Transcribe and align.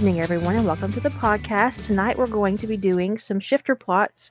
evening, 0.00 0.20
everyone, 0.22 0.56
and 0.56 0.64
welcome 0.64 0.90
to 0.90 0.98
the 0.98 1.10
podcast. 1.10 1.86
Tonight, 1.86 2.16
we're 2.16 2.26
going 2.26 2.56
to 2.56 2.66
be 2.66 2.78
doing 2.78 3.18
some 3.18 3.38
shifter 3.38 3.74
plots 3.74 4.30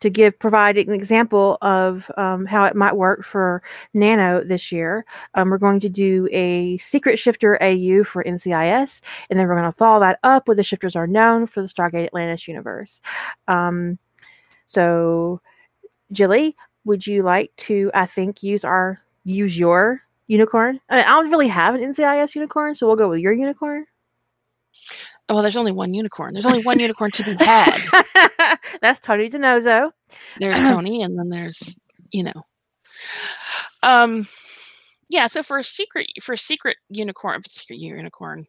to 0.00 0.08
give 0.08 0.38
provide 0.38 0.78
an 0.78 0.94
example 0.94 1.58
of 1.60 2.10
um, 2.16 2.46
how 2.46 2.64
it 2.64 2.74
might 2.74 2.96
work 2.96 3.22
for 3.22 3.62
Nano 3.92 4.42
this 4.42 4.72
year. 4.72 5.04
Um, 5.34 5.50
we're 5.50 5.58
going 5.58 5.78
to 5.80 5.90
do 5.90 6.26
a 6.32 6.78
secret 6.78 7.18
shifter 7.18 7.62
AU 7.62 8.02
for 8.04 8.24
NCIS, 8.24 9.02
and 9.28 9.38
then 9.38 9.46
we're 9.46 9.60
going 9.60 9.70
to 9.70 9.76
follow 9.76 10.00
that 10.00 10.20
up 10.22 10.48
with 10.48 10.56
the 10.56 10.62
shifters 10.62 10.96
are 10.96 11.06
known 11.06 11.46
for 11.46 11.60
the 11.60 11.68
Stargate 11.68 12.06
Atlantis 12.06 12.48
universe. 12.48 13.02
Um, 13.46 13.98
so, 14.68 15.42
Jilly, 16.12 16.56
would 16.86 17.06
you 17.06 17.22
like 17.24 17.54
to? 17.56 17.90
I 17.92 18.06
think 18.06 18.42
use 18.42 18.64
our 18.64 19.02
use 19.24 19.58
your 19.58 20.00
unicorn. 20.28 20.80
I, 20.88 20.96
mean, 20.96 21.04
I 21.04 21.10
don't 21.10 21.30
really 21.30 21.48
have 21.48 21.74
an 21.74 21.82
NCIS 21.82 22.34
unicorn, 22.34 22.74
so 22.74 22.86
we'll 22.86 22.96
go 22.96 23.10
with 23.10 23.20
your 23.20 23.34
unicorn. 23.34 23.84
Oh, 25.30 25.34
well, 25.34 25.42
there's 25.42 25.56
only 25.56 25.70
one 25.70 25.94
unicorn. 25.94 26.34
There's 26.34 26.44
only 26.44 26.64
one 26.64 26.80
unicorn 26.80 27.12
to 27.12 27.22
be 27.22 27.34
had. 27.34 27.78
That's 28.82 28.98
Tony 28.98 29.30
DiNozzo. 29.30 29.92
There's 30.40 30.58
Tony, 30.68 31.02
and 31.02 31.16
then 31.16 31.28
there's 31.28 31.78
you 32.12 32.24
know, 32.24 32.42
um, 33.84 34.26
yeah. 35.08 35.28
So 35.28 35.44
for 35.44 35.56
a 35.58 35.62
secret, 35.62 36.08
for 36.20 36.32
a 36.32 36.38
secret 36.38 36.78
unicorn, 36.88 37.42
secret 37.46 37.78
unicorn, 37.78 38.44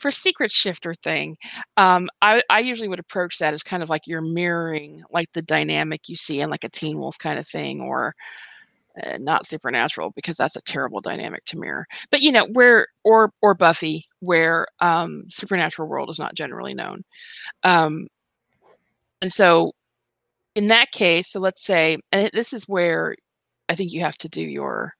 for 0.00 0.08
a 0.08 0.12
secret 0.12 0.50
shifter 0.50 0.94
thing, 0.94 1.36
um, 1.76 2.08
I 2.20 2.42
I 2.50 2.58
usually 2.58 2.88
would 2.88 2.98
approach 2.98 3.38
that 3.38 3.54
as 3.54 3.62
kind 3.62 3.80
of 3.80 3.88
like 3.88 4.02
you're 4.08 4.20
mirroring 4.20 5.00
like 5.12 5.30
the 5.32 5.42
dynamic 5.42 6.08
you 6.08 6.16
see 6.16 6.40
in 6.40 6.50
like 6.50 6.64
a 6.64 6.68
Teen 6.68 6.98
Wolf 6.98 7.16
kind 7.18 7.38
of 7.38 7.46
thing, 7.46 7.80
or 7.80 8.16
uh, 9.02 9.18
not 9.18 9.46
supernatural 9.46 10.12
because 10.14 10.36
that's 10.36 10.56
a 10.56 10.62
terrible 10.62 11.00
dynamic 11.00 11.44
to 11.46 11.58
mirror. 11.58 11.86
But 12.10 12.22
you 12.22 12.32
know, 12.32 12.46
where 12.52 12.86
or 13.04 13.32
or 13.42 13.54
Buffy, 13.54 14.06
where 14.20 14.66
um, 14.80 15.24
supernatural 15.28 15.88
world 15.88 16.10
is 16.10 16.18
not 16.18 16.34
generally 16.34 16.74
known, 16.74 17.02
um, 17.62 18.06
and 19.22 19.32
so 19.32 19.72
in 20.54 20.68
that 20.68 20.92
case, 20.92 21.30
so 21.32 21.40
let's 21.40 21.64
say, 21.64 21.98
and 22.12 22.30
this 22.32 22.52
is 22.52 22.68
where 22.68 23.16
I 23.68 23.74
think 23.74 23.92
you 23.92 24.00
have 24.00 24.18
to 24.18 24.28
do 24.28 24.42
your 24.42 24.92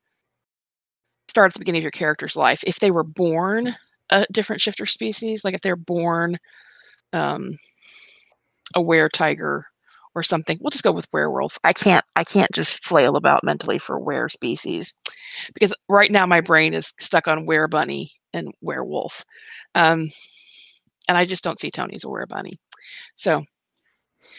start 1.29 1.51
at 1.51 1.55
the 1.55 1.61
beginning 1.61 1.81
of 1.81 1.85
your 1.85 1.91
character's 1.91 2.37
life. 2.37 2.63
If 2.67 2.79
they 2.81 2.91
were 2.91 3.05
born 3.05 3.75
a 4.11 4.27
different 4.33 4.61
shifter 4.61 4.87
species, 4.87 5.45
like 5.45 5.55
if 5.55 5.61
they're 5.61 5.77
born 5.77 6.39
um, 7.13 7.53
a 8.75 8.83
were 8.83 9.09
tiger 9.09 9.65
or 10.15 10.23
something. 10.23 10.59
We'll 10.61 10.71
just 10.71 10.85
go 10.85 10.93
with 10.93 11.09
werewolf. 11.13 11.59
I 11.65 11.73
can't 11.73 12.05
I 12.17 12.25
can't 12.25 12.53
just 12.53 12.85
flail 12.85 13.17
about 13.17 13.45
mentally 13.45 13.79
for 13.79 13.99
were 13.99 14.29
species 14.29 14.93
because 15.55 15.75
right 15.89 16.11
now 16.11 16.27
my 16.27 16.41
brain 16.41 16.75
is 16.75 16.93
stuck 17.01 17.29
on 17.29 17.47
were 17.47 17.69
bunny 17.69 18.13
and 18.33 18.53
werewolf. 18.61 19.25
Um, 19.75 20.11
and 21.09 21.19
I 21.19 21.25
just 21.25 21.45
don't 21.45 21.59
see 21.59 21.71
Tony 21.71 21.95
as 21.97 22.05
a 22.05 22.09
were 22.09 22.27
bunny. 22.27 22.53
So 23.15 23.43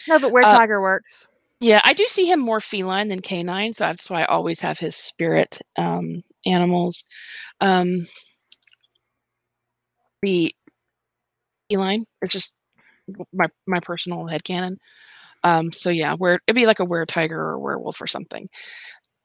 No, 0.08 0.20
but 0.20 0.32
where 0.32 0.46
uh, 0.46 0.48
tiger 0.48 0.82
works. 0.82 1.28
yeah, 1.60 1.82
I 1.84 1.94
do 1.94 2.06
see 2.08 2.26
him 2.26 2.40
more 2.40 2.60
feline 2.60 3.08
than 3.08 3.22
canine, 3.22 3.74
so 3.74 3.86
that's 3.86 4.10
why 4.10 4.24
I 4.24 4.26
always 4.26 4.60
have 4.62 4.80
his 4.80 4.96
spirit 4.96 5.60
um, 5.78 6.24
animals. 6.46 7.04
Um, 7.62 8.02
be 10.22 10.56
feline. 11.70 12.06
It's 12.22 12.34
just 12.34 12.56
my 13.34 13.48
my 13.68 13.80
personal 13.80 14.26
headcanon. 14.26 14.78
Um, 15.46 15.72
so 15.72 15.92
yeah, 15.92 16.16
where 16.16 16.40
it'd 16.48 16.56
be 16.56 16.66
like 16.66 16.80
a 16.80 16.86
were 16.86 17.06
tiger 17.06 17.40
or 17.40 17.54
a 17.54 17.60
werewolf 17.60 18.02
or 18.02 18.08
something. 18.08 18.50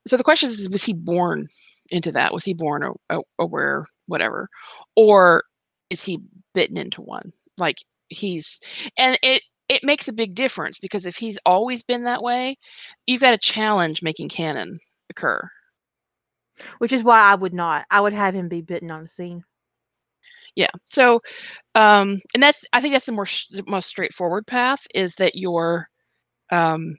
So 0.06 0.18
the 0.18 0.22
question 0.24 0.50
is, 0.50 0.68
was 0.68 0.84
he 0.84 0.92
born 0.92 1.46
into 1.90 2.12
that? 2.12 2.34
Was 2.34 2.44
he 2.44 2.52
born 2.54 2.82
a, 2.82 3.18
a, 3.18 3.22
a 3.38 3.46
were 3.46 3.86
whatever, 4.06 4.48
or 4.94 5.44
is 5.88 6.04
he 6.04 6.20
bitten 6.54 6.76
into 6.76 7.00
one? 7.00 7.32
Like 7.56 7.78
he's, 8.08 8.60
and 8.98 9.18
it 9.22 9.42
it 9.70 9.82
makes 9.82 10.08
a 10.08 10.12
big 10.12 10.34
difference 10.34 10.78
because 10.78 11.06
if 11.06 11.16
he's 11.16 11.38
always 11.46 11.82
been 11.82 12.04
that 12.04 12.22
way, 12.22 12.58
you've 13.06 13.22
got 13.22 13.34
a 13.34 13.38
challenge 13.38 14.02
making 14.02 14.28
canon 14.28 14.78
occur. 15.08 15.42
Which 16.78 16.92
is 16.92 17.02
why 17.02 17.20
I 17.20 17.34
would 17.34 17.54
not. 17.54 17.86
I 17.90 18.02
would 18.02 18.12
have 18.12 18.34
him 18.34 18.48
be 18.48 18.60
bitten 18.60 18.90
on 18.90 19.02
the 19.02 19.08
scene. 19.08 19.42
Yeah. 20.54 20.70
So, 20.84 21.22
um, 21.74 22.20
and 22.34 22.42
that's 22.42 22.64
I 22.74 22.82
think 22.82 22.92
that's 22.92 23.06
the 23.06 23.12
more 23.12 23.24
sh- 23.24 23.46
the 23.48 23.64
most 23.66 23.86
straightforward 23.86 24.46
path 24.46 24.86
is 24.94 25.14
that 25.16 25.36
your 25.36 25.88
um 26.50 26.96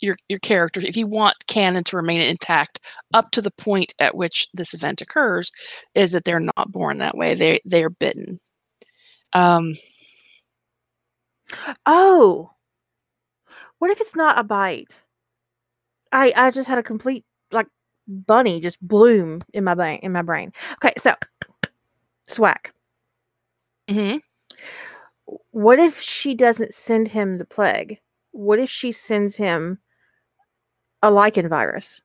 your 0.00 0.16
your 0.28 0.38
characters 0.40 0.84
if 0.84 0.96
you 0.96 1.06
want 1.06 1.34
canon 1.46 1.82
to 1.82 1.96
remain 1.96 2.20
intact 2.20 2.80
up 3.14 3.30
to 3.30 3.40
the 3.40 3.50
point 3.52 3.92
at 3.98 4.14
which 4.14 4.46
this 4.52 4.74
event 4.74 5.00
occurs 5.00 5.50
is 5.94 6.12
that 6.12 6.24
they're 6.24 6.40
not 6.40 6.70
born 6.70 6.98
that 6.98 7.16
way 7.16 7.34
they 7.34 7.60
they 7.68 7.82
are 7.82 7.90
bitten 7.90 8.38
um 9.34 9.72
Oh, 11.86 12.54
what 13.78 13.90
if 13.90 14.00
it's 14.00 14.14
not 14.16 14.38
a 14.38 14.44
bite? 14.44 14.88
I 16.12 16.32
I 16.36 16.50
just 16.50 16.68
had 16.68 16.78
a 16.78 16.82
complete 16.82 17.24
like 17.52 17.66
bunny 18.08 18.60
just 18.60 18.80
bloom 18.80 19.40
in 19.52 19.64
my 19.64 19.74
brain 19.74 20.00
in 20.02 20.12
my 20.12 20.22
brain. 20.22 20.52
Okay, 20.82 20.94
so 20.98 21.14
SWAK. 22.28 22.72
Mm 23.88 23.96
mhm. 23.96 24.20
What 25.50 25.78
if 25.78 26.00
she 26.00 26.34
doesn't 26.34 26.74
send 26.74 27.08
him 27.08 27.36
the 27.36 27.44
plague? 27.44 27.98
What 28.32 28.58
if 28.58 28.70
she 28.70 28.92
sends 28.92 29.36
him 29.36 29.78
a 31.02 31.10
lycan 31.10 31.48
virus? 31.48 32.00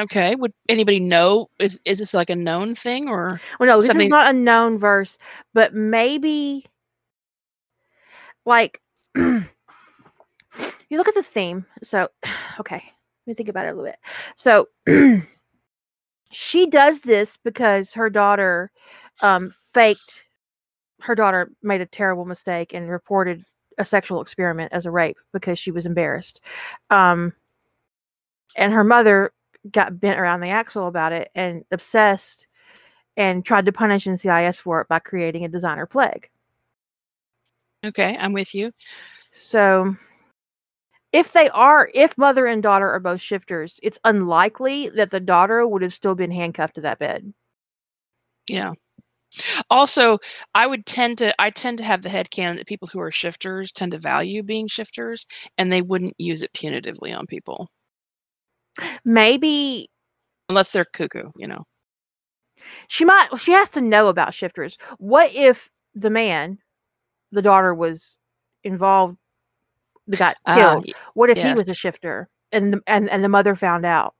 okay 0.00 0.34
would 0.36 0.54
anybody 0.70 0.98
know 0.98 1.50
is 1.58 1.78
is 1.84 1.98
this 1.98 2.14
like 2.14 2.30
a 2.30 2.34
known 2.34 2.74
thing 2.74 3.10
or 3.10 3.38
Well, 3.60 3.66
no, 3.66 3.76
this 3.76 3.88
Something- 3.88 4.06
is 4.06 4.10
not 4.10 4.34
a 4.34 4.38
known 4.38 4.78
verse, 4.78 5.18
but 5.52 5.74
maybe 5.74 6.64
like 8.46 8.80
you 9.14 9.44
look 10.92 11.08
at 11.08 11.14
the 11.14 11.22
theme. 11.22 11.66
So, 11.82 12.08
okay, 12.60 12.76
let 12.76 13.26
me 13.26 13.34
think 13.34 13.48
about 13.50 13.66
it 13.66 13.70
a 13.70 13.74
little 13.74 13.84
bit. 13.84 13.98
So, 14.36 14.68
she 16.32 16.66
does 16.66 17.00
this 17.00 17.36
because 17.44 17.92
her 17.92 18.08
daughter 18.10 18.70
um, 19.22 19.54
faked. 19.74 20.24
Her 21.02 21.14
daughter 21.14 21.50
made 21.62 21.80
a 21.80 21.86
terrible 21.86 22.24
mistake 22.24 22.72
and 22.72 22.88
reported 22.88 23.44
a 23.78 23.84
sexual 23.84 24.20
experiment 24.20 24.72
as 24.72 24.86
a 24.86 24.90
rape 24.90 25.18
because 25.32 25.58
she 25.58 25.70
was 25.70 25.86
embarrassed. 25.86 26.40
Um, 26.90 27.32
and 28.56 28.72
her 28.72 28.84
mother 28.84 29.32
got 29.70 30.00
bent 30.00 30.18
around 30.18 30.40
the 30.40 30.48
axle 30.50 30.86
about 30.88 31.12
it 31.12 31.30
and 31.34 31.64
obsessed 31.70 32.46
and 33.16 33.44
tried 33.44 33.66
to 33.66 33.72
punish 33.72 34.06
NCIS 34.06 34.58
for 34.58 34.80
it 34.80 34.88
by 34.88 34.98
creating 34.98 35.44
a 35.44 35.48
designer 35.48 35.86
plague. 35.86 36.28
okay 37.84 38.16
i'm 38.20 38.32
with 38.32 38.54
you 38.54 38.72
So, 39.32 39.96
if 41.12 41.32
they 41.32 41.48
are, 41.50 41.90
if 41.94 42.16
mother 42.18 42.46
and 42.46 42.62
daughter 42.62 42.90
are 42.90 43.00
both 43.00 43.20
shifters, 43.20 43.78
it's 43.82 43.98
unlikely 44.04 44.88
that 44.90 45.10
the 45.10 45.20
daughter 45.20 45.66
would 45.66 45.82
have 45.82 45.94
still 45.94 46.14
been 46.14 46.30
handcuffed 46.30 46.74
to 46.76 46.80
that 46.82 46.98
bed. 46.98 47.32
Yeah. 48.48 48.72
Also, 49.70 50.18
I 50.54 50.66
would 50.66 50.86
tend 50.86 51.18
to 51.18 51.34
I 51.40 51.50
tend 51.50 51.78
to 51.78 51.84
have 51.84 52.02
the 52.02 52.08
head 52.08 52.30
canon 52.30 52.56
that 52.56 52.66
people 52.66 52.88
who 52.88 53.00
are 53.00 53.10
shifters 53.10 53.72
tend 53.72 53.92
to 53.92 53.98
value 53.98 54.42
being 54.42 54.68
shifters 54.68 55.26
and 55.58 55.72
they 55.72 55.82
wouldn't 55.82 56.14
use 56.18 56.42
it 56.42 56.52
punitively 56.54 57.16
on 57.16 57.26
people 57.26 57.68
Maybe 59.04 59.88
unless 60.48 60.72
they're 60.72 60.84
cuckoo, 60.86 61.30
you 61.36 61.48
know. 61.48 61.64
she 62.88 63.04
might, 63.04 63.28
she 63.38 63.52
has 63.52 63.70
to 63.70 63.80
know 63.80 64.08
about 64.08 64.34
shifters. 64.34 64.76
What 64.98 65.32
if 65.34 65.70
the 65.94 66.10
man, 66.10 66.58
the 67.32 67.42
daughter, 67.42 67.74
was 67.74 68.16
involved, 68.64 69.18
got 70.16 70.36
Ah, 70.44 70.76
killed? 70.76 70.86
y- 70.86 70.94
What 71.14 71.30
if 71.30 71.40
he 71.40 71.54
was 71.54 71.68
a 71.68 71.74
shifter 71.74 72.28
and 72.52 72.74
the, 72.74 72.82
and 72.86 73.10
and 73.10 73.24
the 73.24 73.28
mother 73.28 73.56
found 73.56 73.84
out? 73.86 74.14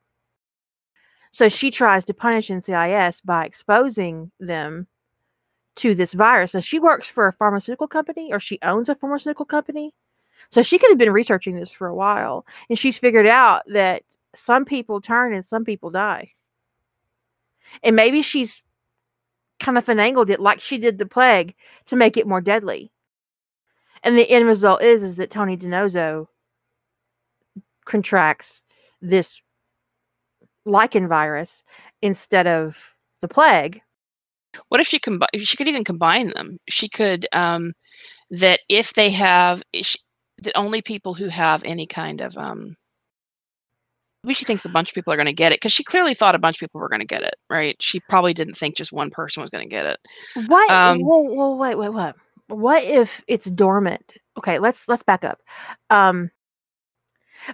So 1.32 1.48
she 1.48 1.72
tries 1.72 2.04
to 2.04 2.14
punish 2.14 2.48
NCIS 2.48 3.20
by 3.22 3.44
exposing 3.44 4.30
them 4.38 4.86
to 5.76 5.94
this 5.94 6.12
virus. 6.12 6.52
So 6.52 6.60
she 6.60 6.78
works 6.78 7.08
for 7.08 7.26
a 7.26 7.32
pharmaceutical 7.32 7.88
company 7.88 8.32
or 8.32 8.40
she 8.40 8.58
owns 8.62 8.88
a 8.88 8.94
pharmaceutical 8.94 9.46
company. 9.46 9.94
So 10.50 10.62
she 10.62 10.78
could 10.78 10.90
have 10.90 10.98
been 10.98 11.12
researching 11.12 11.56
this 11.56 11.72
for 11.72 11.86
a 11.86 11.94
while 11.94 12.46
and 12.68 12.78
she's 12.78 12.98
figured 12.98 13.26
out 13.26 13.62
that 13.68 14.02
some 14.34 14.64
people 14.64 15.00
turn 15.00 15.34
and 15.34 15.44
some 15.44 15.64
people 15.64 15.90
die. 15.90 16.32
And 17.82 17.96
maybe 17.96 18.22
she's 18.22 18.62
kind 19.60 19.78
of 19.78 19.84
finagled 19.84 20.28
it 20.28 20.40
like 20.40 20.60
she 20.60 20.76
did 20.76 20.98
the 20.98 21.06
plague 21.06 21.54
to 21.86 21.96
make 21.96 22.16
it 22.16 22.26
more 22.26 22.40
deadly. 22.40 22.90
And 24.02 24.18
the 24.18 24.28
end 24.28 24.46
result 24.46 24.82
is 24.82 25.02
is 25.02 25.16
that 25.16 25.30
Tony 25.30 25.56
DiNozzo 25.56 26.26
contracts 27.84 28.62
this 29.00 29.40
lycan 30.66 31.08
virus 31.08 31.64
instead 32.00 32.46
of 32.46 32.76
the 33.20 33.28
plague. 33.28 33.80
What 34.68 34.80
if 34.80 34.86
she 34.86 34.98
combi- 34.98 35.26
she 35.38 35.56
could 35.56 35.68
even 35.68 35.84
combine 35.84 36.28
them? 36.28 36.58
She 36.68 36.88
could 36.88 37.26
um 37.32 37.72
that 38.30 38.60
if 38.68 38.94
they 38.94 39.10
have 39.10 39.62
sh- 39.74 39.96
that 40.42 40.56
only 40.56 40.82
people 40.82 41.14
who 41.14 41.28
have 41.28 41.62
any 41.64 41.86
kind 41.86 42.20
of 42.20 42.36
um 42.36 42.76
maybe 44.24 44.34
she 44.34 44.44
thinks 44.44 44.64
a 44.64 44.68
bunch 44.68 44.90
of 44.90 44.94
people 44.94 45.12
are 45.12 45.16
going 45.16 45.26
to 45.26 45.32
get 45.32 45.52
it 45.52 45.56
because 45.56 45.72
she 45.72 45.84
clearly 45.84 46.14
thought 46.14 46.34
a 46.34 46.38
bunch 46.38 46.56
of 46.56 46.60
people 46.60 46.80
were 46.80 46.88
going 46.88 47.00
to 47.00 47.06
get 47.06 47.22
it, 47.22 47.34
right? 47.50 47.76
She 47.80 48.00
probably 48.08 48.34
didn't 48.34 48.56
think 48.56 48.76
just 48.76 48.92
one 48.92 49.10
person 49.10 49.42
was 49.42 49.50
going 49.50 49.68
to 49.68 49.70
get 49.70 49.86
it. 49.86 49.98
What? 50.46 50.70
Um, 50.70 51.00
whoa, 51.00 51.22
whoa, 51.22 51.56
wait, 51.56 51.76
wait, 51.76 51.88
what? 51.90 52.16
What 52.48 52.84
if 52.84 53.22
it's 53.26 53.46
dormant? 53.46 54.14
Okay, 54.38 54.58
let's 54.58 54.86
let's 54.88 55.02
back 55.02 55.24
up. 55.24 55.38
Um, 55.90 56.30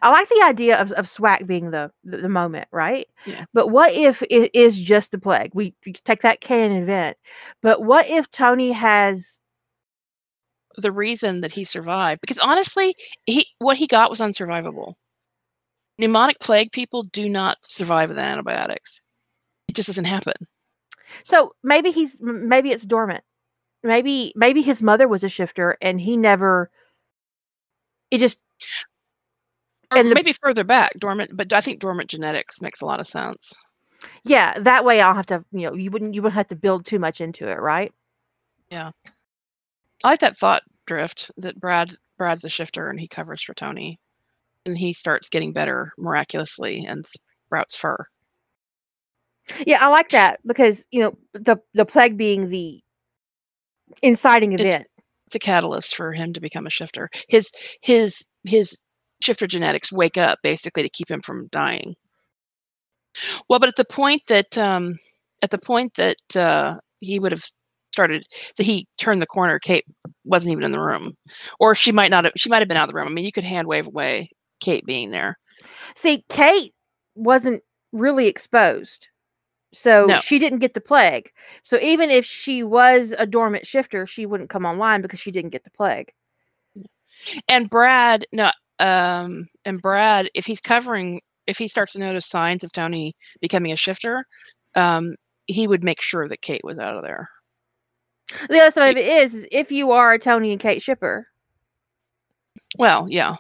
I 0.02 0.10
like 0.10 0.28
the 0.28 0.44
idea 0.44 0.78
of, 0.78 0.92
of 0.92 1.08
SWAK 1.08 1.46
being 1.46 1.70
the, 1.70 1.90
the 2.04 2.18
the 2.18 2.28
moment, 2.28 2.68
right? 2.72 3.06
Yeah. 3.26 3.44
But 3.54 3.68
what 3.68 3.92
if 3.92 4.22
it 4.22 4.50
is 4.54 4.78
just 4.78 5.10
the 5.12 5.18
plague? 5.18 5.50
We, 5.54 5.74
we 5.84 5.92
take 5.92 6.22
that 6.22 6.40
canon 6.40 6.82
event, 6.82 7.16
but 7.62 7.82
what 7.82 8.08
if 8.08 8.30
Tony 8.30 8.72
has? 8.72 9.38
The 10.76 10.92
reason 10.92 11.40
that 11.40 11.50
he 11.50 11.64
survived, 11.64 12.20
because 12.20 12.38
honestly, 12.38 12.94
he 13.26 13.48
what 13.58 13.76
he 13.76 13.88
got 13.88 14.10
was 14.10 14.20
unsurvivable. 14.20 14.94
Pneumonic 16.00 16.38
plague 16.40 16.70
people 16.70 17.02
do 17.02 17.28
not 17.28 17.58
survive 17.62 18.10
with 18.10 18.18
antibiotics. 18.18 19.00
It 19.68 19.74
just 19.74 19.88
doesn't 19.88 20.04
happen. 20.04 20.34
So 21.24 21.52
maybe 21.64 21.90
he's 21.90 22.16
maybe 22.20 22.70
it's 22.70 22.86
dormant. 22.86 23.24
Maybe 23.82 24.32
maybe 24.36 24.62
his 24.62 24.82
mother 24.82 25.08
was 25.08 25.24
a 25.24 25.28
shifter 25.28 25.76
and 25.80 26.00
he 26.00 26.16
never. 26.16 26.70
It 28.10 28.18
just 28.18 28.38
And 29.90 30.00
um, 30.00 30.08
the- 30.08 30.14
maybe 30.14 30.32
further 30.32 30.64
back, 30.64 30.92
dormant. 30.98 31.36
But 31.36 31.52
I 31.52 31.60
think 31.60 31.80
dormant 31.80 32.10
genetics 32.10 32.60
makes 32.60 32.80
a 32.80 32.86
lot 32.86 33.00
of 33.00 33.06
sense. 33.06 33.52
yeah. 34.24 34.58
That 34.58 34.84
way 34.84 35.00
I'll 35.00 35.14
have 35.14 35.26
to 35.26 35.44
you 35.52 35.62
know 35.68 35.74
you 35.74 35.90
wouldn't 35.90 36.14
you 36.14 36.22
wouldn't 36.22 36.36
have 36.36 36.48
to 36.48 36.56
build 36.56 36.84
too 36.86 36.98
much 36.98 37.20
into 37.20 37.48
it, 37.48 37.60
right? 37.60 37.92
Yeah. 38.70 38.90
I 40.04 40.10
like 40.10 40.20
that 40.20 40.36
thought 40.36 40.62
drift 40.86 41.30
that 41.38 41.58
Brad 41.60 41.90
Brad's 42.18 42.44
a 42.44 42.48
shifter 42.48 42.88
and 42.90 43.00
he 43.00 43.08
covers 43.08 43.42
for 43.42 43.54
Tony, 43.54 43.98
and 44.66 44.76
he 44.78 44.92
starts 44.92 45.28
getting 45.28 45.52
better 45.52 45.92
miraculously 45.98 46.84
and 46.86 47.04
sprouts 47.06 47.76
fur. 47.76 47.96
Yeah, 49.66 49.78
I 49.80 49.88
like 49.88 50.10
that 50.10 50.40
because 50.46 50.84
you 50.90 51.00
know 51.00 51.18
the 51.32 51.56
the 51.74 51.86
plague 51.86 52.16
being 52.18 52.50
the 52.50 52.82
inciting 54.02 54.52
It's- 54.52 54.66
event. 54.74 54.86
It's 55.26 55.34
a 55.34 55.38
catalyst 55.40 55.94
for 55.94 56.12
him 56.12 56.32
to 56.32 56.40
become 56.40 56.66
a 56.66 56.70
shifter. 56.70 57.10
His 57.28 57.50
his 57.82 58.24
his 58.44 58.78
shifter 59.22 59.46
genetics 59.46 59.92
wake 59.92 60.16
up 60.16 60.38
basically 60.42 60.82
to 60.82 60.88
keep 60.88 61.10
him 61.10 61.20
from 61.20 61.48
dying. 61.48 61.94
Well, 63.48 63.58
but 63.58 63.68
at 63.68 63.76
the 63.76 63.84
point 63.84 64.22
that 64.28 64.56
um, 64.58 64.94
at 65.42 65.50
the 65.50 65.58
point 65.58 65.94
that 65.94 66.36
uh, 66.36 66.76
he 67.00 67.18
would 67.18 67.32
have 67.32 67.44
started 67.92 68.24
that 68.56 68.64
he 68.64 68.86
turned 68.98 69.20
the 69.20 69.26
corner, 69.26 69.58
Kate 69.58 69.84
wasn't 70.24 70.52
even 70.52 70.64
in 70.64 70.72
the 70.72 70.80
room, 70.80 71.14
or 71.58 71.74
she 71.74 71.92
might 71.92 72.10
not 72.10 72.24
have. 72.24 72.32
She 72.36 72.48
might 72.48 72.60
have 72.60 72.68
been 72.68 72.76
out 72.76 72.88
of 72.88 72.94
the 72.94 72.98
room. 72.98 73.08
I 73.08 73.10
mean, 73.10 73.24
you 73.24 73.32
could 73.32 73.44
hand 73.44 73.66
wave 73.66 73.86
away 73.86 74.30
Kate 74.60 74.84
being 74.86 75.10
there. 75.10 75.38
See, 75.96 76.24
Kate 76.28 76.74
wasn't 77.14 77.62
really 77.92 78.26
exposed. 78.26 79.08
So 79.72 80.06
No. 80.06 80.18
she 80.18 80.38
didn't 80.38 80.60
get 80.60 80.74
the 80.74 80.80
plague. 80.80 81.30
So 81.62 81.78
even 81.80 82.10
if 82.10 82.24
she 82.24 82.62
was 82.62 83.12
a 83.18 83.26
dormant 83.26 83.66
shifter, 83.66 84.06
she 84.06 84.24
wouldn't 84.26 84.50
come 84.50 84.64
online 84.64 85.02
because 85.02 85.20
she 85.20 85.30
didn't 85.30 85.50
get 85.50 85.64
the 85.64 85.70
plague. 85.70 86.12
And 87.48 87.68
Brad, 87.68 88.24
no, 88.32 88.50
um, 88.80 89.46
and 89.64 89.80
Brad, 89.80 90.30
if 90.34 90.46
he's 90.46 90.60
covering, 90.60 91.20
if 91.46 91.58
he 91.58 91.68
starts 91.68 91.92
to 91.92 91.98
notice 91.98 92.26
signs 92.26 92.64
of 92.64 92.72
Tony 92.72 93.14
becoming 93.40 93.72
a 93.72 93.76
shifter, 93.76 94.24
um, 94.74 95.14
he 95.46 95.66
would 95.66 95.84
make 95.84 96.00
sure 96.00 96.28
that 96.28 96.42
Kate 96.42 96.62
was 96.64 96.78
out 96.78 96.96
of 96.96 97.02
there. 97.02 97.28
The 98.50 98.60
other 98.60 98.70
side 98.70 98.90
of 98.90 98.96
it 98.98 99.06
is, 99.08 99.34
is 99.34 99.46
if 99.50 99.72
you 99.72 99.92
are 99.92 100.12
a 100.12 100.18
Tony 100.18 100.52
and 100.52 100.60
Kate 100.60 100.82
shipper, 100.82 101.26
Well, 102.78 103.06
yeah. 103.08 103.36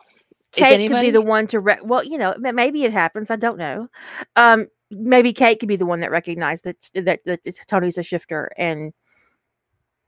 Kate 0.52 0.86
could 0.86 0.98
be 1.00 1.10
anybody? 1.10 1.10
the 1.10 1.20
one 1.22 1.46
to 1.48 1.60
re- 1.60 1.78
well, 1.82 2.02
you 2.02 2.18
know, 2.18 2.34
maybe 2.38 2.84
it 2.84 2.92
happens. 2.92 3.30
I 3.30 3.36
don't 3.36 3.58
know. 3.58 3.88
Um, 4.36 4.66
maybe 4.90 5.32
Kate 5.34 5.60
could 5.60 5.68
be 5.68 5.76
the 5.76 5.86
one 5.86 6.00
that 6.00 6.10
recognized 6.10 6.64
that 6.64 6.76
that, 6.94 7.20
that 7.26 7.40
Tony's 7.66 7.98
a 7.98 8.02
shifter 8.02 8.50
and 8.56 8.92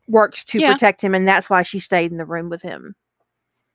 works 0.08 0.44
to 0.46 0.58
Yeah. 0.58 0.72
protect 0.72 1.02
him, 1.02 1.14
and 1.14 1.28
that's 1.28 1.50
why 1.50 1.62
she 1.62 1.78
stayed 1.78 2.10
in 2.10 2.16
the 2.18 2.24
room 2.24 2.48
with 2.48 2.62
him. 2.62 2.94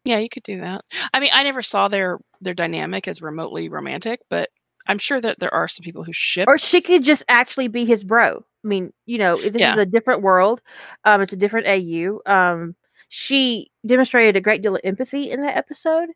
Yeah, 0.06 0.20
you 0.20 0.30
could 0.30 0.44
do 0.44 0.62
that. 0.62 0.86
I 1.14 1.20
mean, 1.20 1.32
I 1.34 1.44
never 1.44 1.62
saw 1.62 1.88
their 1.88 2.20
their 2.42 2.54
dynamic 2.54 3.08
as 3.08 3.22
remotely 3.22 3.70
romantic, 3.70 4.22
but 4.30 4.50
I'm 4.88 5.00
sure 5.00 5.20
that 5.20 5.40
there 5.40 5.54
are 5.54 5.68
some 5.68 5.84
people 5.84 6.04
who 6.04 6.14
ship. 6.14 6.48
Or 6.48 6.58
she 6.60 6.80
could 6.80 7.04
just 7.04 7.24
actually 7.28 7.68
be 7.68 7.86
his 7.86 8.04
bro. 8.04 8.38
I 8.64 8.68
mean, 8.68 8.94
you 9.08 9.18
know, 9.18 9.36
this 9.36 9.56
Yeah. 9.56 9.74
is 9.74 9.80
a 9.80 9.86
different 9.86 10.22
world. 10.22 10.62
Um, 11.06 11.22
it's 11.22 11.34
a 11.34 11.38
different 11.38 11.66
AU. 11.68 12.22
Um, 12.28 12.76
she 13.10 13.72
demonstrated 13.86 14.36
a 14.36 14.42
great 14.42 14.62
deal 14.62 14.76
of 14.76 14.82
empathy 14.84 15.32
in 15.32 15.42
that 15.42 15.58
episode, 15.58 16.10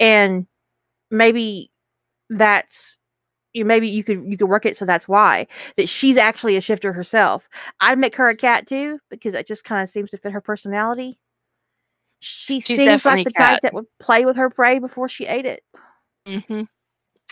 and 0.00 0.46
maybe 1.10 1.70
that's 2.30 2.96
you. 3.54 3.64
Maybe 3.66 3.88
you 3.88 4.04
could 4.04 4.24
you 4.26 4.38
could 4.38 4.48
work 4.50 4.66
it 4.66 4.76
so 4.76 4.86
that's 4.86 5.08
why 5.08 5.46
that 5.76 5.88
she's 5.88 6.16
actually 6.18 6.56
a 6.56 6.62
shifter 6.62 6.92
herself. 6.94 7.48
I'd 7.80 7.98
make 7.98 8.16
her 8.16 8.28
a 8.28 8.36
cat 8.36 8.66
too 8.68 9.00
because 9.10 9.34
it 9.34 9.46
just 9.48 9.64
kind 9.64 9.82
of 9.84 9.90
seems 9.90 10.10
to 10.12 10.18
fit 10.18 10.32
her 10.32 10.42
personality. 10.42 11.18
She 12.24 12.60
She's 12.60 12.78
seems 12.78 13.04
definitely 13.04 13.20
like 13.20 13.28
the 13.28 13.32
cat. 13.32 13.50
type 13.52 13.62
that 13.62 13.74
would 13.74 13.86
play 13.98 14.24
with 14.24 14.36
her 14.36 14.48
prey 14.50 14.78
before 14.78 15.08
she 15.08 15.26
ate 15.26 15.44
it. 15.46 15.62
hmm 16.26 16.62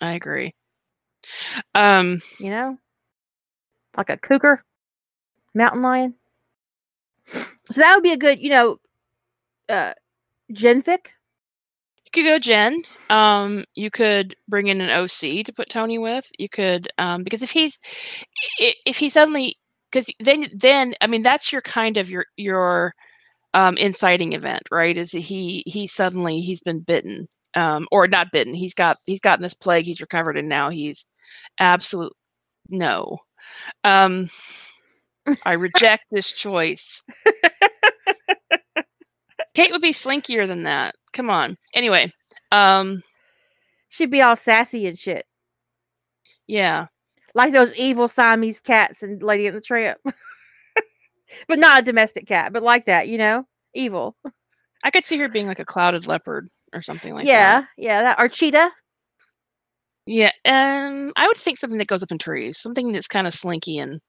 I 0.00 0.12
agree. 0.14 0.54
Um, 1.74 2.20
You 2.38 2.50
know, 2.50 2.78
like 3.96 4.10
a 4.10 4.16
cougar, 4.18 4.64
mountain 5.54 5.82
lion. 5.82 6.14
So 7.70 7.80
that 7.80 7.94
would 7.94 8.02
be 8.02 8.12
a 8.12 8.16
good, 8.18 8.40
you 8.40 8.50
know, 8.50 8.76
uh, 9.68 9.94
genfic. 10.52 11.06
you 12.04 12.10
could 12.12 12.28
go 12.28 12.38
gen. 12.38 12.82
Um, 13.10 13.64
you 13.74 13.90
could 13.90 14.34
bring 14.48 14.66
in 14.66 14.80
an 14.80 14.90
OC 14.90 15.42
to 15.44 15.52
put 15.52 15.70
Tony 15.70 15.98
with. 15.98 16.28
You 16.38 16.48
could 16.48 16.88
um, 16.98 17.22
because 17.22 17.42
if 17.42 17.50
he's 17.50 17.78
if 18.58 18.98
he 18.98 19.08
suddenly 19.08 19.56
because 19.90 20.10
then 20.20 20.48
then 20.54 20.94
I 21.00 21.06
mean 21.06 21.22
that's 21.22 21.52
your 21.52 21.62
kind 21.62 21.96
of 21.96 22.10
your 22.10 22.26
your 22.36 22.94
um, 23.54 23.76
inciting 23.76 24.32
event, 24.32 24.62
right? 24.70 24.96
Is 24.96 25.12
he 25.12 25.62
he 25.66 25.87
suddenly 25.87 26.40
he's 26.40 26.62
been 26.62 26.81
bitten 26.81 27.26
um, 27.54 27.87
or 27.90 28.08
not 28.08 28.32
bitten. 28.32 28.54
He's 28.54 28.75
got 28.75 28.96
he's 29.06 29.20
gotten 29.20 29.43
this 29.43 29.54
plague. 29.54 29.87
He's 29.87 30.00
recovered, 30.00 30.37
and 30.37 30.49
now 30.49 30.70
he's 30.70 31.06
absolute 31.58 32.12
no. 32.69 33.19
Um, 33.84 34.31
I 35.44 35.54
reject 35.54 36.04
this 36.10 36.32
choice. 36.32 37.02
Kate 39.55 39.70
would 39.70 39.82
be 39.82 39.93
slinkier 39.93 40.48
than 40.48 40.62
that. 40.62 40.94
Come 41.12 41.29
on. 41.29 41.58
Anyway, 41.74 42.10
um, 42.50 43.03
She'd 43.93 44.10
be 44.10 44.22
all 44.22 44.36
sassy 44.36 44.86
and 44.86 44.98
shit, 44.98 45.26
yeah, 46.46 46.86
like 47.34 47.53
those 47.53 47.74
evil 47.74 48.08
Siamese 48.08 48.58
cats 48.58 49.03
and 49.03 49.22
Lady 49.22 49.46
in 49.46 49.55
the 49.55 49.60
Tramp. 49.60 49.98
but 51.46 51.58
not 51.58 51.81
a 51.81 51.84
domestic 51.84 52.26
cat, 52.26 52.55
but 52.55 52.62
like 52.62 52.86
that, 52.86 53.08
you 53.08 53.19
know, 53.19 53.46
evil. 53.74 54.17
I 54.84 54.91
could 54.91 55.05
see 55.05 55.19
her 55.19 55.29
being 55.29 55.46
like 55.46 55.60
a 55.60 55.64
clouded 55.64 56.06
leopard 56.06 56.48
or 56.72 56.82
something 56.82 57.14
like 57.14 57.26
yeah, 57.26 57.60
that. 57.62 57.69
yeah, 57.76 57.88
yeah, 57.88 58.02
that 58.02 58.19
or 58.20 58.29
cheetah. 58.29 58.70
Yeah, 60.06 60.32
um, 60.44 61.12
I 61.17 61.26
would 61.29 61.36
think 61.36 61.58
something 61.58 61.79
that 61.79 61.86
goes 61.88 62.02
up 62.02 62.10
in 62.10 62.19
trees, 62.19 62.58
something 62.58 62.93
that's 62.93 63.06
kind 63.08 63.26
of 63.26 63.34
slinky 63.34 63.79
and 63.79 64.00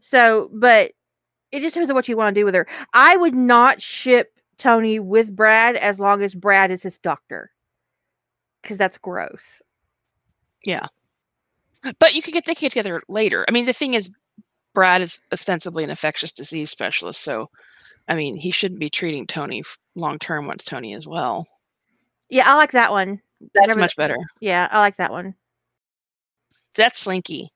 So, 0.00 0.50
but 0.52 0.92
it 1.50 1.60
just 1.60 1.74
depends 1.74 1.90
on 1.90 1.94
what 1.94 2.08
you 2.08 2.16
want 2.16 2.34
to 2.34 2.40
do 2.40 2.44
with 2.44 2.54
her. 2.54 2.66
I 2.94 3.16
would 3.16 3.34
not 3.34 3.80
ship 3.82 4.32
Tony 4.58 4.98
with 4.98 5.34
Brad 5.34 5.76
as 5.76 5.98
long 5.98 6.22
as 6.22 6.34
Brad 6.34 6.70
is 6.70 6.82
his 6.82 6.98
doctor, 6.98 7.50
because 8.62 8.78
that's 8.78 8.98
gross. 8.98 9.62
yeah. 10.64 10.86
But 11.98 12.14
you 12.14 12.22
could 12.22 12.34
get 12.34 12.46
they 12.46 12.54
could 12.54 12.62
get 12.62 12.70
together 12.72 13.02
later. 13.08 13.44
I 13.48 13.52
mean, 13.52 13.64
the 13.66 13.72
thing 13.72 13.94
is, 13.94 14.10
Brad 14.74 15.02
is 15.02 15.20
ostensibly 15.32 15.84
an 15.84 15.90
infectious 15.90 16.32
disease 16.32 16.70
specialist, 16.70 17.20
so 17.22 17.48
I 18.12 18.14
mean, 18.14 18.36
he 18.36 18.50
shouldn't 18.50 18.78
be 18.78 18.90
treating 18.90 19.26
Tony 19.26 19.62
long 19.94 20.18
term 20.18 20.46
once 20.46 20.64
Tony 20.64 20.92
as 20.92 21.06
well. 21.06 21.48
Yeah, 22.28 22.44
I 22.46 22.56
like 22.56 22.72
that 22.72 22.90
one. 22.90 23.22
That's 23.54 23.74
much 23.74 23.96
better. 23.96 24.18
Yeah, 24.38 24.68
I 24.70 24.80
like 24.80 24.96
that 24.96 25.10
one. 25.10 25.34
That's 26.74 27.00
slinky, 27.00 27.48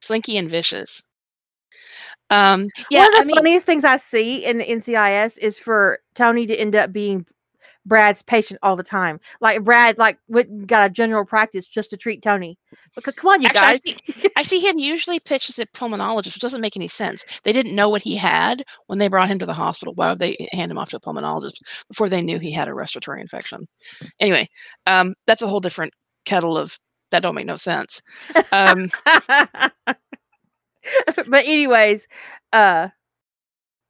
slinky 0.00 0.36
and 0.36 0.50
vicious. 0.50 1.04
Um, 2.30 2.66
yeah, 2.90 3.02
one 3.02 3.06
of 3.06 3.12
the 3.12 3.20
I 3.20 3.24
mean, 3.26 3.36
funniest 3.36 3.64
things 3.64 3.84
I 3.84 3.96
see 3.96 4.44
in 4.44 4.58
the 4.58 4.64
NCIS 4.64 5.38
is 5.38 5.56
for 5.56 6.00
Tony 6.16 6.44
to 6.48 6.56
end 6.56 6.74
up 6.74 6.92
being 6.92 7.24
Brad's 7.84 8.22
patient 8.22 8.60
all 8.62 8.76
the 8.76 8.82
time. 8.82 9.18
Like 9.40 9.62
Brad, 9.64 9.98
like 9.98 10.18
went 10.28 10.66
got 10.66 10.86
a 10.86 10.90
general 10.92 11.24
practice 11.24 11.66
just 11.66 11.90
to 11.90 11.96
treat 11.96 12.22
Tony. 12.22 12.58
Because 12.94 13.14
come 13.14 13.30
on, 13.30 13.42
you 13.42 13.48
Actually, 13.48 13.60
I 13.66 13.72
guys. 13.72 13.80
see- 13.82 14.30
I 14.36 14.42
see 14.42 14.60
him 14.60 14.78
usually 14.78 15.18
pitch 15.20 15.48
as 15.48 15.58
a 15.58 15.66
pulmonologist, 15.66 16.26
which 16.34 16.38
doesn't 16.40 16.60
make 16.60 16.76
any 16.76 16.88
sense. 16.88 17.24
They 17.44 17.52
didn't 17.52 17.74
know 17.74 17.88
what 17.88 18.02
he 18.02 18.16
had 18.16 18.62
when 18.86 18.98
they 18.98 19.08
brought 19.08 19.28
him 19.30 19.38
to 19.40 19.46
the 19.46 19.52
hospital. 19.54 19.94
Why 19.94 20.10
would 20.10 20.18
they 20.20 20.48
hand 20.52 20.70
him 20.70 20.78
off 20.78 20.90
to 20.90 20.96
a 20.96 21.00
pulmonologist 21.00 21.56
before 21.88 22.08
they 22.08 22.22
knew 22.22 22.38
he 22.38 22.52
had 22.52 22.68
a 22.68 22.74
respiratory 22.74 23.20
infection? 23.20 23.66
Anyway, 24.20 24.48
um, 24.86 25.14
that's 25.26 25.42
a 25.42 25.48
whole 25.48 25.60
different 25.60 25.92
kettle 26.24 26.56
of 26.56 26.78
that 27.10 27.22
don't 27.22 27.34
make 27.34 27.46
no 27.46 27.56
sense. 27.56 28.00
Um, 28.52 28.88
but 31.28 31.44
anyways, 31.44 32.06
uh, 32.52 32.88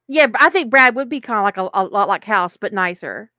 yeah, 0.07 0.27
I 0.39 0.49
think 0.49 0.69
Brad 0.69 0.95
would 0.95 1.09
be 1.09 1.21
kind 1.21 1.39
of 1.39 1.43
like 1.43 1.57
a, 1.57 1.69
a 1.73 1.83
lot 1.85 2.07
like 2.07 2.23
House, 2.25 2.57
but 2.57 2.73
nicer. 2.73 3.31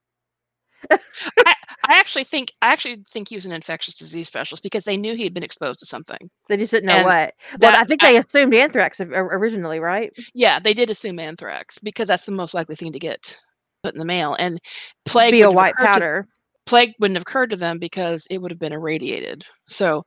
I 0.91 1.99
actually 1.99 2.25
think 2.25 2.51
I 2.63 2.73
actually 2.73 3.03
think 3.11 3.29
he 3.29 3.35
was 3.37 3.45
an 3.47 3.53
infectious 3.53 3.95
disease 3.95 4.27
specialist 4.29 4.63
because 4.63 4.85
they 4.85 4.97
knew 4.97 5.15
he 5.15 5.25
had 5.25 5.35
been 5.35 5.43
exposed 5.43 5.79
to 5.81 5.87
something. 5.87 6.31
They 6.49 6.57
just 6.57 6.71
didn't 6.73 6.87
know 6.89 6.95
And 6.95 7.05
what. 7.05 7.35
that- 7.61 7.73
well, 7.73 7.81
I 7.81 7.85
think 7.85 8.01
they 8.01 8.17
assumed 8.17 8.55
anthrax 8.55 9.01
originally, 9.01 9.81
right? 9.81 10.11
Yeah, 10.35 10.59
they 10.61 10.73
did 10.75 10.91
assume 10.91 11.19
anthrax 11.19 11.79
because 11.79 12.09
that's 12.09 12.27
the 12.27 12.33
most 12.33 12.55
likely 12.55 12.75
thing 12.75 12.93
to 12.93 12.99
get 12.99 13.39
put 13.83 13.93
in 13.95 13.99
the 13.99 14.05
mail. 14.07 14.35
And 14.39 14.59
plague 15.05 15.33
Be 15.33 15.43
a 15.43 15.49
wouldn't 15.49 15.59
have 15.59 15.63
white 15.65 15.73
occurred 15.73 15.83
to- 15.85 15.93
powder. 15.93 16.29
plague 16.67 16.93
wouldn't 17.01 17.17
have 17.17 17.23
occurred 17.23 17.51
to 17.51 17.57
them 17.57 17.79
because 17.79 18.27
it 18.31 18.39
would 18.39 18.51
have 18.51 18.59
been 18.61 18.73
irradiated. 18.73 19.45
So, 19.67 20.05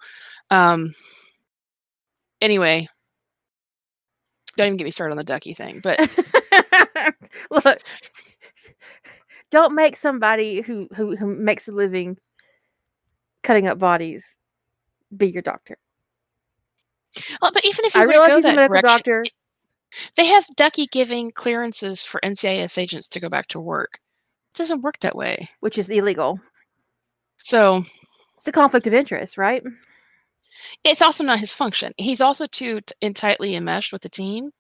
um, 0.50 0.94
anyway, 2.42 2.88
don't 4.56 4.68
even 4.68 4.78
get 4.78 4.86
me 4.86 4.92
started 4.92 5.12
on 5.12 5.18
the 5.18 5.24
ducky 5.24 5.54
thing. 5.54 5.80
But 5.84 6.10
Look, 7.52 7.78
don't 9.52 9.76
make 9.76 9.96
somebody 9.98 10.62
who, 10.62 10.88
who 10.96 11.16
who 11.16 11.26
makes 11.36 11.68
a 11.68 11.72
living 11.72 12.18
cutting 13.44 13.68
up 13.68 13.80
bodies 13.80 14.36
be 15.16 15.28
your 15.30 15.42
doctor. 15.42 15.78
well, 17.42 17.52
but 17.54 17.64
even 17.66 17.86
if 17.86 17.96
you 17.96 18.02
I 18.02 18.04
realize 18.04 18.30
go 18.30 18.36
he's 18.38 18.46
a 18.46 18.48
that 18.50 18.56
medical 18.56 18.82
direction, 18.82 18.98
doctor. 18.98 19.26
they 20.16 20.26
have 20.26 20.46
Ducky 20.56 20.88
giving 20.88 21.32
clearances 21.32 22.04
for 22.04 22.20
NCIS 22.24 22.78
agents 22.78 23.08
to 23.10 23.20
go 23.20 23.30
back 23.30 23.48
to 23.50 23.60
work. 23.60 24.00
It 24.54 24.58
doesn't 24.58 24.82
work 24.82 25.00
that 25.00 25.16
way. 25.16 25.48
which 25.62 25.78
is 25.78 25.90
illegal. 25.90 26.40
So 27.42 27.84
It's 28.40 28.48
a 28.48 28.52
conflict 28.52 28.88
of 28.88 28.94
interest, 28.94 29.38
right? 29.38 29.64
it's 30.84 31.02
also 31.02 31.24
not 31.24 31.40
his 31.40 31.54
function. 31.54 31.94
He's 31.98 32.20
also 32.22 32.46
too 32.48 32.82
t- 32.82 32.94
in 33.02 33.14
tightly 33.14 33.56
enmeshed 33.56 33.94
with 33.94 34.02
the 34.02 34.10
team 34.10 34.52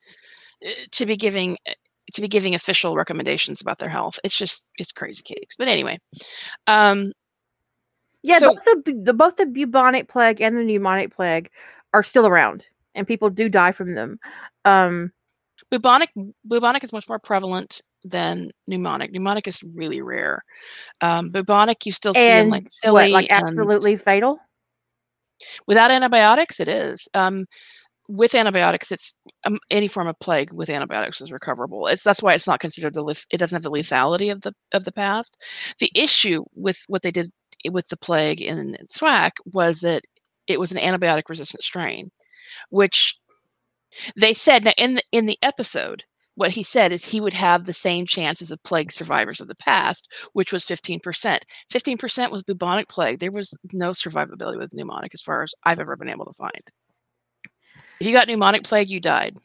uh, 0.66 0.70
to 0.92 1.06
be 1.06 1.18
giving 1.18 1.58
uh, 1.68 1.74
to 2.14 2.22
be 2.22 2.28
giving 2.28 2.56
official 2.56 2.96
recommendations 2.96 3.62
about 3.62 3.80
their 3.80 3.90
health. 3.90 4.20
It's 4.24 4.38
just 4.38 4.70
it's 4.78 4.92
crazy 4.92 5.24
cakes. 5.24 5.56
But 5.58 5.68
anyway, 5.68 6.00
um, 6.68 7.12
Yeah, 8.24 8.40
So- 8.40 8.54
both 8.54 8.64
the, 8.64 9.02
the 9.04 9.14
both 9.14 9.36
the 9.38 9.46
bubonic 9.46 10.08
plague 10.08 10.42
and 10.42 10.58
the 10.58 10.62
pneumonic 10.62 11.14
plague 11.14 11.50
are 11.94 12.04
still 12.04 12.28
around, 12.28 12.66
and 12.96 13.08
people 13.08 13.30
do 13.30 13.50
die 13.50 13.72
from 13.72 13.94
them. 13.96 14.20
Um, 14.66 15.12
bubonic 15.72 16.10
bubonic 16.48 16.84
is 16.84 16.94
much 16.94 17.08
more 17.10 17.20
prevalent 17.20 17.82
than 18.04 18.52
pneumonic. 18.70 19.14
Pneumonic 19.14 19.48
is 19.48 19.64
really 19.76 20.02
rare. 20.02 20.44
Um, 21.02 21.30
bubonic 21.32 21.86
you 21.86 21.92
still 21.92 22.14
see 22.14 22.30
in 22.32 22.50
like 22.50 22.68
what, 22.84 23.04
Chile 23.04 23.12
like 23.12 23.32
and- 23.32 23.48
absolutely 23.50 23.98
fatal? 23.98 24.40
without 25.68 25.92
antibiotics. 25.92 26.60
It 26.60 26.68
is. 26.68 27.08
Um, 27.14 27.46
with 28.08 28.36
antibiotics, 28.36 28.92
it's 28.92 29.14
um, 29.46 29.60
any 29.70 29.88
form 29.88 30.08
of 30.08 30.20
plague 30.20 30.52
with 30.54 30.70
antibiotics 30.70 31.22
is 31.22 31.32
recoverable. 31.32 31.88
It's 31.88 32.04
that's 32.04 32.24
why 32.24 32.34
it's 32.34 32.48
not 32.48 32.60
considered 32.60 32.94
the 32.94 33.06
it 33.32 33.38
doesn't 33.38 33.56
have 33.56 33.64
the 33.64 33.72
lethality 33.72 34.32
of 34.32 34.42
the 34.42 34.54
of 34.74 34.86
the 34.86 34.92
past. 34.92 35.38
The 35.80 35.92
issue 35.96 36.44
with 36.56 36.84
what 36.88 37.02
they 37.02 37.12
did 37.12 37.32
with 37.70 37.90
the 37.90 37.98
plague 37.98 38.42
in 38.42 38.78
SWAK 38.90 39.32
was 39.46 39.82
that 39.82 40.04
it 40.48 40.60
was 40.60 40.72
an 40.72 40.78
antibiotic 40.78 41.24
resistant 41.28 41.64
strain, 41.64 42.12
which 42.70 43.18
they 44.20 44.34
said 44.34 44.66
now 44.66 44.74
in 44.78 44.96
the 44.96 45.04
in 45.12 45.26
the 45.26 45.40
episode 45.42 46.04
what 46.36 46.52
he 46.52 46.62
said 46.62 46.94
is 46.94 47.04
he 47.04 47.20
would 47.20 47.34
have 47.34 47.66
the 47.66 47.74
same 47.74 48.06
chances 48.06 48.52
of 48.52 48.62
plague 48.64 48.92
survivors 48.92 49.42
of 49.42 49.48
the 49.48 49.56
past, 49.56 50.08
which 50.34 50.54
was 50.54 50.66
15%. 50.66 51.40
15% 51.74 52.32
was 52.32 52.44
bubonic 52.44 52.88
plague. 52.88 53.18
There 53.18 53.32
was 53.32 53.58
no 53.74 53.90
survivability 53.90 54.60
with 54.60 54.70
pneumonic 54.70 55.16
as 55.16 55.24
far 55.24 55.42
as 55.42 55.56
I've 55.64 55.80
ever 55.80 55.96
been 55.96 56.10
able 56.10 56.26
to 56.26 56.34
find. 56.34 56.62
If 58.00 58.08
you 58.08 58.14
got 58.14 58.28
pneumonic 58.28 58.64
plague, 58.64 58.90
you 58.90 59.00
died. 59.00 59.38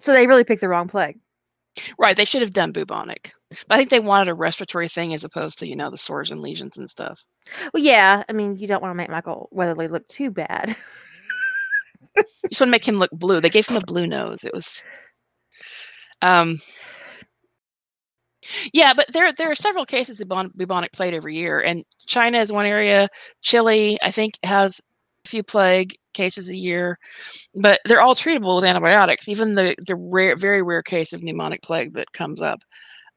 So 0.00 0.12
they 0.12 0.26
really 0.26 0.44
picked 0.44 0.60
the 0.60 0.68
wrong 0.68 0.88
plague. 0.88 1.18
Right. 1.98 2.16
They 2.16 2.24
should 2.24 2.42
have 2.42 2.52
done 2.52 2.72
bubonic. 2.72 3.32
But 3.68 3.74
I 3.74 3.78
think 3.78 3.90
they 3.90 4.00
wanted 4.00 4.28
a 4.28 4.34
respiratory 4.34 4.88
thing 4.88 5.12
as 5.12 5.24
opposed 5.24 5.58
to, 5.58 5.68
you 5.68 5.76
know, 5.76 5.90
the 5.90 5.96
sores 5.96 6.30
and 6.30 6.40
lesions 6.40 6.78
and 6.78 6.88
stuff. 6.88 7.20
Well, 7.72 7.82
yeah, 7.82 8.22
I 8.28 8.32
mean, 8.32 8.56
you 8.56 8.66
don't 8.66 8.82
want 8.82 8.92
to 8.92 8.96
make 8.96 9.10
Michael 9.10 9.48
Weatherly 9.52 9.88
look 9.88 10.06
too 10.08 10.30
bad. 10.30 10.76
You 12.16 12.22
just 12.48 12.60
want 12.60 12.68
to 12.68 12.72
make 12.72 12.86
him 12.86 12.98
look 12.98 13.10
blue. 13.10 13.40
They 13.40 13.50
gave 13.50 13.66
him 13.66 13.76
a 13.76 13.80
blue 13.80 14.06
nose. 14.06 14.44
It 14.44 14.54
was 14.54 14.84
um 16.22 16.58
yeah, 18.72 18.92
but 18.94 19.06
there 19.12 19.32
there 19.32 19.50
are 19.50 19.54
several 19.54 19.86
cases 19.86 20.20
of 20.20 20.28
bubonic 20.28 20.92
plague 20.92 21.14
every 21.14 21.36
year, 21.36 21.60
and 21.60 21.84
China 22.06 22.38
is 22.38 22.52
one 22.52 22.66
area. 22.66 23.08
Chile, 23.40 23.98
I 24.02 24.10
think, 24.10 24.34
has 24.42 24.80
few 25.24 25.42
plague 25.42 25.96
cases 26.12 26.48
a 26.48 26.56
year, 26.56 26.98
but 27.54 27.80
they're 27.84 28.00
all 28.00 28.14
treatable 28.14 28.56
with 28.56 28.64
antibiotics. 28.64 29.28
Even 29.28 29.54
the 29.54 29.74
the 29.86 29.96
rare, 29.96 30.36
very 30.36 30.62
rare 30.62 30.82
case 30.82 31.12
of 31.12 31.20
pneumonic 31.20 31.62
plague 31.62 31.94
that 31.94 32.12
comes 32.12 32.40
up. 32.40 32.60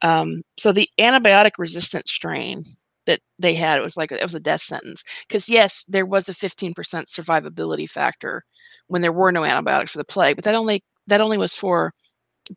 Um, 0.02 0.44
so 0.58 0.72
the 0.72 0.90
antibiotic 1.00 1.52
resistant 1.58 2.08
strain 2.08 2.64
that 3.06 3.22
they 3.40 3.56
had, 3.56 3.80
it 3.80 3.84
was 3.84 3.98
like 3.98 4.12
it 4.12 4.22
was 4.22 4.36
a 4.36 4.40
death 4.40 4.62
sentence. 4.62 5.04
Because 5.28 5.50
yes, 5.50 5.84
there 5.88 6.06
was 6.06 6.30
a 6.30 6.34
fifteen 6.34 6.74
percent 6.74 7.08
survivability 7.08 7.90
factor 7.90 8.44
when 8.88 9.02
there 9.02 9.12
were 9.12 9.32
no 9.32 9.44
antibiotics 9.44 9.92
for 9.92 9.98
the 9.98 10.06
plague, 10.06 10.36
but 10.36 10.46
that 10.46 10.56
only 10.56 10.82
that 11.08 11.22
only 11.22 11.38
was 11.38 11.56
for 11.56 11.94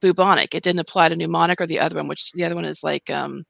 bubonic. 0.00 0.54
It 0.54 0.62
didn't 0.62 0.80
apply 0.80 1.08
to 1.08 1.16
pneumonic 1.16 1.60
or 1.60 1.66
the 1.66 1.80
other 1.80 1.96
one, 1.96 2.08
which 2.08 2.32
the 2.32 2.44
other 2.44 2.54
one 2.54 2.64
is 2.64 2.82
like 2.84 3.10
um 3.10 3.42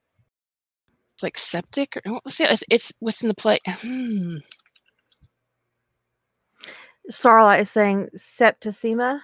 like 1.23 1.37
septic 1.37 1.97
or 1.97 2.21
what's 2.23 2.39
the, 2.39 2.51
it's, 2.51 2.65
it's 2.71 2.93
what's 3.01 3.23
in 3.23 3.29
the 3.29 3.35
plague. 3.35 3.61
Hmm. 3.67 4.39
Starlight 7.11 7.61
is 7.63 7.71
saying 7.71 8.09
septicemia. 8.17 9.21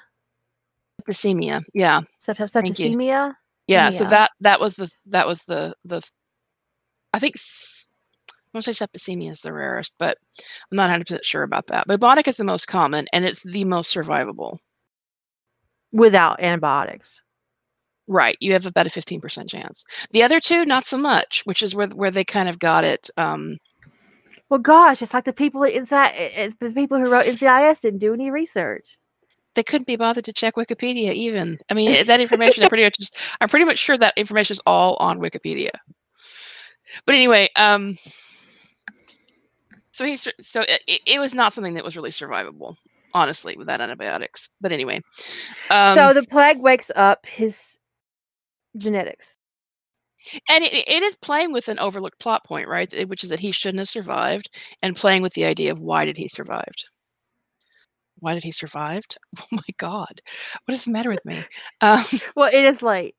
Septicemia. 1.09 1.63
Yeah. 1.75 2.03
Sept- 2.25 2.51
septicemia. 2.53 3.35
Yeah. 3.69 3.91
So 3.91 4.05
that 4.07 4.33
that 4.41 4.61
was 4.61 4.77
the 4.77 4.91
that 5.07 5.27
was 5.27 5.45
the 5.47 5.75
the 5.85 6.03
I 7.15 7.19
think 7.19 7.37
I 8.39 8.59
want 8.59 8.65
to 8.65 8.75
say 8.75 8.87
septicemia 8.87 9.31
is 9.31 9.41
the 9.41 9.53
rarest, 9.53 9.95
but 9.99 10.19
I'm 10.71 10.77
not 10.77 10.85
100 10.85 11.07
percent 11.07 11.25
sure 11.25 11.43
about 11.45 11.69
that. 11.69 11.87
Bubonic 11.89 12.29
is 12.29 12.37
the 12.39 12.45
most 12.45 12.67
common 12.69 13.07
and 13.13 13.25
it's 13.25 13.43
the 13.45 13.65
most 13.65 13.95
survivable. 13.95 14.59
without 15.93 16.41
antibiotics. 16.41 17.21
Right. 18.09 18.37
You 18.41 18.53
have 18.53 18.67
about 18.67 18.87
a 18.87 18.91
15% 18.91 19.49
chance. 19.51 19.85
The 20.13 20.23
other 20.23 20.41
two, 20.41 20.65
not 20.65 20.85
so 20.85 20.97
much, 20.99 21.43
which 21.45 21.63
is 21.63 21.75
where 21.75 21.89
where 21.89 22.11
they 22.11 22.25
kind 22.25 22.49
of 22.49 22.59
got 22.59 22.85
it. 22.85 23.11
Um, 23.17 23.57
Well, 24.49 24.61
gosh, 24.61 25.03
it's 25.03 25.13
like 25.13 25.25
the 25.25 25.33
people 25.33 25.63
inside, 25.65 26.13
it's 26.17 26.57
the 26.61 26.71
people 26.71 26.99
who 26.99 27.11
wrote 27.11 27.27
NCIS 27.27 27.81
didn't 27.81 27.99
do 28.01 28.15
any 28.15 28.31
research. 28.31 28.97
they 29.57 29.63
couldn't 29.65 29.87
be 29.87 29.97
bothered 29.97 30.25
to 30.27 30.33
check 30.33 30.55
Wikipedia 30.55 31.13
even. 31.15 31.59
I 31.71 31.75
mean, 31.75 32.07
that 32.07 32.21
information, 32.21 32.63
I'm 32.63 32.69
pretty 32.69 32.85
much, 32.85 32.97
just, 32.99 33.17
I'm 33.41 33.49
pretty 33.49 33.65
much 33.65 33.79
sure 33.79 33.97
that 33.99 34.15
information 34.17 34.55
is 34.55 34.61
all 34.67 34.97
on 35.01 35.19
Wikipedia. 35.19 35.71
But 37.07 37.15
anyway, 37.17 37.49
um, 37.57 37.97
so 39.91 40.05
he's 40.05 40.29
so 40.41 40.61
it, 40.61 40.83
it- 40.87 41.01
it 41.07 41.19
was 41.19 41.35
not 41.35 41.53
something 41.53 41.75
that 41.75 41.85
was 41.85 41.97
really 41.97 42.11
survivable, 42.11 42.77
honestly, 43.15 43.57
without 43.57 43.81
antibiotics. 43.81 44.51
But 44.61 44.71
anyway, 44.73 45.01
um, 45.71 45.95
so 45.97 46.13
the 46.13 46.23
plague 46.25 46.61
wakes 46.61 46.91
up 46.95 47.27
his 47.27 47.79
genetics. 48.77 49.36
And 50.49 50.65
it, 50.65 50.73
it 50.89 51.03
is 51.03 51.17
playing 51.17 51.53
with 51.53 51.69
an 51.69 51.79
overlooked 51.79 52.19
plot 52.21 52.45
point, 52.45 52.69
right? 52.69 52.93
eh, 52.95 53.05
Which 53.05 53.25
is 53.25 53.31
that 53.31 53.41
he 53.41 53.53
shouldn't 53.53 53.79
have 53.81 53.89
survived, 53.89 54.49
and 54.83 54.97
playing 54.97 55.23
with 55.23 55.35
the 55.35 55.45
idea 55.47 55.73
of 55.73 55.81
why 55.81 56.05
did 56.05 56.17
he 56.17 56.29
survived. 56.29 56.85
Why 58.19 58.35
did 58.35 58.45
he 58.45 58.53
survived? 58.53 59.19
Oh 59.43 59.47
my 59.53 59.63
God, 59.79 60.21
what 60.65 60.75
is 60.75 60.85
the 60.85 60.93
matter 60.93 61.11
with 61.11 61.25
me? 61.25 61.45
Um, 61.81 62.05
Well, 62.37 62.51
it 62.53 62.65
is 62.65 62.83
late. 62.83 63.15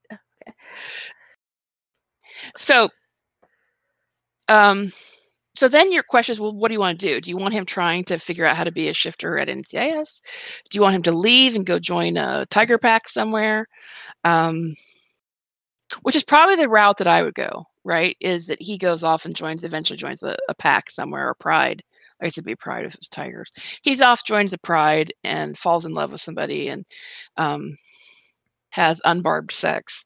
So, 2.56 2.90
um, 4.50 4.92
so 5.56 5.68
then 5.68 5.92
your 5.92 6.04
question 6.04 6.34
is, 6.34 6.40
well, 6.42 6.56
what 6.56 6.70
do 6.70 6.76
you 6.76 6.80
want 6.80 7.00
to 7.00 7.08
do? 7.08 7.22
Do 7.22 7.32
you 7.32 7.38
want 7.38 7.54
him 7.54 7.66
trying 7.66 8.06
to 8.06 8.20
figure 8.20 8.46
out 8.46 8.58
how 8.58 8.64
to 8.66 8.72
be 8.72 8.90
a 8.90 8.94
shifter 8.94 9.38
at 9.40 9.50
NCIS? 9.50 10.22
Do 10.70 10.78
you 10.78 10.82
want 10.84 10.96
him 10.96 11.04
to 11.04 11.12
leave 11.12 11.56
and 11.56 11.66
go 11.66 11.80
join 11.80 12.18
a 12.18 12.46
Tiger 12.50 12.78
Pack 12.78 13.10
somewhere? 13.10 13.68
Um, 14.26 14.74
which 16.02 16.16
is 16.16 16.24
probably 16.24 16.56
the 16.56 16.70
route 16.70 16.98
that 16.98 17.08
I 17.08 17.24
would 17.24 17.36
go. 17.36 17.64
Right? 17.84 18.18
Is 18.20 18.48
that 18.48 18.62
he 18.62 18.78
goes 18.78 19.04
off 19.04 19.26
and 19.26 19.36
joins, 19.36 19.64
eventually 19.64 19.98
joins 19.98 20.24
a, 20.24 20.38
a 20.50 20.56
pack 20.56 20.90
somewhere 20.90 21.30
or 21.30 21.36
Pride. 21.36 21.84
I 22.20 22.26
guess 22.26 22.34
it'd 22.34 22.46
be 22.46 22.56
Pride 22.56 22.86
if 22.86 22.96
it's 22.96 23.08
Tigers. 23.08 23.52
He's 23.84 24.02
off, 24.02 24.26
joins 24.26 24.54
a 24.54 24.58
Pride, 24.58 25.14
and 25.24 25.58
falls 25.58 25.86
in 25.86 25.94
love 25.94 26.12
with 26.12 26.22
somebody, 26.22 26.68
and 26.70 26.86
um, 27.38 27.78
has 28.72 29.02
unbarbed 29.06 29.52
sex 29.52 30.04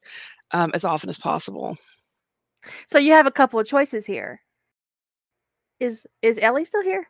um, 0.51 0.71
as 0.73 0.83
often 0.85 1.09
as 1.09 1.19
possible. 1.19 1.77
So 2.89 2.99
you 2.99 3.13
have 3.13 3.27
a 3.27 3.31
couple 3.31 3.59
of 3.59 3.67
choices 3.67 4.05
here. 4.05 4.41
Is 5.79 6.05
is 6.21 6.37
Ellie 6.39 6.65
still 6.65 6.83
here? 6.83 7.07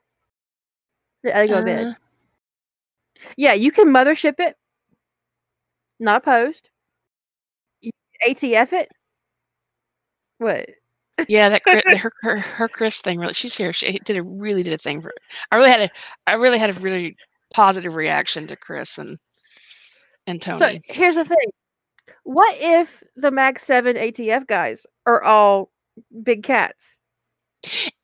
Did 1.24 1.34
Ellie 1.34 1.48
go 1.50 1.60
to 1.60 1.66
bed? 1.66 1.88
Uh, 1.88 1.94
Yeah, 3.38 3.54
you 3.54 3.72
can 3.72 3.90
mothership 3.90 4.40
it. 4.40 4.56
Not 6.00 6.24
opposed. 6.24 6.71
ATF 8.28 8.74
it. 8.74 8.90
What? 10.38 10.70
Yeah, 11.28 11.50
that 11.50 11.62
her, 11.98 12.12
her 12.22 12.38
her 12.40 12.68
Chris 12.68 13.00
thing 13.00 13.20
really. 13.20 13.34
She's 13.34 13.56
here. 13.56 13.74
She 13.74 14.00
did 14.00 14.18
a 14.18 14.24
really 14.24 14.64
did 14.64 14.74
a 14.74 14.78
thing 14.78 15.02
for. 15.02 15.12
I 15.52 15.56
really 15.58 15.70
had 15.70 15.82
a 15.82 15.90
I 16.28 16.34
really 16.34 16.58
had 16.58 16.70
a 16.70 16.80
really 16.80 17.16
positive 17.54 17.96
reaction 17.96 18.48
to 18.48 18.56
Chris 18.56 18.98
and 18.98 19.18
and 20.28 20.42
Tony. 20.42 20.58
So 20.58 20.94
here's 20.94 21.16
the 21.16 21.26
thing. 21.26 21.52
What 22.24 22.56
if 22.60 23.02
the 23.16 23.32
Mag 23.32 23.60
7 23.60 23.96
ATF 23.96 24.48
guys 24.48 24.86
are 25.06 25.24
all 25.24 25.72
big 26.24 26.44
cats? 26.44 26.98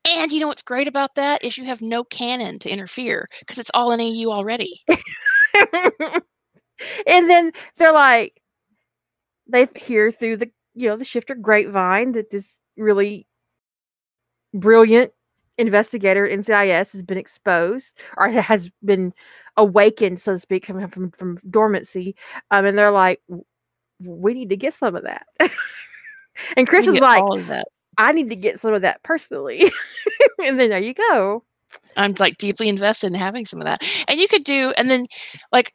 And 0.08 0.30
you 0.32 0.40
know 0.40 0.48
what's 0.48 0.62
great 0.62 0.88
about 0.88 1.14
that 1.16 1.44
is 1.44 1.56
you 1.58 1.64
have 1.64 1.82
no 1.82 2.04
canon 2.04 2.58
to 2.60 2.70
interfere 2.70 3.26
because 3.40 3.58
it's 3.58 3.70
all 3.74 3.92
in 3.92 4.00
AU 4.00 4.30
already. 4.30 4.80
and 7.06 7.28
then 7.28 7.52
they're 7.76 7.92
like, 7.92 8.40
they 9.48 9.68
hear 9.76 10.10
through 10.10 10.36
the 10.38 10.50
you 10.74 10.88
know 10.88 10.96
the 10.96 11.04
shifter 11.04 11.34
grapevine 11.34 12.12
that 12.12 12.30
this 12.30 12.56
really 12.76 13.26
brilliant 14.54 15.12
investigator 15.58 16.26
at 16.26 16.38
NCIS 16.38 16.92
has 16.92 17.02
been 17.02 17.18
exposed 17.18 17.98
or 18.16 18.28
has 18.28 18.70
been 18.84 19.12
awakened, 19.56 20.20
so 20.20 20.34
to 20.34 20.38
speak, 20.38 20.66
from 20.66 20.88
from, 20.88 21.10
from 21.10 21.38
dormancy. 21.50 22.14
Um, 22.50 22.64
and 22.64 22.78
they're 22.78 22.90
like, 22.90 23.20
we 24.00 24.34
need 24.34 24.50
to 24.50 24.56
get 24.56 24.74
some 24.74 24.94
of 24.94 25.02
that. 25.04 25.26
and 26.56 26.66
Chris 26.66 26.86
is 26.86 27.00
like, 27.00 27.22
I 27.98 28.12
need 28.12 28.28
to 28.28 28.36
get 28.36 28.60
some 28.60 28.72
of 28.72 28.82
that 28.82 29.02
personally. 29.02 29.70
and 30.38 30.58
then 30.58 30.70
there 30.70 30.78
you 30.78 30.94
go. 30.94 31.44
I'm 31.96 32.14
like 32.18 32.38
deeply 32.38 32.68
invested 32.68 33.08
in 33.08 33.14
having 33.14 33.44
some 33.44 33.60
of 33.60 33.66
that. 33.66 33.82
And 34.06 34.18
you 34.20 34.28
could 34.28 34.44
do, 34.44 34.72
and 34.76 34.88
then 34.88 35.06
like 35.52 35.72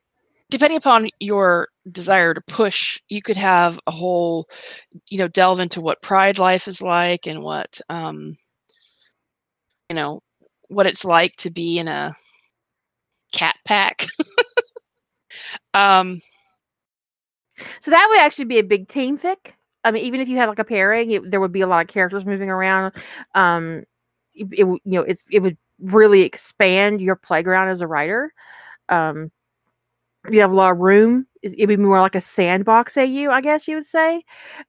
depending 0.49 0.77
upon 0.77 1.09
your 1.19 1.67
desire 1.91 2.33
to 2.33 2.41
push, 2.41 2.99
you 3.09 3.21
could 3.21 3.37
have 3.37 3.79
a 3.87 3.91
whole, 3.91 4.47
you 5.09 5.17
know, 5.17 5.27
delve 5.27 5.59
into 5.59 5.81
what 5.81 6.01
pride 6.01 6.39
life 6.39 6.67
is 6.67 6.81
like 6.81 7.27
and 7.27 7.41
what, 7.43 7.81
um, 7.89 8.37
you 9.89 9.95
know, 9.95 10.21
what 10.69 10.87
it's 10.87 11.05
like 11.05 11.33
to 11.37 11.49
be 11.49 11.77
in 11.77 11.87
a 11.87 12.15
cat 13.31 13.57
pack. 13.65 14.07
um, 15.73 16.19
so 17.81 17.91
that 17.91 18.07
would 18.09 18.19
actually 18.19 18.45
be 18.45 18.59
a 18.59 18.63
big 18.63 18.87
team 18.87 19.17
fic. 19.17 19.53
I 19.83 19.91
mean, 19.91 20.03
even 20.05 20.21
if 20.21 20.27
you 20.29 20.37
had 20.37 20.49
like 20.49 20.59
a 20.59 20.63
pairing, 20.63 21.11
it, 21.11 21.29
there 21.31 21.39
would 21.41 21.51
be 21.51 21.61
a 21.61 21.67
lot 21.67 21.81
of 21.85 21.87
characters 21.93 22.25
moving 22.25 22.49
around. 22.49 22.93
Um, 23.35 23.83
it, 24.33 24.47
it 24.51 24.65
you 24.65 24.79
know, 24.85 25.01
it's 25.01 25.23
it 25.31 25.39
would 25.39 25.57
really 25.79 26.21
expand 26.21 27.01
your 27.01 27.15
playground 27.15 27.69
as 27.69 27.81
a 27.81 27.87
writer. 27.87 28.33
Um, 28.89 29.31
you 30.29 30.41
have 30.41 30.51
a 30.51 30.55
lot 30.55 30.71
of 30.71 30.79
room. 30.79 31.27
It'd 31.43 31.67
be 31.67 31.75
more 31.75 31.99
like 31.99 32.15
a 32.15 32.21
sandbox 32.21 32.95
AU, 32.97 33.29
I 33.29 33.41
guess 33.41 33.67
you 33.67 33.75
would 33.75 33.87
say. 33.87 34.23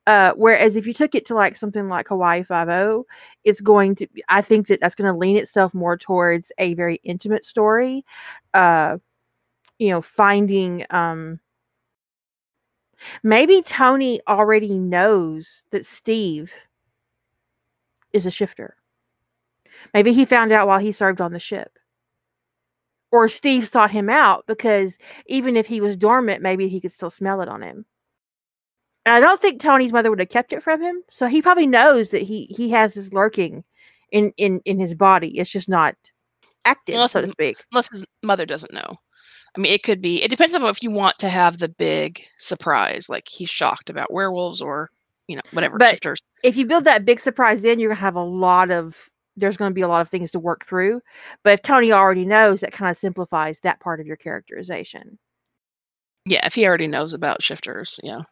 Uh, 0.08 0.32
whereas 0.34 0.74
if 0.74 0.86
you 0.88 0.92
took 0.92 1.14
it 1.14 1.24
to 1.26 1.34
like 1.34 1.56
something 1.56 1.88
like 1.88 2.08
Hawaii 2.08 2.42
Five 2.42 2.68
O, 2.68 3.06
it's 3.44 3.60
going 3.60 3.94
to. 3.96 4.08
I 4.28 4.40
think 4.40 4.66
that 4.66 4.80
that's 4.80 4.96
going 4.96 5.12
to 5.12 5.16
lean 5.16 5.36
itself 5.36 5.72
more 5.72 5.96
towards 5.96 6.50
a 6.58 6.74
very 6.74 7.00
intimate 7.04 7.44
story. 7.44 8.04
Uh, 8.54 8.98
you 9.78 9.90
know, 9.90 10.02
finding 10.02 10.84
um, 10.90 11.38
maybe 13.22 13.62
Tony 13.62 14.20
already 14.26 14.76
knows 14.76 15.62
that 15.70 15.86
Steve 15.86 16.52
is 18.12 18.26
a 18.26 18.30
shifter. 18.30 18.76
Maybe 19.92 20.12
he 20.12 20.24
found 20.24 20.50
out 20.50 20.66
while 20.66 20.80
he 20.80 20.90
served 20.92 21.20
on 21.20 21.32
the 21.32 21.38
ship 21.38 21.78
or 23.14 23.28
Steve 23.28 23.68
sought 23.68 23.92
him 23.92 24.10
out 24.10 24.44
because 24.48 24.98
even 25.26 25.56
if 25.56 25.66
he 25.66 25.80
was 25.80 25.96
dormant, 25.96 26.42
maybe 26.42 26.66
he 26.66 26.80
could 26.80 26.90
still 26.90 27.10
smell 27.10 27.40
it 27.40 27.48
on 27.48 27.62
him. 27.62 27.86
And 29.06 29.14
I 29.14 29.20
don't 29.20 29.40
think 29.40 29.60
Tony's 29.60 29.92
mother 29.92 30.10
would 30.10 30.18
have 30.18 30.30
kept 30.30 30.52
it 30.52 30.64
from 30.64 30.82
him, 30.82 31.00
so 31.10 31.28
he 31.28 31.40
probably 31.40 31.68
knows 31.68 32.08
that 32.08 32.22
he 32.22 32.46
he 32.46 32.70
has 32.70 32.94
this 32.94 33.12
lurking 33.12 33.62
in 34.10 34.32
in 34.36 34.60
in 34.64 34.80
his 34.80 34.94
body. 34.94 35.38
It's 35.38 35.50
just 35.50 35.68
not 35.68 35.94
active, 36.64 36.96
unless 36.96 37.12
so 37.12 37.20
to 37.20 37.28
speak. 37.28 37.56
Unless 37.70 37.90
his 37.90 38.04
mother 38.24 38.46
doesn't 38.46 38.72
know. 38.72 38.96
I 39.56 39.60
mean, 39.60 39.72
it 39.72 39.84
could 39.84 40.02
be. 40.02 40.20
It 40.20 40.28
depends 40.28 40.52
on 40.52 40.64
if 40.64 40.82
you 40.82 40.90
want 40.90 41.16
to 41.18 41.28
have 41.28 41.58
the 41.58 41.68
big 41.68 42.20
surprise, 42.38 43.08
like 43.08 43.28
he's 43.28 43.48
shocked 43.50 43.90
about 43.90 44.12
werewolves 44.12 44.60
or 44.60 44.90
you 45.28 45.36
know 45.36 45.42
whatever. 45.52 45.78
But 45.78 45.90
shifters. 45.90 46.20
if 46.42 46.56
you 46.56 46.66
build 46.66 46.82
that 46.84 47.04
big 47.04 47.20
surprise 47.20 47.64
in, 47.64 47.78
you're 47.78 47.90
gonna 47.90 48.00
have 48.00 48.16
a 48.16 48.24
lot 48.24 48.72
of 48.72 48.96
there's 49.36 49.56
going 49.56 49.70
to 49.70 49.74
be 49.74 49.80
a 49.80 49.88
lot 49.88 50.00
of 50.00 50.08
things 50.08 50.30
to 50.32 50.38
work 50.38 50.64
through. 50.66 51.00
But 51.42 51.54
if 51.54 51.62
Tony 51.62 51.92
already 51.92 52.24
knows, 52.24 52.60
that 52.60 52.72
kind 52.72 52.90
of 52.90 52.96
simplifies 52.96 53.60
that 53.60 53.80
part 53.80 54.00
of 54.00 54.06
your 54.06 54.16
characterization. 54.16 55.18
Yeah, 56.26 56.46
if 56.46 56.54
he 56.54 56.66
already 56.66 56.86
knows 56.86 57.12
about 57.14 57.42
shifters, 57.42 58.00
yeah. 58.02 58.22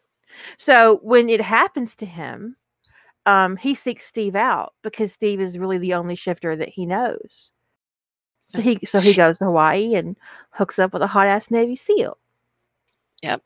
So 0.58 1.00
when 1.02 1.28
it 1.28 1.40
happens 1.40 1.94
to 1.96 2.06
him, 2.06 2.56
um, 3.26 3.56
he 3.56 3.74
seeks 3.74 4.06
Steve 4.06 4.34
out 4.34 4.74
because 4.82 5.12
Steve 5.12 5.40
is 5.40 5.58
really 5.58 5.78
the 5.78 5.94
only 5.94 6.14
shifter 6.14 6.56
that 6.56 6.70
he 6.70 6.86
knows. 6.86 7.52
So 8.48 8.60
he 8.60 8.78
so 8.84 9.00
he 9.00 9.14
goes 9.14 9.38
to 9.38 9.44
Hawaii 9.44 9.94
and 9.94 10.16
hooks 10.50 10.78
up 10.78 10.92
with 10.92 11.02
a 11.02 11.06
hot 11.06 11.26
ass 11.26 11.50
Navy 11.50 11.76
SEAL. 11.76 12.18
Yep. 13.22 13.40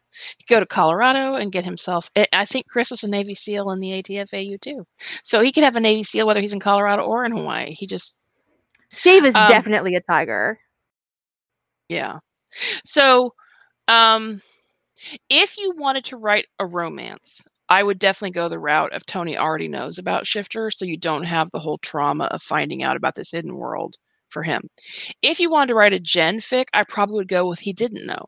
Go 0.49 0.61
to 0.61 0.67
Colorado 0.67 1.35
and 1.35 1.53
get 1.53 1.65
himself. 1.65 2.11
Eh, 2.17 2.25
I 2.33 2.47
think 2.47 2.67
Chris 2.69 2.91
was 2.91 3.05
a 3.05 3.09
Navy 3.09 3.35
SEAL 3.35 3.71
in 3.71 3.81
the 3.81 3.91
ATFAU 3.91 4.61
too, 4.61 4.87
so 5.23 5.43
he 5.43 5.53
could 5.53 5.65
have 5.65 5.77
a 5.77 5.81
Navy 5.81 6.03
SEAL 6.03 6.27
whether 6.27 6.41
he's 6.41 6.55
in 6.55 6.61
Colorado 6.61 7.03
or 7.03 7.25
in 7.25 7.33
Hawaii. 7.33 7.75
He 7.75 7.87
just 7.87 8.17
Steve 8.91 9.25
is 9.25 9.35
um, 9.35 9.49
definitely 9.49 9.95
a 9.95 10.01
tiger. 10.01 10.59
Yeah. 11.89 12.19
So, 12.85 13.35
um, 13.89 14.41
if 15.29 15.59
you 15.59 15.75
wanted 15.77 16.05
to 16.07 16.17
write 16.17 16.47
a 16.59 16.67
romance, 16.67 17.45
I 17.69 17.83
would 17.83 17.99
definitely 17.99 18.31
go 18.33 18.49
the 18.49 18.59
route 18.59 18.95
of 18.95 19.05
Tony 19.05 19.37
already 19.37 19.69
knows 19.69 19.99
about 19.99 20.27
Shifter, 20.27 20.71
so 20.71 20.85
you 20.85 20.97
don't 20.97 21.25
have 21.25 21.51
the 21.51 21.59
whole 21.59 21.79
trauma 21.79 22.25
of 22.25 22.43
finding 22.43 22.83
out 22.83 22.97
about 22.97 23.15
this 23.15 23.33
hidden 23.33 23.57
world 23.57 23.97
for 24.31 24.43
him. 24.43 24.62
If 25.21 25.39
you 25.39 25.51
wanted 25.51 25.69
to 25.69 25.75
write 25.75 25.93
a 25.93 26.01
Gen 26.01 26.39
fic, 26.39 26.67
I 26.73 26.85
probably 26.85 27.17
would 27.17 27.29
go 27.29 27.47
with 27.47 27.59
he 27.59 27.73
didn't 27.73 28.07
know 28.07 28.25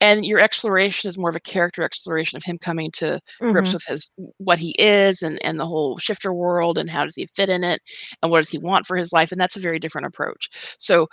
and 0.00 0.24
your 0.24 0.38
exploration 0.38 1.08
is 1.08 1.18
more 1.18 1.30
of 1.30 1.36
a 1.36 1.40
character 1.40 1.82
exploration 1.82 2.36
of 2.36 2.44
him 2.44 2.58
coming 2.58 2.90
to 2.92 3.04
mm-hmm. 3.04 3.50
grips 3.50 3.72
with 3.72 3.84
his 3.84 4.08
what 4.38 4.58
he 4.58 4.70
is 4.78 5.22
and 5.22 5.42
and 5.44 5.58
the 5.58 5.66
whole 5.66 5.98
shifter 5.98 6.32
world 6.32 6.78
and 6.78 6.88
how 6.90 7.04
does 7.04 7.16
he 7.16 7.26
fit 7.26 7.48
in 7.48 7.64
it 7.64 7.80
and 8.22 8.30
what 8.30 8.38
does 8.38 8.50
he 8.50 8.58
want 8.58 8.86
for 8.86 8.96
his 8.96 9.12
life 9.12 9.32
and 9.32 9.40
that's 9.40 9.56
a 9.56 9.60
very 9.60 9.78
different 9.78 10.06
approach. 10.06 10.50
So 10.78 11.08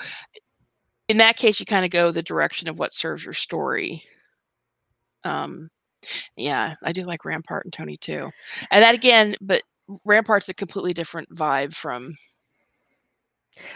in 1.08 1.18
that 1.18 1.38
case 1.38 1.60
you 1.60 1.66
kind 1.66 1.86
of 1.86 1.92
go 1.92 2.12
the 2.12 2.24
direction 2.24 2.70
of 2.70 2.80
what 2.80 2.94
serves 2.94 3.24
your 3.24 3.34
story. 3.34 4.04
Um 5.24 5.70
yeah 6.38 6.76
i 6.84 6.92
do 6.92 7.02
like 7.02 7.26
rampart 7.26 7.66
and 7.66 7.74
tony 7.74 7.98
too. 7.98 8.30
And 8.72 8.84
that 8.84 8.96
again 8.96 9.36
but 9.42 9.64
rampart's 10.04 10.50
a 10.50 10.54
completely 10.54 10.94
different 10.94 11.30
vibe 11.30 11.74
from 11.74 12.14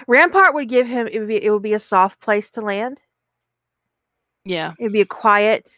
rampart 0.08 0.54
would 0.54 0.68
give 0.68 0.88
him 0.88 1.08
it 1.08 1.20
would 1.20 1.28
be 1.28 1.44
it 1.44 1.50
would 1.52 1.62
be 1.62 1.74
a 1.74 1.80
soft 1.80 2.20
place 2.20 2.50
to 2.52 2.62
land 2.62 3.02
yeah. 4.46 4.74
It'd 4.80 4.94
be 4.94 5.02
a 5.02 5.06
quiet. 5.06 5.70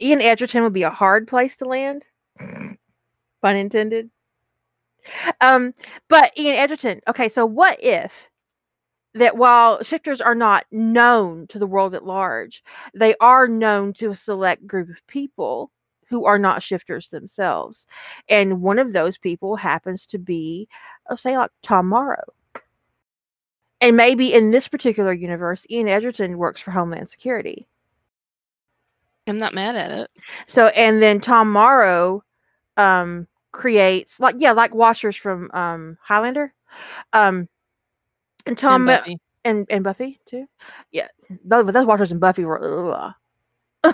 Ian 0.00 0.20
Edgerton 0.20 0.62
would 0.62 0.72
be 0.72 0.82
a 0.82 0.90
hard 0.90 1.28
place 1.28 1.56
to 1.58 1.64
land. 1.64 2.04
Pun 2.38 3.56
intended. 3.56 4.10
Um, 5.40 5.74
but 6.08 6.32
Ian 6.38 6.56
Edgerton, 6.56 7.00
okay, 7.08 7.28
so 7.28 7.44
what 7.44 7.82
if 7.82 8.12
that 9.14 9.36
while 9.36 9.82
shifters 9.82 10.20
are 10.20 10.34
not 10.34 10.64
known 10.72 11.46
to 11.48 11.58
the 11.58 11.66
world 11.66 11.94
at 11.94 12.04
large, 12.04 12.62
they 12.94 13.14
are 13.20 13.46
known 13.46 13.92
to 13.94 14.10
a 14.10 14.14
select 14.14 14.66
group 14.66 14.88
of 14.88 15.06
people 15.06 15.70
who 16.08 16.24
are 16.24 16.38
not 16.38 16.62
shifters 16.62 17.08
themselves. 17.08 17.86
And 18.28 18.60
one 18.60 18.78
of 18.78 18.92
those 18.92 19.16
people 19.18 19.56
happens 19.56 20.06
to 20.06 20.18
be, 20.18 20.68
I'll 21.08 21.16
say, 21.16 21.36
like 21.36 21.50
Tom 21.62 21.88
Morrow. 21.88 22.24
And 23.80 23.96
maybe 23.96 24.32
in 24.32 24.50
this 24.50 24.68
particular 24.68 25.12
universe, 25.12 25.66
Ian 25.70 25.88
Edgerton 25.88 26.38
works 26.38 26.60
for 26.60 26.70
Homeland 26.70 27.10
Security. 27.10 27.66
I'm 29.26 29.38
not 29.38 29.54
mad 29.54 29.76
at 29.76 29.90
it. 29.90 30.10
So 30.46 30.68
and 30.68 31.00
then 31.02 31.20
Tom 31.20 31.50
Morrow 31.50 32.22
um 32.76 33.26
creates 33.52 34.20
like 34.20 34.36
yeah, 34.38 34.52
like 34.52 34.74
watchers 34.74 35.16
from 35.16 35.50
um 35.52 35.98
Highlander. 36.02 36.52
Um 37.12 37.48
and 38.46 38.58
Tom 38.58 38.86
and 38.86 38.86
Buffy, 38.86 39.18
and, 39.44 39.66
and 39.70 39.84
Buffy 39.84 40.20
too. 40.26 40.46
Yeah. 40.92 41.08
But 41.44 41.70
those 41.72 41.86
watchers 41.86 42.10
and 42.12 42.20
Buffy 42.20 42.44
were 42.44 43.14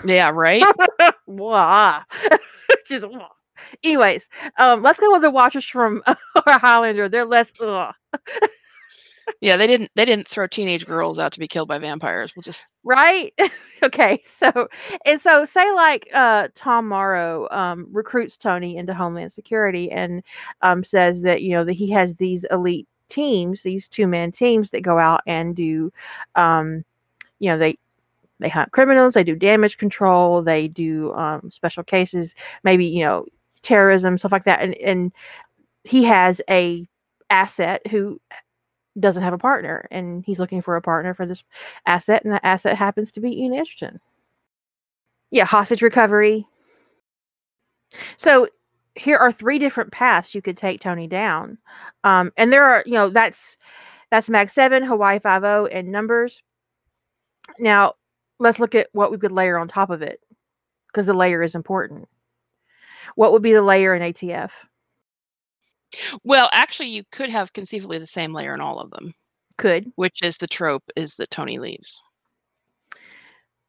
Yeah, 0.05 0.31
right? 0.31 0.63
Just, 2.87 3.05
Anyways, 3.83 4.27
um, 4.57 4.81
let's 4.81 4.99
go 4.99 5.11
with 5.11 5.21
the 5.21 5.29
watchers 5.31 5.65
from 5.65 6.03
Highlander. 6.37 7.07
They're 7.09 7.25
less. 7.25 7.51
Ugh 7.61 7.93
yeah, 9.41 9.57
they 9.57 9.67
didn't 9.67 9.91
they 9.95 10.05
didn't 10.05 10.27
throw 10.27 10.47
teenage 10.47 10.85
girls 10.85 11.19
out 11.19 11.31
to 11.33 11.39
be 11.39 11.47
killed 11.47 11.67
by 11.67 11.77
vampires. 11.77 12.35
We'll 12.35 12.43
just 12.43 12.71
right. 12.83 13.33
okay, 13.83 14.21
so 14.25 14.67
and 15.05 15.19
so 15.19 15.45
say 15.45 15.71
like 15.73 16.07
uh, 16.13 16.49
Tom 16.55 16.87
Morrow 16.87 17.47
um, 17.51 17.87
recruits 17.91 18.37
Tony 18.37 18.77
into 18.77 18.93
Homeland 18.93 19.33
Security 19.33 19.91
and 19.91 20.23
um, 20.61 20.83
says 20.83 21.21
that 21.21 21.41
you 21.41 21.51
know 21.51 21.63
that 21.63 21.73
he 21.73 21.89
has 21.91 22.15
these 22.15 22.45
elite 22.51 22.87
teams, 23.11 23.61
these 23.61 23.87
two 23.87 24.07
man 24.07 24.31
teams 24.31 24.71
that 24.71 24.81
go 24.81 24.97
out 24.97 25.21
and 25.27 25.55
do, 25.55 25.91
um, 26.35 26.83
you 27.39 27.49
know, 27.49 27.57
they 27.57 27.77
they 28.39 28.49
hunt 28.49 28.71
criminals, 28.71 29.13
they 29.13 29.23
do 29.23 29.35
damage 29.35 29.77
control, 29.77 30.41
they 30.41 30.67
do 30.67 31.13
um, 31.13 31.49
special 31.49 31.83
cases, 31.83 32.33
maybe 32.63 32.85
you 32.85 33.03
know 33.03 33.25
terrorism 33.61 34.17
stuff 34.17 34.31
like 34.31 34.45
that, 34.45 34.61
and 34.61 34.75
and 34.75 35.11
he 35.83 36.03
has 36.03 36.41
a 36.49 36.87
asset 37.29 37.85
who 37.87 38.19
doesn't 38.99 39.23
have 39.23 39.33
a 39.33 39.37
partner 39.37 39.87
and 39.91 40.23
he's 40.25 40.39
looking 40.39 40.61
for 40.61 40.75
a 40.75 40.81
partner 40.81 41.13
for 41.13 41.25
this 41.25 41.43
asset 41.85 42.23
and 42.23 42.33
that 42.33 42.45
asset 42.45 42.77
happens 42.77 43.11
to 43.11 43.21
be 43.21 43.41
Ian 43.41 43.53
Edgerton. 43.53 43.99
Yeah, 45.29 45.45
hostage 45.45 45.81
recovery. 45.81 46.45
So 48.17 48.47
here 48.95 49.17
are 49.17 49.31
three 49.31 49.59
different 49.59 49.91
paths 49.91 50.35
you 50.35 50.41
could 50.41 50.57
take 50.57 50.81
Tony 50.81 51.07
down. 51.07 51.57
Um, 52.03 52.31
and 52.37 52.51
there 52.51 52.65
are, 52.65 52.83
you 52.85 52.93
know, 52.93 53.09
that's 53.09 53.57
that's 54.09 54.29
Mag 54.29 54.49
7, 54.49 54.83
Hawaii 54.83 55.19
5 55.19 55.69
and 55.71 55.89
numbers. 55.89 56.43
Now, 57.59 57.93
let's 58.39 58.59
look 58.59 58.75
at 58.75 58.89
what 58.91 59.11
we 59.11 59.17
could 59.17 59.31
layer 59.31 59.57
on 59.57 59.69
top 59.69 59.89
of 59.89 60.01
it 60.01 60.19
because 60.87 61.05
the 61.05 61.13
layer 61.13 61.41
is 61.41 61.55
important. 61.55 62.09
What 63.15 63.31
would 63.31 63.41
be 63.41 63.53
the 63.53 63.61
layer 63.61 63.95
in 63.95 64.01
ATF? 64.01 64.51
Well, 66.23 66.49
actually, 66.53 66.89
you 66.89 67.03
could 67.11 67.29
have 67.29 67.53
conceivably 67.53 67.97
the 67.97 68.07
same 68.07 68.33
layer 68.33 68.53
in 68.53 68.61
all 68.61 68.79
of 68.79 68.91
them. 68.91 69.13
Could. 69.57 69.91
Which 69.95 70.21
is 70.23 70.37
the 70.37 70.47
trope 70.47 70.83
is 70.95 71.15
that 71.15 71.29
Tony 71.29 71.59
leaves. 71.59 72.01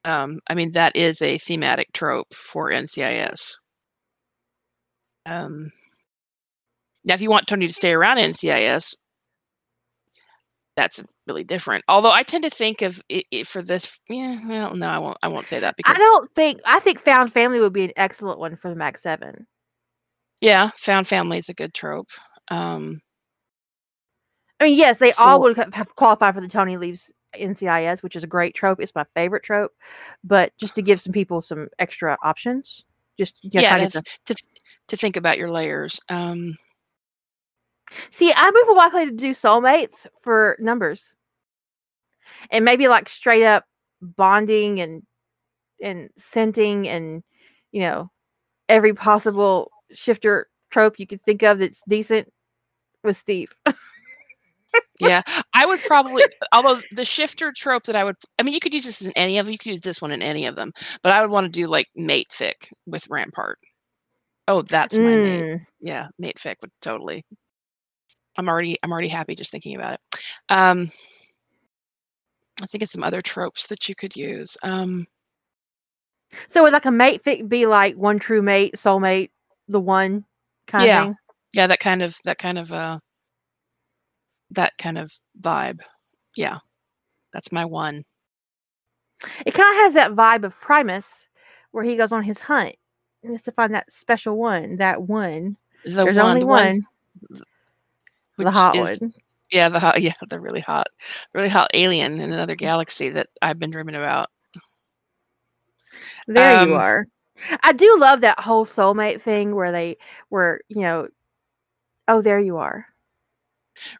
Um, 0.04 0.40
I 0.48 0.54
mean, 0.54 0.72
that 0.72 0.96
is 0.96 1.22
a 1.22 1.38
thematic 1.38 1.92
trope 1.92 2.34
for 2.34 2.70
NCIS. 2.70 3.54
Um, 5.26 5.70
now, 7.04 7.14
if 7.14 7.20
you 7.20 7.30
want 7.30 7.46
Tony 7.46 7.66
to 7.66 7.72
stay 7.72 7.92
around 7.92 8.18
NCIS, 8.18 8.94
that's 10.76 11.02
really 11.26 11.44
different. 11.44 11.84
Although 11.86 12.10
I 12.10 12.22
tend 12.22 12.44
to 12.44 12.50
think 12.50 12.82
of 12.82 13.02
it, 13.08 13.26
it 13.30 13.46
for 13.46 13.62
this, 13.62 14.00
yeah, 14.08 14.40
well, 14.46 14.74
no, 14.74 14.88
I 14.88 14.98
won't. 14.98 15.18
I 15.22 15.28
won't 15.28 15.46
say 15.46 15.60
that 15.60 15.76
because 15.76 15.94
I 15.94 15.98
don't 15.98 16.30
think 16.30 16.60
I 16.64 16.80
think 16.80 17.00
Found 17.00 17.32
Family 17.32 17.60
would 17.60 17.72
be 17.72 17.84
an 17.84 17.92
excellent 17.96 18.38
one 18.38 18.56
for 18.56 18.70
the 18.70 18.76
Mag 18.76 18.98
Seven. 18.98 19.46
Yeah, 20.42 20.70
Found 20.76 21.06
Family 21.06 21.38
is 21.38 21.48
a 21.48 21.54
good 21.54 21.72
trope. 21.72 22.10
Um, 22.48 23.00
I 24.58 24.64
mean, 24.64 24.76
yes, 24.76 24.98
they 24.98 25.12
for, 25.12 25.22
all 25.22 25.40
would 25.40 25.56
have 25.56 25.94
qualified 25.96 26.34
for 26.34 26.40
the 26.40 26.48
Tony 26.48 26.76
leaves 26.76 27.10
NCIS, 27.34 28.02
which 28.02 28.16
is 28.16 28.24
a 28.24 28.26
great 28.26 28.54
trope. 28.54 28.80
It's 28.80 28.94
my 28.94 29.04
favorite 29.14 29.44
trope, 29.44 29.72
but 30.24 30.52
just 30.58 30.74
to 30.74 30.82
give 30.82 31.00
some 31.00 31.12
people 31.12 31.40
some 31.40 31.68
extra 31.78 32.18
options, 32.22 32.84
just 33.16 33.36
yeah, 33.40 33.88
to, 33.88 34.02
to, 34.26 34.34
to 34.88 34.96
think 34.96 35.16
about 35.16 35.38
your 35.38 35.50
layers. 35.50 36.00
Um, 36.08 36.54
See, 38.10 38.32
I'm 38.34 38.54
more 38.66 38.74
likely 38.74 39.06
to 39.06 39.12
do 39.12 39.30
soulmates 39.30 40.06
for 40.22 40.56
numbers. 40.58 41.14
And 42.50 42.64
maybe 42.64 42.88
like 42.88 43.08
straight 43.08 43.44
up 43.44 43.64
bonding 44.00 44.80
and 44.80 45.02
and 45.82 46.10
scenting 46.16 46.88
and 46.88 47.22
you 47.70 47.80
know 47.80 48.10
every 48.68 48.94
possible 48.94 49.71
shifter 49.94 50.48
trope 50.70 50.98
you 50.98 51.06
could 51.06 51.22
think 51.22 51.42
of 51.42 51.58
that's 51.58 51.82
decent 51.88 52.28
with 53.04 53.16
Steve. 53.16 53.54
yeah, 55.00 55.22
I 55.54 55.66
would 55.66 55.80
probably. 55.86 56.24
Although 56.52 56.80
the 56.92 57.04
shifter 57.04 57.52
trope 57.54 57.84
that 57.84 57.96
I 57.96 58.04
would, 58.04 58.16
I 58.38 58.42
mean, 58.42 58.54
you 58.54 58.60
could 58.60 58.74
use 58.74 58.84
this 58.84 59.02
in 59.02 59.12
any 59.12 59.38
of 59.38 59.46
them. 59.46 59.52
You 59.52 59.58
could 59.58 59.70
use 59.70 59.80
this 59.80 60.00
one 60.00 60.12
in 60.12 60.22
any 60.22 60.46
of 60.46 60.56
them, 60.56 60.72
but 61.02 61.12
I 61.12 61.20
would 61.20 61.30
want 61.30 61.44
to 61.44 61.50
do 61.50 61.66
like 61.66 61.88
mate 61.94 62.30
fic 62.30 62.72
with 62.86 63.08
Rampart. 63.08 63.58
Oh, 64.48 64.62
that's 64.62 64.96
my 64.96 65.02
mm. 65.02 65.50
mate. 65.52 65.60
Yeah, 65.80 66.08
mate 66.18 66.36
fic 66.36 66.56
would 66.62 66.72
totally 66.80 67.24
I'm 68.38 68.48
already 68.48 68.76
I'm 68.82 68.92
already 68.92 69.08
happy 69.08 69.34
just 69.34 69.50
thinking 69.50 69.76
about 69.76 69.92
it. 69.92 70.00
Um, 70.48 70.90
I 72.62 72.66
think 72.66 72.82
of 72.82 72.88
some 72.88 73.02
other 73.02 73.22
tropes 73.22 73.66
that 73.68 73.88
you 73.88 73.94
could 73.94 74.16
use. 74.16 74.56
Um, 74.62 75.06
so 76.48 76.62
would 76.62 76.72
like 76.72 76.86
a 76.86 76.90
mate 76.90 77.22
fic 77.24 77.48
be 77.48 77.66
like 77.66 77.96
one 77.96 78.18
true 78.18 78.42
mate, 78.42 78.74
soulmate, 78.76 79.30
the 79.68 79.80
one 79.80 80.24
kind 80.66 80.84
yeah. 80.84 81.00
of 81.00 81.06
thing? 81.08 81.16
Yeah, 81.54 81.66
that 81.66 81.80
kind 81.80 82.02
of 82.02 82.16
that 82.24 82.38
kind 82.38 82.58
of 82.58 82.72
uh 82.72 82.98
that 84.50 84.72
kind 84.78 84.98
of 84.98 85.12
vibe. 85.40 85.80
Yeah. 86.36 86.58
That's 87.32 87.52
my 87.52 87.64
one. 87.64 88.02
It 89.46 89.54
kind 89.54 89.68
of 89.74 89.82
has 89.82 89.94
that 89.94 90.12
vibe 90.12 90.44
of 90.44 90.58
Primus 90.60 91.26
where 91.70 91.84
he 91.84 91.96
goes 91.96 92.12
on 92.12 92.22
his 92.22 92.38
hunt. 92.38 92.74
He 93.22 93.28
has 93.28 93.42
to 93.42 93.52
find 93.52 93.74
that 93.74 93.90
special 93.92 94.36
one, 94.36 94.76
that 94.76 95.02
one. 95.02 95.56
The 95.84 96.04
There's 96.04 96.16
one, 96.16 96.26
only 96.26 96.40
the 96.40 96.46
one. 96.46 96.82
one 97.26 97.42
the 98.38 98.50
hot 98.50 98.76
is, 98.76 99.00
one. 99.00 99.14
Yeah, 99.50 99.68
the 99.68 99.78
hot. 99.78 100.00
Yeah, 100.02 100.14
the 100.28 100.40
really 100.40 100.60
hot, 100.60 100.88
really 101.32 101.48
hot 101.48 101.70
alien 101.74 102.20
in 102.20 102.32
another 102.32 102.56
galaxy 102.56 103.10
that 103.10 103.28
I've 103.40 103.58
been 103.58 103.70
dreaming 103.70 103.94
about. 103.94 104.28
There 106.26 106.58
um, 106.58 106.68
you 106.68 106.74
are. 106.74 107.06
I 107.62 107.72
do 107.72 107.96
love 107.98 108.20
that 108.20 108.40
whole 108.40 108.64
soulmate 108.64 109.20
thing 109.20 109.54
where 109.54 109.72
they 109.72 109.96
were, 110.30 110.60
you 110.68 110.82
know, 110.82 111.08
oh, 112.08 112.22
there 112.22 112.40
you 112.40 112.58
are. 112.58 112.86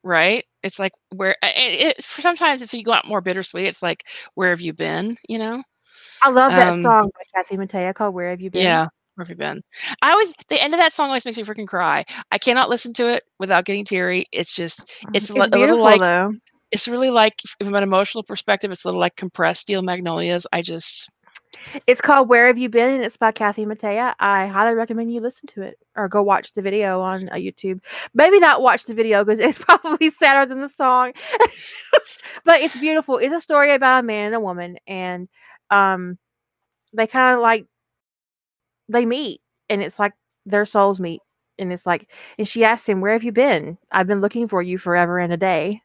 Right. 0.03 0.45
It's 0.63 0.79
like 0.79 0.93
where 1.15 1.37
it, 1.43 1.97
it 1.99 2.03
sometimes 2.03 2.63
if 2.63 2.73
you 2.73 2.85
go 2.85 2.93
out 2.93 3.09
more 3.09 3.21
bittersweet, 3.21 3.67
it's 3.67 3.83
like 3.83 4.05
where 4.35 4.51
have 4.51 4.61
you 4.61 4.73
been? 4.73 5.17
You 5.29 5.39
know. 5.39 5.63
I 6.23 6.31
love 6.31 6.53
that 6.53 6.75
um, 6.75 6.83
song 6.83 7.11
by 7.15 7.25
Kathy 7.35 7.57
Mattea 7.57 7.95
called 7.95 8.15
"Where 8.15 8.31
Have 8.31 8.41
You 8.41 8.51
Been." 8.51 8.63
Yeah, 8.63 8.89
where 9.15 9.25
have 9.25 9.31
you 9.31 9.37
been? 9.37 9.63
I 10.03 10.13
always 10.13 10.33
the 10.49 10.63
end 10.63 10.73
of 10.73 10.79
that 10.79 10.93
song 10.93 11.07
always 11.07 11.25
makes 11.25 11.37
me 11.37 11.45
freaking 11.45 11.67
cry. 11.67 12.05
I 12.31 12.39
cannot 12.39 12.69
listen 12.69 12.93
to 12.95 13.09
it 13.09 13.25
without 13.39 13.65
getting 13.65 13.85
teary. 13.85 14.27
It's 14.31 14.55
just 14.55 14.81
it's, 15.15 15.31
it's 15.31 15.31
a 15.31 15.35
little 15.35 15.83
like 15.83 16.01
though. 16.01 16.33
it's 16.71 16.87
really 16.87 17.11
like 17.11 17.35
from 17.59 17.75
an 17.75 17.83
emotional 17.83 18.23
perspective, 18.23 18.71
it's 18.71 18.85
a 18.85 18.89
little 18.89 19.01
like 19.01 19.17
compressed 19.17 19.63
steel 19.63 19.83
magnolias. 19.83 20.47
I 20.53 20.63
just 20.63 21.11
it's 21.87 22.01
called 22.01 22.29
Where 22.29 22.47
Have 22.47 22.59
You 22.59 22.69
Been 22.69 22.91
and 22.91 23.05
it's 23.05 23.17
by 23.17 23.33
Kathy 23.33 23.65
Mattea. 23.65 24.15
I 24.19 24.47
highly 24.47 24.75
recommend 24.75 25.13
you 25.13 25.21
listen 25.21 25.47
to 25.49 25.63
it 25.63 25.79
or 25.97 26.09
go 26.09 26.23
watch 26.23 26.53
the 26.53 26.63
video 26.63 27.01
on 27.01 27.29
uh, 27.29 27.35
YouTube. 27.35 27.81
Maybe 28.15 28.41
not 28.41 28.63
watch 28.63 28.85
the 28.85 28.95
video 28.95 29.25
because 29.25 29.39
it's 29.45 29.59
probably 29.59 30.11
sadder 30.11 30.49
than 30.49 30.61
the 30.61 30.69
song, 30.69 31.13
but 32.45 32.61
it's 32.61 32.77
beautiful. 32.77 33.19
It's 33.19 33.35
a 33.35 33.41
story 33.41 33.73
about 33.75 34.01
a 34.01 34.07
man 34.07 34.27
and 34.27 34.35
a 34.35 34.41
woman, 34.41 34.79
and 34.87 35.29
um, 35.71 36.19
they 36.93 37.07
kind 37.07 37.35
of 37.37 37.43
like 37.43 37.67
they 38.89 39.07
meet 39.07 39.41
and 39.69 39.83
it's 39.83 39.99
like 39.99 40.13
their 40.47 40.65
souls 40.67 41.01
meet 41.01 41.21
and 41.59 41.73
it's 41.73 41.87
like 41.87 42.11
and 42.39 42.47
she 42.47 42.65
asks 42.65 42.89
him 42.89 43.01
where 43.01 43.13
have 43.13 43.25
you 43.25 43.33
been 43.33 43.79
i've 43.91 44.07
been 44.07 44.21
looking 44.21 44.49
for 44.49 44.63
you 44.63 44.79
forever 44.79 45.19
and 45.19 45.33
a 45.33 45.37
day 45.37 45.81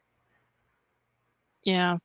yeah 1.64 1.96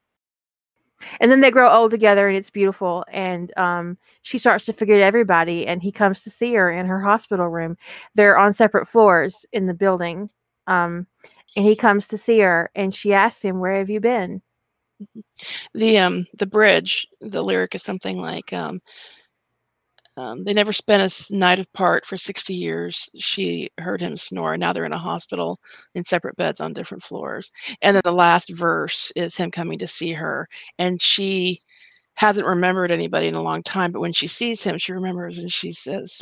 and 1.20 1.32
then 1.32 1.42
they 1.42 1.52
grow 1.52 1.70
old 1.70 1.92
together 1.92 2.28
and 2.28 2.38
it's 2.38 2.50
beautiful. 2.50 3.06
And 3.12 3.56
um, 3.58 3.98
she 4.22 4.38
starts 4.38 4.66
to 4.66 4.74
forget 4.74 5.00
everybody 5.00 5.68
and 5.68 5.82
he 5.82 5.92
comes 5.92 6.24
to 6.24 6.30
see 6.30 6.54
her 6.54 6.72
in 6.72 6.86
her 6.86 7.02
hospital 7.02 7.48
room. 7.48 7.78
They're 8.16 8.38
on 8.38 8.54
separate 8.54 8.88
floors 8.88 9.46
in 9.52 9.66
the 9.66 9.74
building 9.74 10.30
um, 10.68 11.08
and 11.56 11.66
he 11.66 11.76
comes 11.76 12.08
to 12.10 12.18
see 12.18 12.40
her 12.40 12.72
and 12.76 12.94
she 12.94 13.14
asks 13.14 13.42
him 13.42 13.60
where 13.60 13.78
have 13.78 13.90
you 13.90 14.00
been? 14.00 14.42
The 15.74 15.98
um 15.98 16.26
the 16.38 16.46
bridge 16.46 17.08
the 17.20 17.44
lyric 17.44 17.76
is 17.76 17.84
something 17.84 18.20
like 18.20 18.54
um 18.54 18.82
um, 20.16 20.44
they 20.44 20.54
never 20.54 20.74
spent 20.74 21.02
a 21.02 21.36
night 21.36 21.60
apart 21.60 22.06
for 22.06 22.18
60 22.18 22.54
years. 22.54 23.10
She 23.16 23.72
heard 23.80 24.00
him 24.00 24.16
snore. 24.16 24.58
Now 24.58 24.72
they're 24.72 24.86
in 24.86 24.94
a 24.94 24.98
hospital 24.98 25.60
in 25.96 26.04
separate 26.04 26.36
beds 26.36 26.62
on 26.62 26.74
different 26.74 27.04
floors. 27.04 27.52
And 27.82 27.96
then 27.96 28.02
the 28.06 28.12
last 28.12 28.50
verse 28.50 29.12
is 29.16 29.36
him 29.36 29.50
coming 29.50 29.80
to 29.80 29.88
see 29.88 30.12
her. 30.12 30.48
And 30.78 31.02
she 31.02 31.62
hasn't 32.16 32.48
remembered 32.48 32.92
anybody 32.92 33.28
in 33.28 33.36
a 33.36 33.42
long 33.42 33.64
time. 33.64 33.92
But 33.92 34.02
when 34.02 34.14
she 34.14 34.28
sees 34.28 34.62
him, 34.62 34.78
she 34.78 34.94
remembers 34.94 35.40
and 35.40 35.52
she 35.52 35.72
says, 35.72 36.22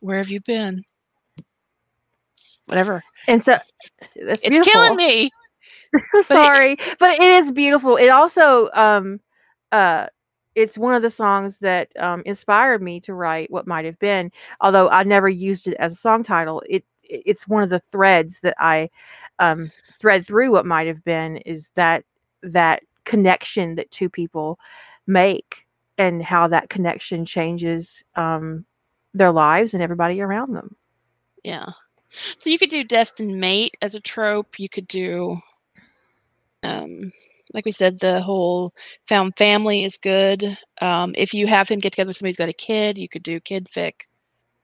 Where 0.00 0.16
have 0.16 0.30
you 0.30 0.40
been? 0.40 0.82
Whatever. 2.64 3.02
And 3.26 3.44
so 3.44 3.58
it's 4.16 4.66
killing 4.66 4.96
me. 4.96 5.30
Sorry, 6.22 6.76
but 6.78 6.86
it, 6.86 6.98
but 6.98 7.10
it 7.10 7.22
is 7.22 7.52
beautiful. 7.52 7.96
It 7.96 8.08
also 8.08 8.70
um 8.72 9.20
uh 9.72 10.06
it's 10.60 10.76
one 10.76 10.94
of 10.94 11.02
the 11.02 11.10
songs 11.10 11.56
that 11.58 11.88
um, 11.98 12.22
inspired 12.26 12.82
me 12.82 13.00
to 13.00 13.14
write 13.14 13.50
what 13.50 13.66
might 13.66 13.84
have 13.84 13.98
been 13.98 14.30
although 14.60 14.88
i 14.90 15.02
never 15.02 15.28
used 15.28 15.66
it 15.66 15.74
as 15.78 15.92
a 15.92 15.96
song 15.96 16.22
title 16.22 16.62
it 16.68 16.84
it's 17.02 17.48
one 17.48 17.62
of 17.62 17.70
the 17.70 17.80
threads 17.80 18.40
that 18.40 18.54
i 18.58 18.88
um, 19.38 19.70
thread 19.98 20.26
through 20.26 20.52
what 20.52 20.66
might 20.66 20.86
have 20.86 21.02
been 21.04 21.38
is 21.38 21.70
that 21.74 22.04
that 22.42 22.82
connection 23.04 23.74
that 23.74 23.90
two 23.90 24.08
people 24.08 24.58
make 25.06 25.66
and 25.98 26.22
how 26.22 26.46
that 26.46 26.70
connection 26.70 27.24
changes 27.24 28.02
um, 28.16 28.64
their 29.12 29.32
lives 29.32 29.74
and 29.74 29.82
everybody 29.82 30.20
around 30.20 30.54
them. 30.54 30.76
Yeah. 31.44 31.66
So 32.38 32.50
you 32.50 32.58
could 32.58 32.70
do 32.70 32.84
destined 32.84 33.38
mate 33.40 33.76
as 33.82 33.94
a 33.94 34.00
trope 34.00 34.58
you 34.58 34.68
could 34.68 34.88
do 34.88 35.36
um 36.62 37.12
like 37.52 37.64
we 37.64 37.72
said, 37.72 37.98
the 37.98 38.20
whole 38.20 38.72
found 39.06 39.36
family 39.36 39.84
is 39.84 39.96
good. 39.98 40.56
Um, 40.80 41.14
if 41.16 41.34
you 41.34 41.46
have 41.46 41.68
him 41.68 41.80
get 41.80 41.92
together 41.92 42.08
with 42.08 42.16
somebody 42.16 42.30
who's 42.30 42.36
got 42.36 42.48
a 42.48 42.54
kid, 42.54 42.98
you 42.98 43.08
could 43.08 43.22
do 43.22 43.40
kid 43.40 43.66
fic. 43.66 43.92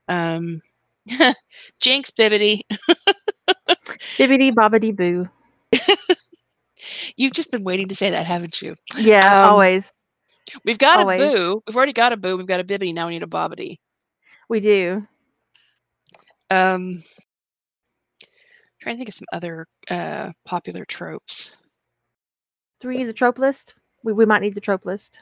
Um, 0.07 0.61
Jinx 1.79 2.11
Bibbity. 2.11 2.61
bibbity 4.17 4.51
bobbidi 4.53 4.95
boo. 4.95 5.29
You've 7.17 7.33
just 7.33 7.51
been 7.51 7.63
waiting 7.63 7.87
to 7.89 7.95
say 7.95 8.09
that, 8.11 8.25
haven't 8.25 8.61
you? 8.61 8.75
Yeah, 8.97 9.43
um, 9.43 9.51
always. 9.51 9.91
We've 10.63 10.77
got 10.77 10.99
always. 10.99 11.21
a 11.21 11.25
boo. 11.25 11.63
We've 11.67 11.75
already 11.75 11.93
got 11.93 12.13
a 12.13 12.17
boo. 12.17 12.37
We've 12.37 12.47
got 12.47 12.59
a 12.59 12.63
bibbity. 12.63 12.93
Now 12.93 13.07
we 13.07 13.13
need 13.13 13.23
a 13.23 13.27
bobbidi. 13.27 13.77
We 14.49 14.59
do. 14.61 15.05
Um, 16.49 17.03
trying 18.81 18.95
to 18.95 18.97
think 18.97 19.09
of 19.09 19.15
some 19.15 19.27
other 19.33 19.65
uh, 19.89 20.31
popular 20.45 20.85
tropes. 20.85 21.57
Do 22.79 22.87
we 22.87 22.97
need 22.97 23.05
the 23.05 23.13
trope 23.13 23.39
list? 23.39 23.73
We, 24.03 24.13
we 24.13 24.25
might 24.25 24.41
need 24.41 24.55
the 24.55 24.61
trope 24.61 24.85
list. 24.85 25.19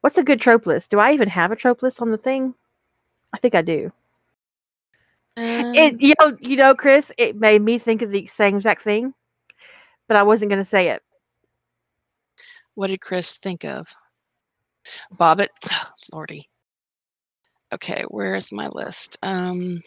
What's 0.00 0.18
a 0.18 0.24
good 0.24 0.40
trope 0.40 0.66
list? 0.66 0.90
Do 0.90 0.98
I 0.98 1.12
even 1.12 1.28
have 1.28 1.52
a 1.52 1.56
trope 1.56 1.82
list 1.82 2.00
on 2.00 2.10
the 2.10 2.16
thing? 2.16 2.54
I 3.32 3.38
think 3.38 3.54
I 3.54 3.62
do. 3.62 3.92
It 5.36 6.00
you 6.00 6.14
know 6.20 6.36
you 6.40 6.56
know 6.56 6.74
Chris, 6.74 7.12
it 7.16 7.36
made 7.36 7.62
me 7.62 7.78
think 7.78 8.02
of 8.02 8.10
the 8.10 8.26
same 8.26 8.56
exact 8.56 8.82
thing, 8.82 9.14
but 10.08 10.16
I 10.16 10.22
wasn't 10.22 10.50
going 10.50 10.60
to 10.62 10.68
say 10.68 10.88
it. 10.88 11.02
What 12.74 12.88
did 12.88 13.00
Chris 13.00 13.36
think 13.38 13.64
of? 13.64 13.88
Bobbit, 15.14 15.48
oh, 15.70 15.90
Lordy. 16.12 16.48
Okay, 17.72 18.04
where 18.08 18.34
is 18.34 18.52
my 18.52 18.68
list? 18.68 19.16
Um, 19.22 19.80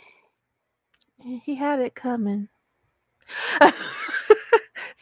He 1.20 1.56
had 1.56 1.80
it 1.80 1.96
coming. 1.96 2.48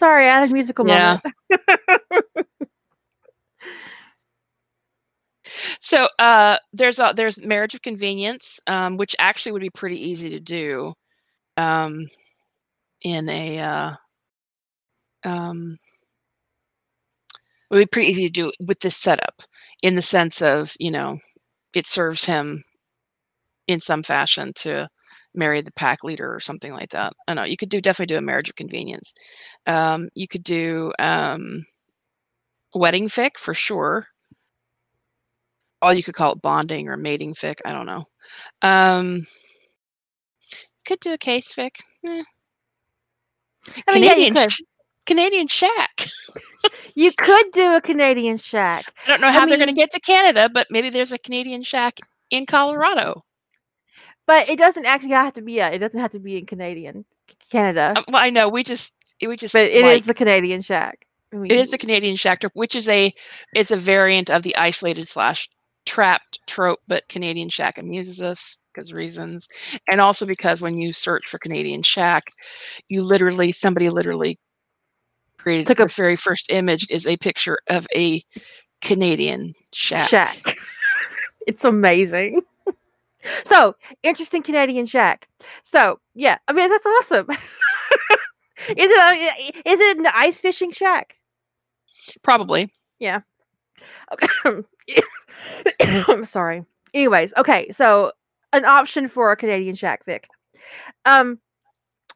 Sorry, 0.01 0.27
I 0.27 0.39
had 0.41 0.49
a 0.49 0.53
musical 0.53 0.83
Yeah. 0.83 0.85
moment. 0.85 1.21
so 5.79 6.07
uh, 6.17 6.57
there's 6.73 6.97
a, 6.99 7.13
there's 7.15 7.39
marriage 7.43 7.75
of 7.75 7.83
convenience, 7.83 8.59
um, 8.65 8.97
which 8.97 9.15
actually 9.19 9.51
would 9.51 9.61
be 9.61 9.69
pretty 9.69 9.97
easy 10.01 10.29
to 10.31 10.39
do, 10.39 10.93
um, 11.57 12.07
in 13.03 13.29
a 13.29 13.59
uh, 13.59 13.91
um, 15.23 15.77
it 17.69 17.75
would 17.75 17.79
be 17.81 17.85
pretty 17.87 18.09
easy 18.09 18.23
to 18.23 18.29
do 18.29 18.51
with 18.59 18.79
this 18.79 18.97
setup, 18.97 19.43
in 19.83 19.95
the 19.95 20.01
sense 20.01 20.41
of 20.41 20.73
you 20.79 20.89
know, 20.91 21.19
it 21.75 21.87
serves 21.87 22.25
him 22.25 22.63
in 23.67 23.79
some 23.79 24.03
fashion 24.03 24.51
to 24.55 24.87
marry 25.33 25.61
the 25.61 25.71
pack 25.71 26.03
leader 26.03 26.33
or 26.33 26.39
something 26.39 26.73
like 26.73 26.89
that. 26.91 27.13
I 27.27 27.33
know 27.33 27.43
you 27.43 27.57
could 27.57 27.69
do 27.69 27.81
definitely 27.81 28.13
do 28.13 28.17
a 28.17 28.21
marriage 28.21 28.49
of 28.49 28.55
convenience. 28.55 29.13
Um, 29.67 30.09
you 30.13 30.27
could 30.27 30.43
do 30.43 30.91
um, 30.99 31.65
wedding 32.73 33.07
fic 33.07 33.37
for 33.37 33.53
sure. 33.53 34.07
Or 35.81 35.93
you 35.93 36.03
could 36.03 36.13
call 36.13 36.33
it 36.33 36.41
bonding 36.41 36.89
or 36.89 36.97
mating 36.97 37.33
fic. 37.33 37.55
I 37.65 37.71
don't 37.71 37.87
know. 37.87 38.03
Um, 38.61 39.25
you 40.51 40.83
could 40.85 40.99
do 40.99 41.13
a 41.13 41.17
case 41.17 41.53
fic. 41.53 41.71
Eh. 42.05 42.23
I 43.87 43.93
mean, 43.93 44.03
Canadian, 44.03 44.33
could. 44.33 44.51
sh- 44.51 44.61
Canadian 45.05 45.47
shack. 45.47 46.07
You 46.93 47.11
could 47.17 47.51
do 47.53 47.75
a 47.75 47.81
Canadian 47.81 48.37
shack, 48.37 48.85
I 49.05 49.09
don't 49.09 49.21
know 49.21 49.27
I 49.27 49.31
how 49.31 49.45
they're 49.45 49.57
going 49.57 49.67
to 49.67 49.73
get 49.73 49.91
to 49.91 49.99
Canada, 49.99 50.49
but 50.53 50.67
maybe 50.69 50.89
there's 50.89 51.11
a 51.11 51.17
Canadian 51.17 51.63
shack 51.63 51.99
in 52.29 52.45
Colorado. 52.45 53.23
But 54.27 54.49
it 54.49 54.57
doesn't 54.57 54.85
actually 54.85 55.11
have 55.11 55.33
to 55.33 55.41
be. 55.41 55.59
A, 55.59 55.69
it 55.71 55.79
doesn't 55.79 55.99
have 55.99 56.11
to 56.11 56.19
be 56.19 56.37
in 56.37 56.45
Canadian 56.45 57.05
Canada, 57.51 57.93
Um, 57.95 58.05
well, 58.09 58.23
I 58.23 58.29
know 58.29 58.49
we 58.49 58.63
just 58.63 58.93
we 59.25 59.35
just 59.35 59.53
but 59.53 59.65
it 59.65 59.73
is 59.75 59.83
like, 59.83 60.05
the 60.05 60.13
Canadian 60.13 60.61
shack. 60.61 61.05
It 61.33 61.51
is 61.51 61.71
the 61.71 61.77
Canadian 61.77 62.15
shack 62.17 62.39
trip, 62.39 62.51
which 62.55 62.75
is 62.75 62.87
a 62.89 63.13
it's 63.53 63.71
a 63.71 63.77
variant 63.77 64.29
of 64.29 64.43
the 64.43 64.55
isolated 64.55 65.07
slash 65.07 65.49
trapped 65.85 66.39
trope, 66.47 66.79
but 66.87 67.07
Canadian 67.09 67.49
shack 67.49 67.77
amuses 67.77 68.21
us 68.21 68.57
because 68.73 68.93
reasons, 68.93 69.47
and 69.89 69.99
also 69.99 70.25
because 70.25 70.61
when 70.61 70.77
you 70.77 70.93
search 70.93 71.27
for 71.27 71.37
Canadian 71.37 71.83
shack, 71.83 72.23
you 72.89 73.01
literally 73.03 73.51
somebody 73.51 73.89
literally 73.89 74.37
created 75.37 75.67
Took 75.67 75.77
the 75.77 75.85
a- 75.85 75.87
very 75.87 76.15
first 76.15 76.49
image 76.49 76.85
is 76.89 77.07
a 77.07 77.17
picture 77.17 77.57
of 77.67 77.87
a 77.95 78.21
Canadian 78.81 79.53
shack. 79.73 80.07
shack. 80.09 80.57
it's 81.47 81.65
amazing. 81.65 82.41
So 83.45 83.75
interesting 84.03 84.43
Canadian 84.43 84.85
shack. 84.85 85.27
So 85.63 85.99
yeah, 86.15 86.37
I 86.47 86.53
mean 86.53 86.69
that's 86.69 86.85
awesome. 86.85 87.27
is 88.69 88.89
it 88.91 88.91
a, 89.65 89.69
is 89.69 89.79
it 89.79 89.97
an 89.97 90.07
ice 90.13 90.37
fishing 90.37 90.71
shack? 90.71 91.15
Probably. 92.23 92.69
Yeah. 92.99 93.21
Okay. 94.13 94.63
I'm 96.07 96.25
sorry. 96.25 96.65
Anyways, 96.93 97.33
okay, 97.37 97.71
so 97.71 98.11
an 98.53 98.65
option 98.65 99.07
for 99.07 99.31
a 99.31 99.37
Canadian 99.37 99.75
shack 99.75 100.05
fic. 100.05 100.23
Um 101.05 101.39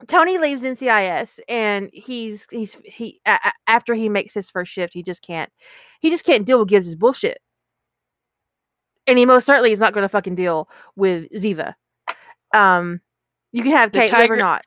Tony 0.07 0.37
leaves 0.37 0.63
NCIS 0.63 1.39
and 1.47 1.89
he's 1.93 2.47
he's 2.51 2.77
he 2.83 3.21
a- 3.25 3.39
after 3.67 3.93
he 3.93 4.09
makes 4.09 4.33
his 4.33 4.49
first 4.49 4.71
shift, 4.71 4.93
he 4.93 5.03
just 5.03 5.21
can't 5.25 5.49
he 6.01 6.09
just 6.09 6.25
can't 6.25 6.45
deal 6.45 6.59
with 6.59 6.67
Gibbs' 6.67 6.95
bullshit. 6.95 7.39
And 9.07 9.19
he 9.19 9.25
most 9.25 9.45
certainly 9.45 9.71
is 9.71 9.79
not 9.79 9.93
going 9.93 10.03
to 10.03 10.09
fucking 10.09 10.35
deal 10.35 10.69
with 10.95 11.29
Ziva. 11.31 11.73
Um 12.53 13.01
you 13.51 13.63
can 13.63 13.71
have 13.71 13.91
The 13.91 13.99
Kate 13.99 14.11
live 14.13 14.31
or 14.31 14.35
not. 14.35 14.63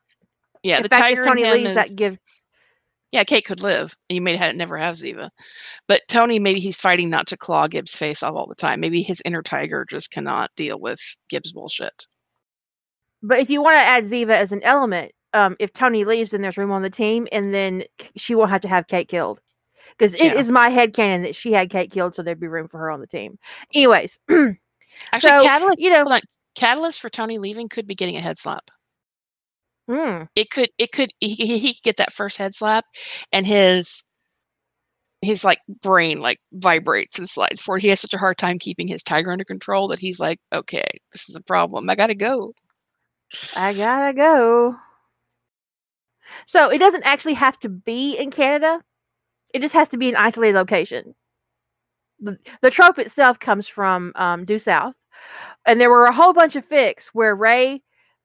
Yeah, 0.62 0.78
In 0.78 0.82
the 0.82 0.88
fact, 0.88 1.02
tiger 1.02 1.20
if 1.20 1.26
Tony 1.26 1.44
leaves, 1.44 1.70
is- 1.70 1.74
that 1.74 1.94
gives 1.94 2.18
yeah, 3.10 3.24
Kate 3.24 3.46
could 3.46 3.62
live, 3.62 3.96
and 4.10 4.14
you 4.16 4.20
may 4.20 4.36
have 4.36 4.54
never 4.54 4.76
have 4.76 4.96
Ziva. 4.96 5.30
But 5.86 6.02
Tony, 6.08 6.38
maybe 6.38 6.60
he's 6.60 6.76
fighting 6.76 7.08
not 7.08 7.26
to 7.28 7.38
claw 7.38 7.66
Gibbs' 7.66 7.96
face 7.96 8.22
off 8.22 8.34
all 8.34 8.46
the 8.46 8.54
time. 8.54 8.80
Maybe 8.80 9.02
his 9.02 9.22
inner 9.24 9.42
tiger 9.42 9.86
just 9.88 10.10
cannot 10.10 10.50
deal 10.56 10.78
with 10.78 11.00
Gibbs' 11.30 11.52
bullshit. 11.52 12.06
But 13.22 13.40
if 13.40 13.48
you 13.48 13.62
want 13.62 13.76
to 13.76 13.80
add 13.80 14.04
Ziva 14.04 14.32
as 14.32 14.52
an 14.52 14.62
element, 14.62 15.12
um, 15.32 15.56
if 15.58 15.72
Tony 15.72 16.04
leaves, 16.04 16.32
then 16.32 16.42
there's 16.42 16.58
room 16.58 16.70
on 16.70 16.82
the 16.82 16.90
team, 16.90 17.26
and 17.32 17.54
then 17.54 17.84
she 18.16 18.34
won't 18.34 18.50
have 18.50 18.60
to 18.60 18.68
have 18.68 18.86
Kate 18.88 19.08
killed. 19.08 19.40
Because 19.98 20.14
it 20.14 20.34
is 20.34 20.48
Yeah. 20.48 20.52
my 20.52 20.68
head 20.68 20.94
canon 20.94 21.22
that 21.22 21.36
she 21.36 21.52
had 21.52 21.70
Kate 21.70 21.90
killed, 21.90 22.14
so 22.14 22.22
there'd 22.22 22.40
be 22.40 22.48
room 22.48 22.68
for 22.68 22.78
her 22.78 22.90
on 22.90 23.00
the 23.00 23.06
team. 23.08 23.38
Anyways, 23.74 24.18
Actually, 25.12 25.32
So, 25.32 25.42
catalyst, 25.42 25.78
you 25.78 25.90
know, 25.90 26.04
on. 26.06 26.20
catalyst 26.54 27.00
for 27.00 27.10
Tony 27.10 27.38
leaving 27.38 27.68
could 27.68 27.86
be 27.86 27.94
getting 27.94 28.16
a 28.16 28.20
head 28.20 28.38
slap. 28.38 28.70
mm, 29.88 30.28
It 30.36 30.50
could, 30.50 30.70
it 30.78 30.92
could, 30.92 31.10
he, 31.20 31.30
he, 31.34 31.58
he 31.58 31.74
could 31.74 31.82
get 31.82 31.96
that 31.98 32.12
first 32.12 32.38
head 32.38 32.54
slap, 32.54 32.84
and 33.32 33.46
his 33.46 34.04
his 35.22 35.44
like 35.44 35.60
brain 35.82 36.20
like 36.20 36.38
vibrates 36.52 37.18
and 37.18 37.28
slides 37.28 37.60
forward. 37.60 37.82
He 37.82 37.88
has 37.88 38.00
such 38.00 38.14
a 38.14 38.18
hard 38.18 38.38
time 38.38 38.58
keeping 38.58 38.86
his 38.88 39.02
tiger 39.02 39.32
under 39.32 39.44
control 39.44 39.88
that 39.88 39.98
he's 39.98 40.20
like, 40.20 40.38
okay, 40.52 40.86
this 41.12 41.28
is 41.28 41.34
a 41.34 41.42
problem. 41.42 41.90
I 41.90 41.96
gotta 41.96 42.14
go. 42.14 42.54
I 43.54 43.74
gotta 43.74 44.14
go. 44.14 44.76
So 46.46 46.70
it 46.70 46.78
doesn't 46.78 47.04
actually 47.04 47.34
have 47.34 47.58
to 47.60 47.68
be 47.68 48.16
in 48.16 48.30
Canada. 48.30 48.82
It 49.54 49.60
just 49.60 49.74
has 49.74 49.88
to 49.90 49.98
be 49.98 50.08
an 50.08 50.16
isolated 50.16 50.56
location. 50.56 51.14
The, 52.20 52.38
the 52.62 52.70
trope 52.70 52.98
itself 52.98 53.38
comes 53.38 53.66
from 53.68 54.12
um, 54.16 54.44
Due 54.44 54.58
South, 54.58 54.94
and 55.66 55.80
there 55.80 55.90
were 55.90 56.04
a 56.04 56.12
whole 56.12 56.32
bunch 56.32 56.56
of 56.56 56.68
fics 56.68 57.06
where 57.12 57.34
Ray 57.34 57.82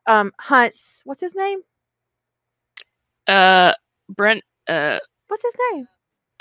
um, 0.07 0.31
hunts. 0.39 1.01
What's 1.05 1.21
his 1.21 1.35
name? 1.35 1.59
Uh, 3.27 3.73
Brent, 4.09 4.43
uh, 4.67 4.99
What's 5.27 5.43
his 5.43 5.53
name? 5.73 5.87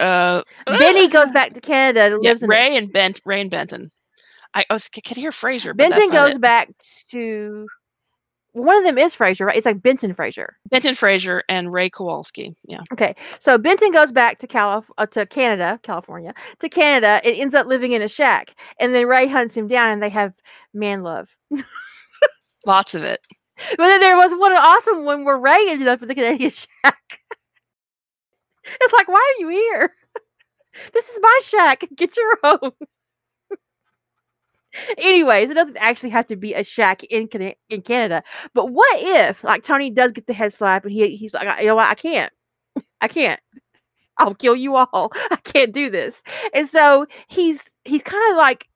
uh, 0.01 0.43
Benny 0.67 1.09
goes 1.09 1.31
back 1.31 1.55
to 1.55 1.61
Canada 1.61 2.15
and 2.15 2.23
Yeah, 2.23 2.31
lives 2.31 2.43
Ray 2.43 2.77
and 2.77 2.93
Bent, 2.93 3.21
Ray 3.25 3.41
and 3.41 3.51
Benton. 3.51 3.91
I, 4.55 4.65
I 4.69 4.73
was 4.73 4.89
could 4.89 5.17
hear 5.17 5.33
Fraser, 5.33 5.73
but 5.73 5.91
Benton 5.91 6.11
goes 6.11 6.39
back 6.39 6.69
to 7.11 7.67
one 8.53 8.77
of 8.77 8.85
them 8.85 8.99
is 8.99 9.15
Fraser, 9.15 9.47
right? 9.47 9.57
It's 9.57 9.65
like 9.67 9.83
Benton 9.83 10.15
Fraser. 10.15 10.57
Benton 10.71 10.95
Fraser 10.95 11.43
and 11.49 11.73
Ray 11.73 11.89
Kowalski. 11.91 12.55
Yeah, 12.69 12.81
Okay, 12.93 13.15
so 13.39 13.57
Benton 13.59 13.91
goes 13.93 14.13
back 14.13 14.39
to 14.41 14.47
Calif- 14.47 14.91
uh, 14.99 15.07
to 15.07 15.27
Canada, 15.27 15.81
California, 15.83 16.35
to 16.61 16.69
Canada, 16.69 17.21
and 17.25 17.35
ends 17.37 17.55
up 17.55 17.67
living 17.67 17.93
in 17.93 18.03
a 18.03 18.09
shack. 18.09 18.55
And 18.79 18.95
then 18.95 19.07
Ray 19.07 19.27
hunts 19.27 19.57
him 19.57 19.69
down, 19.69 19.91
and 19.91 20.03
they 20.03 20.11
have 20.11 20.35
man 20.75 21.03
love. 21.03 21.29
lots 22.67 22.95
of 22.95 23.05
it. 23.05 23.27
But 23.77 23.87
then 23.87 24.01
there 24.01 24.17
was 24.17 24.33
one 24.33 24.53
awesome 24.53 25.05
one 25.05 25.25
where 25.25 25.39
Ray 25.39 25.67
ended 25.69 25.89
up 25.89 26.03
in 26.03 26.09
the 26.09 26.15
Canadian 26.15 26.51
shack. 26.85 27.21
it's 28.81 28.93
like, 28.93 29.09
why 29.09 29.17
are 29.39 29.41
you 29.41 29.49
here? 29.49 29.95
This 30.95 31.07
is 31.07 31.19
my 31.21 31.41
shack. 31.45 31.85
Get 31.97 32.17
your 32.17 32.39
own. 32.45 32.73
Anyways, 34.99 35.51
it 35.51 35.55
doesn't 35.55 35.77
actually 35.79 36.11
have 36.11 36.27
to 36.29 36.37
be 36.37 36.55
a 36.55 36.65
shack 36.65 37.05
in 37.05 37.29
in 37.71 37.83
Canada. 37.83 38.23
But 38.55 38.67
what 38.67 39.01
if, 39.01 39.45
like, 39.45 39.63
Tony 39.63 39.91
does 39.91 40.13
get 40.13 40.27
the 40.27 40.33
head 40.33 40.53
slap, 40.53 40.85
and 40.85 40.93
he 40.93 41.17
he's 41.17 41.35
like, 41.35 41.61
you 41.61 41.67
know 41.67 41.77
what, 41.77 41.89
I 41.91 41.95
can't, 41.95 42.33
I 43.01 43.09
can't. 43.09 43.41
I'll 44.19 44.35
kill 44.35 44.57
you 44.57 44.77
all. 44.77 45.13
I 45.31 45.37
can't 45.45 45.73
do 45.73 45.91
this. 45.91 46.23
And 46.55 46.69
so 46.69 47.07
he's 47.29 47.69
he's 47.85 48.03
kind 48.03 48.25
of 48.31 48.37
like 48.37 48.69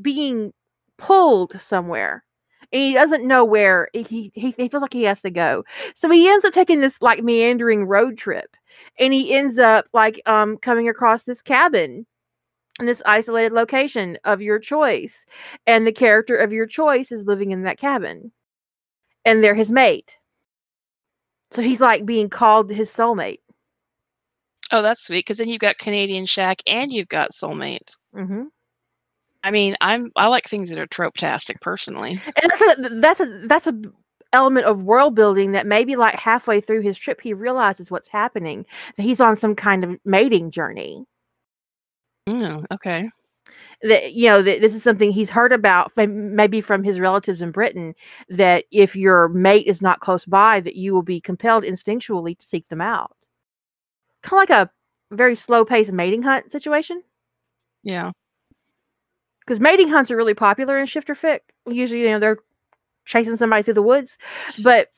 being 0.00 0.52
pulled 0.98 1.60
somewhere 1.60 2.24
and 2.72 2.82
he 2.82 2.94
doesn't 2.94 3.26
know 3.26 3.44
where 3.44 3.88
he, 3.94 4.30
he 4.34 4.52
he 4.56 4.68
feels 4.68 4.82
like 4.82 4.92
he 4.92 5.04
has 5.04 5.22
to 5.22 5.30
go 5.30 5.64
so 5.94 6.08
he 6.10 6.28
ends 6.28 6.44
up 6.44 6.52
taking 6.54 6.80
this 6.80 7.00
like 7.02 7.22
meandering 7.22 7.84
road 7.86 8.16
trip 8.18 8.56
and 8.98 9.12
he 9.12 9.34
ends 9.34 9.58
up 9.58 9.86
like 9.92 10.20
um 10.26 10.56
coming 10.58 10.88
across 10.88 11.24
this 11.24 11.42
cabin 11.42 11.92
in 11.92 12.06
this 12.80 13.02
isolated 13.06 13.52
location 13.52 14.18
of 14.24 14.42
your 14.42 14.58
choice 14.58 15.24
and 15.66 15.86
the 15.86 15.92
character 15.92 16.36
of 16.36 16.52
your 16.52 16.66
choice 16.66 17.12
is 17.12 17.24
living 17.26 17.52
in 17.52 17.62
that 17.62 17.78
cabin 17.78 18.32
and 19.24 19.42
they're 19.42 19.54
his 19.54 19.70
mate 19.70 20.16
so 21.52 21.62
he's 21.62 21.80
like 21.80 22.04
being 22.04 22.28
called 22.28 22.70
his 22.70 22.90
soulmate 22.90 23.38
Oh, 24.72 24.82
that's 24.82 25.06
sweet. 25.06 25.20
Because 25.20 25.38
then 25.38 25.48
you've 25.48 25.60
got 25.60 25.78
Canadian 25.78 26.26
Shack 26.26 26.62
and 26.66 26.92
you've 26.92 27.08
got 27.08 27.30
Soulmate. 27.30 27.94
mm-hmm. 28.14 28.44
I 29.44 29.50
mean, 29.50 29.76
I'm 29.80 30.10
I 30.16 30.26
like 30.28 30.48
things 30.48 30.70
that 30.70 30.78
are 30.78 30.86
trope-tastic 30.86 31.60
personally. 31.60 32.20
and 32.42 32.50
that's 32.50 32.60
a 32.62 32.88
that's 33.00 33.20
a 33.20 33.46
that's 33.46 33.66
a 33.66 33.80
element 34.32 34.66
of 34.66 34.82
world 34.82 35.14
building 35.14 35.52
that 35.52 35.66
maybe 35.66 35.94
like 35.94 36.14
halfway 36.16 36.60
through 36.60 36.80
his 36.80 36.98
trip 36.98 37.20
he 37.20 37.32
realizes 37.32 37.90
what's 37.90 38.08
happening 38.08 38.66
that 38.96 39.02
he's 39.04 39.20
on 39.20 39.36
some 39.36 39.54
kind 39.54 39.84
of 39.84 39.96
mating 40.04 40.50
journey 40.50 41.04
Mm, 42.28 42.64
okay. 42.72 43.08
that 43.82 44.14
you 44.14 44.28
know 44.28 44.42
that 44.42 44.60
this 44.62 44.74
is 44.74 44.82
something 44.82 45.12
he's 45.12 45.30
heard 45.30 45.52
about 45.52 45.92
maybe 45.96 46.60
from 46.60 46.84
his 46.84 47.00
relatives 47.00 47.42
in 47.42 47.50
britain 47.52 47.94
that 48.30 48.64
if 48.72 48.96
your 48.96 49.28
mate 49.28 49.66
is 49.66 49.82
not 49.82 50.00
close 50.00 50.24
by 50.26 50.60
that 50.60 50.76
you 50.76 50.94
will 50.94 51.02
be 51.02 51.20
compelled 51.20 51.64
instinctually 51.64 52.38
to 52.38 52.46
seek 52.46 52.68
them 52.68 52.80
out. 52.80 53.16
Kind 54.22 54.42
of 54.42 54.56
like 54.56 54.66
a 54.66 54.70
very 55.14 55.34
slow 55.36 55.64
paced 55.64 55.92
mating 55.92 56.22
hunt 56.22 56.50
situation. 56.50 57.02
Yeah. 57.82 58.12
Because 59.40 59.60
mating 59.60 59.88
hunts 59.88 60.10
are 60.10 60.16
really 60.16 60.34
popular 60.34 60.78
in 60.78 60.86
shifter 60.86 61.14
fic. 61.14 61.40
Usually 61.66 62.02
you 62.02 62.10
know 62.10 62.18
they're 62.18 62.38
chasing 63.04 63.36
somebody 63.36 63.62
through 63.62 63.74
the 63.74 63.82
woods 63.82 64.16
but 64.62 64.88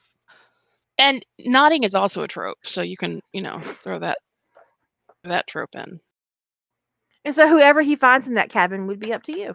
and 0.97 1.25
knotting 1.39 1.83
is 1.83 1.95
also 1.95 2.23
a 2.23 2.27
trope 2.27 2.57
so 2.63 2.81
you 2.81 2.97
can 2.97 3.21
you 3.33 3.41
know 3.41 3.59
throw 3.59 3.99
that 3.99 4.19
that 5.23 5.47
trope 5.47 5.75
in 5.75 5.99
and 7.27 7.35
so 7.35 7.45
whoever 7.45 7.81
he 7.81 7.97
finds 7.97 8.25
in 8.25 8.35
that 8.35 8.49
cabin 8.49 8.87
would 8.87 9.01
be 9.01 9.13
up 9.13 9.21
to 9.23 9.37
you. 9.37 9.53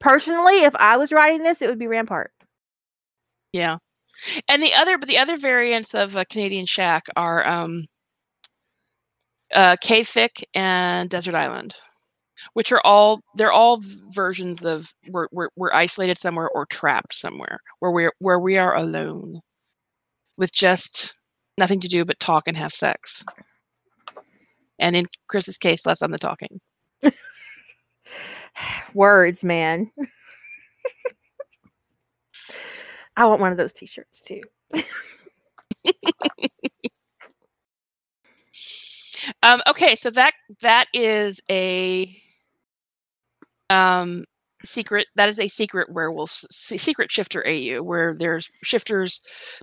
Personally, 0.00 0.64
if 0.64 0.76
I 0.76 0.98
was 0.98 1.10
writing 1.10 1.42
this, 1.42 1.62
it 1.62 1.66
would 1.66 1.78
be 1.78 1.86
Rampart. 1.86 2.30
Yeah. 3.54 3.78
And 4.48 4.62
the 4.62 4.74
other 4.74 4.98
but 4.98 5.08
the 5.08 5.16
other 5.16 5.38
variants 5.38 5.94
of 5.94 6.14
a 6.14 6.26
Canadian 6.26 6.66
Shack 6.66 7.04
are 7.16 7.46
um 7.48 7.86
uh 9.54 9.76
K-Fic 9.80 10.44
and 10.52 11.08
Desert 11.08 11.34
Island. 11.34 11.74
Which 12.52 12.70
are 12.70 12.82
all 12.84 13.20
they're 13.34 13.52
all 13.52 13.80
versions 14.10 14.62
of 14.62 14.92
we're, 15.08 15.28
we're 15.32 15.48
we're 15.56 15.72
isolated 15.72 16.18
somewhere 16.18 16.50
or 16.50 16.66
trapped 16.66 17.14
somewhere 17.14 17.60
where 17.78 17.92
we're 17.92 18.12
where 18.18 18.38
we 18.38 18.58
are 18.58 18.76
alone 18.76 19.40
with 20.36 20.52
just 20.52 21.14
nothing 21.56 21.80
to 21.80 21.88
do 21.88 22.04
but 22.04 22.20
talk 22.20 22.46
and 22.46 22.58
have 22.58 22.74
sex 22.74 23.24
and 24.82 24.94
in 24.96 25.06
Chris's 25.28 25.56
case, 25.56 25.86
less 25.86 26.02
on 26.02 26.10
the 26.10 26.18
talking. 26.18 26.60
Words, 28.94 29.42
man. 29.42 29.90
I 33.16 33.24
want 33.26 33.40
one 33.40 33.52
of 33.52 33.58
those 33.58 33.72
t-shirts 33.72 34.20
too. 34.20 34.42
um, 39.42 39.62
okay, 39.66 39.94
so 39.94 40.10
that 40.10 40.34
that 40.62 40.86
is 40.92 41.40
a 41.50 42.14
um, 43.70 44.24
secret 44.64 45.06
that 45.16 45.28
is 45.28 45.38
a 45.38 45.48
secret 45.48 45.92
werewolf 45.92 46.30
secret 46.30 47.10
shifter 47.10 47.46
au 47.46 47.82
where 47.82 48.14
there's 48.16 48.50
shifters 48.62 49.20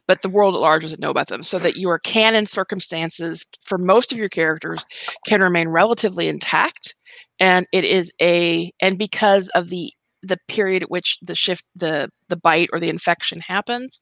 but 0.07 0.21
the 0.21 0.29
world 0.29 0.55
at 0.55 0.61
large 0.61 0.81
doesn't 0.81 0.99
know 0.99 1.11
about 1.11 1.27
them 1.27 1.43
so 1.43 1.59
that 1.59 1.77
your 1.77 1.99
canon 1.99 2.45
circumstances 2.45 3.45
for 3.61 3.77
most 3.77 4.11
of 4.11 4.17
your 4.17 4.29
characters 4.29 4.85
can 5.25 5.41
remain 5.41 5.69
relatively 5.69 6.27
intact 6.27 6.95
and 7.39 7.65
it 7.71 7.83
is 7.83 8.11
a 8.21 8.71
and 8.81 8.97
because 8.97 9.49
of 9.49 9.69
the 9.69 9.91
the 10.21 10.37
period 10.49 10.83
at 10.83 10.91
which 10.91 11.17
the 11.21 11.35
shift 11.35 11.63
the 11.75 12.09
the 12.27 12.35
bite 12.35 12.67
or 12.73 12.79
the 12.79 12.89
infection 12.89 13.39
happens 13.39 14.01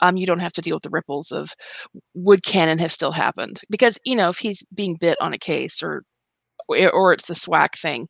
um, 0.00 0.18
you 0.18 0.26
don't 0.26 0.40
have 0.40 0.52
to 0.52 0.60
deal 0.60 0.76
with 0.76 0.82
the 0.82 0.90
ripples 0.90 1.32
of 1.32 1.54
would 2.14 2.44
canon 2.44 2.78
have 2.78 2.92
still 2.92 3.12
happened? 3.12 3.60
Because 3.70 3.98
you 4.04 4.16
know 4.16 4.28
if 4.28 4.38
he's 4.38 4.62
being 4.74 4.96
bit 5.00 5.16
on 5.20 5.32
a 5.32 5.38
case 5.38 5.82
or 5.82 6.04
or 6.68 7.12
it's 7.12 7.26
the 7.26 7.34
SWAK 7.34 7.76
thing 7.76 8.08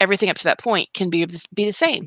everything 0.00 0.30
up 0.30 0.38
to 0.38 0.44
that 0.44 0.60
point 0.60 0.88
can 0.94 1.10
be 1.10 1.26
be 1.54 1.66
the 1.66 1.72
same. 1.72 2.06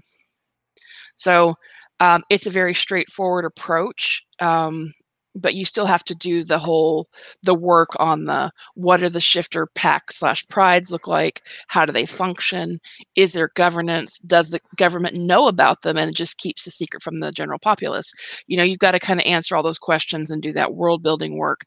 So 1.15 1.55
um, 1.99 2.23
it's 2.29 2.47
a 2.47 2.51
very 2.51 2.73
straightforward 2.73 3.45
approach, 3.45 4.23
um, 4.39 4.91
but 5.35 5.53
you 5.53 5.65
still 5.65 5.85
have 5.85 6.03
to 6.05 6.15
do 6.15 6.43
the 6.43 6.57
whole 6.57 7.07
the 7.43 7.53
work 7.53 7.89
on 7.99 8.25
the 8.25 8.51
what 8.73 9.03
are 9.03 9.09
the 9.09 9.21
shifter 9.21 9.67
pack 9.75 10.11
slash 10.11 10.45
prides 10.47 10.91
look 10.91 11.07
like? 11.07 11.43
How 11.67 11.85
do 11.85 11.91
they 11.93 12.05
function? 12.05 12.79
Is 13.15 13.33
there 13.33 13.51
governance? 13.55 14.17
Does 14.19 14.49
the 14.49 14.59
government 14.77 15.15
know 15.15 15.47
about 15.47 15.83
them 15.83 15.95
and 15.97 16.09
it 16.09 16.15
just 16.15 16.39
keeps 16.39 16.63
the 16.63 16.71
secret 16.71 17.03
from 17.03 17.19
the 17.19 17.31
general 17.31 17.59
populace? 17.59 18.11
You 18.47 18.57
know, 18.57 18.63
you've 18.63 18.79
got 18.79 18.91
to 18.91 18.99
kind 18.99 19.19
of 19.19 19.25
answer 19.25 19.55
all 19.55 19.63
those 19.63 19.79
questions 19.79 20.31
and 20.31 20.41
do 20.41 20.53
that 20.53 20.73
world 20.73 21.03
building 21.03 21.37
work, 21.37 21.65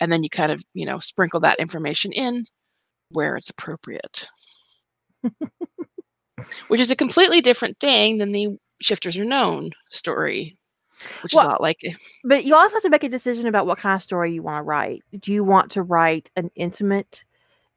and 0.00 0.10
then 0.12 0.22
you 0.22 0.28
kind 0.30 0.52
of 0.52 0.62
you 0.74 0.84
know 0.84 0.98
sprinkle 0.98 1.40
that 1.40 1.60
information 1.60 2.12
in 2.12 2.44
where 3.10 3.36
it's 3.36 3.50
appropriate 3.50 4.28
which 6.68 6.80
is 6.80 6.90
a 6.90 6.96
completely 6.96 7.40
different 7.40 7.78
thing 7.80 8.18
than 8.18 8.32
the 8.32 8.48
shifters 8.80 9.18
are 9.18 9.24
known 9.24 9.70
story 9.90 10.54
which 11.22 11.34
well, 11.34 11.44
is 11.44 11.48
not 11.48 11.60
like 11.60 11.80
but 12.24 12.44
you 12.44 12.54
also 12.54 12.74
have 12.74 12.82
to 12.82 12.90
make 12.90 13.04
a 13.04 13.08
decision 13.08 13.46
about 13.46 13.66
what 13.66 13.78
kind 13.78 13.96
of 13.96 14.02
story 14.02 14.32
you 14.32 14.42
want 14.42 14.58
to 14.58 14.62
write. 14.62 15.02
Do 15.18 15.32
you 15.32 15.44
want 15.44 15.70
to 15.72 15.82
write 15.82 16.30
an 16.36 16.50
intimate 16.54 17.24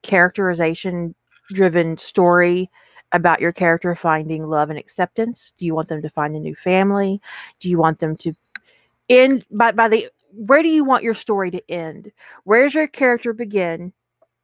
characterization 0.04 1.16
driven 1.50 1.98
story 1.98 2.70
about 3.12 3.42
your 3.42 3.52
character 3.52 3.96
finding 3.96 4.48
love 4.48 4.70
and 4.70 4.80
acceptance? 4.80 5.52
Do 5.58 5.66
you 5.66 5.76
want 5.76 5.90
them 5.90 6.02
to 6.02 6.10
find 6.10 6.36
a 6.36 6.40
new 6.40 6.56
family? 6.56 7.22
Do 7.60 7.70
you 7.70 7.78
want 7.78 8.00
them 8.00 8.16
to 8.18 8.34
end 9.10 9.46
by, 9.52 9.72
by 9.72 9.88
the 9.88 10.08
where 10.32 10.62
do 10.62 10.70
you 10.70 10.84
want 10.84 11.04
your 11.04 11.16
story 11.16 11.52
to 11.52 11.72
end? 11.72 12.12
Where 12.44 12.64
does 12.64 12.76
your 12.76 12.88
character 12.88 13.34
begin 13.34 13.92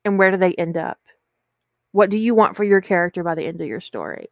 and 0.04 0.18
where 0.18 0.32
do 0.32 0.38
they 0.38 0.54
end 0.56 0.78
up 0.78 1.00
what 1.96 2.10
do 2.10 2.18
you 2.18 2.36
want 2.36 2.58
for 2.58 2.66
your 2.66 2.82
character 2.82 3.24
by 3.24 3.36
the 3.36 3.46
end 3.46 3.62
of 3.62 3.68
your 3.68 3.80
story? 3.80 4.28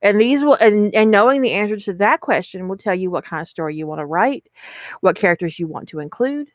And 0.00 0.20
these 0.20 0.44
will 0.44 0.54
and, 0.54 0.94
and 0.94 1.10
knowing 1.10 1.40
the 1.40 1.50
answer 1.50 1.76
to 1.76 1.92
that 1.94 2.20
question 2.20 2.68
will 2.68 2.76
tell 2.76 2.94
you 2.94 3.10
what 3.10 3.24
kind 3.24 3.40
of 3.40 3.48
story 3.48 3.74
you 3.74 3.84
want 3.84 3.98
to 3.98 4.06
write, 4.06 4.46
what 5.00 5.16
characters 5.16 5.58
you 5.58 5.66
want 5.66 5.88
to 5.88 5.98
include, 5.98 6.48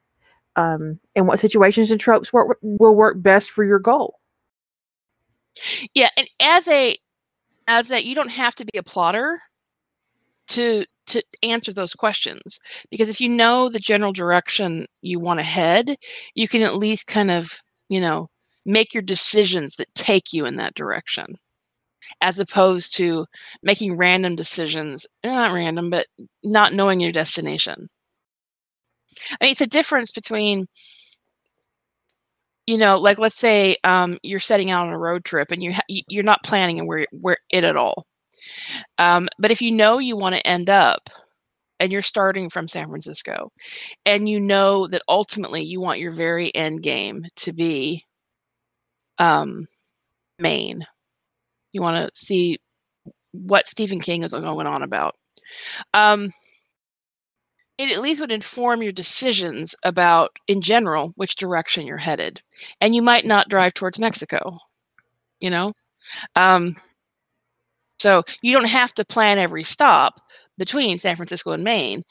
um, 0.56 0.98
and 1.14 1.28
what 1.28 1.42
situations 1.42 1.92
and 1.92 2.00
tropes 2.00 2.32
work, 2.32 2.58
will 2.62 2.96
work 2.96 3.22
best 3.22 3.52
for 3.52 3.66
your 3.66 3.80
goal. 3.80 4.18
Yeah, 5.94 6.08
and 6.16 6.26
as 6.40 6.70
a 6.70 6.98
as 7.68 7.90
that 7.90 8.06
you 8.06 8.16
don't 8.16 8.32
have 8.32 8.56
to 8.56 8.66
be 8.66 8.78
a 8.78 8.84
plotter 8.84 9.38
to 10.48 10.86
to 11.08 11.22
answer 11.44 11.74
those 11.74 11.94
questions 11.94 12.60
because 12.90 13.10
if 13.10 13.20
you 13.20 13.28
know 13.28 13.68
the 13.68 13.78
general 13.78 14.14
direction 14.14 14.86
you 15.02 15.20
want 15.20 15.42
to 15.42 15.44
head, 15.44 15.98
you 16.34 16.48
can 16.48 16.62
at 16.62 16.78
least 16.78 17.08
kind 17.08 17.30
of 17.30 17.62
you 17.90 18.00
know 18.00 18.30
make 18.66 18.94
your 18.94 19.04
decisions 19.04 19.76
that 19.76 19.94
take 19.96 20.34
you 20.34 20.46
in 20.46 20.58
that 20.58 20.76
direction 20.76 21.36
as 22.22 22.40
opposed 22.40 22.96
to 22.96 23.26
making 23.62 23.98
random 23.98 24.36
decisions 24.36 25.06
eh, 25.24 25.30
not 25.30 25.54
random 25.54 25.90
but 25.90 26.08
not 26.44 26.74
knowing 26.74 27.00
your 27.00 27.12
destination. 27.12 27.88
I 29.32 29.46
mean 29.46 29.52
it's 29.52 29.62
a 29.62 29.68
difference 29.68 30.12
between 30.12 30.68
you 32.68 32.78
know 32.78 32.98
like 32.98 33.20
let's 33.20 33.38
say 33.38 33.78
um, 33.84 34.18
you're 34.24 34.40
setting 34.40 34.72
out 34.72 34.88
on 34.88 34.94
a 34.94 34.98
road 34.98 35.26
trip 35.26 35.52
and 35.52 35.64
you 35.64 35.74
ha- 35.74 35.82
you're 35.88 36.24
not 36.24 36.44
planning 36.44 36.88
where 36.88 37.08
where 37.12 37.38
it 37.50 37.64
at 37.64 37.78
all. 37.78 38.06
Um, 38.98 39.30
but 39.40 39.52
if 39.52 39.62
you 39.62 39.72
know 39.72 40.00
you 40.00 40.18
want 40.18 40.36
to 40.36 40.48
end 40.48 40.70
up 40.70 41.10
and 41.80 41.92
you're 41.92 42.02
starting 42.02 42.50
from 42.50 42.68
san 42.68 42.88
francisco 42.88 43.52
and 44.06 44.30
you 44.30 44.40
know 44.40 44.88
that 44.88 45.02
ultimately 45.08 45.62
you 45.64 45.82
want 45.82 46.00
your 46.00 46.12
very 46.12 46.54
end 46.56 46.82
game 46.84 47.26
to 47.36 47.52
be 47.54 48.04
um, 49.20 49.68
Maine. 50.40 50.84
You 51.72 51.82
want 51.82 51.98
to 51.98 52.20
see 52.20 52.60
what 53.32 53.68
Stephen 53.68 54.00
King 54.00 54.24
is 54.24 54.32
going 54.32 54.68
on 54.68 54.84
about. 54.84 55.16
Um, 55.94 56.32
it 57.78 57.92
at 57.92 58.02
least 58.02 58.22
would 58.22 58.32
inform 58.32 58.84
your 58.84 58.92
decisions 58.92 59.74
about, 59.84 60.38
in 60.48 60.62
general, 60.62 61.12
which 61.16 61.36
direction 61.36 61.88
you're 61.88 61.98
headed. 61.98 62.42
And 62.80 62.94
you 62.94 63.02
might 63.02 63.26
not 63.26 63.50
drive 63.50 63.74
towards 63.74 64.00
Mexico, 64.00 64.58
you 65.40 65.50
know? 65.50 65.74
Um, 66.36 66.76
so 68.00 68.24
you 68.42 68.54
don't 68.54 68.66
have 68.66 68.94
to 68.96 69.06
plan 69.06 69.40
every 69.40 69.64
stop 69.64 70.20
between 70.58 70.98
San 70.98 71.16
Francisco 71.16 71.52
and 71.52 71.64
Maine, 71.64 72.04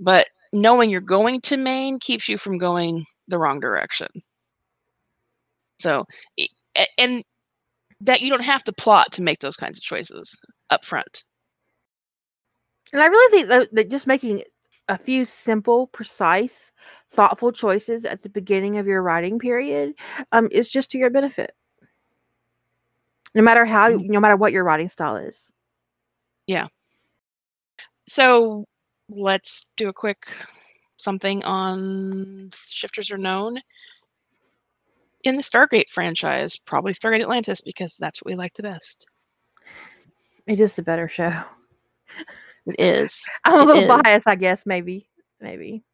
but 0.00 0.28
knowing 0.52 0.90
you're 0.90 1.00
going 1.00 1.40
to 1.42 1.56
Maine 1.56 1.98
keeps 1.98 2.28
you 2.28 2.38
from 2.38 2.58
going 2.58 3.04
the 3.28 3.38
wrong 3.38 3.60
direction. 3.60 4.08
So, 5.82 6.06
and 6.96 7.24
that 8.00 8.20
you 8.20 8.30
don't 8.30 8.40
have 8.40 8.64
to 8.64 8.72
plot 8.72 9.10
to 9.12 9.22
make 9.22 9.40
those 9.40 9.56
kinds 9.56 9.78
of 9.78 9.82
choices 9.82 10.40
up 10.70 10.84
front. 10.84 11.24
And 12.92 13.02
I 13.02 13.06
really 13.06 13.44
think 13.44 13.70
that, 13.72 13.90
just 13.90 14.06
making 14.06 14.42
a 14.88 14.98
few 14.98 15.24
simple, 15.24 15.86
precise, 15.88 16.70
thoughtful 17.10 17.52
choices 17.52 18.04
at 18.04 18.22
the 18.22 18.28
beginning 18.28 18.78
of 18.78 18.86
your 18.86 19.02
writing 19.02 19.38
period 19.38 19.94
um, 20.32 20.48
is 20.52 20.70
just 20.70 20.90
to 20.90 20.98
your 20.98 21.10
benefit. 21.10 21.52
No 23.34 23.42
matter 23.42 23.64
how, 23.64 23.88
no 23.88 24.20
matter 24.20 24.36
what 24.36 24.52
your 24.52 24.64
writing 24.64 24.88
style 24.88 25.16
is. 25.16 25.50
Yeah. 26.46 26.66
So 28.06 28.66
let's 29.08 29.66
do 29.76 29.88
a 29.88 29.92
quick 29.92 30.26
something 30.96 31.42
on 31.44 32.50
shifters 32.54 33.10
are 33.10 33.18
known 33.18 33.60
in 35.24 35.36
the 35.36 35.42
Stargate 35.42 35.88
franchise, 35.88 36.58
probably 36.58 36.92
Stargate 36.92 37.20
Atlantis, 37.22 37.60
because 37.60 37.96
that's 37.96 38.22
what 38.22 38.30
we 38.32 38.36
like 38.36 38.54
the 38.54 38.62
best. 38.62 39.06
It 40.46 40.60
is 40.60 40.74
the 40.74 40.82
better 40.82 41.08
show. 41.08 41.42
It 42.66 42.76
is. 42.78 43.22
I'm 43.44 43.60
a 43.60 43.62
it 43.62 43.66
little 43.66 43.82
is. 43.96 44.02
biased, 44.02 44.28
I 44.28 44.34
guess. 44.34 44.64
Maybe, 44.66 45.08
maybe. 45.40 45.84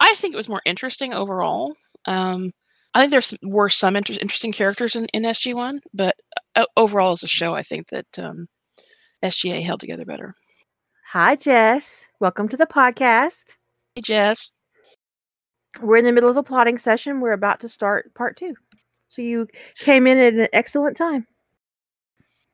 I 0.00 0.08
just 0.08 0.20
think 0.20 0.34
it 0.34 0.38
was 0.38 0.48
more 0.48 0.62
interesting 0.64 1.12
overall. 1.12 1.74
Um, 2.06 2.52
I 2.94 3.06
think 3.06 3.10
there 3.10 3.38
were 3.48 3.68
some 3.68 3.96
inter- 3.96 4.14
interesting 4.20 4.52
characters 4.52 4.96
in, 4.96 5.06
in 5.06 5.24
SG 5.24 5.54
One, 5.54 5.80
but 5.92 6.16
uh, 6.54 6.64
overall 6.76 7.12
as 7.12 7.22
a 7.22 7.28
show, 7.28 7.54
I 7.54 7.62
think 7.62 7.88
that 7.88 8.06
um, 8.18 8.48
SGA 9.22 9.62
held 9.62 9.80
together 9.80 10.04
better. 10.04 10.32
Hi, 11.12 11.36
Jess. 11.36 12.04
Welcome 12.20 12.48
to 12.50 12.56
the 12.56 12.66
podcast. 12.66 13.34
Hey, 13.94 14.02
Jess. 14.02 14.52
We're 15.80 15.96
in 15.98 16.04
the 16.04 16.12
middle 16.12 16.30
of 16.30 16.36
a 16.36 16.42
plotting 16.42 16.78
session. 16.78 17.20
We're 17.20 17.32
about 17.32 17.60
to 17.60 17.68
start 17.68 18.12
part 18.14 18.36
two. 18.36 18.54
So 19.08 19.22
you 19.22 19.48
came 19.76 20.06
in 20.06 20.18
at 20.18 20.34
an 20.34 20.48
excellent 20.52 20.96
time. 20.96 21.26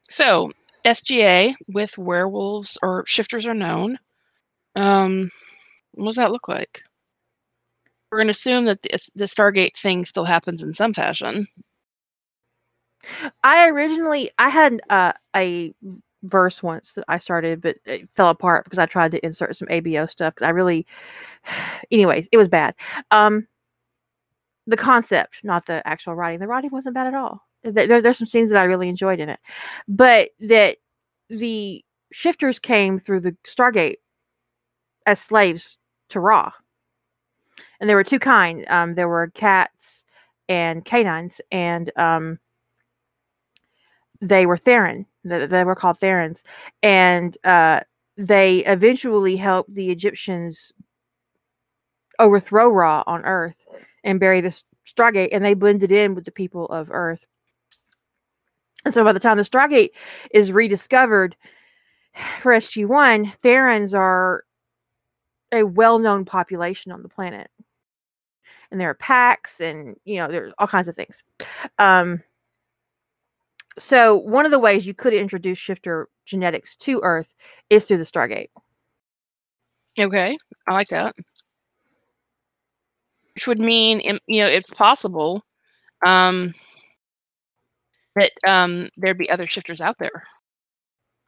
So 0.09 0.53
SGA 0.85 1.55
with 1.69 1.99
werewolves 1.99 2.79
or 2.83 3.05
shifters 3.07 3.47
are 3.47 3.55
known. 3.55 3.99
Um, 4.77 5.31
what 5.93 6.07
does 6.07 6.17
that 6.17 6.33
look 6.33 6.49
like? 6.49 6.83
We're 8.11 8.19
going 8.19 8.29
to 8.29 8.33
assume 8.33 8.67
that 8.67 8.83
the, 8.83 9.11
the 9.15 9.25
Stargate 9.25 9.77
thing 9.77 10.05
still 10.05 10.25
happens 10.25 10.63
in 10.63 10.73
some 10.73 10.93
fashion. 10.93 11.47
I 13.43 13.69
originally 13.69 14.31
I 14.39 14.49
had 14.49 14.81
uh, 14.89 15.13
a 15.35 15.75
verse 16.25 16.63
once 16.63 16.93
that 16.95 17.05
I 17.09 17.19
started, 17.19 17.61
but 17.61 17.77
it 17.85 18.09
fell 18.17 18.31
apart 18.31 18.65
because 18.65 18.79
I 18.79 18.87
tried 18.87 19.13
to 19.13 19.25
insert 19.25 19.57
some 19.57 19.69
ABO 19.69 20.09
stuff. 20.09 20.35
Because 20.35 20.47
I 20.47 20.51
really, 20.51 20.87
anyways, 21.91 22.29
it 22.33 22.37
was 22.37 22.49
bad. 22.49 22.75
Um, 23.11 23.47
the 24.67 24.77
concept, 24.77 25.41
not 25.45 25.67
the 25.67 25.87
actual 25.87 26.15
writing. 26.15 26.41
The 26.41 26.47
writing 26.47 26.71
wasn't 26.71 26.95
bad 26.95 27.07
at 27.07 27.15
all. 27.15 27.43
There, 27.63 28.01
there's 28.01 28.19
some 28.19 28.27
scenes 28.27 28.51
that 28.51 28.61
I 28.61 28.65
really 28.65 28.89
enjoyed 28.89 29.21
in 29.21 29.29
it, 29.29 29.41
but 29.89 30.31
that 30.41 30.79
the 31.29 31.83
shifters 32.13 32.59
came 32.59 32.99
through 32.99 33.21
the 33.21 33.37
Stargate 33.47 33.97
as 35.07 35.21
slaves 35.21 35.79
to 36.11 36.21
Ra, 36.21 36.53
and 37.81 37.89
there 37.89 37.97
were 37.97 38.05
two 38.05 38.19
kind. 38.19 38.67
Um, 38.69 38.95
there 38.95 39.09
were 39.09 39.29
cats 39.29 40.05
and 40.49 40.85
canines, 40.85 41.41
and 41.51 41.91
um, 41.97 42.39
they 44.21 44.45
were 44.45 44.59
Therin. 44.59 45.07
They, 45.25 45.65
were 45.65 45.75
called 45.75 45.99
Therins, 45.99 46.43
and 46.83 47.37
uh, 47.45 47.81
they 48.17 48.59
eventually 48.67 49.37
helped 49.37 49.75
the 49.75 49.91
Egyptians 49.91 50.73
overthrow 52.19 52.69
Ra 52.69 53.03
on 53.07 53.25
Earth 53.25 53.57
and 54.05 54.21
bury 54.21 54.41
the 54.41 54.63
Stargate, 54.87 55.31
and 55.33 55.45
they 55.45 55.55
blended 55.55 55.91
in 55.91 56.15
with 56.15 56.25
the 56.25 56.31
people 56.31 56.67
of 56.67 56.91
Earth. 56.91 57.25
And 58.85 58.93
so 58.93 59.03
by 59.03 59.13
the 59.13 59.21
time 59.21 59.39
the 59.39 59.45
Stargate 59.45 59.91
is 60.31 60.53
rediscovered 60.53 61.37
for 62.41 62.53
SG1, 62.53 63.35
Therans 63.37 63.95
are 63.95 64.45
a 65.53 65.63
well-known 65.63 66.25
population 66.25 66.93
on 66.93 67.03
the 67.03 67.09
planet. 67.09 67.49
And 68.71 68.81
there 68.81 68.91
are 68.91 68.95
packs 68.95 69.61
and 69.61 69.97
you 70.05 70.17
know, 70.17 70.29
there's 70.29 70.53
all 70.59 70.67
kinds 70.67 70.89
of 70.89 70.97
things. 70.97 71.23
Um, 71.79 72.23
so 73.79 74.17
one 74.17 74.45
of 74.45 74.51
the 74.51 74.59
ways 74.59 74.87
you 74.87 74.95
could 74.95 75.15
introduce 75.15 75.59
shifter 75.59 76.09
genetics 76.25 76.77
to 76.77 77.01
Earth 77.03 77.35
is 77.71 77.87
through 77.87 77.99
the 77.99 78.05
Stargate. 78.05 78.49
Okay, 79.99 80.37
I 80.69 80.73
like 80.73 80.89
that. 80.89 81.15
Which 83.35 83.47
would 83.47 83.61
mean, 83.61 84.01
you 84.27 84.41
know, 84.41 84.47
it's 84.47 84.73
possible 84.73 85.43
um, 86.07 86.53
that 88.17 88.33
um, 88.47 88.89
there'd 88.97 89.19
be 89.19 89.31
other 89.31 89.47
shifters 89.47 89.81
out 89.81 89.99
there. 89.99 90.25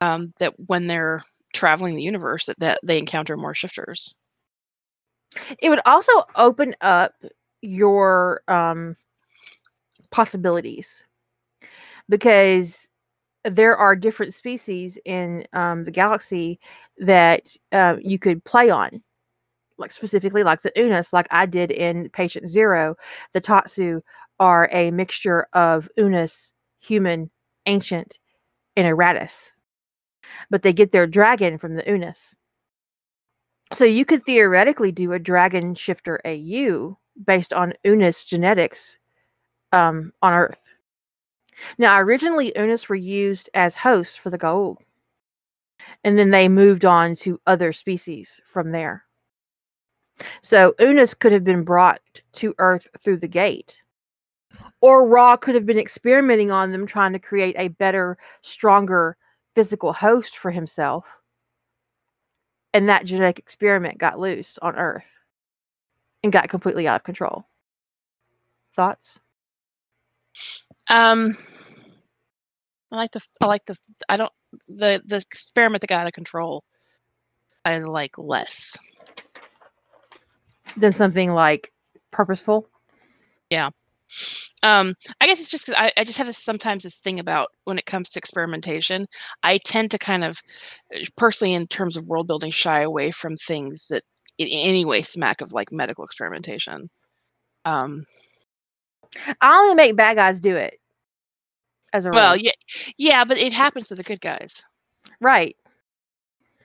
Um, 0.01 0.33
that 0.39 0.53
when 0.67 0.87
they're 0.87 1.23
traveling 1.55 1.97
the 1.97 2.03
universe, 2.03 2.47
that, 2.47 2.59
that 2.61 2.81
they 2.83 2.99
encounter 2.99 3.37
more 3.37 3.55
shifters. 3.55 4.15
It 5.59 5.71
would 5.71 5.81
also 5.87 6.13
open 6.37 6.75
up 6.81 7.13
your 7.63 8.43
um, 8.47 8.97
possibilities 10.11 11.03
because 12.09 12.89
there 13.45 13.77
are 13.77 13.95
different 13.95 14.35
species 14.35 14.99
in 15.05 15.47
um, 15.53 15.85
the 15.85 15.91
galaxy 15.91 16.59
that 16.99 17.49
uh, 17.73 17.97
you 18.01 18.19
could 18.19 18.45
play 18.45 18.71
on 18.71 19.03
like 19.79 19.93
specifically 19.93 20.43
like 20.43 20.63
the 20.63 20.73
Unas, 20.77 21.13
like 21.13 21.27
I 21.31 21.47
did 21.47 21.71
in 21.71 22.09
Patient 22.11 22.49
Zero, 22.49 22.97
the 23.33 23.41
Tatsu 23.41 24.01
are 24.39 24.69
a 24.73 24.91
mixture 24.91 25.47
of 25.53 25.89
Unas, 25.99 26.53
human, 26.81 27.31
ancient, 27.67 28.19
and 28.77 28.87
Eratus. 28.87 29.51
But 30.51 30.63
they 30.63 30.73
get 30.73 30.93
their 30.93 31.07
dragon 31.07 31.59
from 31.59 31.75
the 31.75 31.83
Unas. 31.91 32.35
So 33.73 33.85
you 33.85 34.05
could 34.05 34.25
theoretically 34.25 34.93
do 34.93 35.13
a 35.13 35.19
dragon 35.19 35.75
shifter 35.75 36.21
AU 36.25 36.97
based 37.25 37.53
on 37.53 37.73
Unas 37.85 38.25
genetics 38.25 38.99
um, 39.73 40.13
on 40.23 40.33
Earth. 40.33 40.63
Now, 41.79 41.99
originally, 41.99 42.53
Unas 42.57 42.89
were 42.89 42.97
used 42.97 43.51
as 43.55 43.75
hosts 43.75 44.17
for 44.17 44.31
the 44.31 44.39
Goa'uld. 44.39 44.77
And 46.05 46.19
then 46.19 46.31
they 46.31 46.49
moved 46.49 46.85
on 46.85 47.17
to 47.17 47.41
other 47.47 47.73
species 47.73 48.41
from 48.47 48.73
there. 48.73 49.05
So 50.43 50.75
Unas 50.81 51.15
could 51.15 51.33
have 51.33 51.45
been 51.45 51.65
brought 51.65 52.01
to 52.35 52.55
Earth 52.59 52.89
through 53.01 53.19
the 53.19 53.29
gate. 53.29 53.81
Or 54.81 55.07
Ra 55.07 55.37
could 55.37 55.55
have 55.55 55.67
been 55.67 55.79
experimenting 55.79 56.51
on 56.51 56.73
them, 56.73 56.87
trying 56.87 57.13
to 57.13 57.19
create 57.19 57.57
a 57.59 57.69
better, 57.69 58.19
stronger 58.41 59.17
physical 59.55 59.93
host 59.93 60.37
for 60.37 60.51
himself. 60.51 61.07
And 62.75 62.89
that 62.89 63.07
genetic 63.07 63.39
experiment 63.39 63.99
got 63.99 64.19
loose 64.19 64.59
on 64.61 64.77
Earth 64.77 65.11
and 66.23 66.33
got 66.33 66.49
completely 66.49 66.87
out 66.87 66.97
of 66.97 67.05
control. 67.05 67.47
Thoughts? 68.75 69.19
Um, 70.89 71.37
I 72.93 72.97
like 72.97 73.13
the 73.13 73.25
I 73.41 73.47
like 73.47 73.65
the 73.67 73.77
I 74.09 74.17
don't 74.17 74.33
the 74.69 75.03
the 75.05 75.17
experiment 75.17 75.81
that 75.81 75.89
got 75.89 76.01
out 76.01 76.07
of 76.07 76.13
control. 76.13 76.65
I 77.65 77.79
like 77.79 78.17
less 78.17 78.77
than 80.77 80.93
something 80.93 81.33
like 81.33 81.73
purposeful. 82.13 82.69
Yeah. 83.51 83.71
Um, 84.63 84.95
I 85.21 85.27
guess 85.27 85.41
it's 85.41 85.51
just 85.51 85.67
because 85.67 85.81
I, 85.81 85.93
I 85.97 86.05
just 86.05 86.19
have 86.19 86.27
this, 86.27 86.39
sometimes 86.39 86.83
this 86.83 86.99
thing 86.99 87.19
about 87.19 87.49
when 87.65 87.79
it 87.79 87.87
comes 87.87 88.11
to 88.11 88.19
experimentation, 88.19 89.07
I 89.43 89.59
tend 89.59 89.91
to 89.91 89.99
kind 89.99 90.25
of 90.25 90.41
uh, 90.95 91.05
personally, 91.17 91.55
in 91.55 91.67
terms 91.67 91.97
of 91.97 92.07
world 92.07 92.27
building, 92.27 92.51
shy 92.51 92.81
away 92.81 93.11
from 93.11 93.37
things 93.37 93.89
that 93.89 94.05
in 94.39 94.49
any 94.49 94.85
way 94.85 95.03
smack 95.03 95.41
of 95.41 95.53
like 95.53 95.73
medical 95.73 96.05
experimentation. 96.05 96.89
Um, 97.65 98.05
I 99.41 99.59
only 99.59 99.75
make 99.75 99.97
bad 99.97 100.17
guys 100.17 100.41
do 100.41 100.57
it. 100.57 100.79
As 101.93 102.05
a 102.05 102.11
well, 102.11 102.37
yeah, 102.37 102.53
yeah, 102.99 103.25
but 103.25 103.39
it 103.39 103.53
happens 103.53 103.89
to 103.89 103.95
the 103.95 104.03
good 104.03 104.21
guys, 104.21 104.63
right? 105.21 105.57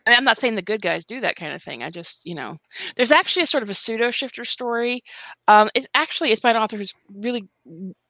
I 0.05 0.09
mean, 0.09 0.17
I'm 0.17 0.23
not 0.23 0.37
saying 0.37 0.55
the 0.55 0.61
good 0.63 0.81
guys 0.81 1.05
do 1.05 1.21
that 1.21 1.35
kind 1.35 1.53
of 1.53 1.61
thing. 1.61 1.83
I 1.83 1.91
just, 1.91 2.25
you 2.25 2.33
know, 2.33 2.55
there's 2.95 3.11
actually 3.11 3.43
a 3.43 3.47
sort 3.47 3.61
of 3.63 3.69
a 3.69 3.73
pseudo 3.75 4.09
shifter 4.09 4.43
story. 4.43 5.03
Um, 5.47 5.69
it's 5.75 5.87
actually 5.93 6.31
it's 6.31 6.41
by 6.41 6.49
an 6.49 6.57
author 6.57 6.77
who's 6.77 6.93
really 7.13 7.43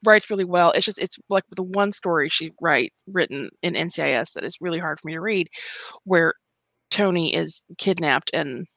writes 0.06 0.30
really 0.30 0.46
well. 0.46 0.72
It's 0.72 0.86
just 0.86 1.00
it's 1.00 1.18
like 1.30 1.44
the 1.56 1.64
one 1.64 1.92
story 1.92 2.30
she 2.30 2.52
writes 2.62 3.04
written 3.08 3.50
in 3.62 3.74
NCIS 3.74 4.34
that 4.34 4.46
is 4.46 4.58
really 4.62 4.80
hard 4.80 5.00
for 5.00 5.08
me 5.08 5.14
to 5.14 5.22
read, 5.22 5.50
where 6.06 6.34
Tony 6.92 7.36
is 7.36 7.62
kidnapped 7.78 8.32
and 8.34 8.68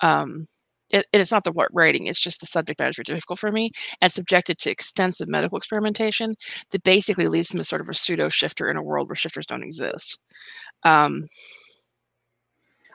um 0.00 0.46
it, 0.90 1.06
it's 1.12 1.32
not 1.32 1.44
the 1.44 1.52
what 1.52 1.68
writing 1.72 2.06
it's 2.06 2.20
just 2.20 2.40
the 2.40 2.46
subject 2.46 2.78
matter 2.78 2.90
is 2.90 2.96
very 2.96 3.04
difficult 3.04 3.38
for 3.38 3.50
me 3.50 3.70
and 4.00 4.12
subjected 4.12 4.58
to 4.58 4.70
extensive 4.70 5.28
medical 5.28 5.56
experimentation 5.56 6.34
that 6.70 6.82
basically 6.82 7.26
leaves 7.26 7.52
him 7.52 7.60
as 7.60 7.68
sort 7.68 7.80
of 7.80 7.88
a 7.88 7.94
pseudo 7.94 8.28
shifter 8.28 8.70
in 8.70 8.76
a 8.76 8.82
world 8.82 9.08
where 9.08 9.16
shifters 9.16 9.46
don't 9.46 9.62
exist 9.62 10.18
um, 10.84 11.22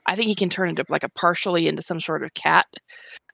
I 0.09 0.15
think 0.15 0.27
he 0.27 0.35
can 0.35 0.49
turn 0.49 0.69
into 0.69 0.83
like 0.89 1.03
a 1.03 1.09
partially 1.09 1.67
into 1.67 1.83
some 1.83 1.99
sort 1.99 2.23
of 2.23 2.33
cat. 2.33 2.65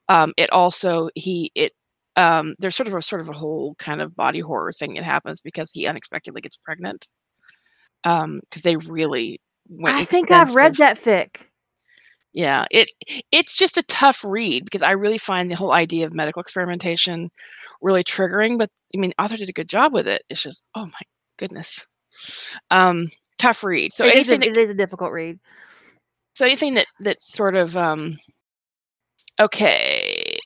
Um, 0.10 0.34
it 0.36 0.52
also 0.52 1.10
he 1.16 1.50
it 1.56 1.72
um, 2.18 2.54
there's 2.60 2.76
sort 2.76 2.88
of 2.88 2.94
a 2.94 3.02
sort 3.02 3.22
of 3.22 3.30
a 3.30 3.34
whole 3.34 3.76
kind 3.76 4.02
of 4.02 4.16
body 4.16 4.42
horror 4.42 4.74
thing 4.74 4.94
that 4.96 5.06
happens 5.06 5.42
because 5.42 5.72
he 5.72 5.88
unexpectedly 5.88 6.42
gets 6.42 6.58
pregnant. 6.58 7.08
Um, 8.04 8.42
because 8.42 8.64
they 8.64 8.76
really 8.76 9.40
went. 9.70 9.96
I 9.96 10.04
think 10.04 10.32
I've 10.32 10.54
read 10.54 10.76
that 10.76 11.00
fic. 11.00 11.38
Yeah, 12.36 12.66
it 12.70 12.92
it's 13.32 13.58
just 13.58 13.78
a 13.78 13.84
tough 13.84 14.24
read 14.26 14.66
because 14.66 14.82
I 14.82 14.92
really 14.92 15.18
find 15.18 15.50
the 15.50 15.56
whole 15.56 15.72
idea 15.72 16.06
of 16.06 16.14
medical 16.14 16.42
experimentation 16.42 17.32
really 17.82 18.04
triggering. 18.04 18.58
But 18.58 18.70
I 18.94 19.00
mean, 19.00 19.14
author 19.18 19.38
did 19.38 19.50
a 19.50 19.54
good 19.54 19.70
job 19.70 19.94
with 19.94 20.06
it. 20.08 20.24
It's 20.30 20.44
just 20.44 20.62
oh 20.76 20.86
my 20.86 21.00
goodness, 21.40 21.88
um, 22.72 23.08
tough 23.38 23.64
read. 23.64 23.94
So 23.94 24.06
it 24.06 24.16
anything 24.16 24.42
is 24.44 24.48
a, 24.50 24.52
that, 24.52 24.60
it 24.60 24.66
is 24.66 24.72
a 24.72 24.76
difficult 24.76 25.14
read. 25.14 25.40
So 26.36 26.46
anything 26.46 26.74
that 26.76 26.88
that's 27.00 27.32
sort 27.34 27.56
of 27.56 27.78
um, 27.78 28.18
okay. 29.40 30.38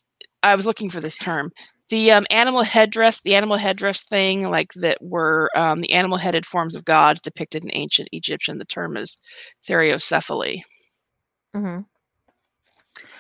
I 0.44 0.56
was 0.56 0.66
looking 0.66 0.90
for 0.90 1.02
this 1.02 1.18
term. 1.18 1.52
The 1.90 2.12
um, 2.12 2.26
animal 2.30 2.62
headdress, 2.64 3.22
the 3.22 3.36
animal 3.36 3.58
headdress 3.58 4.04
thing, 4.04 4.50
like 4.50 4.72
that 4.76 5.00
were 5.02 5.50
um, 5.56 5.82
the 5.82 5.92
animal 5.92 6.20
headed 6.20 6.46
forms 6.46 6.76
of 6.76 6.86
gods 6.86 7.22
depicted 7.22 7.64
in 7.66 7.72
ancient 7.74 8.10
Egyptian. 8.12 8.60
The 8.60 8.66
term 8.66 8.96
is 8.96 9.20
theriocephaly, 9.68 10.62
mm-hmm. 11.56 11.82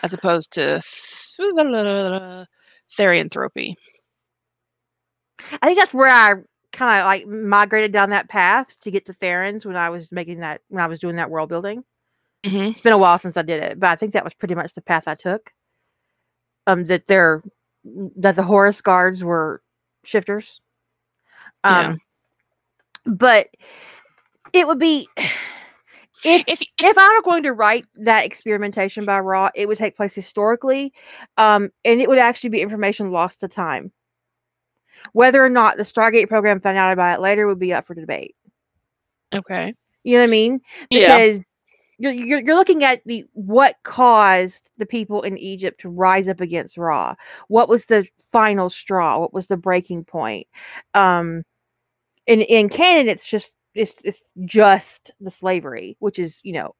as 0.03 0.13
opposed 0.13 0.53
to 0.53 0.81
therianthropy. 2.89 3.75
I 5.61 5.67
think 5.67 5.79
that's 5.79 5.93
where 5.93 6.09
I 6.09 6.35
kind 6.71 6.99
of 6.99 7.05
like 7.05 7.27
migrated 7.27 7.91
down 7.91 8.11
that 8.11 8.29
path 8.29 8.67
to 8.81 8.91
get 8.91 9.05
to 9.05 9.13
Theron's 9.13 9.65
when 9.65 9.75
I 9.75 9.89
was 9.89 10.11
making 10.11 10.39
that 10.41 10.61
when 10.69 10.83
I 10.83 10.87
was 10.87 10.99
doing 10.99 11.15
that 11.15 11.29
world 11.29 11.49
building. 11.49 11.83
Mhm. 12.43 12.71
It's 12.71 12.81
been 12.81 12.93
a 12.93 12.97
while 12.97 13.17
since 13.17 13.37
I 13.37 13.41
did 13.41 13.61
it, 13.63 13.79
but 13.79 13.89
I 13.89 13.95
think 13.95 14.13
that 14.13 14.23
was 14.23 14.33
pretty 14.33 14.55
much 14.55 14.73
the 14.73 14.81
path 14.81 15.07
I 15.07 15.15
took. 15.15 15.51
Um, 16.67 16.83
that 16.85 17.07
they're 17.07 17.41
that 18.17 18.35
the 18.35 18.43
Horus 18.43 18.81
guards 18.81 19.23
were 19.23 19.61
shifters. 20.03 20.61
Um, 21.63 21.97
but 23.05 23.49
it 24.53 24.67
would 24.67 24.79
be 24.79 25.07
If, 26.23 26.43
if 26.47 26.61
if 26.79 26.97
I 26.97 27.13
were 27.15 27.23
going 27.23 27.43
to 27.43 27.53
write 27.53 27.85
that 27.95 28.25
experimentation 28.25 29.05
by 29.05 29.19
Ra, 29.19 29.49
it 29.55 29.67
would 29.67 29.77
take 29.77 29.95
place 29.95 30.13
historically, 30.13 30.93
um, 31.37 31.69
and 31.85 32.01
it 32.01 32.09
would 32.09 32.17
actually 32.19 32.49
be 32.49 32.61
information 32.61 33.11
lost 33.11 33.39
to 33.41 33.47
time. 33.47 33.91
Whether 35.13 35.43
or 35.43 35.49
not 35.49 35.77
the 35.77 35.83
Stargate 35.83 36.27
program 36.27 36.59
found 36.59 36.77
out 36.77 36.91
about 36.91 37.19
it 37.19 37.21
later 37.21 37.47
would 37.47 37.59
be 37.59 37.73
up 37.73 37.87
for 37.87 37.93
debate. 37.95 38.35
okay, 39.33 39.73
You 40.03 40.13
know 40.15 40.19
what 40.21 40.27
I 40.27 40.31
mean? 40.31 40.61
yeah, 40.89 41.07
Because 41.07 41.39
you're, 41.97 42.11
you're 42.11 42.39
you're 42.41 42.55
looking 42.55 42.83
at 42.83 43.01
the 43.05 43.25
what 43.33 43.75
caused 43.83 44.71
the 44.77 44.85
people 44.85 45.21
in 45.23 45.37
Egypt 45.37 45.81
to 45.81 45.89
rise 45.89 46.27
up 46.27 46.41
against 46.41 46.77
Ra. 46.77 47.15
What 47.47 47.69
was 47.69 47.85
the 47.85 48.07
final 48.31 48.69
straw? 48.69 49.19
What 49.19 49.33
was 49.33 49.47
the 49.47 49.57
breaking 49.57 50.05
point? 50.05 50.47
Um, 50.93 51.43
in 52.27 52.41
in 52.41 52.69
canon, 52.69 53.07
it's 53.09 53.27
just 53.27 53.53
it's 53.75 53.95
it's 54.03 54.23
just 54.45 55.11
the 55.19 55.31
slavery, 55.31 55.95
which 55.99 56.19
is 56.19 56.39
you 56.43 56.53
know 56.53 56.75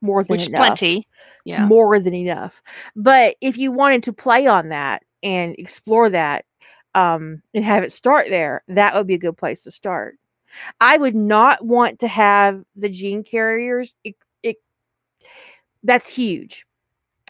more 0.00 0.22
than 0.22 0.32
which 0.32 0.48
enough 0.48 0.58
plenty. 0.58 1.04
Yeah, 1.44 1.66
more 1.66 1.98
than 1.98 2.14
enough. 2.14 2.62
But 2.94 3.36
if 3.40 3.56
you 3.56 3.72
wanted 3.72 4.02
to 4.04 4.12
play 4.12 4.46
on 4.46 4.68
that 4.70 5.02
and 5.22 5.54
explore 5.58 6.10
that 6.10 6.44
um, 6.94 7.42
and 7.54 7.64
have 7.64 7.82
it 7.82 7.92
start 7.92 8.28
there, 8.28 8.62
that 8.68 8.94
would 8.94 9.06
be 9.06 9.14
a 9.14 9.18
good 9.18 9.36
place 9.36 9.62
to 9.64 9.70
start. 9.70 10.18
I 10.80 10.96
would 10.96 11.14
not 11.14 11.64
want 11.64 11.98
to 12.00 12.08
have 12.08 12.62
the 12.76 12.88
gene 12.88 13.22
carriers. 13.22 13.94
It, 14.04 14.14
it, 14.42 14.56
that's 15.82 16.08
huge. 16.08 16.66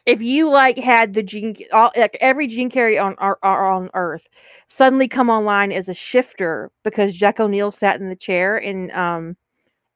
If 0.07 0.23
you 0.23 0.49
like 0.49 0.79
had 0.79 1.15
the 1.15 1.23
gene, 1.23 1.57
all, 1.73 1.91
like 1.97 2.17
every 2.21 2.47
gene 2.47 2.71
carrier 2.71 3.03
on 3.03 3.17
our, 3.19 3.39
on 3.43 3.91
Earth 3.95 4.29
suddenly 4.69 5.09
come 5.09 5.29
online 5.29 5.73
as 5.73 5.89
a 5.89 5.95
shifter 5.95 6.71
because 6.85 7.13
Jack 7.15 7.41
O'Neill 7.41 7.73
sat 7.73 8.01
in 8.01 8.09
the 8.09 8.17
chair 8.17 8.57
in 8.57 8.93
um, 8.93 9.37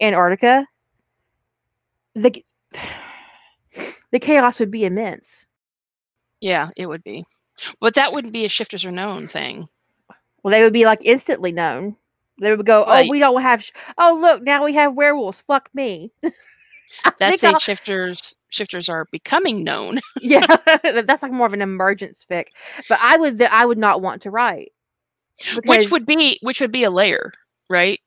Antarctica, 0.03 0.67
the 2.17 2.45
the 4.13 4.19
chaos 4.19 4.59
would 4.59 4.71
be 4.71 4.85
immense. 4.85 5.47
yeah, 6.41 6.71
it 6.77 6.87
would 6.87 7.05
be, 7.05 7.25
but 7.81 7.95
that 7.95 8.13
wouldn't 8.13 8.33
be 8.33 8.45
a 8.45 8.49
shifters 8.49 8.85
are 8.85 8.91
known 8.91 9.27
thing. 9.29 9.67
Well, 10.43 10.51
they 10.53 10.63
would 10.63 10.73
be 10.73 10.87
like 10.87 11.01
instantly 11.05 11.53
known. 11.53 11.97
They 12.41 12.55
would 12.57 12.67
go, 12.67 12.85
"Oh, 12.85 12.89
Right. 12.91 13.11
we 13.11 13.19
don't 13.21 13.43
have. 13.43 13.63
Sh- 13.63 13.71
oh, 13.99 14.19
look, 14.21 14.43
now 14.43 14.65
we 14.65 14.73
have 14.75 14.95
werewolves. 14.95 15.43
Fuck 15.47 15.69
me." 15.75 16.11
That's 17.19 17.43
a 17.43 17.59
shifters. 17.61 18.37
Shifters 18.49 18.89
are 18.89 19.07
becoming 19.13 19.63
known. 19.63 20.01
yeah, 20.21 20.47
that's 20.83 21.23
like 21.23 21.33
more 21.33 21.47
of 21.47 21.53
an 21.53 21.63
emergence 21.63 22.25
fic. 22.29 22.47
But 22.89 22.99
I 23.01 23.17
would, 23.17 23.41
I 23.43 23.65
would 23.67 23.79
not 23.79 24.03
want 24.03 24.23
to 24.23 24.31
write. 24.31 24.73
which 25.65 25.91
would 25.91 26.07
be 26.07 26.39
which 26.43 26.61
would 26.61 26.73
be 26.73 26.85
a 26.85 26.91
layer, 26.91 27.33
right? 27.69 28.01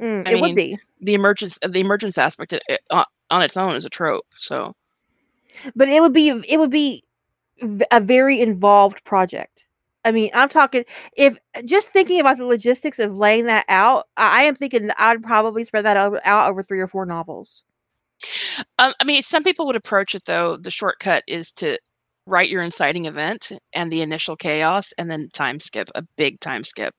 Mm, 0.00 0.26
it 0.26 0.32
mean, 0.32 0.40
would 0.40 0.54
be, 0.56 0.78
The 1.00 1.14
emergence 1.14 1.58
the 1.66 1.80
emergence 1.80 2.16
aspect 2.18 2.52
it- 2.52 2.80
on, 2.90 3.04
on 3.30 3.42
its 3.42 3.56
own 3.56 3.74
is 3.74 3.84
a 3.84 3.90
trope. 3.90 4.24
So 4.36 4.74
but 5.76 5.88
it 5.88 6.00
would 6.00 6.12
be, 6.12 6.28
it 6.48 6.58
would 6.58 6.70
be 6.70 7.04
a 7.90 8.00
very 8.00 8.40
involved 8.40 9.04
project. 9.04 9.64
I 10.04 10.12
mean, 10.12 10.30
I'm 10.32 10.48
talking 10.48 10.84
if 11.16 11.38
just 11.66 11.88
thinking 11.88 12.20
about 12.20 12.38
the 12.38 12.46
logistics 12.46 12.98
of 12.98 13.14
laying 13.16 13.44
that 13.46 13.66
out. 13.68 14.08
I 14.16 14.44
am 14.44 14.54
thinking 14.54 14.90
I'd 14.98 15.22
probably 15.22 15.64
spread 15.64 15.84
that 15.84 15.98
over, 15.98 16.20
out 16.24 16.48
over 16.48 16.62
three 16.62 16.80
or 16.80 16.88
four 16.88 17.04
novels. 17.04 17.62
Um, 18.78 18.92
I 19.00 19.04
mean, 19.04 19.22
some 19.22 19.42
people 19.44 19.66
would 19.66 19.76
approach 19.76 20.14
it 20.14 20.24
though. 20.26 20.56
The 20.56 20.70
shortcut 20.70 21.22
is 21.26 21.52
to 21.54 21.78
write 22.26 22.50
your 22.50 22.62
inciting 22.62 23.06
event 23.06 23.52
and 23.72 23.90
the 23.92 24.02
initial 24.02 24.36
chaos, 24.36 24.92
and 24.98 25.10
then 25.10 25.28
time 25.32 25.60
skip 25.60 25.88
a 25.94 26.02
big 26.16 26.40
time 26.40 26.62
skip, 26.62 26.94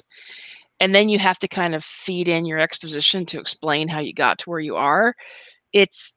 and 0.80 0.95
then 0.95 1.09
you 1.09 1.20
have 1.20 1.39
to 1.39 1.47
kind 1.47 1.76
of 1.76 1.84
feed 1.84 2.28
in 2.28 2.45
your 2.45 2.59
exposition 2.59 3.26
to 3.28 3.39
explain 3.39 3.88
how 3.88 3.99
you 3.99 4.14
got 4.14 4.39
to 4.39 4.49
where 4.49 4.59
you 4.59 4.76
are. 4.78 5.16
It's 5.74 6.16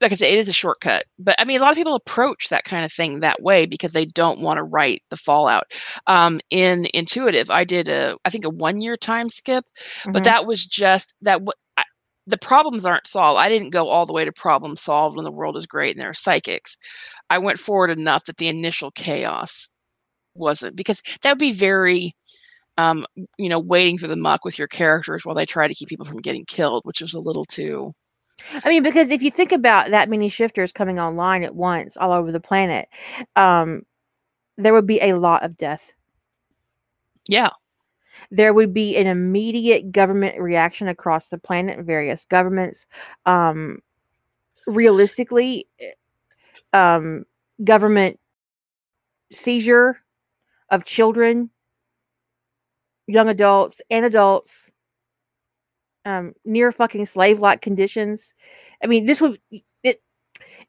like 0.00 0.12
I 0.12 0.16
said, 0.16 0.32
it 0.32 0.38
is 0.38 0.48
a 0.48 0.52
shortcut, 0.52 1.04
but 1.18 1.36
I 1.38 1.44
mean, 1.44 1.58
a 1.60 1.62
lot 1.64 1.70
of 1.70 1.76
people 1.76 1.94
approach 1.94 2.48
that 2.50 2.64
kind 2.64 2.84
of 2.84 2.92
thing 2.92 3.20
that 3.20 3.40
way 3.42 3.64
because 3.66 3.92
they 3.92 4.04
don't 4.04 4.40
want 4.40 4.58
to 4.58 4.62
write 4.64 5.02
the 5.10 5.16
fallout. 5.16 5.64
Um, 6.06 6.40
in 6.50 6.88
Intuitive, 6.92 7.50
I 7.50 7.64
did 7.64 7.88
a, 7.88 8.16
I 8.24 8.30
think 8.30 8.44
a 8.44 8.50
one 8.50 8.80
year 8.82 8.96
time 8.96 9.28
skip, 9.30 9.64
but 10.12 10.22
Mhm. 10.22 10.24
that 10.24 10.46
was 10.46 10.66
just 10.66 11.14
that 11.22 11.34
w- 11.40 11.52
the 12.26 12.38
problems 12.38 12.86
aren't 12.86 13.06
solved 13.06 13.38
i 13.38 13.48
didn't 13.48 13.70
go 13.70 13.88
all 13.88 14.06
the 14.06 14.12
way 14.12 14.24
to 14.24 14.32
problem 14.32 14.76
solved 14.76 15.16
when 15.16 15.24
the 15.24 15.32
world 15.32 15.56
is 15.56 15.66
great 15.66 15.94
and 15.94 16.02
there 16.02 16.10
are 16.10 16.14
psychics 16.14 16.76
i 17.30 17.38
went 17.38 17.58
forward 17.58 17.90
enough 17.90 18.24
that 18.24 18.36
the 18.36 18.48
initial 18.48 18.90
chaos 18.92 19.68
wasn't 20.34 20.74
because 20.76 21.02
that 21.22 21.30
would 21.30 21.38
be 21.38 21.52
very 21.52 22.12
um 22.78 23.06
you 23.38 23.48
know 23.48 23.58
waiting 23.58 23.98
for 23.98 24.06
the 24.06 24.16
muck 24.16 24.44
with 24.44 24.58
your 24.58 24.68
characters 24.68 25.24
while 25.24 25.34
they 25.34 25.46
try 25.46 25.68
to 25.68 25.74
keep 25.74 25.88
people 25.88 26.06
from 26.06 26.20
getting 26.20 26.44
killed 26.46 26.82
which 26.84 27.00
was 27.00 27.14
a 27.14 27.20
little 27.20 27.44
too 27.44 27.90
I 28.64 28.68
mean, 28.68 28.82
because 28.82 29.10
if 29.10 29.22
you 29.22 29.30
think 29.30 29.52
about 29.52 29.90
that 29.90 30.08
many 30.08 30.28
shifters 30.28 30.72
coming 30.72 30.98
online 30.98 31.44
at 31.44 31.54
once 31.54 31.96
all 31.96 32.12
over 32.12 32.32
the 32.32 32.40
planet, 32.40 32.88
um, 33.36 33.82
there 34.56 34.72
would 34.72 34.86
be 34.86 35.00
a 35.00 35.14
lot 35.14 35.44
of 35.44 35.56
death. 35.56 35.92
yeah 37.28 37.50
There 38.30 38.54
would 38.54 38.74
be 38.74 38.96
an 38.96 39.06
immediate 39.06 39.92
government 39.92 40.38
reaction 40.40 40.88
across 40.88 41.28
the 41.28 41.38
planet, 41.38 41.80
various 41.84 42.24
governments. 42.24 42.86
Um, 43.26 43.80
realistically, 44.66 45.68
eh, 45.80 45.92
um, 46.72 47.24
government 47.64 48.18
seizure 49.32 50.00
of 50.70 50.84
children, 50.84 51.50
young 53.06 53.28
adults, 53.28 53.80
and 53.90 54.04
adults, 54.04 54.70
um, 56.04 56.34
near 56.44 56.70
fucking 56.72 57.06
slave 57.06 57.40
like 57.40 57.62
conditions. 57.62 58.34
I 58.82 58.86
mean, 58.86 59.06
this 59.06 59.20
would 59.20 59.38
it 59.82 60.00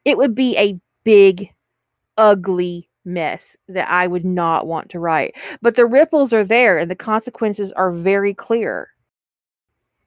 it 0.06 0.18
would 0.18 0.36
be 0.36 0.58
a 0.58 0.80
big, 1.06 1.50
ugly 2.18 2.90
mess 3.06 3.56
that 3.68 3.90
I 3.90 4.08
would 4.08 4.26
not 4.26 4.68
want 4.68 4.90
to 4.92 5.00
write. 5.00 5.36
But 5.62 5.76
the 5.76 5.86
ripples 5.86 6.34
are 6.34 6.44
there, 6.44 6.78
and 6.78 6.90
the 6.90 6.96
consequences 6.96 7.72
are 7.74 7.92
very 7.92 8.34
clear. 8.34 8.90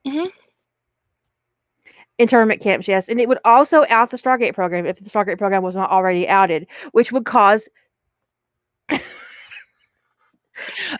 Mhm. 0.05 0.31
Internment 2.17 2.61
camps, 2.61 2.87
yes, 2.87 3.07
and 3.07 3.19
it 3.21 3.29
would 3.29 3.39
also 3.45 3.85
out 3.89 4.09
the 4.09 4.17
Stargate 4.17 4.53
program 4.53 4.85
if 4.85 4.99
the 4.99 5.09
Stargate 5.09 5.37
program 5.37 5.63
was 5.63 5.75
not 5.75 5.89
already 5.89 6.27
outed, 6.27 6.67
which 6.91 7.11
would 7.11 7.25
cause 7.25 7.67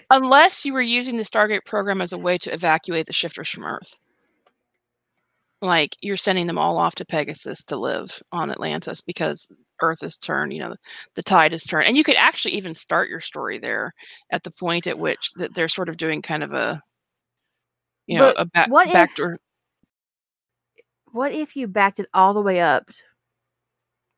unless 0.10 0.66
you 0.66 0.74
were 0.74 0.82
using 0.82 1.18
the 1.18 1.24
stargate 1.24 1.66
program 1.66 2.02
as 2.02 2.14
a 2.14 2.18
way 2.18 2.38
to 2.38 2.54
evacuate 2.54 3.06
the 3.06 3.14
shifters 3.14 3.50
from 3.50 3.66
earth 3.66 3.98
like 5.62 5.96
you're 6.02 6.18
sending 6.18 6.48
them 6.48 6.58
all 6.58 6.78
off 6.78 6.96
to 6.96 7.06
pegasus 7.06 7.64
to 7.64 7.78
live 7.78 8.22
on 8.32 8.50
atlantis 8.50 9.02
because 9.02 9.48
earth 9.82 10.04
is 10.04 10.18
turned 10.18 10.54
you 10.54 10.60
know 10.60 10.76
the 11.16 11.24
tide 11.24 11.54
is 11.54 11.64
turned 11.64 11.88
and 11.88 11.98
you 11.98 12.04
could 12.04 12.16
actually 12.16 12.54
even 12.56 12.74
start 12.74 13.10
your 13.10 13.20
story 13.22 13.60
there 13.60 13.94
at 14.32 14.44
the 14.44 14.52
point 14.52 14.88
at 14.88 14.98
which 15.00 15.32
that 15.36 15.54
they're 15.54 15.68
sort 15.68 15.90
of 15.90 15.98
doing 15.98 16.22
kind 16.22 16.44
of 16.44 16.54
a 16.54 16.82
you 18.08 18.18
know 18.18 18.34
But 18.34 18.42
a 18.42 18.46
back 18.46 18.70
what 18.70 18.88
if- 18.88 18.94
what 21.12 21.32
if 21.34 21.56
you 21.56 21.68
backed 21.68 22.00
it 22.00 22.08
all 22.14 22.34
the 22.34 22.42
way 22.42 22.60
up 22.62 22.90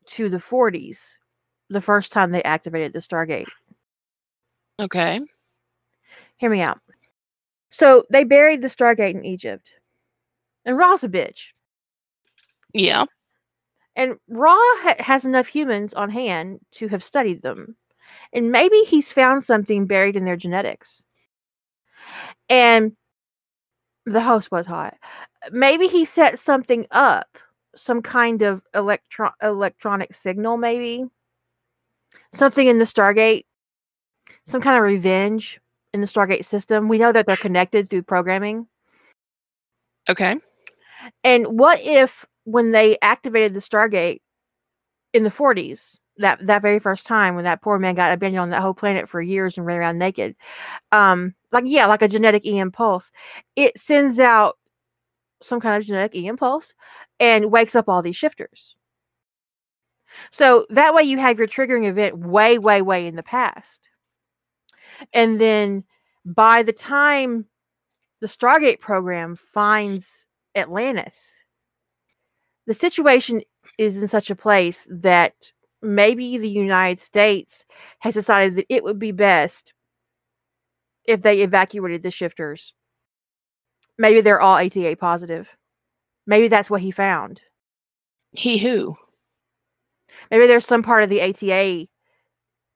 to 0.07 0.29
the 0.29 0.37
40s, 0.39 1.17
the 1.69 1.81
first 1.81 2.11
time 2.11 2.31
they 2.31 2.43
activated 2.43 2.93
the 2.93 2.99
Stargate? 2.99 3.47
okay 4.79 5.21
Hear 6.37 6.49
me 6.49 6.61
out. 6.61 6.79
So 7.69 8.03
they 8.09 8.23
buried 8.23 8.61
the 8.61 8.67
Stargate 8.67 9.11
in 9.15 9.23
Egypt, 9.25 9.73
and 10.65 10.77
Ra's 10.77 11.03
a 11.03 11.09
bitch. 11.09 11.49
yeah 12.73 13.05
And 13.95 14.15
Ra 14.27 14.55
ha- 14.55 14.95
has 14.99 15.25
enough 15.25 15.47
humans 15.47 15.93
on 15.93 16.09
hand 16.09 16.59
to 16.73 16.87
have 16.87 17.03
studied 17.03 17.41
them. 17.41 17.75
And 18.33 18.51
maybe 18.51 18.79
he's 18.81 19.11
found 19.11 19.43
something 19.43 19.85
buried 19.85 20.15
in 20.15 20.25
their 20.25 20.35
genetics. 20.37 21.03
And 22.49 22.95
the 24.05 24.21
host 24.21 24.51
was 24.51 24.65
hot. 24.65 24.97
Maybe 25.51 25.87
he 25.87 26.05
set 26.05 26.39
something 26.39 26.85
up, 26.91 27.37
some 27.75 28.01
kind 28.01 28.41
of 28.41 28.61
electro- 28.73 29.33
electronic 29.41 30.13
signal, 30.13 30.57
maybe. 30.57 31.05
Something 32.33 32.67
in 32.67 32.77
the 32.77 32.85
Stargate, 32.85 33.45
some 34.45 34.61
kind 34.61 34.77
of 34.77 34.83
revenge 34.83 35.59
in 35.93 36.01
the 36.01 36.07
Stargate 36.07 36.45
system. 36.45 36.87
We 36.87 36.97
know 36.97 37.11
that 37.11 37.25
they're 37.27 37.37
connected 37.37 37.89
through 37.89 38.03
programming. 38.03 38.67
okay 40.09 40.37
And 41.23 41.59
what 41.59 41.79
if 41.81 42.25
when 42.43 42.71
they 42.71 42.97
activated 43.01 43.53
the 43.53 43.59
Stargate 43.59 44.21
in 45.13 45.23
the 45.23 45.29
40s, 45.29 45.97
that 46.17 46.45
that 46.45 46.61
very 46.61 46.79
first 46.79 47.05
time 47.05 47.35
when 47.35 47.45
that 47.45 47.61
poor 47.61 47.79
man 47.79 47.95
got 47.95 48.11
abandoned 48.11 48.41
on 48.41 48.49
that 48.49 48.61
whole 48.61 48.73
planet 48.73 49.09
for 49.09 49.21
years 49.21 49.57
and 49.57 49.65
ran 49.65 49.77
around 49.77 49.97
naked, 49.97 50.35
um, 50.91 51.33
like 51.51 51.63
yeah, 51.67 51.85
like 51.85 52.01
a 52.01 52.07
genetic 52.07 52.45
EM 52.45 52.71
pulse. 52.71 53.11
It 53.55 53.77
sends 53.79 54.19
out 54.19 54.57
some 55.41 55.59
kind 55.59 55.77
of 55.77 55.87
genetic 55.87 56.15
EM 56.15 56.37
pulse 56.37 56.73
and 57.19 57.51
wakes 57.51 57.75
up 57.75 57.89
all 57.89 58.01
these 58.01 58.15
shifters. 58.15 58.75
So 60.31 60.65
that 60.69 60.93
way 60.93 61.03
you 61.03 61.17
have 61.17 61.37
your 61.37 61.47
triggering 61.47 61.87
event 61.89 62.17
way, 62.17 62.57
way, 62.57 62.81
way 62.81 63.07
in 63.07 63.15
the 63.15 63.23
past. 63.23 63.89
And 65.13 65.39
then 65.39 65.83
by 66.25 66.63
the 66.63 66.73
time 66.73 67.45
the 68.19 68.27
Stargate 68.27 68.79
program 68.79 69.35
finds 69.53 70.27
Atlantis, 70.55 71.27
the 72.67 72.73
situation 72.73 73.41
is 73.77 73.97
in 73.97 74.07
such 74.07 74.29
a 74.29 74.35
place 74.35 74.87
that 74.89 75.33
maybe 75.81 76.37
the 76.37 76.49
United 76.49 76.99
States 76.99 77.65
has 77.99 78.13
decided 78.13 78.55
that 78.55 78.65
it 78.69 78.83
would 78.83 78.99
be 78.99 79.11
best 79.11 79.73
if 81.05 81.21
they 81.21 81.41
evacuated 81.41 82.03
the 82.03 82.11
shifters. 82.11 82.73
Maybe 83.97 84.21
they're 84.21 84.41
all 84.41 84.57
ATA 84.57 84.95
positive. 84.99 85.47
Maybe 86.27 86.47
that's 86.47 86.69
what 86.69 86.81
he 86.81 86.91
found. 86.91 87.41
He 88.31 88.57
who? 88.57 88.95
Maybe 90.29 90.47
there's 90.47 90.65
some 90.65 90.83
part 90.83 91.03
of 91.03 91.09
the 91.09 91.21
ATA 91.21 91.87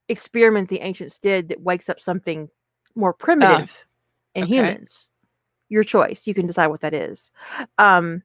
experiment 0.07 0.69
the 0.69 0.81
ancients 0.81 1.19
did 1.19 1.49
that 1.49 1.61
wakes 1.61 1.89
up 1.89 1.99
something 1.99 2.49
more 2.95 3.13
primitive 3.13 3.71
uh, 3.71 4.39
in 4.39 4.43
okay. 4.43 4.53
humans. 4.55 5.07
Your 5.69 5.83
choice. 5.83 6.27
You 6.27 6.33
can 6.33 6.47
decide 6.47 6.67
what 6.67 6.81
that 6.81 6.93
is. 6.93 7.31
Um, 7.77 8.23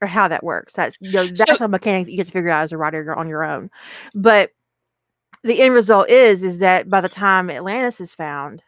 or 0.00 0.08
how 0.08 0.28
that 0.28 0.44
works. 0.44 0.72
That's 0.72 0.96
you 1.00 1.12
know, 1.12 1.26
that's 1.26 1.58
so, 1.58 1.64
a 1.64 1.68
mechanics 1.68 2.06
that 2.06 2.12
you 2.12 2.16
get 2.16 2.26
to 2.26 2.32
figure 2.32 2.50
out 2.50 2.62
as 2.62 2.72
a 2.72 2.78
writer 2.78 3.14
on 3.14 3.28
your 3.28 3.44
own. 3.44 3.70
But 4.14 4.50
the 5.42 5.60
end 5.60 5.74
result 5.74 6.08
is 6.08 6.42
is 6.42 6.58
that 6.58 6.88
by 6.88 7.00
the 7.00 7.08
time 7.08 7.50
Atlantis 7.50 8.00
is 8.00 8.14
found, 8.14 8.62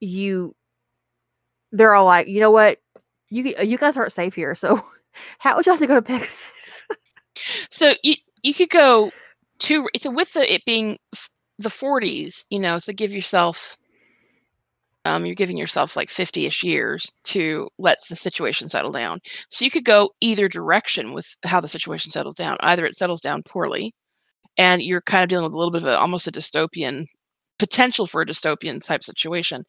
you 0.00 0.54
they're 1.72 1.94
all 1.94 2.04
like, 2.04 2.28
you 2.28 2.40
know 2.40 2.50
what, 2.50 2.78
you 3.30 3.54
you 3.62 3.78
guys 3.78 3.96
aren't 3.96 4.12
safe 4.12 4.34
here. 4.34 4.54
So 4.54 4.84
how 5.38 5.56
would 5.56 5.66
you 5.66 5.76
to 5.76 5.86
go 5.86 5.94
to 5.94 6.02
Pegasus? 6.02 6.82
so 7.70 7.94
you 8.02 8.14
you 8.42 8.54
could 8.54 8.70
go 8.70 9.10
to 9.60 9.88
it's 9.94 10.04
so 10.04 10.10
with 10.10 10.32
the 10.34 10.52
it 10.52 10.64
being 10.64 10.98
the 11.58 11.68
40s, 11.68 12.46
you 12.50 12.58
know, 12.58 12.78
so 12.78 12.92
give 12.92 13.12
yourself 13.12 13.76
um, 15.04 15.26
you're 15.26 15.34
giving 15.34 15.56
yourself 15.56 15.96
like 15.96 16.08
50-ish 16.08 16.62
years 16.62 17.12
to 17.24 17.68
let 17.78 17.98
the 18.08 18.16
situation 18.16 18.68
settle 18.68 18.92
down. 18.92 19.20
So 19.50 19.64
you 19.64 19.70
could 19.70 19.84
go 19.84 20.10
either 20.20 20.48
direction 20.48 21.12
with 21.12 21.36
how 21.44 21.60
the 21.60 21.68
situation 21.68 22.10
settles 22.10 22.34
down. 22.34 22.56
Either 22.60 22.86
it 22.86 22.96
settles 22.96 23.20
down 23.20 23.42
poorly 23.42 23.94
and 24.56 24.82
you're 24.82 25.02
kind 25.02 25.22
of 25.22 25.28
dealing 25.28 25.44
with 25.44 25.52
a 25.52 25.56
little 25.56 25.72
bit 25.72 25.82
of 25.82 25.88
a, 25.88 25.98
almost 25.98 26.26
a 26.26 26.32
dystopian 26.32 27.06
potential 27.58 28.06
for 28.06 28.20
a 28.20 28.26
dystopian 28.26 28.84
type 28.84 29.04
situation 29.04 29.64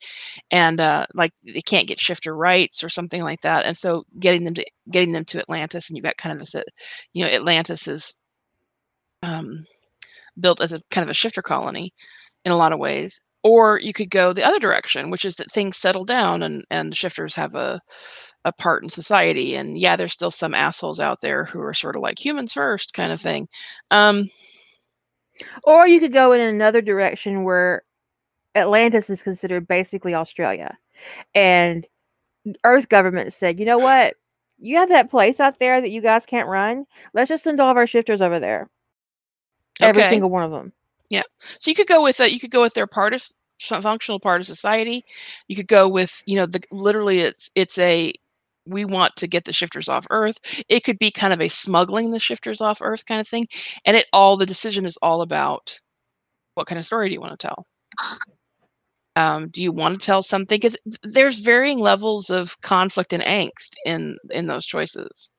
and 0.49 0.81
uh, 0.81 1.05
like 1.13 1.31
they 1.43 1.61
can't 1.61 1.87
get 1.87 1.99
shifter 1.99 2.35
rights 2.35 2.83
or 2.83 2.89
something 2.89 3.21
like 3.21 3.41
that 3.41 3.63
and 3.63 3.77
so 3.77 4.03
getting 4.19 4.43
them 4.43 4.55
to 4.55 4.65
getting 4.91 5.11
them 5.11 5.23
to 5.23 5.39
atlantis 5.39 5.87
and 5.87 5.95
you've 5.95 6.03
got 6.03 6.17
kind 6.17 6.33
of 6.33 6.39
this 6.39 6.55
uh, 6.55 6.63
you 7.13 7.23
know 7.23 7.29
atlantis 7.31 7.87
is 7.87 8.15
um, 9.21 9.59
built 10.39 10.61
as 10.61 10.73
a 10.73 10.81
kind 10.89 11.03
of 11.03 11.11
a 11.11 11.13
shifter 11.13 11.43
colony 11.43 11.93
in 12.43 12.51
a 12.51 12.57
lot 12.57 12.73
of 12.73 12.79
ways 12.79 13.21
or 13.45 13.79
you 13.79 13.93
could 13.93 14.09
go 14.09 14.33
the 14.33 14.43
other 14.43 14.57
direction 14.59 15.11
which 15.11 15.23
is 15.23 15.35
that 15.35 15.51
things 15.51 15.77
settle 15.77 16.03
down 16.03 16.41
and 16.41 16.65
and 16.71 16.97
shifters 16.97 17.35
have 17.35 17.53
a 17.55 17.79
a 18.43 18.51
part 18.51 18.83
in 18.83 18.89
society. 18.89 19.55
And 19.55 19.77
yeah 19.77 19.95
there's 19.95 20.13
still 20.13 20.31
some 20.31 20.53
assholes 20.53 20.99
out 20.99 21.21
there 21.21 21.45
who 21.45 21.61
are 21.61 21.73
sort 21.73 21.95
of 21.95 22.01
like 22.01 22.23
humans 22.23 22.53
first 22.53 22.93
kind 22.93 23.11
of 23.11 23.21
thing. 23.21 23.47
Um 23.91 24.25
or 25.65 25.87
you 25.87 25.99
could 25.99 26.13
go 26.13 26.31
in 26.31 26.41
another 26.41 26.81
direction 26.81 27.43
where 27.43 27.83
atlantis 28.55 29.09
is 29.09 29.21
considered 29.21 29.67
basically 29.67 30.15
australia. 30.15 30.77
And 31.35 31.85
earth 32.63 32.89
government 32.89 33.33
said 33.33 33.59
you 33.59 33.65
know 33.65 33.79
what? 33.79 34.15
You 34.59 34.77
have 34.77 34.89
that 34.89 35.11
place 35.11 35.39
out 35.39 35.59
there 35.59 35.81
that 35.81 35.91
you 35.91 36.01
guys 36.01 36.25
can't 36.25 36.47
run. 36.47 36.85
Let's 37.13 37.29
just 37.29 37.43
send 37.43 37.59
all 37.59 37.69
of 37.71 37.77
our 37.77 37.87
shifters 37.87 38.21
over 38.21 38.39
there. 38.39 38.69
Okay. 39.81 39.89
every 39.89 40.03
single 40.03 40.29
one 40.29 40.43
of 40.43 40.51
them 40.51 40.73
yeah. 41.09 41.23
So 41.59 41.69
you 41.71 41.75
could 41.75 41.87
go 41.87 42.03
with 42.03 42.19
a, 42.19 42.31
you 42.31 42.39
could 42.39 42.51
go 42.51 42.61
with 42.61 42.73
their 42.73 42.87
part 42.87 43.13
of 43.13 43.23
functional 43.59 44.19
part 44.19 44.41
of 44.41 44.47
society. 44.47 45.05
You 45.47 45.55
could 45.55 45.67
go 45.67 45.87
with, 45.87 46.21
you 46.25 46.35
know, 46.35 46.45
the 46.45 46.61
literally 46.71 47.19
it's 47.19 47.49
it's 47.55 47.77
a 47.77 48.13
we 48.67 48.83
want 48.83 49.15
to 49.17 49.27
get 49.27 49.45
the 49.45 49.53
shifters 49.53 49.87
off 49.87 50.07
Earth. 50.09 50.37
It 50.69 50.83
could 50.83 50.97
be 50.99 51.11
kind 51.11 51.33
of 51.33 51.41
a 51.41 51.49
smuggling 51.49 52.11
the 52.11 52.19
shifters 52.19 52.61
off 52.61 52.81
Earth 52.81 53.05
kind 53.05 53.21
of 53.21 53.27
thing. 53.27 53.47
And 53.85 53.95
it 53.95 54.07
all 54.11 54.37
the 54.37 54.45
decision 54.45 54.85
is 54.85 54.97
all 55.01 55.21
about 55.21 55.79
what 56.55 56.67
kind 56.67 56.79
of 56.79 56.85
story 56.85 57.09
do 57.09 57.13
you 57.13 57.21
want 57.21 57.39
to 57.39 57.47
tell? 57.47 57.65
Um, 59.17 59.49
do 59.49 59.61
you 59.61 59.71
want 59.71 59.99
to 59.99 60.05
tell 60.05 60.21
something? 60.21 60.57
Because 60.57 60.77
there's 61.03 61.39
varying 61.39 61.79
levels 61.79 62.29
of 62.29 62.59
conflict 62.61 63.13
and 63.13 63.23
angst 63.23 63.73
in 63.85 64.17
in 64.31 64.47
those 64.47 64.65
choices 64.65 65.31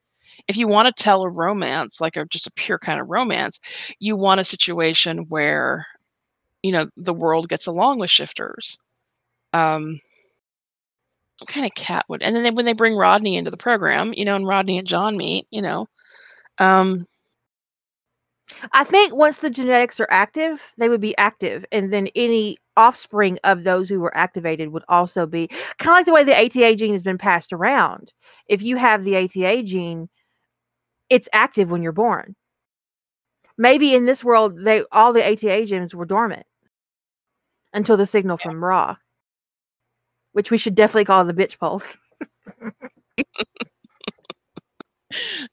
if 0.49 0.57
you 0.57 0.69
want 0.69 0.95
to 0.95 1.03
tell 1.03 1.23
a 1.23 1.31
romance, 1.31 2.01
like 2.01 2.17
a 2.17 2.25
just 2.27 2.47
a 2.47 2.53
pure 2.53 2.79
kind 2.79 3.01
of 3.01 3.09
romance, 3.09 3.61
you 3.99 4.17
want 4.17 4.41
a 4.41 4.45
situation 4.45 5.27
where, 5.29 5.87
you 6.63 6.73
know, 6.73 6.89
the 6.97 7.15
world 7.15 7.49
gets 7.49 7.67
along 7.67 7.99
with 7.99 8.11
shifters. 8.11 8.79
Um, 9.53 10.01
what 11.39 11.49
kind 11.49 11.67
of 11.67 11.75
cat 11.75 12.05
would? 12.09 12.23
And 12.23 12.35
then 12.35 12.43
they, 12.43 12.51
when 12.51 12.65
they 12.65 12.73
bring 12.73 12.97
Rodney 12.97 13.37
into 13.37 13.51
the 13.51 13.57
program, 13.57 14.13
you 14.15 14.25
know, 14.25 14.37
and 14.37 14.47
Rodney 14.47 14.79
and 14.79 14.87
John 14.87 15.17
meet, 15.17 15.47
you 15.51 15.61
know, 15.63 15.89
um, 16.59 17.07
I 18.73 18.85
think 18.85 19.15
once 19.15 19.39
the 19.39 19.51
genetics 19.51 19.99
are 20.01 20.09
active, 20.11 20.61
they 20.79 20.89
would 20.89 21.01
be 21.01 21.17
active, 21.19 21.65
and 21.73 21.93
then 21.93 22.09
any 22.15 22.59
offspring 22.77 23.39
of 23.43 23.65
those 23.65 23.89
who 23.89 24.01
were 24.01 24.17
activated 24.17 24.69
would 24.69 24.85
also 24.89 25.27
be 25.27 25.49
kind 25.79 25.91
of 25.91 25.95
like 25.97 26.07
the 26.07 26.13
way 26.13 26.25
the 26.25 26.37
ATA 26.37 26.77
gene 26.77 26.93
has 26.93 27.03
been 27.03 27.19
passed 27.19 27.53
around. 27.53 28.13
If 28.47 28.63
you 28.63 28.77
have 28.77 29.05
the 29.05 29.17
ATA 29.17 29.63
gene, 29.63 30.09
it's 31.11 31.29
active 31.33 31.71
when 31.71 31.83
you're 31.83 31.93
born. 31.93 32.35
Maybe 33.59 33.95
in 33.95 34.05
this 34.05 34.23
world, 34.23 34.61
they 34.61 34.85
all 34.93 35.13
the 35.13 35.27
ATA 35.27 35.67
genes 35.67 35.95
were 35.95 36.05
dormant 36.05 36.47
until 37.73 37.97
the 37.97 38.07
signal 38.07 38.37
from 38.37 38.63
Ra, 38.63 38.97
which 40.33 40.51
we 40.51 40.59
should 40.59 40.75
definitely 40.75 41.07
call 41.07 41.25
the 41.25 41.33
bitch 41.33 41.59
pulse. 41.59 41.97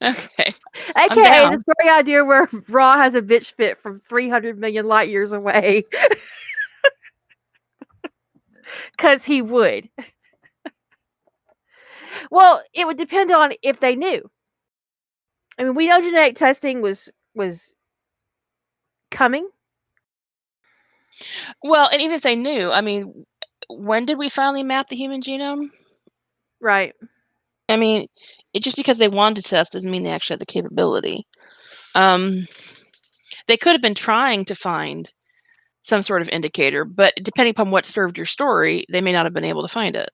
AKA 0.96 1.50
the 1.50 1.60
story 1.60 1.90
idea 1.90 2.24
where 2.24 2.48
Ra 2.68 2.96
has 2.96 3.14
a 3.14 3.22
bitch 3.22 3.54
fit 3.54 3.80
from 3.80 4.00
300 4.00 4.58
million 4.58 4.86
light 4.86 5.08
years 5.08 5.32
away. 5.32 5.84
Because 8.92 9.24
he 9.24 9.42
would. 9.42 9.88
well, 12.30 12.62
it 12.72 12.86
would 12.86 12.98
depend 12.98 13.30
on 13.30 13.52
if 13.62 13.80
they 13.80 13.96
knew. 13.96 14.30
I 15.58 15.64
mean, 15.64 15.74
we 15.74 15.88
know 15.88 16.00
genetic 16.00 16.36
testing 16.36 16.80
was 16.80 17.10
was 17.34 17.72
coming. 19.10 19.48
Well, 21.62 21.88
and 21.92 22.02
even 22.02 22.14
if 22.14 22.22
they 22.22 22.34
knew, 22.34 22.70
I 22.70 22.80
mean, 22.80 23.24
when 23.68 24.04
did 24.04 24.18
we 24.18 24.28
finally 24.28 24.62
map 24.62 24.88
the 24.88 24.96
human 24.96 25.22
genome? 25.22 25.68
Right. 26.60 26.94
I 27.68 27.76
mean, 27.76 28.08
it 28.52 28.62
just 28.62 28.76
because 28.76 28.98
they 28.98 29.08
wanted 29.08 29.42
to 29.42 29.48
test 29.48 29.72
doesn't 29.72 29.90
mean 29.90 30.02
they 30.02 30.10
actually 30.10 30.34
had 30.34 30.40
the 30.40 30.46
capability. 30.46 31.26
Um, 31.94 32.46
they 33.46 33.56
could 33.56 33.72
have 33.72 33.82
been 33.82 33.94
trying 33.94 34.44
to 34.46 34.54
find 34.54 35.12
some 35.80 36.02
sort 36.02 36.22
of 36.22 36.28
indicator, 36.30 36.84
but 36.84 37.14
depending 37.22 37.52
upon 37.52 37.70
what 37.70 37.86
served 37.86 38.16
your 38.16 38.26
story, 38.26 38.86
they 38.90 39.00
may 39.00 39.12
not 39.12 39.26
have 39.26 39.34
been 39.34 39.44
able 39.44 39.62
to 39.62 39.68
find 39.68 39.96
it. 39.96 40.10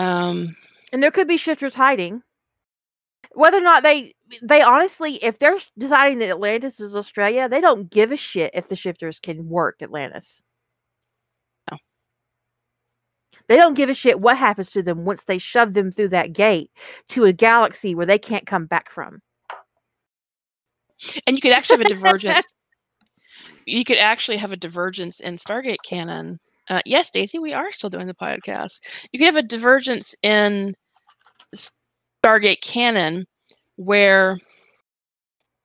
Um, 0.00 0.54
and 0.92 1.02
there 1.02 1.10
could 1.10 1.28
be 1.28 1.36
shifters 1.36 1.74
hiding 1.74 2.22
whether 3.34 3.58
or 3.58 3.62
not 3.62 3.82
they 3.82 4.14
they 4.42 4.62
honestly 4.62 5.22
if 5.22 5.38
they're 5.38 5.58
deciding 5.78 6.18
that 6.18 6.30
atlantis 6.30 6.80
is 6.80 6.94
australia 6.94 7.48
they 7.48 7.60
don't 7.60 7.90
give 7.90 8.12
a 8.12 8.16
shit 8.16 8.50
if 8.54 8.68
the 8.68 8.76
shifters 8.76 9.18
can 9.20 9.48
work 9.48 9.76
atlantis. 9.82 10.42
No. 11.70 11.78
they 13.48 13.56
don't 13.56 13.74
give 13.74 13.88
a 13.88 13.94
shit 13.94 14.20
what 14.20 14.36
happens 14.36 14.70
to 14.72 14.82
them 14.82 15.04
once 15.04 15.24
they 15.24 15.38
shove 15.38 15.72
them 15.72 15.90
through 15.90 16.08
that 16.08 16.32
gate 16.32 16.70
to 17.08 17.24
a 17.24 17.32
galaxy 17.32 17.94
where 17.94 18.06
they 18.06 18.18
can't 18.18 18.46
come 18.46 18.66
back 18.66 18.90
from. 18.90 19.20
And 21.26 21.36
you 21.36 21.42
could 21.42 21.52
actually 21.52 21.78
have 21.78 21.86
a 21.86 21.94
divergence 21.94 22.44
you 23.66 23.84
could 23.84 23.98
actually 23.98 24.36
have 24.36 24.52
a 24.52 24.56
divergence 24.56 25.20
in 25.20 25.36
stargate 25.36 25.82
canon. 25.84 26.38
Uh, 26.68 26.80
yes 26.86 27.10
daisy 27.10 27.38
we 27.38 27.52
are 27.52 27.72
still 27.72 27.90
doing 27.90 28.06
the 28.06 28.14
podcast. 28.14 28.80
You 29.12 29.18
could 29.18 29.26
have 29.26 29.36
a 29.36 29.42
divergence 29.42 30.14
in 30.22 30.74
Stargate 32.24 32.62
canon 32.62 33.26
where 33.76 34.36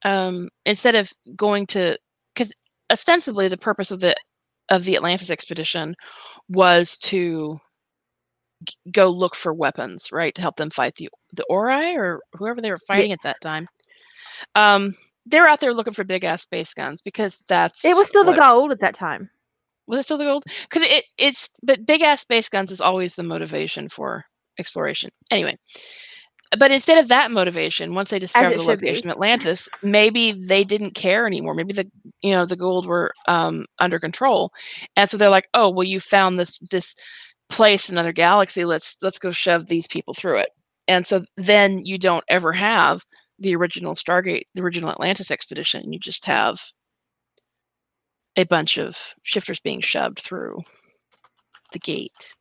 um, 0.04 0.50
instead 0.66 0.96
of 0.96 1.12
going 1.36 1.66
to 1.68 1.98
because 2.34 2.52
ostensibly 2.92 3.48
the 3.48 3.58
purpose 3.58 3.92
of 3.92 4.00
the 4.00 4.16
of 4.70 4.84
the 4.84 4.96
Atlantis 4.96 5.30
expedition 5.30 5.96
was 6.48 6.98
to 6.98 7.58
g- 8.64 8.76
go 8.92 9.10
look 9.10 9.36
for 9.36 9.54
weapons, 9.54 10.12
right, 10.12 10.34
to 10.36 10.42
help 10.42 10.56
them 10.58 10.70
fight 10.70 10.96
the 10.96 11.10
the 11.34 11.46
Ori 11.50 11.96
or 11.96 12.20
whoever 12.34 12.62
they 12.62 12.72
were 12.72 12.78
fighting 12.88 13.10
yeah. 13.10 13.16
at 13.16 13.24
that 13.24 13.42
time. 13.42 13.68
Um, 14.56 14.94
they're 15.26 15.48
out 15.48 15.60
there 15.60 15.74
looking 15.74 15.94
for 15.94 16.04
big 16.04 16.24
ass 16.24 16.44
space 16.44 16.74
guns 16.74 17.02
because 17.02 17.44
that's 17.48 17.84
it 17.86 17.96
was 17.96 18.08
still 18.08 18.26
what, 18.26 18.36
the 18.36 18.42
Goa'uld 18.42 18.72
at 18.72 18.80
that 18.80 18.96
time. 18.96 19.30
Was 19.88 20.00
it 20.00 20.04
still 20.04 20.18
the 20.18 20.26
Goa'uld? 20.26 20.44
Because 20.64 20.84
it 20.84 21.06
it's 21.18 21.50
but 21.64 21.86
big 21.86 22.02
ass 22.02 22.22
space 22.22 22.50
guns 22.50 22.72
is 22.72 22.82
always 22.82 23.16
the 23.16 23.24
motivation 23.24 23.90
for 23.90 24.26
exploration. 24.58 25.10
Anyway, 25.32 25.58
but 26.58 26.72
instead 26.72 26.98
of 26.98 27.10
that 27.10 27.32
motivation, 27.32 27.94
once 27.94 28.10
they 28.10 28.20
discovered 28.20 28.58
the 28.58 28.64
location 28.64 29.04
be. 29.04 29.10
of 29.10 29.16
Atlantis, 29.16 29.70
maybe 29.84 30.32
they 30.32 30.64
didn't 30.64 30.96
care 30.96 31.28
anymore. 31.28 31.54
Maybe 31.54 31.74
the 31.74 31.90
you 32.22 32.32
know 32.32 32.46
the 32.46 32.58
Goa'uld 32.58 32.86
were 32.86 33.14
um, 33.28 33.66
under 33.78 34.00
control, 34.00 34.52
and 34.96 35.10
so 35.10 35.18
they're 35.18 35.30
like, 35.30 35.48
oh 35.54 35.70
well, 35.70 35.84
you 35.84 36.00
found 36.00 36.40
this 36.40 36.58
this 36.72 36.96
place 37.50 37.90
in 37.90 37.96
another 37.96 38.14
galaxy. 38.14 38.66
Let's 38.66 38.98
let's 39.02 39.20
go 39.20 39.32
shove 39.32 39.68
these 39.68 39.88
people 39.88 40.14
through 40.14 40.38
it. 40.38 40.50
And 40.88 41.06
so 41.06 41.24
then 41.38 41.86
you 41.86 42.00
don't 42.00 42.24
ever 42.28 42.54
have 42.54 43.04
the 43.38 43.56
original 43.56 43.94
Stargate, 43.94 44.44
the 44.56 44.64
original 44.64 44.90
Atlantis 44.90 45.30
expedition. 45.30 45.94
You 45.94 46.00
just 46.00 46.26
have 46.26 46.60
a 48.36 48.44
bunch 48.44 48.78
of 48.78 49.14
shifters 49.24 49.60
being 49.60 49.82
shoved 49.82 50.20
through 50.20 50.60
the 51.74 51.80
gate, 51.80 52.36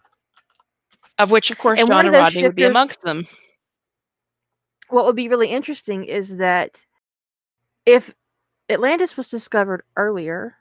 of 1.18 1.30
which, 1.30 1.50
of 1.50 1.58
course, 1.58 1.78
and 1.78 1.88
John 1.88 2.06
and 2.06 2.14
Rodney 2.14 2.30
shifters, 2.30 2.48
would 2.48 2.56
be 2.56 2.64
amongst 2.64 3.02
them. 3.02 3.24
What 4.90 5.04
would 5.04 5.16
be 5.16 5.28
really 5.28 5.48
interesting 5.48 6.04
is 6.04 6.36
that 6.36 6.84
if 7.86 8.14
Atlantis 8.68 9.16
was 9.16 9.28
discovered 9.28 9.82
earlier, 9.96 10.56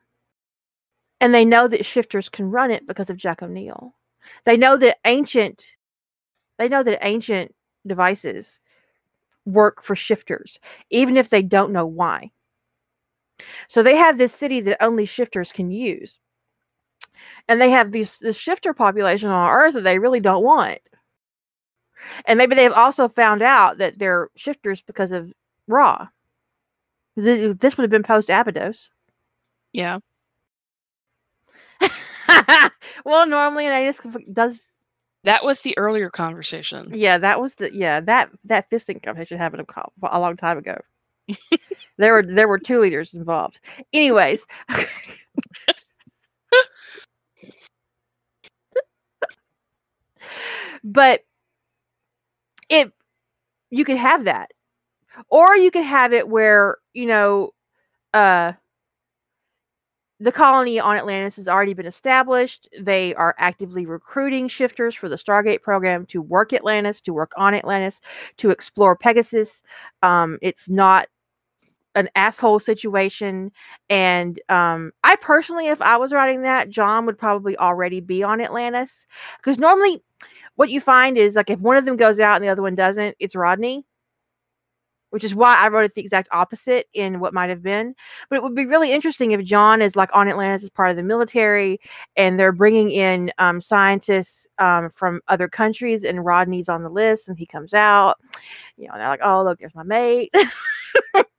and 1.20 1.34
they 1.34 1.46
know 1.46 1.68
that 1.68 1.86
shifters 1.86 2.30
can 2.30 2.52
run 2.52 2.72
it 2.72 2.86
because 2.88 3.10
of 3.10 3.18
Jack 3.18 3.42
O'Neill, 3.42 3.96
they 4.46 4.58
know 4.58 4.78
that 4.78 4.98
ancient, 5.06 5.66
they 6.58 6.70
know 6.70 6.84
that 6.84 7.06
ancient 7.06 7.54
devices 7.86 8.60
work 9.46 9.82
for 9.82 9.96
shifters, 9.96 10.60
even 10.90 11.18
if 11.18 11.30
they 11.30 11.42
don't 11.42 11.72
know 11.72 11.86
why. 11.86 12.32
So 13.68 13.84
they 13.84 13.96
have 13.96 14.18
this 14.18 14.34
city 14.34 14.62
that 14.62 14.84
only 14.84 15.06
shifters 15.06 15.52
can 15.52 15.72
use. 15.72 16.20
And 17.48 17.62
they 17.62 17.70
have 17.70 17.92
these 17.92 18.18
this 18.20 18.38
shifter 18.38 18.74
population 18.74 19.30
on 19.30 19.50
Earth 19.50 19.74
that 19.76 19.82
they 19.82 20.00
really 20.00 20.20
don't 20.20 20.44
want. 20.44 20.80
And 22.26 22.38
maybe 22.38 22.56
they've 22.56 22.72
also 22.72 23.10
found 23.10 23.42
out 23.42 23.78
that 23.80 24.00
they're 24.00 24.30
shifters 24.36 24.82
because 24.82 25.12
of 25.12 25.32
Ra. 25.68 26.08
This, 27.16 27.56
this 27.60 27.78
would 27.78 27.84
have 27.84 27.92
been 27.92 28.04
post 28.04 28.30
Abydos. 28.30 28.90
Yeah. 29.74 30.00
well, 33.06 33.28
normally 33.28 33.68
Anais 33.68 33.94
does. 34.32 34.58
That 35.24 35.44
was 35.44 35.62
the 35.62 35.78
earlier 35.78 36.10
conversation. 36.10 36.88
Yeah, 36.92 37.18
that 37.18 37.42
was 37.42 37.56
the 37.56 37.74
yeah 37.74 38.00
that 38.02 38.30
that 38.46 38.70
fisting 38.70 39.02
conversation 39.04 39.38
happened 39.38 39.68
a, 39.76 39.84
a 40.04 40.20
long 40.20 40.38
time 40.38 40.58
ago. 40.58 40.78
there 41.98 42.14
were 42.14 42.24
there 42.24 42.48
were 42.48 42.60
two 42.60 42.80
leaders 42.80 43.14
involved. 43.14 43.60
Anyways. 43.94 44.46
but 50.84 51.22
it 52.70 52.92
you 53.70 53.86
could 53.86 53.98
have 53.98 54.26
that. 54.26 54.52
Or 55.30 55.56
you 55.56 55.72
could 55.72 55.86
have 55.86 56.14
it 56.14 56.30
where, 56.30 56.78
you 56.94 57.06
know, 57.06 57.52
uh 58.14 58.54
the 60.20 60.32
colony 60.32 60.80
on 60.80 60.98
Atlantis 60.98 61.36
has 61.36 61.48
already 61.48 61.74
been 61.76 61.86
established. 61.86 62.68
They 62.80 63.14
are 63.16 63.36
actively 63.38 63.86
recruiting 63.86 64.48
shifters 64.48 64.96
for 64.96 65.10
the 65.10 65.16
Stargate 65.16 65.62
program 65.62 66.08
to 66.08 66.22
work 66.22 66.54
Atlantis, 66.54 67.02
to 67.02 67.14
work 67.14 67.32
on 67.38 67.54
Atlantis, 67.54 68.02
to 68.38 68.50
explore 68.50 68.96
Pegasus. 68.96 69.62
Um, 70.02 70.40
it's 70.42 70.70
not 70.70 71.08
an 71.94 72.10
asshole 72.16 72.60
situation. 72.60 73.52
And 73.90 74.40
um, 74.50 74.92
I 75.04 75.16
personally, 75.18 75.68
if 75.68 75.82
I 75.82 75.98
was 75.98 76.14
writing 76.14 76.42
that, 76.44 76.70
John 76.70 77.06
would 77.06 77.18
probably 77.18 77.56
already 77.58 78.00
be 78.00 78.24
on 78.24 78.42
Atlantis. 78.42 79.06
Because 79.38 79.60
normally, 79.60 80.02
what 80.58 80.70
you 80.70 80.82
find 80.82 81.18
is 81.18 81.36
like 81.36 81.50
if 81.50 81.60
one 81.60 81.78
of 81.78 81.86
them 81.86 81.96
goes 81.96 82.20
out 82.20 82.36
and 82.36 82.44
the 82.44 82.50
other 82.50 82.62
one 82.62 82.76
doesn't, 82.76 83.16
it's 83.20 83.36
Rodney. 83.36 83.86
Which 85.12 85.24
is 85.24 85.34
why 85.34 85.56
I 85.56 85.70
wrote 85.70 85.86
it 85.86 85.94
the 85.94 86.02
exact 86.02 86.28
opposite 86.34 86.88
in 86.94 87.22
what 87.22 87.34
might 87.34 87.50
have 87.50 87.64
been. 87.64 87.96
But 88.30 88.36
it 88.36 88.44
would 88.44 88.56
be 88.56 88.66
really 88.66 88.92
interesting 88.92 89.32
if 89.32 89.42
John 89.42 89.82
is 89.82 89.96
like 89.96 90.10
on 90.14 90.28
Atlantis 90.28 90.64
as 90.64 90.70
part 90.70 90.92
of 90.92 90.98
the 90.98 91.04
military 91.04 91.80
and 92.18 92.38
they're 92.38 92.52
bringing 92.52 92.92
in 92.92 93.32
um, 93.38 93.62
scientists 93.62 94.46
um, 94.58 94.92
from 94.94 95.22
other 95.30 95.48
countries 95.48 96.04
and 96.04 96.26
Rodney's 96.26 96.68
on 96.68 96.84
the 96.84 96.90
list 96.90 97.30
and 97.30 97.38
he 97.38 97.46
comes 97.46 97.74
out. 97.74 98.18
You 98.76 98.90
know, 98.90 98.96
they're 98.98 99.08
like, 99.08 99.22
oh, 99.24 99.44
look, 99.44 99.60
there's 99.60 99.76
my 99.76 99.84
mate. 99.84 100.34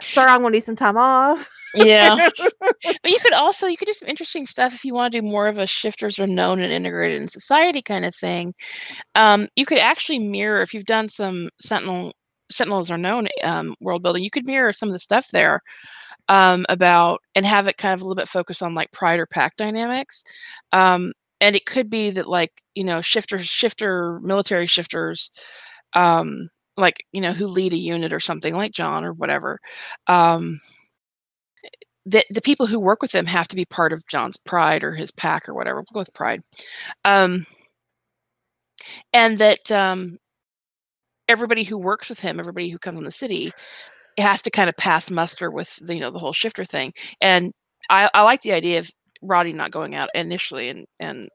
Sir, 0.00 0.26
I'm 0.26 0.42
gonna 0.42 0.50
need 0.50 0.64
some 0.64 0.76
time 0.76 0.96
off. 0.96 1.48
yeah. 1.74 2.28
But 2.84 3.10
you 3.10 3.18
could 3.20 3.32
also 3.32 3.66
you 3.66 3.76
could 3.76 3.86
do 3.86 3.92
some 3.92 4.08
interesting 4.08 4.46
stuff 4.46 4.74
if 4.74 4.84
you 4.84 4.94
want 4.94 5.12
to 5.12 5.20
do 5.20 5.26
more 5.26 5.46
of 5.48 5.58
a 5.58 5.66
shifters 5.66 6.18
are 6.18 6.26
known 6.26 6.60
and 6.60 6.72
integrated 6.72 7.20
in 7.20 7.28
society 7.28 7.82
kind 7.82 8.04
of 8.04 8.14
thing. 8.14 8.54
Um, 9.14 9.48
you 9.56 9.64
could 9.66 9.78
actually 9.78 10.18
mirror 10.18 10.60
if 10.62 10.74
you've 10.74 10.84
done 10.84 11.08
some 11.08 11.50
Sentinel 11.60 12.12
Sentinels 12.50 12.90
are 12.90 12.98
known 12.98 13.28
um, 13.44 13.74
world 13.80 14.02
building, 14.02 14.24
you 14.24 14.30
could 14.30 14.46
mirror 14.46 14.72
some 14.72 14.88
of 14.88 14.92
the 14.92 14.98
stuff 14.98 15.28
there 15.32 15.60
um, 16.28 16.66
about 16.68 17.20
and 17.34 17.46
have 17.46 17.68
it 17.68 17.76
kind 17.78 17.94
of 17.94 18.00
a 18.00 18.04
little 18.04 18.16
bit 18.16 18.28
focus 18.28 18.62
on 18.62 18.74
like 18.74 18.92
pride 18.92 19.18
or 19.18 19.26
pack 19.26 19.56
dynamics. 19.56 20.22
Um, 20.72 21.12
and 21.40 21.56
it 21.56 21.66
could 21.66 21.90
be 21.90 22.10
that 22.10 22.26
like, 22.26 22.62
you 22.74 22.84
know, 22.84 23.00
shifter 23.00 23.38
shifter, 23.38 24.20
military 24.20 24.66
shifters, 24.66 25.30
um, 25.94 26.48
like 26.76 27.04
you 27.12 27.20
know 27.20 27.32
who 27.32 27.46
lead 27.46 27.72
a 27.72 27.78
unit 27.78 28.12
or 28.12 28.20
something 28.20 28.54
like 28.54 28.72
john 28.72 29.04
or 29.04 29.12
whatever 29.12 29.58
um 30.06 30.58
the, 32.04 32.24
the 32.30 32.40
people 32.40 32.66
who 32.66 32.80
work 32.80 33.00
with 33.00 33.12
them 33.12 33.26
have 33.26 33.46
to 33.48 33.56
be 33.56 33.64
part 33.64 33.92
of 33.92 34.06
john's 34.06 34.36
pride 34.36 34.82
or 34.84 34.94
his 34.94 35.10
pack 35.12 35.48
or 35.48 35.54
whatever 35.54 35.78
we'll 35.78 35.86
go 35.94 36.00
with 36.00 36.14
pride 36.14 36.40
um 37.04 37.46
and 39.12 39.38
that 39.38 39.70
um 39.70 40.18
everybody 41.28 41.64
who 41.64 41.78
works 41.78 42.08
with 42.08 42.20
him 42.20 42.40
everybody 42.40 42.68
who 42.68 42.78
comes 42.78 42.98
in 42.98 43.04
the 43.04 43.10
city 43.10 43.52
has 44.18 44.42
to 44.42 44.50
kind 44.50 44.68
of 44.68 44.76
pass 44.76 45.10
muster 45.10 45.50
with 45.50 45.76
the, 45.76 45.94
you 45.94 46.00
know 46.00 46.10
the 46.10 46.18
whole 46.18 46.32
shifter 46.32 46.64
thing 46.64 46.92
and 47.20 47.52
i 47.90 48.10
i 48.14 48.22
like 48.22 48.42
the 48.42 48.52
idea 48.52 48.78
of 48.78 48.90
rodney 49.22 49.52
not 49.52 49.70
going 49.70 49.94
out 49.94 50.08
initially 50.14 50.68
and 50.68 50.86
and 51.00 51.28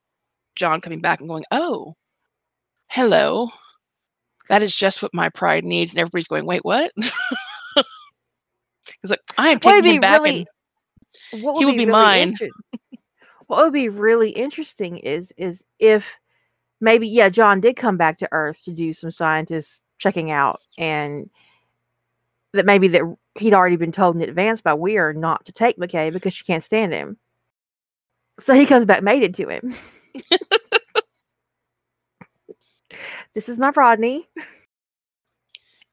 john 0.55 0.81
coming 0.81 1.01
back 1.01 1.19
and 1.19 1.29
going 1.29 1.43
oh 1.51 1.93
hello 2.89 3.47
that 4.49 4.63
is 4.63 4.75
just 4.75 5.01
what 5.01 5.13
my 5.13 5.29
pride 5.29 5.63
needs. 5.65 5.93
And 5.93 5.99
everybody's 5.99 6.27
going, 6.27 6.45
wait, 6.45 6.63
what? 6.63 6.91
He's 9.01 9.11
like, 9.11 9.21
I 9.37 9.49
am 9.49 9.59
taking 9.59 9.95
him 9.95 10.01
back 10.01 10.21
really, 10.21 10.47
and 11.31 11.41
he 11.41 11.45
will 11.45 11.71
be, 11.71 11.77
be 11.77 11.85
really 11.85 11.91
mine. 11.91 12.29
Inter- 12.29 12.47
what 13.47 13.63
would 13.63 13.73
be 13.73 13.89
really 13.89 14.29
interesting 14.29 14.97
is 14.97 15.33
is 15.37 15.63
if 15.79 16.05
maybe 16.79 17.07
yeah, 17.07 17.29
John 17.29 17.59
did 17.59 17.75
come 17.75 17.97
back 17.97 18.17
to 18.19 18.29
Earth 18.31 18.63
to 18.63 18.71
do 18.71 18.93
some 18.93 19.11
scientists 19.11 19.81
checking 19.97 20.31
out 20.31 20.61
and 20.77 21.29
that 22.53 22.65
maybe 22.65 22.87
that 22.89 23.01
he'd 23.37 23.53
already 23.53 23.75
been 23.75 23.91
told 23.91 24.15
in 24.15 24.21
advance 24.21 24.61
by 24.61 24.73
Weir 24.73 25.13
not 25.13 25.45
to 25.45 25.51
take 25.51 25.77
McKay 25.77 26.11
because 26.11 26.33
she 26.33 26.45
can't 26.45 26.63
stand 26.63 26.93
him. 26.93 27.17
So 28.39 28.53
he 28.53 28.65
comes 28.65 28.85
back 28.85 29.03
mated 29.03 29.33
to 29.35 29.47
him. 29.47 29.73
This 33.33 33.49
is 33.49 33.57
my 33.57 33.71
Rodney. 33.75 34.27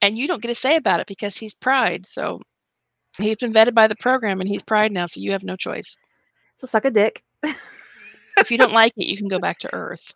And 0.00 0.18
you 0.18 0.28
don't 0.28 0.42
get 0.42 0.50
a 0.50 0.54
say 0.54 0.76
about 0.76 1.00
it 1.00 1.06
because 1.06 1.36
he's 1.36 1.54
pride. 1.54 2.06
So 2.06 2.40
he's 3.18 3.38
been 3.38 3.52
vetted 3.52 3.74
by 3.74 3.86
the 3.86 3.96
program 3.96 4.40
and 4.40 4.48
he's 4.48 4.62
pride 4.62 4.92
now, 4.92 5.06
so 5.06 5.20
you 5.20 5.32
have 5.32 5.44
no 5.44 5.56
choice. 5.56 5.96
So 6.58 6.66
suck 6.66 6.84
a 6.84 6.90
dick. 6.90 7.22
if 8.36 8.50
you 8.50 8.58
don't 8.58 8.72
like 8.72 8.92
it, 8.96 9.06
you 9.06 9.16
can 9.16 9.28
go 9.28 9.38
back 9.38 9.58
to 9.60 9.74
Earth. 9.74 10.12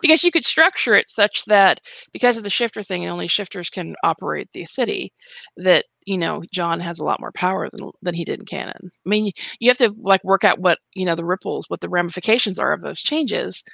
Because 0.00 0.22
you 0.22 0.30
could 0.30 0.44
structure 0.44 0.94
it 0.94 1.08
such 1.08 1.46
that 1.46 1.80
because 2.12 2.36
of 2.36 2.44
the 2.44 2.50
shifter 2.50 2.80
thing 2.80 3.02
and 3.02 3.12
only 3.12 3.26
shifters 3.26 3.68
can 3.68 3.96
operate 4.04 4.48
the 4.52 4.64
city, 4.66 5.12
that 5.56 5.84
you 6.06 6.16
know 6.16 6.44
John 6.52 6.78
has 6.78 7.00
a 7.00 7.04
lot 7.04 7.18
more 7.18 7.32
power 7.32 7.68
than 7.68 7.90
than 8.00 8.14
he 8.14 8.24
did 8.24 8.38
in 8.38 8.46
canon. 8.46 8.88
I 9.04 9.08
mean, 9.08 9.32
you 9.58 9.68
have 9.68 9.78
to 9.78 9.92
like 9.98 10.22
work 10.22 10.44
out 10.44 10.60
what 10.60 10.78
you 10.94 11.04
know 11.04 11.16
the 11.16 11.24
ripples, 11.24 11.68
what 11.68 11.80
the 11.80 11.88
ramifications 11.88 12.56
are 12.60 12.72
of 12.72 12.82
those 12.82 13.00
changes 13.00 13.64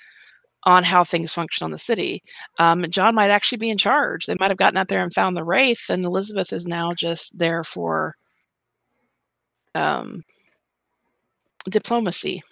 on 0.65 0.85
how 0.85 1.05
things 1.05 1.33
function 1.33 1.65
on 1.65 1.71
the 1.71 1.79
city. 1.79 2.23
Um, 2.59 2.85
John 2.91 3.15
might 3.15 3.31
actually 3.31 3.59
be 3.59 3.71
in 3.71 3.79
charge. 3.79 4.27
They 4.27 4.37
might 4.39 4.51
have 4.51 4.59
gotten 4.59 4.77
out 4.77 4.89
there 4.89 5.03
and 5.03 5.13
found 5.13 5.37
the 5.37 5.45
wraith, 5.45 5.89
and 5.89 6.05
Elizabeth 6.05 6.53
is 6.53 6.67
now 6.67 6.93
just 6.93 7.39
there 7.39 7.65
for 7.65 8.17
um, 9.75 10.23
diplomacy, 11.69 12.43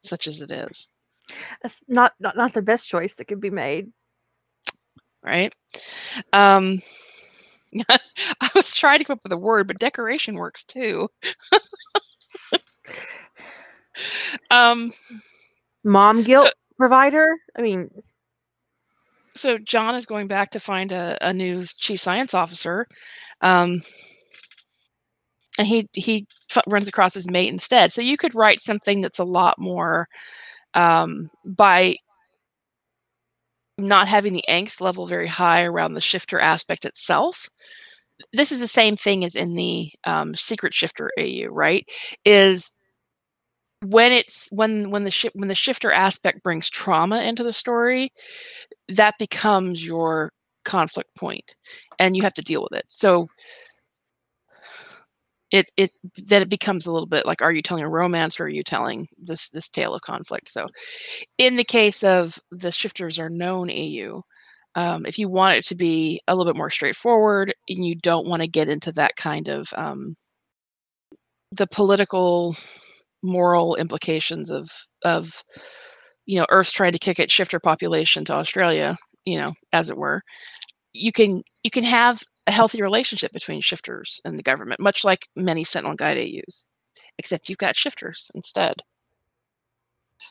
such 0.00 0.26
as 0.26 0.42
it 0.42 0.50
is. 0.50 0.90
That's 1.62 1.80
not, 1.88 2.12
not 2.20 2.36
not 2.36 2.52
the 2.52 2.62
best 2.62 2.88
choice 2.88 3.14
that 3.14 3.26
could 3.26 3.40
be 3.40 3.50
made, 3.50 3.90
right? 5.22 5.54
Um, 6.32 6.78
I 7.88 8.50
was 8.54 8.76
trying 8.76 8.98
to 8.98 9.04
come 9.04 9.14
up 9.14 9.22
with 9.22 9.32
a 9.32 9.38
word, 9.38 9.66
but 9.66 9.78
decoration 9.78 10.34
works 10.34 10.64
too. 10.64 11.08
um, 14.50 14.92
mom 15.84 16.22
guilt. 16.22 16.46
So, 16.46 16.52
provider. 16.78 17.26
I 17.56 17.62
mean, 17.62 17.90
so 19.34 19.58
John 19.58 19.94
is 19.94 20.06
going 20.06 20.26
back 20.28 20.50
to 20.50 20.60
find 20.60 20.92
a, 20.92 21.16
a 21.20 21.32
new 21.32 21.64
chief 21.78 22.00
science 22.00 22.34
officer, 22.34 22.86
um, 23.40 23.80
and 25.58 25.66
he 25.66 25.88
he 25.92 26.26
f- 26.54 26.64
runs 26.66 26.88
across 26.88 27.14
his 27.14 27.30
mate 27.30 27.48
instead. 27.48 27.92
So 27.92 28.02
you 28.02 28.16
could 28.16 28.34
write 28.34 28.60
something 28.60 29.00
that's 29.00 29.18
a 29.18 29.24
lot 29.24 29.58
more 29.58 30.08
um, 30.74 31.30
by 31.44 31.96
not 33.78 34.08
having 34.08 34.32
the 34.32 34.44
angst 34.48 34.80
level 34.80 35.06
very 35.06 35.26
high 35.26 35.64
around 35.64 35.94
the 35.94 36.00
shifter 36.00 36.38
aspect 36.38 36.84
itself. 36.84 37.48
This 38.32 38.52
is 38.52 38.60
the 38.60 38.68
same 38.68 38.96
thing 38.96 39.24
as 39.24 39.34
in 39.34 39.54
the 39.54 39.90
um, 40.04 40.34
secret 40.34 40.74
shifter 40.74 41.10
AU, 41.18 41.46
right? 41.50 41.88
Is 42.24 42.72
when 43.82 44.12
it's 44.12 44.48
when 44.52 44.90
when 44.90 45.04
the 45.04 45.10
shi- 45.10 45.30
when 45.34 45.48
the 45.48 45.54
shifter 45.54 45.92
aspect 45.92 46.42
brings 46.42 46.70
trauma 46.70 47.20
into 47.22 47.42
the 47.44 47.52
story, 47.52 48.12
that 48.88 49.18
becomes 49.18 49.84
your 49.86 50.32
conflict 50.64 51.14
point, 51.16 51.56
and 51.98 52.16
you 52.16 52.22
have 52.22 52.34
to 52.34 52.42
deal 52.42 52.62
with 52.62 52.78
it. 52.78 52.84
So 52.88 53.28
it 55.50 55.70
it 55.76 55.90
then 56.16 56.42
it 56.42 56.48
becomes 56.48 56.86
a 56.86 56.92
little 56.92 57.06
bit 57.06 57.26
like 57.26 57.42
are 57.42 57.52
you 57.52 57.62
telling 57.62 57.84
a 57.84 57.88
romance 57.88 58.40
or 58.40 58.44
are 58.44 58.48
you 58.48 58.62
telling 58.64 59.06
this 59.18 59.50
this 59.50 59.68
tale 59.68 59.94
of 59.94 60.00
conflict 60.00 60.50
so 60.50 60.66
in 61.38 61.56
the 61.56 61.64
case 61.64 62.02
of 62.02 62.38
the 62.50 62.72
shifters 62.72 63.18
are 63.18 63.30
known 63.30 63.70
au 63.70 64.22
um, 64.74 65.04
if 65.04 65.18
you 65.18 65.28
want 65.28 65.56
it 65.58 65.64
to 65.66 65.74
be 65.74 66.20
a 66.26 66.34
little 66.34 66.50
bit 66.50 66.56
more 66.56 66.70
straightforward 66.70 67.54
and 67.68 67.84
you 67.84 67.94
don't 67.94 68.26
want 68.26 68.40
to 68.40 68.48
get 68.48 68.70
into 68.70 68.90
that 68.92 69.14
kind 69.16 69.48
of 69.48 69.68
um, 69.76 70.14
the 71.52 71.66
political 71.66 72.56
moral 73.22 73.76
implications 73.76 74.50
of 74.50 74.68
of 75.04 75.42
you 76.26 76.38
know 76.38 76.46
earth 76.50 76.72
trying 76.72 76.92
to 76.92 76.98
kick 76.98 77.18
its 77.18 77.32
shifter 77.32 77.60
population 77.60 78.24
to 78.24 78.34
australia 78.34 78.96
you 79.24 79.38
know 79.38 79.52
as 79.72 79.90
it 79.90 79.96
were 79.96 80.22
you 80.92 81.12
can 81.12 81.42
you 81.62 81.70
can 81.70 81.84
have 81.84 82.22
a 82.46 82.52
healthy 82.52 82.82
relationship 82.82 83.32
between 83.32 83.60
shifters 83.60 84.20
and 84.24 84.38
the 84.38 84.42
government, 84.42 84.80
much 84.80 85.04
like 85.04 85.28
many 85.36 85.64
Sentinel 85.64 85.96
Guide 85.96 86.18
AUs, 86.18 86.64
except 87.18 87.48
you've 87.48 87.58
got 87.58 87.76
shifters 87.76 88.30
instead. 88.34 88.74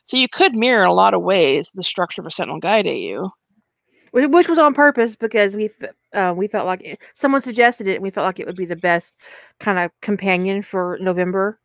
So 0.03 0.17
you 0.17 0.27
could 0.27 0.55
mirror 0.55 0.83
in 0.83 0.89
a 0.89 0.93
lot 0.93 1.13
of 1.13 1.21
ways 1.21 1.71
the 1.73 1.83
structure 1.83 2.21
of 2.21 2.27
a 2.27 2.31
Sentinel 2.31 2.59
Guide 2.59 2.87
AU. 2.87 3.29
Which 4.11 4.49
was 4.49 4.59
on 4.59 4.73
purpose 4.73 5.15
because 5.15 5.55
we 5.55 5.69
uh, 6.13 6.33
we 6.35 6.47
felt 6.47 6.65
like 6.65 6.81
it, 6.83 6.99
someone 7.15 7.39
suggested 7.39 7.87
it 7.87 7.95
and 7.95 8.03
we 8.03 8.09
felt 8.09 8.25
like 8.25 8.41
it 8.41 8.45
would 8.45 8.57
be 8.57 8.65
the 8.65 8.75
best 8.75 9.15
kind 9.61 9.79
of 9.79 9.89
companion 10.01 10.63
for 10.63 10.97
November. 10.99 11.61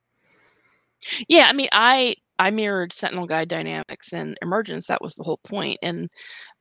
Yeah, 1.29 1.47
I 1.49 1.53
mean, 1.53 1.69
I 1.73 2.17
I 2.39 2.51
mirrored 2.51 2.93
Sentinel 2.93 3.27
Guide 3.27 3.49
dynamics 3.49 4.13
and 4.13 4.37
emergence. 4.43 4.87
That 4.87 5.03
was 5.03 5.15
the 5.15 5.23
whole 5.25 5.39
point, 5.45 5.79
and 5.83 6.09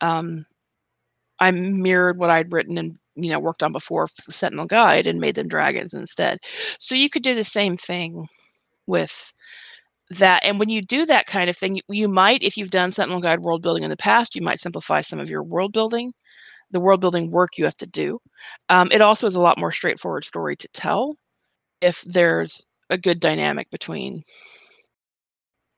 um, 0.02 0.46
I 1.40 1.52
mirrored 1.52 2.18
what 2.18 2.30
I'd 2.30 2.54
written 2.54 2.78
and 2.78 2.98
you 3.16 3.30
know 3.32 3.40
worked 3.40 3.64
on 3.64 3.72
before 3.74 4.08
Sentinel 4.30 4.68
Guide 4.68 5.08
and 5.08 5.20
made 5.22 5.36
them 5.36 5.48
dragons 5.48 5.94
instead. 5.94 6.40
So 6.80 6.96
you 6.96 7.10
could 7.10 7.24
do 7.24 7.36
the 7.36 7.44
same 7.46 7.78
thing 7.78 8.28
with 8.88 9.34
that. 10.12 10.44
And 10.46 10.60
when 10.60 10.70
you 10.70 10.82
do 10.82 11.06
that 11.08 11.28
kind 11.28 11.50
of 11.50 11.58
thing, 11.58 11.78
you, 11.78 11.82
you 11.90 12.08
might, 12.08 12.44
if 12.44 12.58
you've 12.58 12.72
done 12.72 12.92
Sentinel 12.92 13.22
Guide 13.22 13.42
world 13.42 13.62
building 13.64 13.84
in 13.84 13.90
the 13.90 13.98
past, 13.98 14.36
you 14.36 14.42
might 14.42 14.60
simplify 14.60 15.02
some 15.02 15.20
of 15.20 15.30
your 15.30 15.44
world 15.44 15.74
building, 15.74 16.14
the 16.72 16.80
world 16.82 17.02
building 17.02 17.32
work 17.32 17.58
you 17.58 17.66
have 17.66 17.78
to 17.78 17.88
do. 17.88 18.20
Um, 18.70 18.90
it 18.92 19.02
also 19.02 19.28
is 19.28 19.36
a 19.36 19.42
lot 19.42 19.60
more 19.60 19.72
straightforward 19.72 20.26
story 20.26 20.56
to 20.58 20.68
tell 20.74 21.16
if 21.82 22.02
there's 22.04 22.66
a 22.90 22.98
good 22.98 23.20
dynamic 23.20 23.70
between 23.72 24.22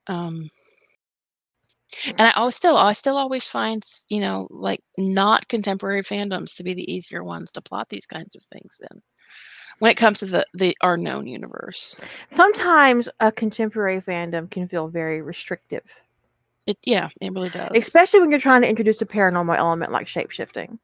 um, 0.07 0.49
and 2.17 2.27
I 2.27 2.31
always 2.31 2.55
still 2.55 2.77
I 2.77 2.91
still 2.93 3.17
always 3.17 3.47
find, 3.47 3.83
you 4.09 4.19
know, 4.19 4.47
like 4.49 4.81
not 4.97 5.47
contemporary 5.47 6.03
fandoms 6.03 6.55
to 6.55 6.63
be 6.63 6.73
the 6.73 6.91
easier 6.91 7.23
ones 7.23 7.51
to 7.53 7.61
plot 7.61 7.89
these 7.89 8.05
kinds 8.05 8.35
of 8.35 8.43
things 8.43 8.81
in. 8.91 9.01
When 9.79 9.91
it 9.91 9.95
comes 9.95 10.19
to 10.19 10.25
the 10.25 10.45
the 10.53 10.75
our 10.81 10.97
known 10.97 11.27
universe. 11.27 11.99
Sometimes 12.29 13.09
a 13.19 13.31
contemporary 13.31 14.01
fandom 14.01 14.49
can 14.49 14.67
feel 14.67 14.87
very 14.87 15.21
restrictive. 15.21 15.83
It 16.65 16.77
yeah, 16.83 17.09
it 17.21 17.31
really 17.31 17.49
does. 17.49 17.71
Especially 17.75 18.19
when 18.19 18.31
you're 18.31 18.39
trying 18.39 18.61
to 18.61 18.69
introduce 18.69 19.01
a 19.01 19.05
paranormal 19.05 19.57
element 19.57 19.91
like 19.91 20.07
shapeshifting 20.07 20.79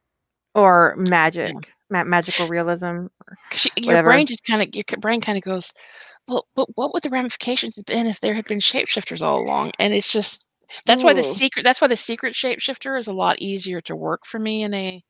or 0.56 0.96
magic, 0.98 1.54
yeah. 1.54 1.70
ma- 1.90 2.04
magical 2.04 2.48
realism. 2.48 3.08
your 3.76 4.04
brain 4.04 4.26
just 4.26 4.46
kind 4.46 4.62
of 4.62 4.74
your 4.74 4.86
brain 5.00 5.20
kind 5.20 5.38
of 5.38 5.44
goes, 5.44 5.74
well, 6.28 6.48
but 6.56 6.68
what 6.76 6.94
would 6.94 7.04
the 7.04 7.10
ramifications 7.10 7.76
have 7.76 7.86
been 7.86 8.08
if 8.08 8.20
there 8.20 8.34
had 8.34 8.46
been 8.46 8.60
shapeshifters 8.60 9.22
all 9.22 9.42
along? 9.42 9.72
And 9.80 9.94
it's 9.94 10.12
just 10.12 10.46
that's 10.86 11.02
Ooh. 11.02 11.06
why 11.06 11.14
the 11.14 11.24
secret 11.24 11.64
that's 11.64 11.82
why 11.82 11.88
the 11.88 11.96
secret 11.96 12.34
shapeshifter 12.34 12.98
is 12.98 13.08
a 13.08 13.14
lot 13.14 13.40
easier 13.40 13.82
to 13.82 13.96
work 13.96 14.26
for 14.26 14.40
me 14.40 14.64
in 14.64 14.74
a 14.74 15.04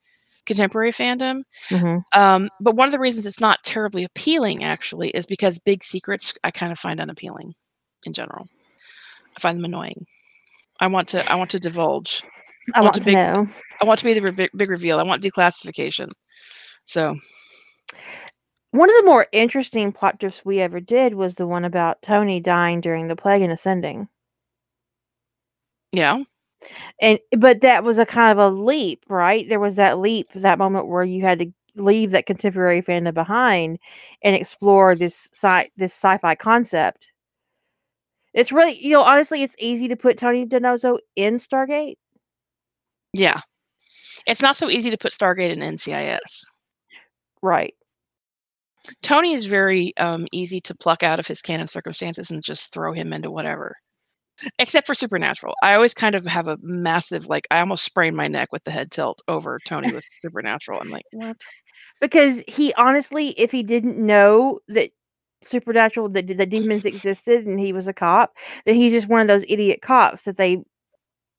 contemporary 0.45 0.91
fandom. 0.91 1.43
Mm-hmm. 1.69 2.19
Um, 2.19 2.49
but 2.59 2.75
one 2.75 2.87
of 2.87 2.91
the 2.91 2.99
reasons 2.99 3.25
it's 3.25 3.39
not 3.39 3.63
terribly 3.63 4.03
appealing 4.03 4.63
actually 4.63 5.09
is 5.11 5.25
because 5.25 5.59
big 5.59 5.83
secrets 5.83 6.33
I 6.43 6.51
kind 6.51 6.71
of 6.71 6.79
find 6.79 6.99
unappealing 6.99 7.53
in 8.05 8.13
general. 8.13 8.47
I 9.37 9.39
find 9.39 9.57
them 9.57 9.65
annoying. 9.65 10.05
I 10.79 10.87
want 10.87 11.07
to 11.09 11.31
I 11.31 11.35
want 11.35 11.51
to 11.51 11.59
divulge. 11.59 12.23
I, 12.73 12.79
I 12.79 12.81
want, 12.81 12.85
want, 12.85 12.95
to, 12.95 13.01
big, 13.01 13.13
know. 13.15 13.47
I 13.81 13.85
want 13.85 13.99
to 13.99 14.05
be 14.05 14.13
the 14.13 14.31
big, 14.31 14.49
big 14.55 14.69
reveal. 14.69 14.99
I 14.99 15.03
want 15.03 15.21
declassification. 15.21 16.09
So 16.85 17.15
one 18.73 18.89
of 18.89 18.95
the 18.95 19.05
more 19.05 19.27
interesting 19.31 19.91
plot 19.91 20.19
twists 20.19 20.43
we 20.43 20.59
ever 20.59 20.79
did 20.79 21.13
was 21.13 21.35
the 21.35 21.45
one 21.45 21.63
about 21.63 22.01
Tony 22.01 22.39
dying 22.39 22.81
during 22.81 23.07
the 23.07 23.15
plague 23.15 23.43
and 23.43 23.53
ascending. 23.53 24.07
Yeah. 25.91 26.23
And 26.99 27.19
but 27.37 27.61
that 27.61 27.83
was 27.83 27.99
a 27.99 28.05
kind 28.05 28.31
of 28.31 28.39
a 28.39 28.55
leap, 28.55 29.05
right? 29.07 29.47
There 29.47 29.59
was 29.59 29.75
that 29.75 29.99
leap, 29.99 30.27
that 30.33 30.57
moment 30.57 30.87
where 30.87 31.03
you 31.03 31.21
had 31.21 31.37
to 31.39 31.53
leave 31.75 32.09
that 32.11 32.25
contemporary 32.25 32.81
fandom 32.81 33.13
behind 33.13 33.77
and 34.23 34.35
explore 34.35 34.95
this 34.95 35.27
sci 35.33 35.69
this 35.77 35.93
sci-fi 35.93 36.33
concept. 36.33 37.11
It's 38.33 38.51
really, 38.51 38.83
you 38.83 38.93
know, 38.93 39.03
honestly, 39.03 39.43
it's 39.43 39.55
easy 39.59 39.87
to 39.89 39.95
put 39.95 40.17
Tony 40.17 40.47
DiNozzo 40.47 40.97
in 41.15 41.35
Stargate. 41.35 41.97
Yeah. 43.13 43.41
It's 44.25 44.41
not 44.41 44.55
so 44.55 44.67
easy 44.67 44.89
to 44.89 44.97
put 44.97 45.11
Stargate 45.11 45.51
in 45.51 45.59
NCIS. 45.59 46.43
Right. 47.43 47.75
Tony 49.01 49.33
is 49.33 49.45
very 49.45 49.95
um, 49.97 50.27
easy 50.31 50.59
to 50.61 50.75
pluck 50.75 51.03
out 51.03 51.19
of 51.19 51.27
his 51.27 51.41
canon 51.41 51.67
circumstances 51.67 52.31
and 52.31 52.43
just 52.43 52.73
throw 52.73 52.93
him 52.93 53.13
into 53.13 53.31
whatever 53.31 53.75
except 54.59 54.87
for 54.87 54.93
supernatural. 54.93 55.55
I 55.63 55.75
always 55.75 55.93
kind 55.93 56.15
of 56.15 56.25
have 56.25 56.47
a 56.47 56.57
massive 56.61 57.27
like 57.27 57.47
i 57.51 57.59
almost 57.59 57.83
sprained 57.83 58.17
my 58.17 58.27
neck 58.27 58.49
with 58.51 58.63
the 58.63 58.71
head 58.71 58.91
tilt 58.91 59.21
over 59.27 59.59
tony 59.65 59.91
with 59.91 60.05
supernatural. 60.19 60.79
I'm 60.81 60.89
like 60.89 61.05
what? 61.11 61.37
Because 62.01 62.41
he 62.47 62.73
honestly 62.73 63.29
if 63.29 63.51
he 63.51 63.63
didn't 63.63 63.97
know 63.97 64.59
that 64.69 64.91
supernatural 65.43 66.09
that 66.09 66.27
the 66.27 66.45
demons 66.45 66.85
existed 66.85 67.45
and 67.45 67.59
he 67.59 67.73
was 67.73 67.87
a 67.87 67.93
cop 67.93 68.33
then 68.65 68.75
he's 68.75 68.93
just 68.93 69.07
one 69.07 69.21
of 69.21 69.27
those 69.27 69.45
idiot 69.47 69.81
cops 69.81 70.23
that 70.23 70.37
they 70.37 70.63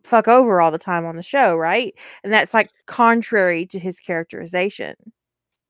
fuck 0.05 0.29
over 0.29 0.61
all 0.61 0.71
the 0.71 0.79
time 0.79 1.07
on 1.07 1.17
the 1.17 1.23
show 1.23 1.57
right? 1.57 1.95
And 2.23 2.33
that's 2.33 2.55
like 2.55 2.71
contrary 2.87 3.67
to 3.67 3.79
his 3.79 3.99
characterization. 4.01 4.95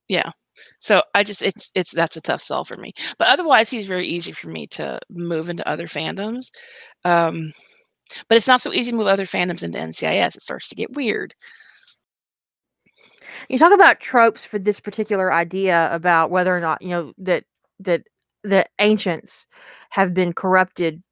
Yeah 0.08 0.32
so 0.78 1.02
I 1.14 1.22
just 1.22 1.42
it's 1.42 1.70
it's 1.74 1.92
that's 1.92 2.16
a 2.16 2.20
tough 2.20 2.42
sell 2.42 2.64
for 2.64 2.76
me. 2.76 2.92
But 3.18 3.28
otherwise, 3.28 3.70
he's 3.70 3.86
very 3.86 4.06
easy 4.06 4.32
for 4.32 4.48
me 4.48 4.66
to 4.68 5.00
move 5.10 5.48
into 5.48 5.66
other 5.68 5.86
fandoms. 5.86 6.50
Um, 7.04 7.52
but 8.28 8.36
it's 8.36 8.48
not 8.48 8.60
so 8.60 8.72
easy 8.72 8.90
to 8.90 8.96
move 8.96 9.06
other 9.06 9.24
fandoms 9.24 9.62
into 9.62 9.78
NCIS. 9.78 10.36
It 10.36 10.42
starts 10.42 10.68
to 10.68 10.74
get 10.74 10.94
weird. 10.94 11.34
You 13.48 13.58
talk 13.58 13.72
about 13.72 14.00
tropes 14.00 14.44
for 14.44 14.58
this 14.58 14.80
particular 14.80 15.32
idea 15.32 15.88
about 15.92 16.30
whether 16.30 16.54
or 16.56 16.60
not 16.60 16.80
you 16.82 16.88
know 16.88 17.12
that 17.18 17.44
that 17.80 18.02
the 18.42 18.66
ancients 18.78 19.46
have 19.90 20.14
been 20.14 20.32
corrupted. 20.32 21.02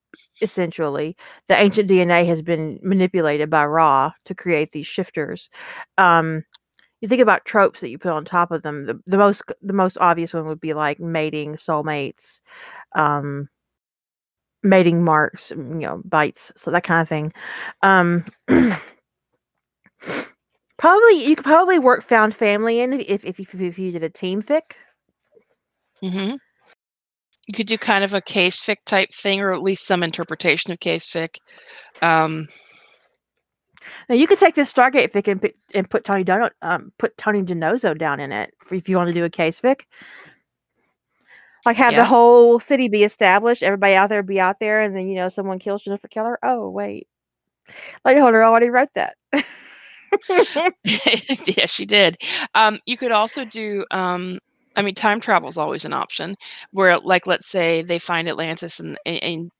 Essentially, 0.42 1.16
the 1.48 1.58
ancient 1.58 1.88
DNA 1.88 2.26
has 2.26 2.42
been 2.42 2.78
manipulated 2.82 3.48
by 3.48 3.64
Ra 3.64 4.12
to 4.26 4.34
create 4.34 4.72
these 4.72 4.86
shifters. 4.86 5.48
Um, 5.96 6.44
you 7.02 7.08
think 7.08 7.20
about 7.20 7.44
tropes 7.44 7.80
that 7.80 7.90
you 7.90 7.98
put 7.98 8.12
on 8.12 8.24
top 8.24 8.52
of 8.52 8.62
them. 8.62 8.86
The, 8.86 8.98
the 9.06 9.18
most 9.18 9.42
the 9.60 9.72
most 9.72 9.98
obvious 10.00 10.32
one 10.32 10.46
would 10.46 10.60
be 10.60 10.72
like 10.72 11.00
mating, 11.00 11.56
soulmates, 11.56 12.40
um, 12.94 13.48
mating 14.62 15.02
marks, 15.02 15.50
you 15.50 15.56
know, 15.56 16.00
bites, 16.04 16.52
so 16.56 16.70
that 16.70 16.84
kind 16.84 17.02
of 17.02 17.08
thing. 17.08 17.32
Um, 17.82 18.24
probably 20.78 21.24
you 21.26 21.34
could 21.34 21.44
probably 21.44 21.80
work 21.80 22.08
found 22.08 22.36
family 22.36 22.78
in 22.78 22.92
if 22.92 23.24
if, 23.24 23.40
if, 23.40 23.52
if 23.52 23.78
you 23.80 23.90
did 23.90 24.04
a 24.04 24.08
team 24.08 24.40
fic. 24.40 24.62
Mm-hmm. 26.04 26.36
You 27.48 27.56
could 27.56 27.66
do 27.66 27.78
kind 27.78 28.04
of 28.04 28.14
a 28.14 28.20
case 28.20 28.64
fic 28.64 28.76
type 28.86 29.08
thing, 29.12 29.40
or 29.40 29.52
at 29.52 29.60
least 29.60 29.88
some 29.88 30.04
interpretation 30.04 30.70
of 30.70 30.78
case 30.78 31.10
fic. 31.10 31.34
Um, 32.00 32.46
now 34.08 34.14
you 34.14 34.26
could 34.26 34.38
take 34.38 34.54
this 34.54 34.72
Stargate 34.72 35.12
fic 35.12 35.28
and, 35.28 35.52
and 35.74 35.88
put 35.88 36.04
Tony 36.04 36.24
Dono, 36.24 36.50
um, 36.62 36.92
put 36.98 37.16
Tony 37.16 37.42
DiNozzo 37.42 37.96
down 37.96 38.20
in 38.20 38.32
it 38.32 38.54
if 38.70 38.88
you 38.88 38.96
want 38.96 39.08
to 39.08 39.14
do 39.14 39.24
a 39.24 39.30
case 39.30 39.60
fic. 39.60 39.82
Like 41.64 41.76
have 41.76 41.92
yeah. 41.92 41.98
the 41.98 42.04
whole 42.04 42.58
city 42.58 42.88
be 42.88 43.04
established, 43.04 43.62
everybody 43.62 43.94
out 43.94 44.08
there 44.08 44.22
be 44.22 44.40
out 44.40 44.58
there, 44.58 44.82
and 44.82 44.96
then 44.96 45.06
you 45.08 45.14
know 45.14 45.28
someone 45.28 45.58
kills 45.58 45.82
Jennifer 45.82 46.08
Keller. 46.08 46.38
Oh 46.42 46.68
wait, 46.68 47.06
Lady 48.04 48.20
Holder 48.20 48.44
already 48.44 48.68
wrote 48.68 48.88
that. 48.94 49.16
yeah, 50.84 51.66
she 51.66 51.86
did. 51.86 52.18
Um, 52.54 52.80
you 52.84 52.96
could 52.96 53.12
also 53.12 53.44
do 53.44 53.84
um, 53.92 54.40
I 54.76 54.82
mean, 54.82 54.94
time 54.94 55.20
travel 55.20 55.48
is 55.48 55.58
always 55.58 55.84
an 55.84 55.92
option. 55.92 56.36
Where, 56.70 56.98
like, 56.98 57.26
let's 57.26 57.48
say 57.48 57.82
they 57.82 57.98
find 57.98 58.28
Atlantis, 58.28 58.80
and, 58.80 58.98
and 59.06 59.50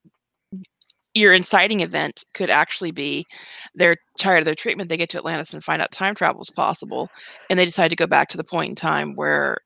your 1.14 1.32
inciting 1.32 1.80
event 1.80 2.24
could 2.34 2.50
actually 2.50 2.90
be 2.90 3.26
they're 3.74 3.96
tired 4.18 4.38
of 4.40 4.44
their 4.44 4.54
treatment. 4.54 4.88
They 4.88 4.96
get 4.96 5.10
to 5.10 5.18
Atlantis 5.18 5.52
and 5.52 5.62
find 5.62 5.82
out 5.82 5.92
time 5.92 6.14
travel 6.14 6.40
is 6.40 6.50
possible, 6.50 7.10
and 7.50 7.58
they 7.58 7.64
decide 7.64 7.88
to 7.88 7.96
go 7.96 8.06
back 8.06 8.28
to 8.28 8.36
the 8.36 8.44
point 8.44 8.70
in 8.70 8.74
time 8.74 9.14
where 9.14 9.58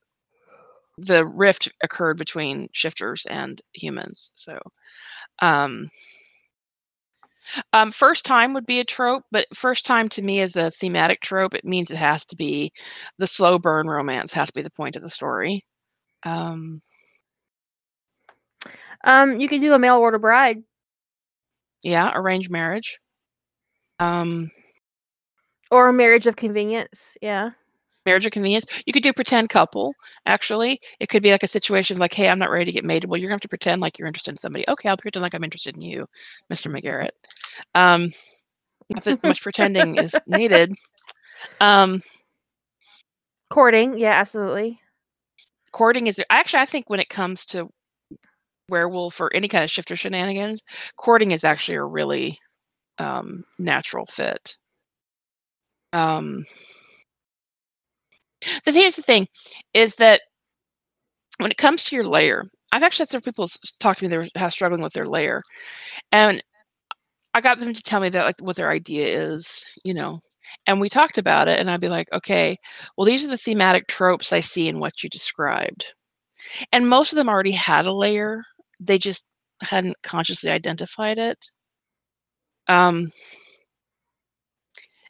the 0.99 1.27
rift 1.27 1.69
occurred 1.83 2.19
between 2.19 2.69
shifters 2.73 3.27
and 3.27 3.61
humans. 3.75 4.33
So, 4.35 4.59
um, 5.41 5.91
um, 7.73 7.93
first 7.93 8.25
time 8.25 8.55
would 8.55 8.67
be 8.67 8.81
a 8.81 8.85
trope, 8.85 9.25
but 9.31 9.47
first 9.55 9.87
time 9.87 10.09
to 10.11 10.23
me 10.23 10.41
is 10.41 10.57
a 10.57 10.71
thematic 10.71 11.21
trope. 11.21 11.55
It 11.55 11.65
means 11.65 11.91
it 11.91 11.97
has 11.97 12.27
to 12.27 12.37
be 12.37 12.73
the 13.19 13.27
slow 13.27 13.59
burn 13.59 13.87
romance 13.87 14.33
has 14.33 14.49
to 14.49 14.55
be 14.55 14.63
the 14.63 14.71
point 14.71 14.97
of 14.97 15.03
the 15.03 15.11
story. 15.11 15.63
Um, 16.25 16.81
um, 19.05 19.41
you 19.41 19.49
could 19.49 19.61
do 19.61 19.75
a 19.75 19.79
mail 19.79 19.97
order 19.97 20.19
bride. 20.19 20.63
Yeah, 21.87 22.11
arranged 22.15 22.51
marriage. 22.51 22.99
Um, 23.99 24.51
or 25.71 25.89
a 25.89 25.93
marriage 25.93 26.27
of 26.27 26.37
convenience. 26.37 27.17
Yeah 27.23 27.51
marriage 28.07 28.25
of 28.25 28.33
convenience. 28.33 28.65
You 28.87 28.93
could 28.93 29.03
do 29.03 29.13
pretend 29.13 29.51
couple, 29.51 29.93
actually. 30.25 30.81
It 31.01 31.09
could 31.09 31.23
be 31.23 31.33
like 31.33 31.43
a 31.43 31.49
situation 31.49 31.99
like, 31.99 32.15
hey, 32.15 32.29
I'm 32.29 32.39
not 32.39 32.51
ready 32.51 32.65
to 32.67 32.73
get 32.73 32.85
mated. 32.85 33.11
Well, 33.11 33.19
you're 33.21 33.29
gonna 33.29 33.35
have 33.35 33.41
to 33.41 33.49
pretend 33.49 33.83
like 33.83 33.99
you're 33.99 34.07
interested 34.07 34.31
in 34.31 34.37
somebody. 34.37 34.65
Okay, 34.69 34.89
I'll 34.89 34.97
pretend 34.97 35.23
like 35.23 35.35
I'm 35.35 35.45
interested 35.45 35.75
in 35.75 35.83
you, 35.83 36.07
Mr. 36.51 36.73
McGarrett. 36.73 37.11
Um, 37.75 38.11
not 38.89 39.05
that 39.05 39.23
much 39.23 39.43
pretending 39.43 39.97
is 39.97 40.15
needed. 40.29 40.73
Um, 41.61 42.01
courting, 43.51 43.99
yeah, 43.99 44.13
absolutely. 44.13 44.81
Courting 45.73 46.07
is 46.07 46.23
actually, 46.31 46.61
I 46.61 46.67
think 46.67 46.89
when 46.89 47.01
it 47.01 47.11
comes 47.11 47.45
to 47.47 47.69
werewolf 48.69 49.21
or 49.21 49.35
any 49.35 49.49
kind 49.49 49.65
of 49.65 49.71
shifter 49.71 49.97
shenanigans, 49.97 50.63
courting 50.97 51.31
is 51.33 51.45
actually 51.45 51.77
a 51.77 51.85
really 51.85 52.39
um, 52.99 53.45
natural 53.59 54.07
fit. 54.07 54.57
Um, 55.93 56.45
the 58.65 58.73
here's 58.73 58.97
the 58.97 59.03
thing 59.03 59.27
is 59.75 59.97
that 59.97 60.23
when 61.39 61.51
it 61.51 61.59
comes 61.59 61.85
to 61.85 61.97
your 61.97 62.07
layer, 62.07 62.45
I've 62.73 62.83
actually 62.83 63.05
had 63.05 63.09
several 63.11 63.33
people 63.33 63.49
talk 63.81 63.97
to 63.99 64.05
me 64.05 64.09
they 64.09 64.19
were 64.19 64.51
struggling 64.51 64.83
with 64.83 64.93
their 64.93 65.07
layer, 65.07 65.43
and 66.13 66.43
I 67.35 67.41
got 67.41 67.61
them 67.61 67.75
to 67.75 67.83
tell 67.83 68.01
me 68.01 68.09
that 68.11 68.27
like 68.27 68.41
what 68.41 68.57
their 68.57 68.71
idea 68.71 69.07
is, 69.33 69.65
you 69.85 69.95
know, 69.95 70.19
and 70.67 70.81
we 70.81 70.89
talked 70.89 71.19
about 71.19 71.49
it, 71.49 71.59
and 71.61 71.71
I'd 71.71 71.81
be 71.81 71.89
like, 71.89 72.09
okay, 72.13 72.59
well 72.97 73.05
these 73.07 73.25
are 73.25 73.29
the 73.29 73.37
thematic 73.39 73.87
tropes 73.89 74.33
I 74.33 74.41
see 74.41 74.69
in 74.69 74.81
what 74.81 75.03
you 75.03 75.09
described, 75.11 75.87
and 76.73 76.89
most 76.89 77.13
of 77.13 77.17
them 77.17 77.29
already 77.29 77.53
had 77.53 77.87
a 77.87 77.95
layer, 77.95 78.43
they 78.81 78.99
just 78.99 79.29
hadn't 79.63 79.97
consciously 80.03 80.51
identified 80.51 81.19
it. 81.19 81.51
Um, 82.69 83.11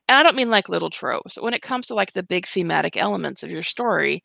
and 0.09 0.19
I 0.19 0.23
don't 0.23 0.37
mean 0.37 0.51
like 0.51 0.69
little 0.69 0.91
tropes. 0.91 1.37
When 1.41 1.55
it 1.55 1.63
comes 1.63 1.87
to 1.87 1.95
like 1.95 2.13
the 2.13 2.23
big 2.23 2.47
thematic 2.47 2.97
elements 2.97 3.43
of 3.43 3.51
your 3.51 3.63
story, 3.63 4.23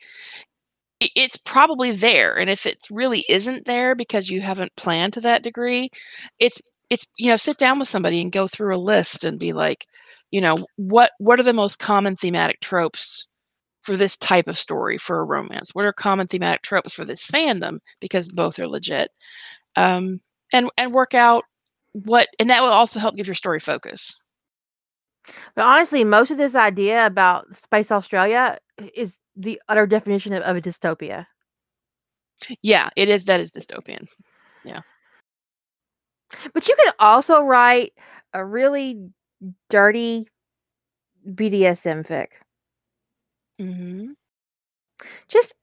it's 1.00 1.38
probably 1.38 1.92
there. 1.92 2.36
And 2.38 2.50
if 2.50 2.66
it 2.66 2.78
really 2.92 3.26
isn't 3.28 3.66
there 3.66 3.96
because 3.96 4.30
you 4.30 4.42
haven't 4.42 4.76
planned 4.76 5.14
to 5.14 5.22
that 5.22 5.44
degree, 5.44 5.90
it's 6.40 6.62
it's 6.90 7.08
you 7.18 7.30
know 7.30 7.36
sit 7.36 7.58
down 7.58 7.80
with 7.80 7.88
somebody 7.88 8.22
and 8.22 8.32
go 8.32 8.48
through 8.48 8.76
a 8.76 8.78
list 8.78 9.24
and 9.24 9.40
be 9.40 9.54
like, 9.54 9.88
you 10.32 10.42
know, 10.42 10.58
what 10.78 11.12
what 11.20 11.40
are 11.40 11.44
the 11.44 11.54
most 11.54 11.80
common 11.80 12.16
thematic 12.16 12.60
tropes 12.62 13.26
for 13.82 13.98
this 13.98 14.18
type 14.18 14.48
of 14.48 14.58
story 14.58 14.98
for 14.98 15.20
a 15.20 15.24
romance? 15.24 15.74
What 15.74 15.86
are 15.86 15.94
common 15.94 16.28
thematic 16.28 16.62
tropes 16.62 16.94
for 16.94 17.06
this 17.06 17.26
fandom? 17.26 17.80
Because 18.00 18.28
both 18.30 18.60
are 18.60 18.68
legit. 18.68 19.12
Um, 19.76 20.20
and 20.54 20.70
and 20.78 20.94
work 20.94 21.14
out 21.14 21.46
what 21.94 22.28
and 22.40 22.50
that 22.50 22.62
will 22.62 22.70
also 22.70 23.00
help 23.00 23.16
give 23.16 23.28
your 23.28 23.36
story 23.36 23.60
focus. 23.60 24.16
But 25.56 25.66
honestly, 25.66 26.04
most 26.04 26.32
of 26.32 26.38
this 26.38 26.56
idea 26.56 27.06
about 27.06 27.56
Space 27.56 27.92
Australia 27.92 28.58
is 28.96 29.18
the 29.36 29.62
utter 29.70 29.88
definition 29.88 30.34
of, 30.34 30.44
of 30.44 30.58
a 30.58 30.62
dystopia. 30.62 31.26
Yeah, 32.62 32.90
it 32.96 33.08
is. 33.08 33.26
That 33.26 33.40
is 33.40 33.52
dystopian. 33.52 34.08
Yeah. 34.66 34.82
But 36.54 36.68
you 36.68 36.76
could 36.76 36.94
also 37.00 37.42
write 37.42 37.94
a 38.34 38.44
really 38.44 39.10
dirty 39.70 40.28
BDSM 41.30 42.08
fic. 42.08 42.28
Mm-hmm. 43.62 44.12
Just 45.28 45.54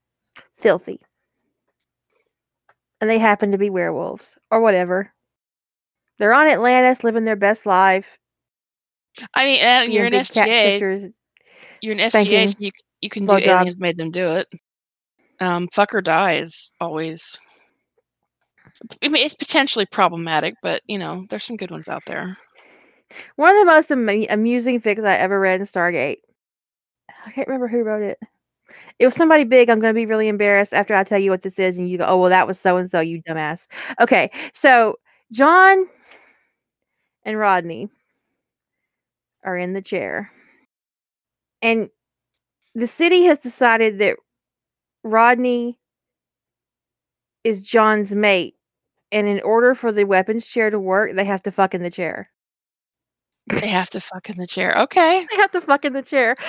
filthy. 0.56 1.00
And 3.00 3.08
they 3.08 3.18
happen 3.18 3.52
to 3.52 3.58
be 3.58 3.70
werewolves 3.70 4.36
or 4.50 4.60
whatever. 4.60 5.12
They're 6.18 6.34
on 6.34 6.48
Atlantis 6.48 7.04
living 7.04 7.24
their 7.24 7.36
best 7.36 7.64
life. 7.64 8.18
I 9.34 9.44
mean, 9.44 9.64
and 9.64 9.92
you're 9.92 10.06
an 10.06 10.12
SGA. 10.12 11.12
You're 11.80 11.92
an 11.92 11.98
SGA, 11.98 12.48
so 12.48 12.56
you 12.58 12.70
you 13.00 13.08
can 13.08 13.26
do 13.26 13.36
aliens 13.36 13.78
made 13.78 13.96
them 13.96 14.10
do 14.10 14.28
it. 14.28 14.48
Um, 15.40 15.68
fuck 15.72 15.94
or 15.94 16.00
die 16.00 16.38
is 16.38 16.70
always. 16.80 17.36
I 19.02 19.08
mean, 19.08 19.24
it's 19.24 19.34
potentially 19.34 19.86
problematic, 19.86 20.54
but 20.62 20.82
you 20.86 20.98
know, 20.98 21.24
there's 21.30 21.44
some 21.44 21.56
good 21.56 21.70
ones 21.70 21.88
out 21.88 22.02
there. 22.06 22.36
One 23.36 23.56
of 23.56 23.60
the 23.60 23.64
most 23.64 23.90
am- 23.90 24.26
amusing 24.28 24.80
fics 24.80 25.04
I 25.04 25.16
ever 25.16 25.38
read 25.38 25.60
in 25.60 25.66
Stargate. 25.66 26.18
I 27.26 27.30
can't 27.30 27.48
remember 27.48 27.68
who 27.68 27.82
wrote 27.82 28.02
it. 28.02 28.18
It 28.98 29.06
was 29.06 29.14
somebody 29.14 29.44
big. 29.44 29.70
I'm 29.70 29.80
going 29.80 29.94
to 29.94 29.98
be 29.98 30.06
really 30.06 30.28
embarrassed 30.28 30.74
after 30.74 30.94
I 30.94 31.04
tell 31.04 31.18
you 31.18 31.30
what 31.30 31.42
this 31.42 31.58
is, 31.58 31.76
and 31.76 31.88
you 31.90 31.98
go, 31.98 32.06
"Oh, 32.06 32.18
well, 32.18 32.30
that 32.30 32.46
was 32.46 32.60
so 32.60 32.76
and 32.78 32.90
so." 32.90 33.00
You 33.00 33.22
dumbass. 33.22 33.66
Okay, 34.00 34.30
so 34.54 34.96
John 35.32 35.86
and 37.24 37.38
Rodney 37.38 37.88
are 39.44 39.56
in 39.56 39.72
the 39.72 39.82
chair. 39.82 40.30
And 41.62 41.90
the 42.74 42.86
city 42.86 43.24
has 43.24 43.38
decided 43.38 43.98
that 43.98 44.16
Rodney 45.04 45.78
is 47.44 47.62
John's 47.62 48.12
mate. 48.14 48.56
And 49.12 49.26
in 49.26 49.40
order 49.42 49.74
for 49.74 49.92
the 49.92 50.04
weapons 50.04 50.46
chair 50.46 50.70
to 50.70 50.78
work, 50.78 51.14
they 51.16 51.24
have 51.24 51.42
to 51.44 51.52
fuck 51.52 51.74
in 51.74 51.82
the 51.82 51.90
chair. 51.90 52.30
They 53.48 53.68
have 53.68 53.90
to 53.90 54.00
fuck 54.00 54.30
in 54.30 54.36
the 54.36 54.46
chair. 54.46 54.76
Okay. 54.82 55.26
They 55.30 55.36
have 55.36 55.50
to 55.52 55.60
fuck 55.60 55.84
in 55.84 55.92
the 55.92 56.02
chair. 56.02 56.36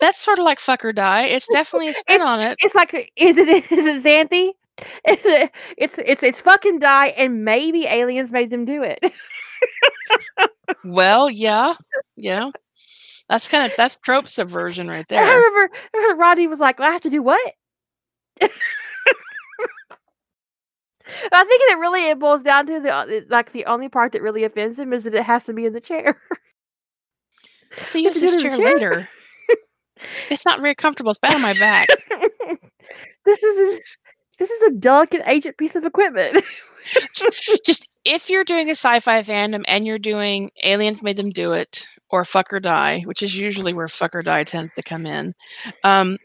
That's 0.00 0.20
sort 0.20 0.38
of 0.38 0.44
like 0.44 0.60
fuck 0.60 0.84
or 0.84 0.92
die. 0.92 1.24
It's 1.24 1.46
definitely 1.52 1.88
a 1.88 1.94
spin 1.94 2.16
it's, 2.16 2.24
on 2.24 2.40
it. 2.40 2.58
It's 2.60 2.74
like 2.74 3.12
is 3.16 3.36
it 3.36 3.48
is 3.48 3.86
it 3.86 4.02
Xanthi? 4.04 4.50
It's 5.04 5.52
it's 5.76 5.98
it's 5.98 6.22
it's 6.22 6.40
fucking 6.40 6.78
die 6.78 7.08
and 7.08 7.44
maybe 7.44 7.86
aliens 7.86 8.32
made 8.32 8.50
them 8.50 8.64
do 8.64 8.82
it 8.82 9.12
well, 10.84 11.30
yeah, 11.30 11.74
yeah. 12.16 12.50
That's 13.28 13.48
kind 13.48 13.70
of 13.70 13.76
that's 13.76 13.96
trope 13.98 14.26
subversion 14.26 14.88
right 14.88 15.06
there. 15.08 15.22
I 15.22 15.34
remember, 15.34 15.74
I 15.94 15.96
remember 15.96 16.20
Rodney 16.20 16.46
was 16.46 16.58
like, 16.58 16.78
well, 16.78 16.88
"I 16.88 16.92
have 16.92 17.02
to 17.02 17.10
do 17.10 17.22
what?" 17.22 17.54
I 21.32 21.44
think 21.44 21.62
that 21.68 21.78
really 21.78 22.08
it 22.08 22.18
boils 22.18 22.42
down 22.42 22.66
to 22.66 22.80
the 22.80 22.92
uh, 22.92 23.06
like 23.28 23.52
the 23.52 23.66
only 23.66 23.88
part 23.88 24.12
that 24.12 24.22
really 24.22 24.44
offends 24.44 24.78
him 24.78 24.92
is 24.92 25.04
that 25.04 25.14
it 25.14 25.24
has 25.24 25.44
to 25.44 25.52
be 25.52 25.66
in 25.66 25.72
the 25.72 25.80
chair. 25.80 26.20
So 27.86 27.98
use 27.98 28.14
this 28.20 28.40
chair, 28.40 28.56
chair, 28.56 28.74
later. 28.74 29.08
it's 30.30 30.44
not 30.44 30.60
very 30.60 30.74
comfortable. 30.74 31.10
It's 31.10 31.20
bad 31.20 31.34
on 31.34 31.42
my 31.42 31.54
back. 31.54 31.88
this 33.24 33.42
is 33.42 33.80
this 34.38 34.50
is 34.50 34.62
a 34.62 34.72
delicate 34.72 35.22
ancient 35.26 35.56
piece 35.58 35.76
of 35.76 35.84
equipment. 35.84 36.44
just 37.64 37.94
if 38.04 38.30
you're 38.30 38.44
doing 38.44 38.68
a 38.68 38.72
sci-fi 38.72 39.20
fandom 39.20 39.62
and 39.66 39.86
you're 39.86 39.98
doing 39.98 40.50
aliens 40.64 41.02
made 41.02 41.16
them 41.16 41.30
do 41.30 41.52
it 41.52 41.86
or 42.08 42.24
fuck 42.24 42.50
or 42.52 42.58
die 42.58 43.02
which 43.04 43.22
is 43.22 43.38
usually 43.38 43.74
where 43.74 43.86
fuck 43.86 44.14
or 44.14 44.22
die 44.22 44.44
tends 44.44 44.72
to 44.72 44.82
come 44.82 45.04
in 45.04 45.34
um, 45.84 46.16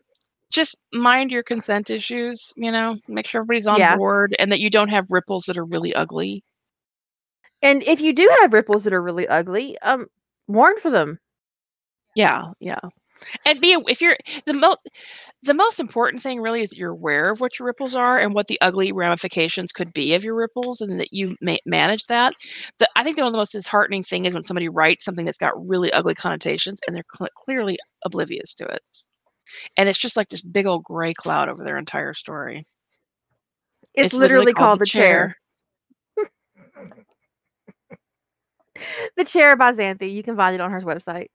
just 0.55 0.77
mind 0.93 1.31
your 1.31 1.43
consent 1.43 1.89
issues 1.89 2.53
you 2.55 2.71
know 2.71 2.93
make 3.07 3.27
sure 3.27 3.39
everybody's 3.41 3.67
on 3.67 3.77
yeah. 3.79 3.95
board 3.95 4.35
and 4.39 4.51
that 4.51 4.61
you 4.61 4.69
don't 4.69 4.89
have 4.89 5.05
ripples 5.11 5.45
that 5.45 5.57
are 5.57 5.65
really 5.65 5.93
ugly. 5.93 6.43
And 7.61 7.83
if 7.83 7.99
you 7.99 8.13
do 8.13 8.29
have 8.41 8.53
ripples 8.53 8.83
that 8.85 8.93
are 8.93 9.01
really 9.01 9.27
ugly 9.27 9.77
um 9.79 10.07
warn 10.47 10.79
for 10.79 10.89
them. 10.89 11.19
Yeah 12.15 12.51
yeah. 12.59 12.79
And 13.45 13.61
be 13.61 13.77
if 13.87 14.01
you're 14.01 14.17
the 14.45 14.53
most 14.53 14.79
the 15.43 15.53
most 15.53 15.79
important 15.79 16.21
thing 16.23 16.41
really 16.41 16.61
is 16.61 16.69
that 16.69 16.77
you're 16.77 16.91
aware 16.91 17.29
of 17.31 17.41
what 17.41 17.59
your 17.59 17.65
ripples 17.65 17.95
are 17.95 18.19
and 18.19 18.33
what 18.33 18.47
the 18.47 18.59
ugly 18.61 18.91
ramifications 18.91 19.71
could 19.71 19.93
be 19.93 20.13
of 20.13 20.23
your 20.23 20.35
ripples 20.35 20.81
and 20.81 20.99
that 20.99 21.13
you 21.13 21.35
ma- 21.41 21.57
manage 21.65 22.05
that. 22.07 22.33
The, 22.79 22.89
i 22.95 23.03
think 23.03 23.15
the 23.17 23.23
one 23.23 23.27
of 23.27 23.33
the 23.33 23.39
most 23.39 23.51
disheartening 23.51 24.03
thing 24.03 24.25
is 24.25 24.33
when 24.33 24.43
somebody 24.43 24.69
writes 24.69 25.03
something 25.03 25.25
that's 25.25 25.37
got 25.37 25.53
really 25.67 25.91
ugly 25.91 26.15
connotations 26.15 26.79
and 26.87 26.95
they're 26.95 27.03
cl- 27.13 27.29
clearly 27.45 27.77
oblivious 28.05 28.53
to 28.55 28.65
it 28.65 28.83
and 29.77 29.89
it's 29.89 29.99
just 29.99 30.17
like 30.17 30.27
this 30.29 30.41
big 30.41 30.65
old 30.65 30.83
gray 30.83 31.13
cloud 31.13 31.49
over 31.49 31.63
their 31.63 31.77
entire 31.77 32.13
story 32.13 32.63
it's, 33.93 34.07
it's 34.07 34.13
literally, 34.13 34.47
literally, 34.47 34.53
called, 34.53 34.67
called 34.71 34.81
the 34.81 34.85
chair, 34.85 35.35
chair. 36.17 36.29
the 39.17 39.23
chair 39.23 39.55
by 39.55 39.71
xanthi 39.71 40.11
you 40.11 40.23
can 40.23 40.35
find 40.35 40.55
it 40.55 40.61
on 40.61 40.71
her 40.71 40.81
website 40.81 41.27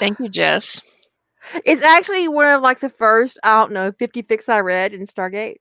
Thank 0.00 0.18
you, 0.18 0.30
Jess. 0.30 0.80
It's 1.64 1.82
actually 1.82 2.26
one 2.26 2.46
of 2.46 2.62
like 2.62 2.80
the 2.80 2.88
first, 2.88 3.38
I 3.42 3.60
don't 3.60 3.72
know, 3.72 3.92
50 3.92 4.22
fics 4.22 4.48
I 4.48 4.60
read 4.60 4.94
in 4.94 5.06
Stargate. 5.06 5.56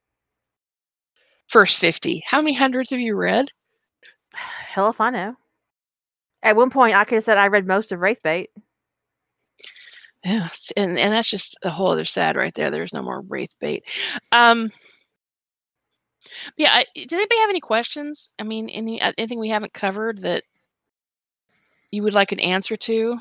First 1.48 1.78
50. 1.78 2.22
How 2.26 2.40
many 2.40 2.54
hundreds 2.54 2.92
have 2.92 3.02
you 3.02 3.16
read? 3.16 3.50
Hell 4.34 4.90
if 4.90 5.02
I 5.02 5.10
know. 5.10 5.36
At 6.42 6.56
one 6.56 6.70
point, 6.70 6.96
I 6.96 7.04
could 7.04 7.16
have 7.16 7.24
said 7.26 7.38
I 7.38 7.48
read 7.48 7.68
most 7.68 7.92
of 7.92 8.00
Wraithbait. 8.00 8.48
Yeah, 10.26 10.49
and 10.76 10.99
and 10.99 11.13
that's 11.13 11.30
just 11.30 11.57
a 11.63 11.70
whole 11.70 11.91
other 11.91 12.05
sad 12.05 12.36
right 12.36 12.53
there. 12.53 12.70
There's 12.72 12.93
no 12.93 13.01
more 13.01 13.22
wraith 13.22 13.53
bait. 13.59 13.88
Um, 14.32 14.70
yeah, 16.57 16.72
I, 16.74 16.86
does 16.95 17.13
anybody 17.13 17.39
have 17.39 17.49
any 17.49 17.61
questions? 17.61 18.34
I 18.38 18.43
mean, 18.43 18.70
any 18.70 19.01
uh, 19.01 19.13
anything 19.17 19.39
we 19.39 19.49
haven't 19.49 19.74
covered 19.74 20.20
that 20.20 20.43
you 21.91 22.03
would 22.03 22.13
like 22.13 22.32
an 22.32 22.39
answer 22.41 22.76
to? 22.76 23.17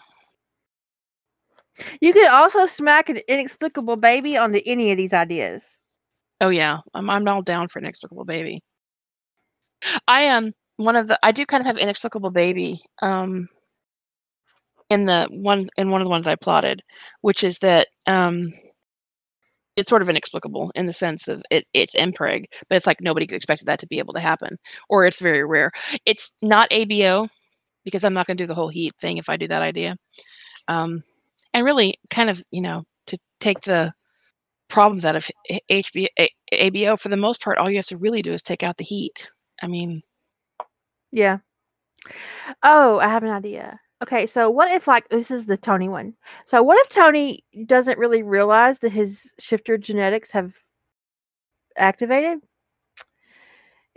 You 2.01 2.13
could 2.13 2.27
also 2.27 2.67
smack 2.67 3.09
an 3.09 3.19
inexplicable 3.29 3.97
baby 3.97 4.37
onto 4.37 4.61
any 4.67 4.91
of 4.91 4.97
these 4.97 5.13
ideas. 5.13 5.79
Oh 6.41 6.49
yeah, 6.49 6.79
I'm 6.95 7.09
I'm 7.11 7.27
all 7.29 7.43
down 7.43 7.69
for 7.69 7.79
an 7.79 7.85
inexplicable 7.85 8.25
baby. 8.25 8.63
I 10.09 10.23
am 10.23 10.47
um, 10.47 10.53
one 10.77 10.97
of 10.97 11.09
the 11.09 11.19
I 11.23 11.33
do 11.33 11.47
kind 11.47 11.61
of 11.61 11.67
have 11.67 11.79
inexplicable 11.79 12.31
baby 12.31 12.81
um 13.03 13.49
in 14.91 15.07
the 15.07 15.29
one 15.31 15.69
in 15.77 15.91
one 15.91 16.01
of 16.01 16.05
the 16.07 16.11
ones 16.11 16.29
I 16.29 16.37
plotted, 16.37 16.83
which 17.23 17.45
is 17.45 17.59
that 17.59 17.89
um 18.07 18.53
it's 19.77 19.91
sort 19.91 20.03
of 20.03 20.09
inexplicable 20.09 20.73
in 20.75 20.87
the 20.87 20.93
sense 20.93 21.29
of 21.29 21.43
it, 21.53 21.65
it's 21.73 21.95
mpreg, 21.95 22.47
but 22.69 22.77
it's 22.77 22.87
like 22.87 23.01
nobody 23.01 23.27
expected 23.33 23.67
that 23.67 23.79
to 23.79 23.87
be 23.87 24.01
able 24.01 24.13
to 24.15 24.21
happen, 24.21 24.59
or 24.89 25.07
it's 25.07 25.21
very 25.21 25.45
rare. 25.45 25.71
It's 26.05 26.33
not 26.43 26.69
ABO 26.71 27.29
because 27.85 28.05
I'm 28.05 28.13
not 28.13 28.27
going 28.27 28.37
to 28.37 28.43
do 28.43 28.49
the 28.49 28.55
whole 28.57 28.69
heat 28.69 28.95
thing 29.01 29.19
if 29.19 29.29
I 29.29 29.37
do 29.37 29.49
that 29.49 29.63
idea. 29.63 29.97
Um, 30.67 31.03
and 31.55 31.65
really, 31.65 31.95
kind 32.11 32.29
of, 32.29 32.43
you 32.51 32.61
know, 32.61 32.85
to 33.07 33.19
take 33.41 33.61
the 33.63 33.93
problems 34.69 35.05
out 35.07 35.17
of 35.17 35.31
HB, 35.71 36.09
ABO, 36.53 36.99
for 36.99 37.09
the 37.09 37.17
most 37.17 37.43
part, 37.43 37.59
all 37.59 37.71
you 37.71 37.77
have 37.79 37.87
to 37.87 37.97
really 37.99 38.21
do 38.23 38.33
is 38.33 38.43
take 38.43 38.63
out 38.63 38.77
the 38.77 38.85
heat. 38.85 39.31
I 39.63 39.67
mean, 39.67 40.03
yeah. 41.11 41.39
Oh, 42.63 42.99
I 42.99 43.09
have 43.09 43.23
an 43.23 43.31
idea. 43.31 43.79
Okay, 44.03 44.27
so 44.27 44.49
what 44.49 44.71
if 44.71 44.87
like 44.87 45.09
this 45.09 45.31
is 45.31 45.47
the 45.47 45.57
Tony 45.57 45.89
one? 45.89 46.15
So 46.47 46.63
what 46.63 46.79
if 46.81 46.89
Tony 46.89 47.41
doesn't 47.67 47.99
really 47.99 48.23
realize 48.23 48.79
that 48.79 48.93
his 48.93 49.33
shifter 49.41 49.77
genetics 49.77 50.31
have 50.31 50.55
activated? 51.77 52.39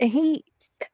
And 0.00 0.10
he 0.10 0.44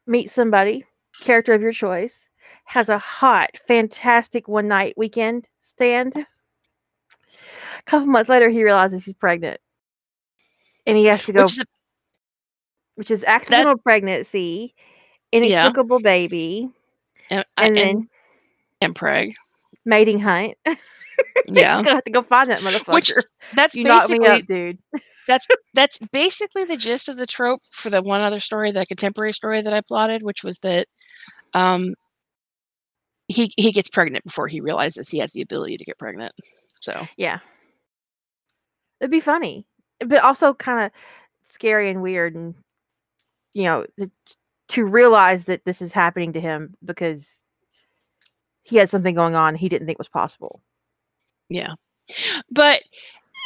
meets 0.06 0.34
somebody, 0.34 0.84
character 1.22 1.54
of 1.54 1.62
your 1.62 1.72
choice, 1.72 2.28
has 2.64 2.90
a 2.90 2.98
hot, 2.98 3.59
fantastic 3.66 4.46
one 4.46 4.68
night 4.68 4.92
weekend 4.98 5.48
stand. 5.62 6.14
A 6.16 6.26
couple 7.86 8.09
months 8.09 8.28
later 8.28 8.50
he 8.50 8.62
realizes 8.62 9.06
he's 9.06 9.14
pregnant. 9.14 9.59
And 10.86 10.98
he 10.98 11.06
has 11.06 11.24
to 11.24 11.32
go 11.32 11.44
which 11.44 11.59
is, 11.59 11.64
which 12.96 13.11
is 13.11 13.24
accidental 13.24 13.76
that, 13.76 13.82
pregnancy, 13.82 14.74
inexplicable 15.32 16.00
yeah. 16.00 16.04
baby. 16.04 16.68
Uh, 17.30 17.34
and, 17.34 17.44
and 17.56 17.76
then 17.76 18.09
mpreg. 18.83 19.35
Mating 19.85 20.20
hunt. 20.20 20.55
Yeah. 21.47 21.83
gonna 21.83 21.97
have 21.97 22.05
to 22.05 22.11
go 22.12 22.22
find 22.22 22.49
that 22.49 22.61
motherfucker. 22.61 22.95
Which 22.95 23.12
that's 23.55 23.74
you 23.74 23.85
basically, 23.85 24.26
up, 24.29 24.47
dude. 24.47 24.79
that's 25.26 25.47
that's 25.74 25.99
basically 26.12 26.64
the 26.64 26.76
gist 26.76 27.09
of 27.09 27.16
the 27.16 27.26
trope 27.26 27.62
for 27.72 27.91
the 27.91 28.03
one 28.03 28.20
other 28.20 28.39
story, 28.39 28.70
that 28.70 28.87
contemporary 28.87 29.33
story 29.33 29.61
that 29.61 29.72
I 29.72 29.81
plotted, 29.81 30.22
which 30.22 30.45
was 30.45 30.59
that 30.59 30.87
um 31.55 31.95
he 33.26 33.53
he 33.57 33.72
gets 33.72 33.89
pregnant 33.89 34.24
before 34.24 34.47
he 34.47 34.61
realizes 34.61 35.09
he 35.09 35.18
has 35.18 35.33
the 35.33 35.43
ability 35.43 35.76
to 35.76 35.85
get 35.85 35.99
pregnant. 35.99 36.33
So 36.81 37.07
yeah. 37.16 37.41
It'd 39.01 39.11
be 39.11 39.20
funny. 39.20 39.66
But 39.99 40.22
also 40.22 40.55
kind 40.55 40.87
of 40.87 40.93
scary 41.43 41.91
and 41.91 42.03
weird 42.03 42.35
and 42.35 42.55
you 43.55 43.64
know, 43.64 43.87
to 44.68 44.85
realize 44.85 45.47
that 45.47 45.64
this 45.64 45.83
is 45.83 45.93
happening 45.93 46.33
to 46.35 46.41
him 46.41 46.74
because 46.85 47.39
he 48.68 48.76
had 48.76 48.90
something 48.90 49.14
going 49.14 49.34
on 49.34 49.54
he 49.54 49.68
didn't 49.68 49.86
think 49.86 49.98
was 49.98 50.08
possible. 50.08 50.60
Yeah. 51.48 51.74
But 52.50 52.82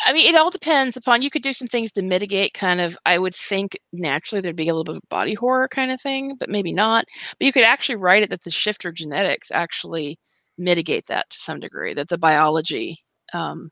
I 0.04 0.12
mean, 0.12 0.26
it 0.26 0.36
all 0.36 0.50
depends 0.50 0.96
upon. 0.96 1.22
You 1.22 1.30
could 1.30 1.42
do 1.42 1.52
some 1.52 1.68
things 1.68 1.92
to 1.92 2.02
mitigate, 2.02 2.54
kind 2.54 2.80
of. 2.80 2.98
I 3.06 3.18
would 3.18 3.34
think 3.34 3.78
naturally 3.92 4.40
there'd 4.40 4.56
be 4.56 4.68
a 4.68 4.74
little 4.74 4.92
bit 4.92 4.96
of 4.96 5.08
body 5.08 5.34
horror 5.34 5.68
kind 5.68 5.92
of 5.92 6.00
thing, 6.00 6.36
but 6.38 6.48
maybe 6.48 6.72
not. 6.72 7.06
But 7.38 7.46
you 7.46 7.52
could 7.52 7.62
actually 7.62 7.96
write 7.96 8.22
it 8.22 8.30
that 8.30 8.42
the 8.42 8.50
shifter 8.50 8.90
genetics 8.90 9.52
actually 9.52 10.18
mitigate 10.58 11.06
that 11.06 11.30
to 11.30 11.38
some 11.38 11.60
degree. 11.60 11.94
That 11.94 12.08
the 12.08 12.18
biology 12.18 13.04
um, 13.32 13.70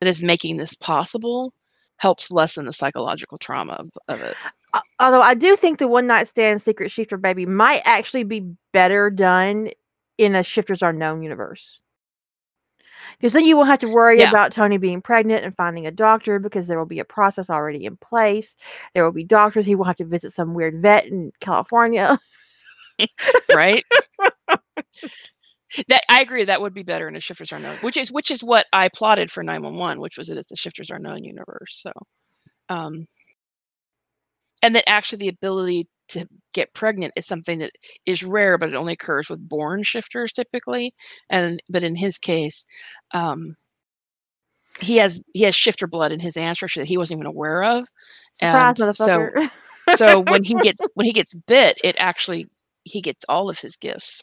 that 0.00 0.08
is 0.08 0.22
making 0.22 0.56
this 0.56 0.74
possible 0.74 1.52
helps 1.98 2.30
lessen 2.30 2.66
the 2.66 2.72
psychological 2.72 3.38
trauma 3.38 3.72
of, 3.72 3.88
of 4.08 4.20
it. 4.20 4.36
Although 5.00 5.22
I 5.22 5.34
do 5.34 5.56
think 5.56 5.78
the 5.78 5.88
one 5.88 6.06
night 6.06 6.28
stand 6.28 6.62
secret 6.62 6.90
shifter 6.90 7.16
baby 7.16 7.46
might 7.46 7.82
actually 7.84 8.24
be 8.24 8.52
better 8.72 9.10
done 9.10 9.70
in 10.18 10.34
a 10.34 10.42
shifters 10.42 10.82
are 10.82 10.92
known 10.92 11.22
universe. 11.22 11.80
Because 13.18 13.32
then 13.32 13.44
you 13.44 13.56
won't 13.56 13.68
have 13.68 13.78
to 13.80 13.92
worry 13.92 14.18
yeah. 14.18 14.30
about 14.30 14.52
Tony 14.52 14.78
being 14.78 15.00
pregnant 15.00 15.44
and 15.44 15.54
finding 15.56 15.86
a 15.86 15.90
doctor 15.90 16.38
because 16.38 16.66
there 16.66 16.78
will 16.78 16.86
be 16.86 16.98
a 16.98 17.04
process 17.04 17.48
already 17.48 17.84
in 17.84 17.96
place. 17.96 18.56
There 18.94 19.04
will 19.04 19.12
be 19.12 19.24
doctors. 19.24 19.66
He 19.66 19.74
will 19.74 19.84
have 19.84 19.96
to 19.96 20.04
visit 20.04 20.32
some 20.32 20.54
weird 20.54 20.82
vet 20.82 21.06
in 21.06 21.32
California. 21.40 22.18
right? 23.54 23.84
that 25.88 26.02
I 26.08 26.20
agree 26.20 26.44
that 26.44 26.60
would 26.60 26.74
be 26.74 26.82
better 26.82 27.08
in 27.08 27.16
a 27.16 27.20
shifters 27.20 27.52
are 27.52 27.58
known, 27.58 27.76
which 27.80 27.96
is 27.96 28.10
which 28.10 28.30
is 28.30 28.42
what 28.42 28.66
I 28.72 28.88
plotted 28.88 29.30
for 29.30 29.42
911, 29.42 30.00
which 30.00 30.16
was 30.16 30.28
that 30.28 30.38
it's 30.38 30.48
the 30.48 30.56
shifters 30.56 30.90
are 30.90 30.98
known 30.98 31.24
universe. 31.24 31.74
So 31.74 31.92
um 32.68 33.06
and 34.62 34.74
that 34.74 34.88
actually 34.88 35.18
the 35.18 35.28
ability 35.28 35.88
to 36.08 36.28
get 36.52 36.74
pregnant 36.74 37.12
is 37.16 37.26
something 37.26 37.58
that 37.58 37.70
is 38.06 38.24
rare, 38.24 38.58
but 38.58 38.70
it 38.70 38.74
only 38.74 38.94
occurs 38.94 39.28
with 39.28 39.48
born 39.48 39.82
shifters 39.82 40.32
typically. 40.32 40.94
And 41.30 41.62
but 41.68 41.84
in 41.84 41.96
his 41.96 42.18
case, 42.18 42.64
um, 43.12 43.56
he 44.80 44.96
has 44.98 45.20
he 45.34 45.44
has 45.44 45.54
shifter 45.56 45.86
blood 45.86 46.12
in 46.12 46.20
his 46.20 46.36
ancestry 46.36 46.80
that 46.80 46.88
he 46.88 46.98
wasn't 46.98 47.18
even 47.18 47.26
aware 47.26 47.62
of. 47.64 47.88
Surprise, 48.32 48.80
and 48.80 48.96
so 48.96 49.30
so 49.94 50.20
when 50.20 50.44
he 50.44 50.54
gets 50.60 50.88
when 50.94 51.06
he 51.06 51.12
gets 51.12 51.34
bit, 51.34 51.78
it 51.82 51.96
actually 51.98 52.48
he 52.84 53.00
gets 53.00 53.24
all 53.28 53.48
of 53.48 53.58
his 53.58 53.76
gifts, 53.76 54.22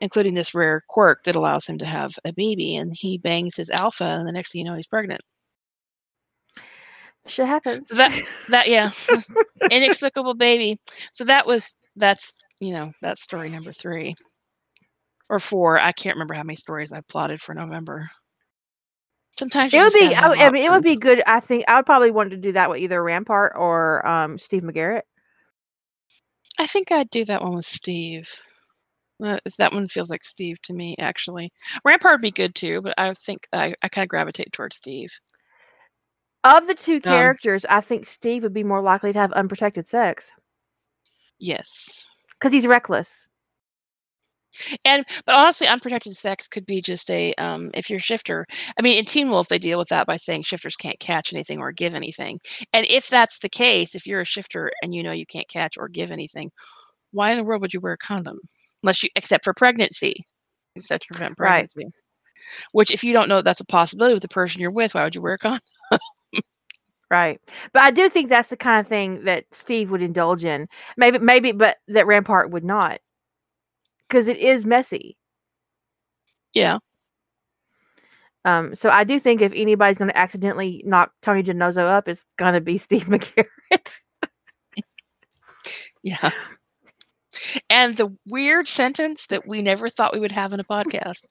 including 0.00 0.34
this 0.34 0.54
rare 0.54 0.82
quirk 0.88 1.24
that 1.24 1.36
allows 1.36 1.66
him 1.66 1.78
to 1.78 1.86
have 1.86 2.18
a 2.24 2.32
baby. 2.32 2.76
And 2.76 2.94
he 2.96 3.18
bangs 3.18 3.56
his 3.56 3.70
alpha, 3.70 4.04
and 4.04 4.26
the 4.26 4.32
next 4.32 4.52
thing 4.52 4.60
you 4.62 4.68
know, 4.70 4.76
he's 4.76 4.86
pregnant. 4.86 5.22
Shit 7.28 7.46
happens. 7.46 7.88
So 7.88 7.96
that 7.96 8.22
that 8.48 8.68
yeah, 8.68 8.90
inexplicable 9.70 10.34
baby. 10.34 10.80
So 11.12 11.24
that 11.24 11.46
was 11.46 11.74
that's 11.96 12.36
you 12.60 12.72
know 12.72 12.92
that's 13.02 13.22
story 13.22 13.50
number 13.50 13.72
three 13.72 14.14
or 15.28 15.38
four. 15.38 15.78
I 15.78 15.92
can't 15.92 16.16
remember 16.16 16.34
how 16.34 16.42
many 16.42 16.56
stories 16.56 16.92
I 16.92 17.02
plotted 17.08 17.40
for 17.40 17.54
November. 17.54 18.06
Sometimes 19.38 19.72
it 19.72 19.78
would 19.78 19.92
be. 19.92 20.14
I, 20.14 20.46
I 20.46 20.50
mean, 20.50 20.64
it 20.64 20.70
would 20.70 20.82
be 20.82 20.96
good. 20.96 21.22
I 21.26 21.38
think 21.40 21.64
I 21.68 21.76
would 21.76 21.86
probably 21.86 22.10
want 22.10 22.30
to 22.30 22.36
do 22.36 22.52
that 22.52 22.70
with 22.70 22.80
either 22.80 23.02
Rampart 23.02 23.52
or 23.54 24.04
um, 24.06 24.38
Steve 24.38 24.62
McGarrett. 24.62 25.02
I 26.58 26.66
think 26.66 26.90
I'd 26.90 27.10
do 27.10 27.24
that 27.26 27.42
one 27.42 27.54
with 27.54 27.64
Steve. 27.64 28.28
Uh, 29.22 29.38
that 29.58 29.72
one 29.72 29.86
feels 29.86 30.10
like 30.10 30.24
Steve 30.24 30.60
to 30.62 30.72
me, 30.72 30.96
actually. 30.98 31.52
Rampart 31.84 32.14
would 32.14 32.22
be 32.22 32.30
good 32.30 32.54
too, 32.54 32.80
but 32.82 32.94
I 32.98 33.12
think 33.14 33.46
I, 33.52 33.74
I 33.82 33.88
kind 33.88 34.04
of 34.04 34.08
gravitate 34.08 34.52
towards 34.52 34.76
Steve. 34.76 35.10
Of 36.44 36.66
the 36.66 36.74
two 36.74 37.00
Um, 37.04 37.36
characters, 37.36 37.64
I 37.66 37.80
think 37.80 38.04
Steve 38.06 38.42
would 38.42 38.52
be 38.52 38.64
more 38.64 38.82
likely 38.82 39.12
to 39.12 39.18
have 39.20 39.32
unprotected 39.32 39.88
sex 39.88 40.32
yes. 41.38 42.06
because 42.38 42.52
he's 42.52 42.66
reckless. 42.66 43.28
And 44.84 45.04
but 45.26 45.34
honestly, 45.34 45.66
unprotected 45.66 46.16
sex 46.16 46.48
could 46.48 46.66
be 46.66 46.80
just 46.80 47.10
a 47.10 47.34
um 47.34 47.70
if 47.74 47.90
you're 47.90 48.00
shifter. 48.00 48.46
I 48.78 48.82
mean, 48.82 48.98
in 48.98 49.04
Teen 49.04 49.30
Wolf, 49.30 49.48
they 49.48 49.58
deal 49.58 49.78
with 49.78 49.88
that 49.88 50.06
by 50.06 50.16
saying 50.16 50.42
shifters 50.42 50.74
can't 50.76 50.98
catch 51.00 51.32
anything 51.32 51.60
or 51.60 51.70
give 51.72 51.94
anything. 51.94 52.40
And 52.72 52.86
if 52.88 53.08
that's 53.08 53.38
the 53.40 53.48
case, 53.48 53.94
if 53.94 54.06
you're 54.06 54.20
a 54.22 54.24
shifter 54.24 54.70
and 54.82 54.94
you 54.94 55.02
know 55.02 55.12
you 55.12 55.26
can't 55.26 55.48
catch 55.48 55.76
or 55.78 55.88
give 55.88 56.10
anything, 56.10 56.50
why 57.12 57.30
in 57.32 57.38
the 57.38 57.44
world 57.44 57.62
would 57.62 57.74
you 57.74 57.80
wear 57.80 57.92
a 57.94 57.98
condom? 57.98 58.38
Unless 58.82 59.02
you 59.04 59.10
except 59.16 59.44
for 59.44 59.54
pregnancy. 59.54 60.16
Except 60.76 61.02
to 61.04 61.08
prevent 61.14 61.38
Right. 61.38 61.68
pregnancy. 61.72 61.86
Which 62.72 62.90
if 62.90 63.04
you 63.04 63.12
don't 63.14 63.28
know 63.28 63.42
that's 63.42 63.60
a 63.60 63.66
possibility 63.66 64.14
with 64.14 64.22
the 64.22 64.28
person 64.28 64.60
you're 64.60 64.70
with, 64.70 64.94
why 64.94 65.04
would 65.04 65.14
you 65.14 65.22
wear 65.22 65.34
a 65.34 65.38
condom? 65.38 65.60
Right. 67.10 67.40
But 67.72 67.82
I 67.82 67.90
do 67.90 68.08
think 68.10 68.28
that's 68.28 68.50
the 68.50 68.56
kind 68.56 68.80
of 68.80 68.86
thing 68.88 69.24
that 69.24 69.46
Steve 69.52 69.90
would 69.90 70.02
indulge 70.02 70.44
in. 70.44 70.68
Maybe 70.96 71.18
maybe 71.18 71.52
but 71.52 71.78
that 71.88 72.06
Rampart 72.06 72.50
would 72.50 72.64
not. 72.64 73.00
Cuz 74.10 74.28
it 74.28 74.36
is 74.36 74.66
messy. 74.66 75.16
Yeah. 76.54 76.78
Um 78.44 78.74
so 78.74 78.90
I 78.90 79.04
do 79.04 79.18
think 79.20 79.40
if 79.42 79.52
anybody's 79.54 79.98
going 79.98 80.10
to 80.10 80.18
accidentally 80.18 80.82
knock 80.86 81.12
Tony 81.22 81.42
DiNozzo 81.42 81.84
up 81.84 82.08
it's 82.08 82.24
going 82.36 82.54
to 82.54 82.60
be 82.60 82.78
Steve 82.78 83.04
McGarrett. 83.06 83.98
yeah. 86.02 86.30
And 87.70 87.96
the 87.96 88.14
weird 88.26 88.66
sentence 88.68 89.26
that 89.26 89.46
we 89.46 89.62
never 89.62 89.88
thought 89.88 90.12
we 90.12 90.20
would 90.20 90.32
have 90.32 90.52
in 90.52 90.60
a 90.60 90.64
podcast. 90.64 91.26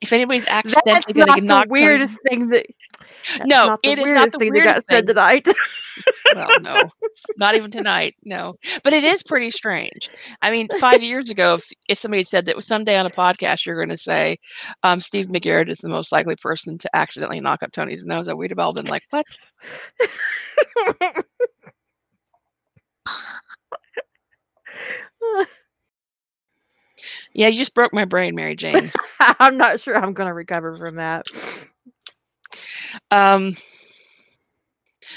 If 0.00 0.12
anybody's 0.12 0.44
accidentally 0.46 1.14
going 1.14 1.28
to 1.28 1.40
the 1.40 1.46
knock 1.46 1.66
Tony's 1.68 1.80
weirdest 1.80 2.18
thing 2.28 2.48
that. 2.50 2.66
No, 3.44 3.78
the 3.82 3.90
it 3.90 3.98
is 3.98 4.04
weirdest 4.04 4.20
not 4.20 4.32
the 4.32 4.38
thing 4.38 4.52
that 4.52 4.64
got 4.64 4.84
said 4.90 5.06
tonight. 5.06 5.46
well, 6.34 6.60
no, 6.60 6.90
not 7.36 7.54
even 7.54 7.70
tonight. 7.70 8.14
No, 8.24 8.54
but 8.82 8.92
it 8.92 9.04
is 9.04 9.22
pretty 9.22 9.50
strange. 9.50 10.10
I 10.42 10.50
mean, 10.50 10.68
five 10.78 11.02
years 11.02 11.30
ago, 11.30 11.54
if, 11.54 11.64
if 11.88 11.98
somebody 11.98 12.20
had 12.20 12.26
said 12.26 12.46
that 12.46 12.62
someday 12.62 12.96
on 12.96 13.06
a 13.06 13.10
podcast 13.10 13.64
you're 13.64 13.76
going 13.76 13.88
to 13.88 13.96
say 13.96 14.38
um, 14.82 15.00
Steve 15.00 15.26
McGarrett 15.26 15.70
is 15.70 15.78
the 15.78 15.88
most 15.88 16.12
likely 16.12 16.36
person 16.36 16.78
to 16.78 16.90
accidentally 16.94 17.40
knock 17.40 17.62
up 17.62 17.72
Tony 17.72 17.96
DiNozzo, 17.96 18.36
we'd 18.36 18.50
have 18.50 18.58
all 18.58 18.74
been 18.74 18.86
like, 18.86 19.04
"What?" 19.10 19.26
Yeah, 27.34 27.48
you 27.48 27.58
just 27.58 27.74
broke 27.74 27.92
my 27.92 28.04
brain, 28.04 28.34
Mary 28.34 28.56
Jane. 28.56 28.92
I'm 29.20 29.56
not 29.56 29.80
sure 29.80 29.96
I'm 29.96 30.14
going 30.14 30.28
to 30.28 30.34
recover 30.34 30.74
from 30.74 30.96
that. 30.96 31.26
Um, 33.10 33.54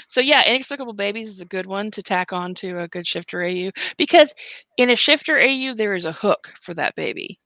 so 0.08 0.20
yeah, 0.20 0.48
inexplicable 0.48 0.94
babies 0.94 1.28
is 1.28 1.40
a 1.40 1.46
good 1.46 1.66
one 1.66 1.90
to 1.92 2.02
tack 2.02 2.32
on 2.32 2.54
to 2.56 2.80
a 2.80 2.88
good 2.88 3.06
shifter 3.06 3.42
AU 3.42 3.70
because 3.96 4.34
in 4.76 4.90
a 4.90 4.96
shifter 4.96 5.38
AU 5.40 5.74
there 5.74 5.94
is 5.94 6.04
a 6.04 6.12
hook 6.12 6.52
for 6.60 6.74
that 6.74 6.94
baby, 6.94 7.38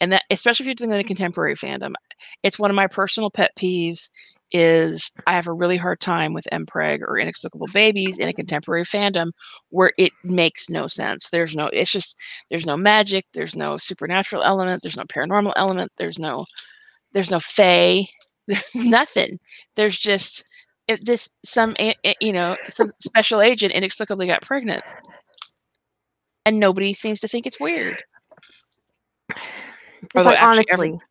and 0.00 0.12
that 0.12 0.24
especially 0.30 0.64
if 0.64 0.68
you're 0.68 0.88
doing 0.88 0.98
a 0.98 1.04
contemporary 1.04 1.54
fandom, 1.54 1.94
it's 2.42 2.58
one 2.58 2.70
of 2.70 2.76
my 2.76 2.86
personal 2.86 3.30
pet 3.30 3.52
peeves. 3.58 4.08
Is 4.52 5.12
I 5.26 5.32
have 5.32 5.46
a 5.46 5.52
really 5.52 5.76
hard 5.76 6.00
time 6.00 6.32
with 6.32 6.48
MPreg 6.52 7.02
or 7.02 7.18
inexplicable 7.18 7.68
babies 7.72 8.18
in 8.18 8.28
a 8.28 8.32
contemporary 8.32 8.84
fandom 8.84 9.30
where 9.68 9.92
it 9.96 10.12
makes 10.24 10.68
no 10.68 10.88
sense. 10.88 11.30
There's 11.30 11.54
no, 11.54 11.66
it's 11.66 11.92
just 11.92 12.16
there's 12.48 12.66
no 12.66 12.76
magic, 12.76 13.26
there's 13.32 13.54
no 13.54 13.76
supernatural 13.76 14.42
element, 14.42 14.82
there's 14.82 14.96
no 14.96 15.04
paranormal 15.04 15.52
element, 15.54 15.92
there's 15.98 16.18
no, 16.18 16.46
there's 17.12 17.30
no 17.30 17.38
fae, 17.38 18.06
there's 18.48 18.64
nothing. 18.74 19.38
There's 19.76 19.98
just 19.98 20.44
it, 20.88 21.04
this 21.04 21.30
some 21.44 21.76
you 22.20 22.32
know 22.32 22.56
some 22.70 22.92
special 22.98 23.40
agent 23.40 23.72
inexplicably 23.72 24.26
got 24.26 24.42
pregnant 24.42 24.82
and 26.44 26.58
nobody 26.58 26.92
seems 26.92 27.20
to 27.20 27.28
think 27.28 27.46
it's 27.46 27.60
weird 27.60 28.02
Although 30.16 30.30
like, 30.30 30.38
actually 30.38 30.66
every- 30.70 30.88
honestly, 30.90 31.06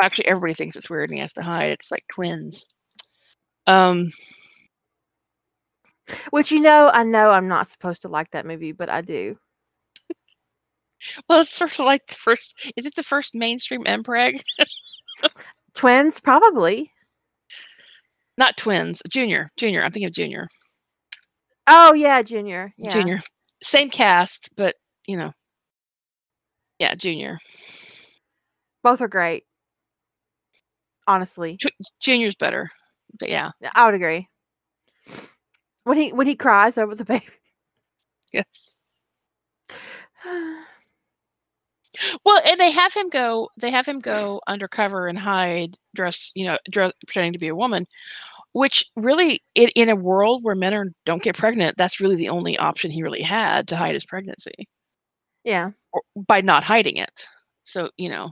actually 0.00 0.26
everybody 0.26 0.54
thinks 0.54 0.76
it's 0.76 0.90
weird 0.90 1.10
and 1.10 1.16
he 1.18 1.20
has 1.22 1.32
to 1.32 1.42
hide 1.42 1.70
it's 1.70 1.90
like 1.90 2.04
twins 2.12 2.66
um 3.66 4.08
which 6.30 6.50
you 6.50 6.60
know, 6.60 6.90
I 6.92 7.04
know 7.04 7.30
I'm 7.30 7.46
not 7.46 7.70
supposed 7.70 8.02
to 8.02 8.08
like 8.08 8.32
that 8.32 8.44
movie, 8.44 8.72
but 8.72 8.90
I 8.90 9.00
do. 9.00 9.38
well 11.28 11.40
it's 11.40 11.50
sort 11.54 11.72
of 11.78 11.78
like 11.84 12.04
the 12.08 12.14
first 12.14 12.72
is 12.76 12.84
it 12.84 12.94
the 12.96 13.02
first 13.02 13.34
mainstream 13.34 13.84
mpreg 13.84 14.40
Twins, 15.74 16.18
probably. 16.20 16.90
not 18.36 18.56
twins 18.56 19.02
junior 19.08 19.50
junior 19.56 19.82
i'm 19.82 19.90
thinking 19.92 20.08
of 20.08 20.12
junior 20.12 20.46
Oh 21.66 21.92
yeah, 21.94 22.22
Junior. 22.22 22.74
Yeah. 22.76 22.88
junior 22.90 23.20
same 23.62 23.88
cast 23.88 24.48
but 24.56 24.74
you 25.06 25.16
know 25.16 25.32
yeah 26.80 26.94
junior 26.96 27.38
Both 28.82 29.00
are 29.00 29.08
great. 29.08 29.44
Honestly, 31.10 31.58
junior's 32.00 32.36
better 32.36 32.70
but 33.18 33.28
yeah 33.28 33.50
I 33.74 33.86
would 33.86 33.94
agree. 33.94 34.28
When 35.84 35.98
he 35.98 36.12
when 36.12 36.26
he 36.26 36.36
cries 36.36 36.78
over 36.78 36.94
the 36.94 37.04
baby. 37.12 37.26
yes 38.32 39.04
Well, 42.24 42.40
and 42.46 42.58
they 42.58 42.70
have 42.70 42.94
him 42.94 43.08
go. 43.10 43.50
They 43.58 43.70
have 43.70 43.84
him 43.86 43.98
go 43.98 44.40
undercover 44.46 45.08
and 45.08 45.18
hide, 45.18 45.76
dress, 45.94 46.30
you 46.34 46.44
know, 46.44 46.56
dress, 46.70 46.92
pretending 47.06 47.32
to 47.32 47.38
be 47.38 47.48
a 47.48 47.54
woman. 47.54 47.86
Which 48.52 48.86
really, 48.96 49.42
in, 49.54 49.68
in 49.70 49.88
a 49.88 49.96
world 49.96 50.42
where 50.42 50.54
men 50.54 50.72
are 50.72 50.86
don't 51.04 51.22
get 51.22 51.36
pregnant, 51.36 51.76
that's 51.76 52.00
really 52.00 52.16
the 52.16 52.28
only 52.28 52.56
option 52.58 52.90
he 52.90 53.02
really 53.02 53.22
had 53.22 53.68
to 53.68 53.76
hide 53.76 53.94
his 53.94 54.04
pregnancy 54.04 54.68
yeah. 55.44 55.70
or, 55.92 56.02
by 56.26 56.40
not 56.40 56.64
hiding 56.64 56.96
it. 56.96 57.26
So 57.64 57.90
you 57.96 58.08
know. 58.08 58.30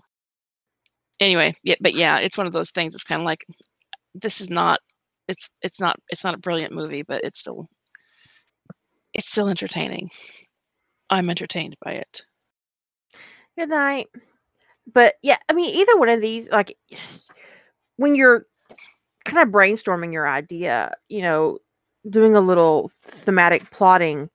Anyway, 1.21 1.53
yeah, 1.63 1.75
but 1.81 1.95
yeah, 1.95 2.19
it's 2.19 2.39
one 2.39 2.47
of 2.47 2.53
those 2.53 2.71
things. 2.71 2.95
It's 2.95 3.05
kind 3.05 3.21
of 3.21 3.27
like 3.27 3.45
this 4.15 4.41
is 4.41 4.51
not. 4.51 4.81
It's 5.27 5.51
it's 5.63 5.81
not 5.81 6.01
it's 6.09 6.25
not 6.25 6.35
a 6.35 6.39
brilliant 6.39 6.73
movie, 6.73 7.03
but 7.03 7.23
it's 7.25 7.41
still 7.41 7.69
it's 9.15 9.31
still 9.31 9.49
entertaining. 9.49 10.11
I'm 11.11 11.31
entertained 11.31 11.77
by 11.83 11.93
it. 11.93 12.25
Good 13.59 13.71
night. 13.71 14.09
But 14.93 15.17
yeah, 15.23 15.37
I 15.49 15.53
mean, 15.53 15.75
either 15.75 15.99
one 15.99 16.09
of 16.09 16.21
these, 16.21 16.49
like 16.51 16.77
when 17.97 18.15
you're 18.15 18.47
kind 19.25 19.47
of 19.47 19.53
brainstorming 19.53 20.13
your 20.13 20.29
idea, 20.29 20.95
you 21.09 21.23
know, 21.23 21.59
doing 22.09 22.37
a 22.37 22.41
little 22.41 22.91
thematic 23.05 23.71
plotting, 23.71 24.31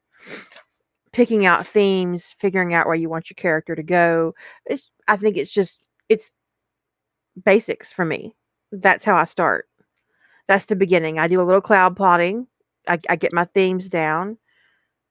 picking 1.12 1.46
out 1.46 1.66
themes, 1.66 2.36
figuring 2.40 2.74
out 2.74 2.86
where 2.86 2.96
you 2.96 3.10
want 3.10 3.30
your 3.30 3.36
character 3.36 3.76
to 3.76 3.84
go. 3.84 4.36
It's, 4.66 4.90
I 5.08 5.18
think 5.18 5.38
it's 5.38 5.52
just, 5.52 5.80
it's 6.10 6.30
basics 7.44 7.92
for 7.92 8.06
me. 8.06 8.36
That's 8.72 9.06
how 9.06 9.16
I 9.16 9.26
start. 9.26 9.68
That's 10.48 10.66
the 10.66 10.76
beginning. 10.76 11.20
I 11.20 11.28
do 11.28 11.42
a 11.42 11.44
little 11.44 11.62
cloud 11.62 11.96
plotting. 11.96 12.48
I, 12.88 13.00
I 13.10 13.16
get 13.16 13.34
my 13.34 13.46
themes 13.46 13.88
down, 13.88 14.38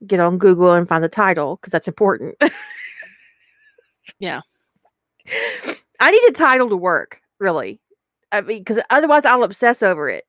get 0.07 0.20
on 0.20 0.39
Google 0.39 0.73
and 0.73 0.89
find 0.89 1.03
the 1.03 1.09
title 1.09 1.57
because 1.57 1.73
that's 1.73 1.89
important. 1.89 2.36
Yeah. 4.19 4.40
I 6.01 6.11
need 6.11 6.24
a 6.28 6.32
title 6.32 6.69
to 6.69 6.77
work, 6.77 7.20
really. 7.39 7.81
I 8.31 8.40
mean, 8.40 8.59
because 8.59 8.82
otherwise 8.90 9.24
I'll 9.24 9.44
obsess 9.44 9.82
over 9.82 10.09
it. 10.09 10.24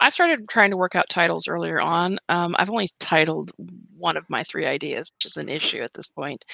I 0.00 0.10
started 0.10 0.46
trying 0.48 0.70
to 0.72 0.76
work 0.76 0.94
out 0.94 1.08
titles 1.08 1.48
earlier 1.48 1.80
on. 1.80 2.18
Um, 2.28 2.54
I've 2.58 2.70
only 2.70 2.90
titled 3.00 3.52
one 3.96 4.16
of 4.16 4.28
my 4.28 4.42
three 4.44 4.66
ideas, 4.66 5.10
which 5.16 5.24
is 5.24 5.36
an 5.38 5.48
issue 5.48 5.82
at 5.82 5.94
this 5.94 6.08
point. 6.08 6.44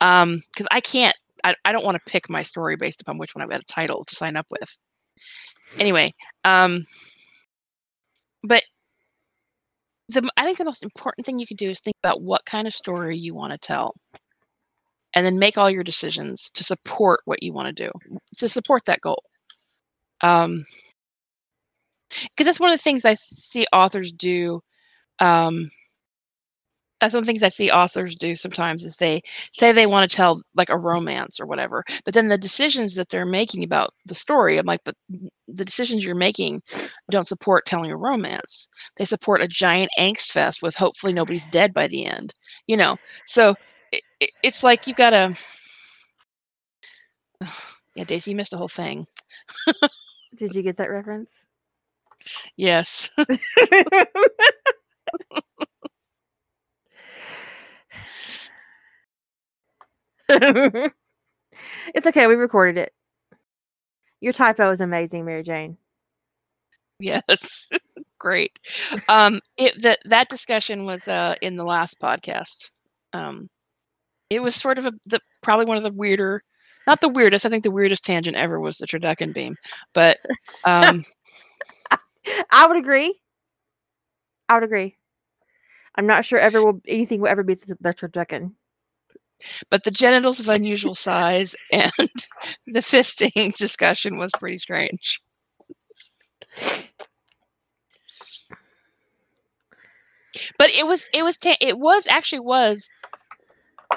Because 0.00 0.66
I 0.70 0.80
can't, 0.80 1.16
I, 1.48 1.54
I 1.64 1.72
don't 1.72 1.84
want 1.84 1.96
to 1.96 2.10
pick 2.10 2.28
my 2.28 2.42
story 2.42 2.76
based 2.76 3.00
upon 3.00 3.18
which 3.18 3.34
one 3.34 3.42
I've 3.42 3.50
got 3.50 3.62
a 3.62 3.66
title 3.66 4.04
to 4.04 4.14
sign 4.14 4.36
up 4.36 4.46
with. 4.50 4.76
Anyway, 5.78 6.14
um, 6.44 6.84
but 8.42 8.62
the 10.08 10.28
I 10.36 10.44
think 10.44 10.58
the 10.58 10.64
most 10.64 10.82
important 10.82 11.26
thing 11.26 11.38
you 11.38 11.46
can 11.46 11.56
do 11.56 11.68
is 11.68 11.80
think 11.80 11.96
about 12.02 12.22
what 12.22 12.46
kind 12.46 12.66
of 12.66 12.74
story 12.74 13.16
you 13.18 13.34
want 13.34 13.52
to 13.52 13.58
tell. 13.58 13.94
And 15.14 15.24
then 15.24 15.38
make 15.38 15.56
all 15.56 15.70
your 15.70 15.84
decisions 15.84 16.50
to 16.50 16.62
support 16.62 17.20
what 17.24 17.42
you 17.42 17.52
want 17.52 17.74
to 17.74 17.84
do, 17.84 17.90
to 18.36 18.48
support 18.48 18.84
that 18.84 19.00
goal. 19.00 19.22
Um, 20.20 20.64
because 22.10 22.46
that's 22.46 22.60
one 22.60 22.70
of 22.70 22.78
the 22.78 22.82
things 22.82 23.04
I 23.04 23.14
see 23.14 23.66
authors 23.72 24.12
do. 24.12 24.60
Um, 25.18 25.70
that's 27.00 27.14
one 27.14 27.20
of 27.20 27.26
the 27.26 27.30
things 27.32 27.42
I 27.42 27.48
see 27.48 27.70
authors 27.70 28.14
do 28.14 28.34
sometimes 28.34 28.84
is 28.84 28.96
they 28.96 29.22
say 29.52 29.72
they 29.72 29.86
want 29.86 30.08
to 30.08 30.16
tell 30.16 30.42
like 30.54 30.68
a 30.68 30.76
romance 30.78 31.38
or 31.38 31.46
whatever, 31.46 31.84
but 32.04 32.14
then 32.14 32.28
the 32.28 32.38
decisions 32.38 32.94
that 32.96 33.08
they're 33.08 33.26
making 33.26 33.62
about 33.64 33.94
the 34.06 34.14
story, 34.14 34.58
I'm 34.58 34.66
like, 34.66 34.80
but 34.84 34.96
the 35.46 35.64
decisions 35.64 36.04
you're 36.04 36.14
making 36.14 36.62
don't 37.10 37.26
support 37.26 37.66
telling 37.66 37.90
a 37.90 37.96
romance. 37.96 38.68
They 38.96 39.04
support 39.04 39.42
a 39.42 39.48
giant 39.48 39.90
angst 39.98 40.32
fest 40.32 40.62
with 40.62 40.74
hopefully 40.74 41.12
nobody's 41.12 41.46
dead 41.46 41.72
by 41.72 41.86
the 41.88 42.04
end, 42.06 42.34
you 42.66 42.76
know. 42.76 42.96
So 43.26 43.54
it, 43.92 44.02
it, 44.20 44.30
it's 44.42 44.62
like 44.62 44.86
you've 44.86 44.96
gotta. 44.96 45.34
Yeah, 47.94 48.04
Daisy, 48.04 48.30
you 48.30 48.36
missed 48.36 48.52
the 48.52 48.56
whole 48.56 48.68
thing. 48.68 49.08
Did 50.36 50.54
you 50.54 50.62
get 50.62 50.76
that 50.76 50.88
reference? 50.88 51.30
Yes. 52.56 53.10
it's 61.94 62.06
okay. 62.06 62.26
We 62.26 62.34
recorded 62.34 62.78
it. 62.78 62.92
Your 64.20 64.32
typo 64.32 64.70
is 64.70 64.80
amazing, 64.80 65.24
Mary 65.24 65.42
Jane. 65.42 65.78
Yes, 67.00 67.70
great. 68.18 68.58
Um, 69.08 69.40
it 69.56 69.80
that 69.82 70.00
that 70.06 70.28
discussion 70.28 70.84
was 70.84 71.08
uh, 71.08 71.36
in 71.40 71.56
the 71.56 71.64
last 71.64 71.98
podcast. 72.00 72.70
Um, 73.12 73.48
it 74.30 74.40
was 74.40 74.54
sort 74.54 74.78
of 74.78 74.86
a 74.86 74.92
the 75.06 75.20
probably 75.42 75.66
one 75.66 75.76
of 75.78 75.84
the 75.84 75.92
weirder, 75.92 76.42
not 76.86 77.00
the 77.00 77.08
weirdest. 77.08 77.46
I 77.46 77.48
think 77.48 77.64
the 77.64 77.70
weirdest 77.70 78.04
tangent 78.04 78.36
ever 78.36 78.60
was 78.60 78.76
the 78.78 78.86
turducken 78.86 79.32
beam, 79.32 79.56
but 79.94 80.18
um, 80.64 81.04
I 82.50 82.66
would 82.66 82.76
agree. 82.76 83.18
I 84.48 84.54
would 84.54 84.64
agree. 84.64 84.97
I'm 85.98 86.06
not 86.06 86.24
sure 86.24 86.38
ever 86.38 86.64
will 86.64 86.80
anything 86.86 87.20
will 87.20 87.28
ever 87.28 87.42
beat 87.42 87.66
the, 87.66 87.74
turducken. 87.92 88.52
but 89.68 89.82
the 89.82 89.90
genitals 89.90 90.38
of 90.38 90.48
unusual 90.48 90.94
size 90.94 91.56
and 91.72 91.92
the 92.66 92.78
fisting 92.78 93.54
discussion 93.56 94.16
was 94.16 94.30
pretty 94.38 94.58
strange. 94.58 95.20
But 100.56 100.70
it 100.70 100.86
was 100.86 101.08
it 101.12 101.24
was 101.24 101.36
ta- 101.36 101.56
it 101.60 101.78
was 101.78 102.06
actually 102.06 102.40
was 102.40 102.88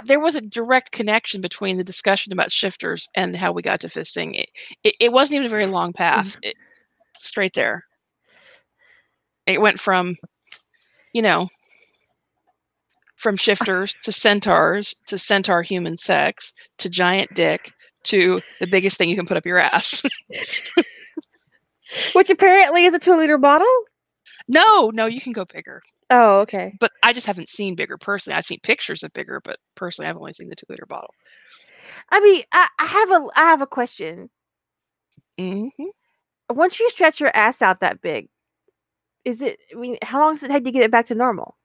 there 0.05 0.19
was 0.19 0.35
a 0.35 0.41
direct 0.41 0.91
connection 0.91 1.39
between 1.39 1.77
the 1.77 1.83
discussion 1.83 2.33
about 2.33 2.51
shifters 2.51 3.07
and 3.13 3.35
how 3.35 3.51
we 3.51 3.61
got 3.61 3.79
to 3.81 3.87
fisting. 3.87 4.39
It, 4.39 4.49
it, 4.83 4.95
it 4.99 5.11
wasn't 5.11 5.35
even 5.35 5.45
a 5.45 5.49
very 5.49 5.67
long 5.67 5.93
path. 5.93 6.29
Mm-hmm. 6.29 6.39
It, 6.43 6.55
straight 7.19 7.53
there. 7.53 7.83
It 9.45 9.61
went 9.61 9.79
from, 9.79 10.15
you 11.13 11.21
know, 11.21 11.47
from 13.21 13.37
shifters 13.37 13.95
to 14.03 14.11
centaurs 14.11 14.95
to 15.05 15.17
centaur 15.17 15.61
human 15.61 15.95
sex 15.95 16.53
to 16.79 16.89
giant 16.89 17.31
dick 17.35 17.71
to 18.03 18.41
the 18.59 18.67
biggest 18.67 18.97
thing 18.97 19.09
you 19.09 19.15
can 19.15 19.27
put 19.27 19.37
up 19.37 19.45
your 19.45 19.59
ass. 19.59 20.03
Which 22.13 22.29
apparently 22.29 22.85
is 22.85 22.93
a 22.93 22.99
two 22.99 23.15
liter 23.17 23.37
bottle. 23.37 23.67
no, 24.47 24.89
no, 24.93 25.05
you 25.05 25.21
can 25.21 25.33
go 25.33 25.45
bigger. 25.45 25.81
Oh, 26.09 26.39
okay. 26.41 26.73
But 26.79 26.91
I 27.03 27.13
just 27.13 27.27
haven't 27.27 27.49
seen 27.49 27.75
bigger 27.75 27.97
personally. 27.97 28.35
I've 28.37 28.45
seen 28.45 28.59
pictures 28.63 29.03
of 29.03 29.13
bigger, 29.13 29.39
but 29.43 29.59
personally, 29.75 30.09
I've 30.09 30.17
only 30.17 30.33
seen 30.33 30.49
the 30.49 30.55
two 30.55 30.65
liter 30.69 30.85
bottle. 30.85 31.13
I 32.09 32.19
mean, 32.19 32.43
I, 32.51 32.67
I 32.79 32.85
have 32.85 33.11
a 33.11 33.27
I 33.35 33.41
have 33.41 33.61
a 33.61 33.67
question. 33.67 34.29
hmm 35.37 35.67
Once 36.49 36.79
you 36.79 36.89
stretch 36.89 37.19
your 37.19 37.31
ass 37.35 37.61
out 37.61 37.79
that 37.81 38.01
big, 38.01 38.29
is 39.25 39.41
it? 39.41 39.59
I 39.71 39.79
mean, 39.79 39.97
how 40.01 40.19
long 40.19 40.35
does 40.35 40.43
it 40.43 40.49
take 40.49 40.63
to 40.65 40.71
get 40.71 40.83
it 40.83 40.91
back 40.91 41.07
to 41.07 41.15
normal? 41.15 41.55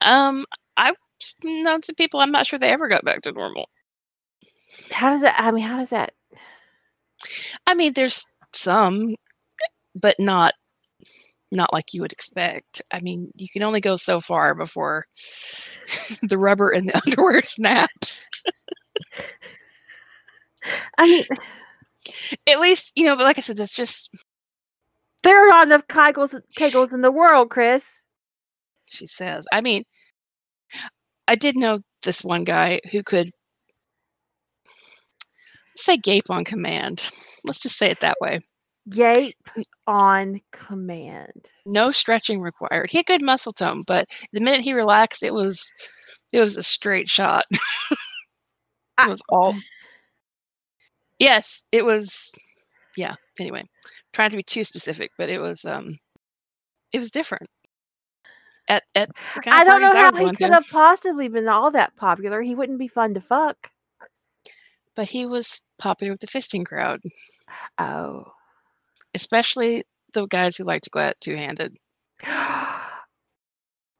Um, 0.00 0.44
I've 0.76 0.96
known 1.44 1.82
some 1.82 1.94
people. 1.96 2.20
I'm 2.20 2.32
not 2.32 2.46
sure 2.46 2.58
they 2.58 2.70
ever 2.70 2.88
got 2.88 3.04
back 3.04 3.22
to 3.22 3.32
normal. 3.32 3.68
How 4.92 5.10
does 5.10 5.22
that? 5.22 5.36
I 5.38 5.50
mean, 5.50 5.64
how 5.64 5.78
does 5.78 5.90
that? 5.90 6.12
I 7.66 7.74
mean, 7.74 7.92
there's 7.94 8.26
some, 8.52 9.14
but 9.94 10.18
not 10.18 10.54
not 11.52 11.72
like 11.72 11.92
you 11.92 12.02
would 12.02 12.12
expect. 12.12 12.82
I 12.92 13.00
mean, 13.00 13.32
you 13.36 13.48
can 13.52 13.62
only 13.62 13.80
go 13.80 13.96
so 13.96 14.20
far 14.20 14.54
before 14.54 15.06
the 16.22 16.38
rubber 16.38 16.70
in 16.70 16.86
the 16.86 17.02
underwear 17.06 17.42
snaps. 17.42 18.28
I 20.98 21.06
mean, 21.06 21.24
At 22.46 22.60
least, 22.60 22.92
you 22.94 23.04
know, 23.06 23.16
but 23.16 23.24
like 23.24 23.38
I 23.38 23.40
said, 23.40 23.56
that's 23.56 23.74
just 23.74 24.10
there 25.22 25.42
are 25.42 25.48
not 25.48 25.66
enough 25.66 25.86
kegels 25.86 26.38
kegels 26.58 26.92
in 26.92 27.00
the 27.02 27.10
world, 27.10 27.50
Chris. 27.50 27.99
She 28.90 29.06
says. 29.06 29.46
I 29.52 29.60
mean, 29.60 29.84
I 31.28 31.34
did 31.34 31.56
know 31.56 31.80
this 32.02 32.24
one 32.24 32.44
guy 32.44 32.80
who 32.90 33.02
could 33.02 33.30
say 35.76 35.96
gape 35.96 36.30
on 36.30 36.44
command. 36.44 37.08
Let's 37.44 37.58
just 37.58 37.76
say 37.78 37.90
it 37.90 38.00
that 38.00 38.16
way. 38.20 38.40
Gape 38.88 39.36
on 39.86 40.40
command. 40.52 41.50
No 41.66 41.90
stretching 41.90 42.40
required. 42.40 42.90
He 42.90 42.98
had 42.98 43.06
good 43.06 43.22
muscle 43.22 43.52
tone, 43.52 43.82
but 43.86 44.06
the 44.32 44.40
minute 44.40 44.60
he 44.60 44.72
relaxed, 44.72 45.22
it 45.22 45.32
was 45.32 45.72
it 46.32 46.40
was 46.40 46.56
a 46.56 46.62
straight 46.62 47.08
shot. 47.08 47.44
I- 48.98 49.06
it 49.06 49.08
was 49.08 49.22
all 49.28 49.54
Yes, 51.18 51.62
it 51.70 51.84
was 51.84 52.32
yeah. 52.96 53.14
Anyway, 53.38 53.64
trying 54.12 54.30
to 54.30 54.36
be 54.36 54.42
too 54.42 54.64
specific, 54.64 55.12
but 55.18 55.28
it 55.28 55.38
was 55.38 55.64
um 55.64 55.98
it 56.92 56.98
was 56.98 57.10
different. 57.10 57.48
At 58.70 58.84
at 58.94 59.10
the 59.34 59.40
kind 59.40 59.54
I 59.56 59.64
don't 59.64 59.82
know 59.82 59.92
how 59.92 60.14
he 60.14 60.34
could 60.36 60.50
have 60.52 60.66
possibly 60.70 61.26
been 61.28 61.48
all 61.48 61.70
that 61.72 61.94
popular. 61.96 62.40
He 62.40 62.54
wouldn't 62.54 62.78
be 62.78 62.88
fun 62.88 63.12
to 63.14 63.20
fuck. 63.20 63.68
but 64.94 65.08
he 65.08 65.26
was 65.26 65.60
popular 65.78 66.12
with 66.12 66.20
the 66.20 66.26
fisting 66.28 66.64
crowd, 66.64 67.00
Oh. 67.78 68.32
especially 69.14 69.84
the 70.14 70.26
guys 70.26 70.56
who 70.56 70.64
like 70.64 70.82
to 70.82 70.90
go 70.90 71.00
out 71.00 71.16
two 71.20 71.34
handed. 71.36 71.76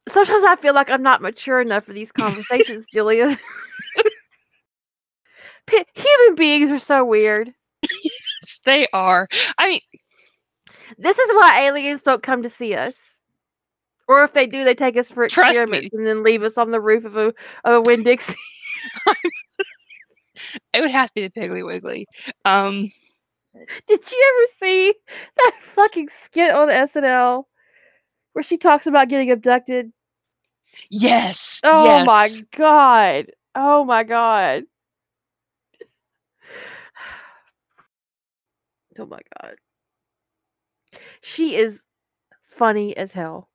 Sometimes 0.07 0.43
I 0.43 0.55
feel 0.59 0.73
like 0.73 0.89
I'm 0.89 1.03
not 1.03 1.21
mature 1.21 1.61
enough 1.61 1.83
for 1.85 1.93
these 1.93 2.11
conversations, 2.11 2.85
Julia. 2.91 3.37
P- 5.67 5.85
human 5.95 6.35
beings 6.35 6.71
are 6.71 6.79
so 6.79 7.03
weird. 7.05 7.53
They 8.65 8.87
are. 8.93 9.27
I 9.57 9.67
mean, 9.69 9.79
This 10.97 11.17
is 11.17 11.29
why 11.33 11.61
aliens 11.67 12.01
don't 12.01 12.23
come 12.23 12.43
to 12.43 12.49
see 12.49 12.73
us. 12.75 13.10
Or 14.11 14.23
if 14.25 14.33
they 14.33 14.45
do, 14.45 14.65
they 14.65 14.75
take 14.75 14.97
us 14.97 15.09
for 15.09 15.25
Trust 15.27 15.51
me. 15.51 15.57
experiments 15.61 15.93
and 15.95 16.05
then 16.05 16.21
leave 16.21 16.43
us 16.43 16.57
on 16.57 16.71
the 16.71 16.81
roof 16.81 17.05
of 17.05 17.15
a 17.15 17.27
of 17.63 17.73
a 17.73 17.81
Winn 17.81 18.03
Dixie. 18.03 18.35
it 20.73 20.81
would 20.81 20.91
have 20.91 21.07
to 21.09 21.13
be 21.15 21.21
the 21.27 21.29
Piggly 21.29 21.65
Wiggly. 21.65 22.07
Um, 22.43 22.91
Did 23.87 24.11
you 24.11 24.35
ever 24.35 24.47
see 24.59 24.93
that 25.37 25.51
fucking 25.61 26.09
skit 26.09 26.51
on 26.53 26.67
SNL 26.67 27.45
where 28.33 28.43
she 28.43 28.57
talks 28.57 28.85
about 28.85 29.07
getting 29.07 29.31
abducted? 29.31 29.93
yes. 30.89 31.61
Oh 31.63 32.03
my 32.03 32.29
god. 32.57 33.27
Oh 33.55 33.85
my 33.85 34.03
god. 34.03 34.63
Oh 38.99 39.05
my 39.05 39.19
god. 39.41 39.55
She 41.21 41.55
is 41.55 41.81
funny 42.43 42.95
as 42.97 43.13
hell. 43.13 43.47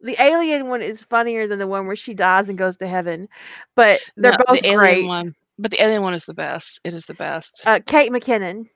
The 0.00 0.20
alien 0.22 0.68
one 0.68 0.82
is 0.82 1.02
funnier 1.02 1.46
than 1.48 1.58
the 1.58 1.66
one 1.66 1.86
where 1.86 1.96
she 1.96 2.12
dies 2.14 2.48
and 2.48 2.58
goes 2.58 2.76
to 2.78 2.86
heaven, 2.86 3.28
but 3.74 4.00
they're 4.16 4.32
No, 4.32 4.38
both 4.46 4.60
the 4.60 4.66
alien 4.66 4.78
great. 4.78 5.06
one, 5.06 5.34
but 5.58 5.70
the 5.70 5.82
alien 5.82 6.02
one 6.02 6.14
is 6.14 6.24
the 6.26 6.34
best. 6.34 6.80
It 6.84 6.92
is 6.94 7.06
the 7.06 7.14
best. 7.14 7.62
Uh, 7.66 7.80
Kate 7.86 8.12
McKinnon. 8.12 8.68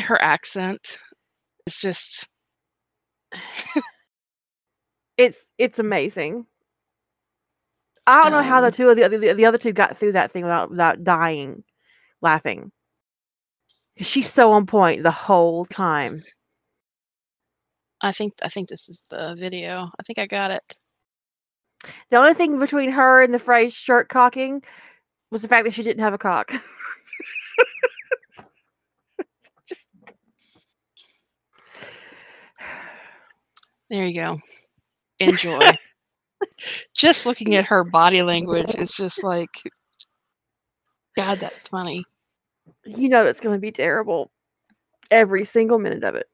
Her 0.00 0.20
accent 0.20 0.98
is 1.66 1.78
just 1.78 2.28
It's 5.16 5.38
it's 5.58 5.78
amazing. 5.78 6.46
I 8.06 8.22
don't 8.22 8.32
know 8.32 8.42
how 8.42 8.60
the 8.60 8.66
Um, 8.66 8.72
two 8.72 8.88
of 8.88 8.96
the 8.96 9.04
other 9.04 9.16
the, 9.16 9.32
the 9.32 9.46
other 9.46 9.58
two 9.58 9.72
got 9.72 9.96
through 9.96 10.12
that 10.12 10.30
thing 10.32 10.42
without 10.42 10.70
without 10.70 11.04
dying, 11.04 11.62
laughing. 12.20 12.72
She's 13.98 14.28
so 14.30 14.50
on 14.52 14.66
point 14.66 15.04
the 15.04 15.12
whole 15.12 15.66
time. 15.66 16.20
I 18.00 18.12
think 18.12 18.34
I 18.42 18.48
think 18.48 18.68
this 18.68 18.88
is 18.88 19.00
the 19.10 19.34
video. 19.36 19.90
I 19.98 20.02
think 20.02 20.18
I 20.18 20.26
got 20.26 20.50
it. 20.50 20.76
The 22.10 22.16
only 22.16 22.34
thing 22.34 22.58
between 22.58 22.90
her 22.92 23.22
and 23.22 23.32
the 23.32 23.38
phrase 23.38 23.74
shirt 23.74 24.08
cocking 24.08 24.62
was 25.30 25.42
the 25.42 25.48
fact 25.48 25.64
that 25.64 25.74
she 25.74 25.82
didn't 25.82 26.02
have 26.02 26.14
a 26.14 26.18
cock. 26.18 26.52
Just- 29.68 29.88
There 33.90 34.06
you 34.06 34.22
go. 34.22 34.36
Enjoy. 35.20 35.70
just 36.94 37.26
looking 37.26 37.54
at 37.54 37.66
her 37.66 37.84
body 37.84 38.22
language 38.22 38.74
is 38.78 38.92
just 38.92 39.22
like 39.22 39.50
God, 41.16 41.38
that's 41.38 41.68
funny. 41.68 42.04
you 42.84 43.08
know 43.08 43.24
it's 43.26 43.40
going 43.40 43.54
to 43.54 43.60
be 43.60 43.70
terrible 43.72 44.30
every 45.10 45.44
single 45.44 45.78
minute 45.78 46.04
of 46.04 46.14
it. 46.16 46.26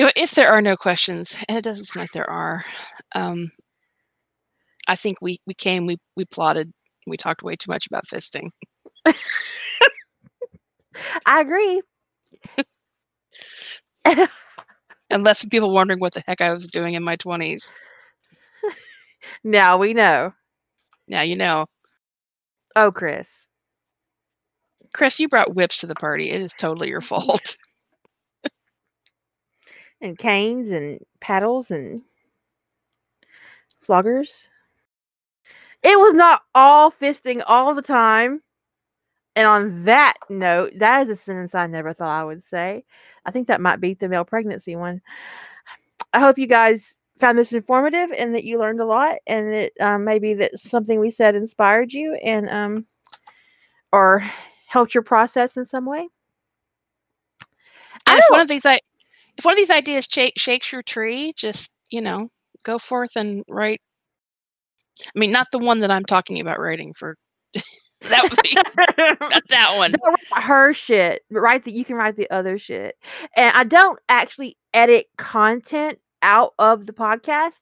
You 0.00 0.06
know, 0.06 0.12
if 0.16 0.30
there 0.30 0.48
are 0.50 0.62
no 0.62 0.78
questions, 0.78 1.36
and 1.46 1.58
it 1.58 1.62
doesn't 1.62 1.84
seem 1.84 2.00
like 2.00 2.12
there 2.12 2.30
are, 2.30 2.64
um, 3.14 3.50
I 4.88 4.96
think 4.96 5.18
we 5.20 5.36
we 5.46 5.52
came, 5.52 5.84
we 5.84 5.98
we 6.16 6.24
plotted, 6.24 6.72
we 7.06 7.18
talked 7.18 7.42
way 7.42 7.54
too 7.54 7.70
much 7.70 7.86
about 7.86 8.06
fisting. 8.06 8.48
I 11.26 11.42
agree. 11.42 11.82
And 15.10 15.22
left 15.22 15.40
some 15.40 15.50
people 15.50 15.70
wondering 15.70 16.00
what 16.00 16.14
the 16.14 16.22
heck 16.26 16.40
I 16.40 16.54
was 16.54 16.66
doing 16.66 16.94
in 16.94 17.04
my 17.04 17.16
twenties. 17.16 17.76
now 19.44 19.76
we 19.76 19.92
know. 19.92 20.32
Now 21.08 21.20
you 21.20 21.36
know. 21.36 21.66
Oh, 22.74 22.90
Chris. 22.90 23.44
Chris, 24.94 25.20
you 25.20 25.28
brought 25.28 25.54
whips 25.54 25.76
to 25.80 25.86
the 25.86 25.94
party. 25.94 26.30
It 26.30 26.40
is 26.40 26.54
totally 26.54 26.88
your 26.88 27.00
fault. 27.02 27.58
And 30.00 30.16
canes 30.16 30.70
and 30.70 30.98
paddles 31.20 31.70
and 31.70 32.02
floggers. 33.86 34.48
It 35.82 35.98
was 35.98 36.14
not 36.14 36.42
all 36.54 36.90
fisting 36.90 37.42
all 37.46 37.74
the 37.74 37.82
time. 37.82 38.42
And 39.36 39.46
on 39.46 39.84
that 39.84 40.14
note, 40.28 40.72
that 40.78 41.02
is 41.02 41.10
a 41.10 41.16
sentence 41.16 41.54
I 41.54 41.66
never 41.66 41.92
thought 41.92 42.20
I 42.20 42.24
would 42.24 42.44
say. 42.44 42.84
I 43.24 43.30
think 43.30 43.48
that 43.48 43.60
might 43.60 43.80
beat 43.80 44.00
the 44.00 44.08
male 44.08 44.24
pregnancy 44.24 44.76
one. 44.76 45.00
I 46.12 46.20
hope 46.20 46.38
you 46.38 46.46
guys 46.46 46.94
found 47.20 47.38
this 47.38 47.52
informative 47.52 48.10
and 48.16 48.34
that 48.34 48.44
you 48.44 48.58
learned 48.58 48.80
a 48.80 48.84
lot 48.84 49.18
and 49.26 49.52
that 49.52 49.72
um, 49.80 50.04
maybe 50.04 50.34
that 50.34 50.58
something 50.58 50.98
we 50.98 51.10
said 51.10 51.34
inspired 51.34 51.92
you 51.92 52.14
and 52.24 52.48
um 52.48 52.86
or 53.92 54.24
helped 54.66 54.94
your 54.94 55.02
process 55.02 55.56
in 55.56 55.64
some 55.64 55.84
way. 55.84 56.08
I 58.06 58.16
if 58.16 58.24
one 58.30 58.40
of 58.40 58.48
these 58.48 58.64
I 58.64 58.80
if 59.40 59.46
one 59.46 59.54
of 59.54 59.56
these 59.56 59.70
ideas 59.70 60.06
shake, 60.10 60.34
shakes 60.36 60.70
your 60.70 60.82
tree, 60.82 61.32
just 61.34 61.70
you 61.90 62.02
know, 62.02 62.28
go 62.62 62.78
forth 62.78 63.16
and 63.16 63.42
write. 63.48 63.80
I 65.06 65.18
mean, 65.18 65.30
not 65.32 65.46
the 65.50 65.58
one 65.58 65.80
that 65.80 65.90
I'm 65.90 66.04
talking 66.04 66.40
about 66.40 66.60
writing 66.60 66.92
for. 66.92 67.16
that 68.02 68.22
would 68.22 68.38
be 68.42 68.54
not 68.54 69.42
that 69.48 69.72
one. 69.78 69.94
Her 70.34 70.74
shit, 70.74 71.22
but 71.30 71.40
write 71.40 71.64
that 71.64 71.72
you 71.72 71.86
can 71.86 71.96
write 71.96 72.16
the 72.16 72.30
other 72.30 72.58
shit. 72.58 72.96
And 73.34 73.56
I 73.56 73.64
don't 73.64 73.98
actually 74.10 74.58
edit 74.74 75.06
content 75.16 75.98
out 76.20 76.52
of 76.58 76.84
the 76.84 76.92
podcast, 76.92 77.60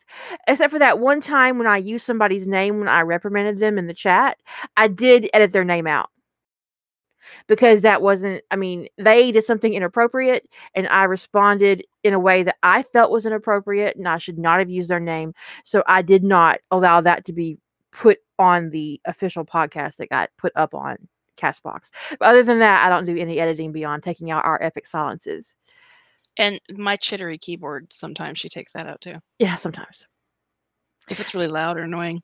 except 0.49 0.73
for 0.73 0.81
that 0.81 0.99
one 0.99 1.21
time 1.21 1.59
when 1.59 1.69
I 1.69 1.77
used 1.77 2.05
somebody's 2.05 2.49
name 2.49 2.81
when 2.81 2.89
I 2.89 3.03
reprimanded 3.03 3.61
them 3.61 3.79
in 3.79 3.87
the 3.87 3.95
chat. 3.95 4.37
I 4.77 4.89
did 4.89 5.31
edit 5.33 5.53
their 5.53 5.65
name 5.65 5.87
out 5.87 6.11
because 7.47 7.81
that 7.83 8.03
wasn't, 8.03 8.43
I 8.51 8.57
mean, 8.57 8.89
they 8.99 9.33
did 9.33 9.45
something 9.45 9.75
inappropriate 9.75 10.49
and 10.75 10.89
I 10.89 11.05
responded 11.05 11.85
in 12.05 12.15
a 12.15 12.19
way 12.19 12.43
that 12.43 12.57
I 12.63 12.83
felt 12.83 13.11
was 13.11 13.27
inappropriate 13.27 13.97
and 13.97 14.09
I 14.09 14.19
should 14.19 14.39
not 14.39 14.59
have 14.59 14.71
used 14.71 14.89
their 14.89 15.01
name. 15.01 15.35
So 15.65 15.83
I 15.87 16.03
did 16.03 16.25
not 16.25 16.61
allow 16.71 17.01
that 17.01 17.25
to 17.27 17.33
be 17.33 17.59
put 17.91 18.19
on 18.39 18.71
the 18.71 19.01
official 19.05 19.45
podcast 19.45 19.97
that 19.97 20.11
got 20.11 20.31
put 20.39 20.53
up 20.55 20.75
on 20.75 20.97
Castbox. 21.37 21.91
But 22.19 22.29
other 22.29 22.43
than 22.43 22.59
that, 22.61 22.85
I 22.85 22.89
don't 22.89 23.07
do 23.07 23.17
any 23.17 23.41
editing 23.41 23.73
beyond 23.73 24.03
taking 24.03 24.31
out 24.31 24.45
our 24.45 24.63
epic 24.63 24.87
silences. 24.87 25.55
And 26.37 26.61
my 26.71 26.97
chittery 26.97 27.39
keyboard, 27.39 27.93
sometimes 27.93 28.39
she 28.39 28.49
takes 28.49 28.73
that 28.75 28.87
out 28.87 29.01
too. 29.01 29.15
Yeah, 29.39 29.57
sometimes. 29.57 30.07
If 31.11 31.21
it's 31.21 31.35
really 31.35 31.49
loud 31.49 31.79
or 31.79 31.83
annoying. 31.83 32.23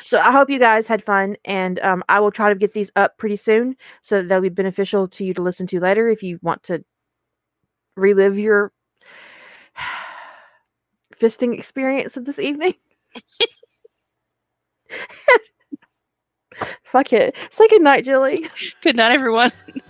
So 0.00 0.18
I 0.18 0.30
hope 0.32 0.50
you 0.50 0.58
guys 0.58 0.86
had 0.86 1.02
fun, 1.02 1.36
and 1.44 1.80
um, 1.80 2.04
I 2.08 2.20
will 2.20 2.30
try 2.30 2.48
to 2.50 2.54
get 2.58 2.72
these 2.74 2.90
up 2.96 3.16
pretty 3.18 3.36
soon, 3.36 3.76
so 4.02 4.22
they'll 4.22 4.40
be 4.40 4.48
beneficial 4.48 5.08
to 5.08 5.24
you 5.24 5.34
to 5.34 5.42
listen 5.42 5.66
to 5.68 5.80
later 5.80 6.08
if 6.08 6.22
you 6.22 6.38
want 6.42 6.62
to 6.64 6.84
relive 7.96 8.38
your 8.38 8.72
fisting 11.20 11.54
experience 11.54 12.16
of 12.16 12.24
this 12.24 12.38
evening. 12.38 12.74
Fuck 16.84 17.12
it. 17.12 17.34
Say 17.50 17.68
good 17.68 17.82
night, 17.82 18.04
Jilly. 18.04 18.48
Good 18.82 18.96
night, 18.96 19.12
everyone. 19.12 19.52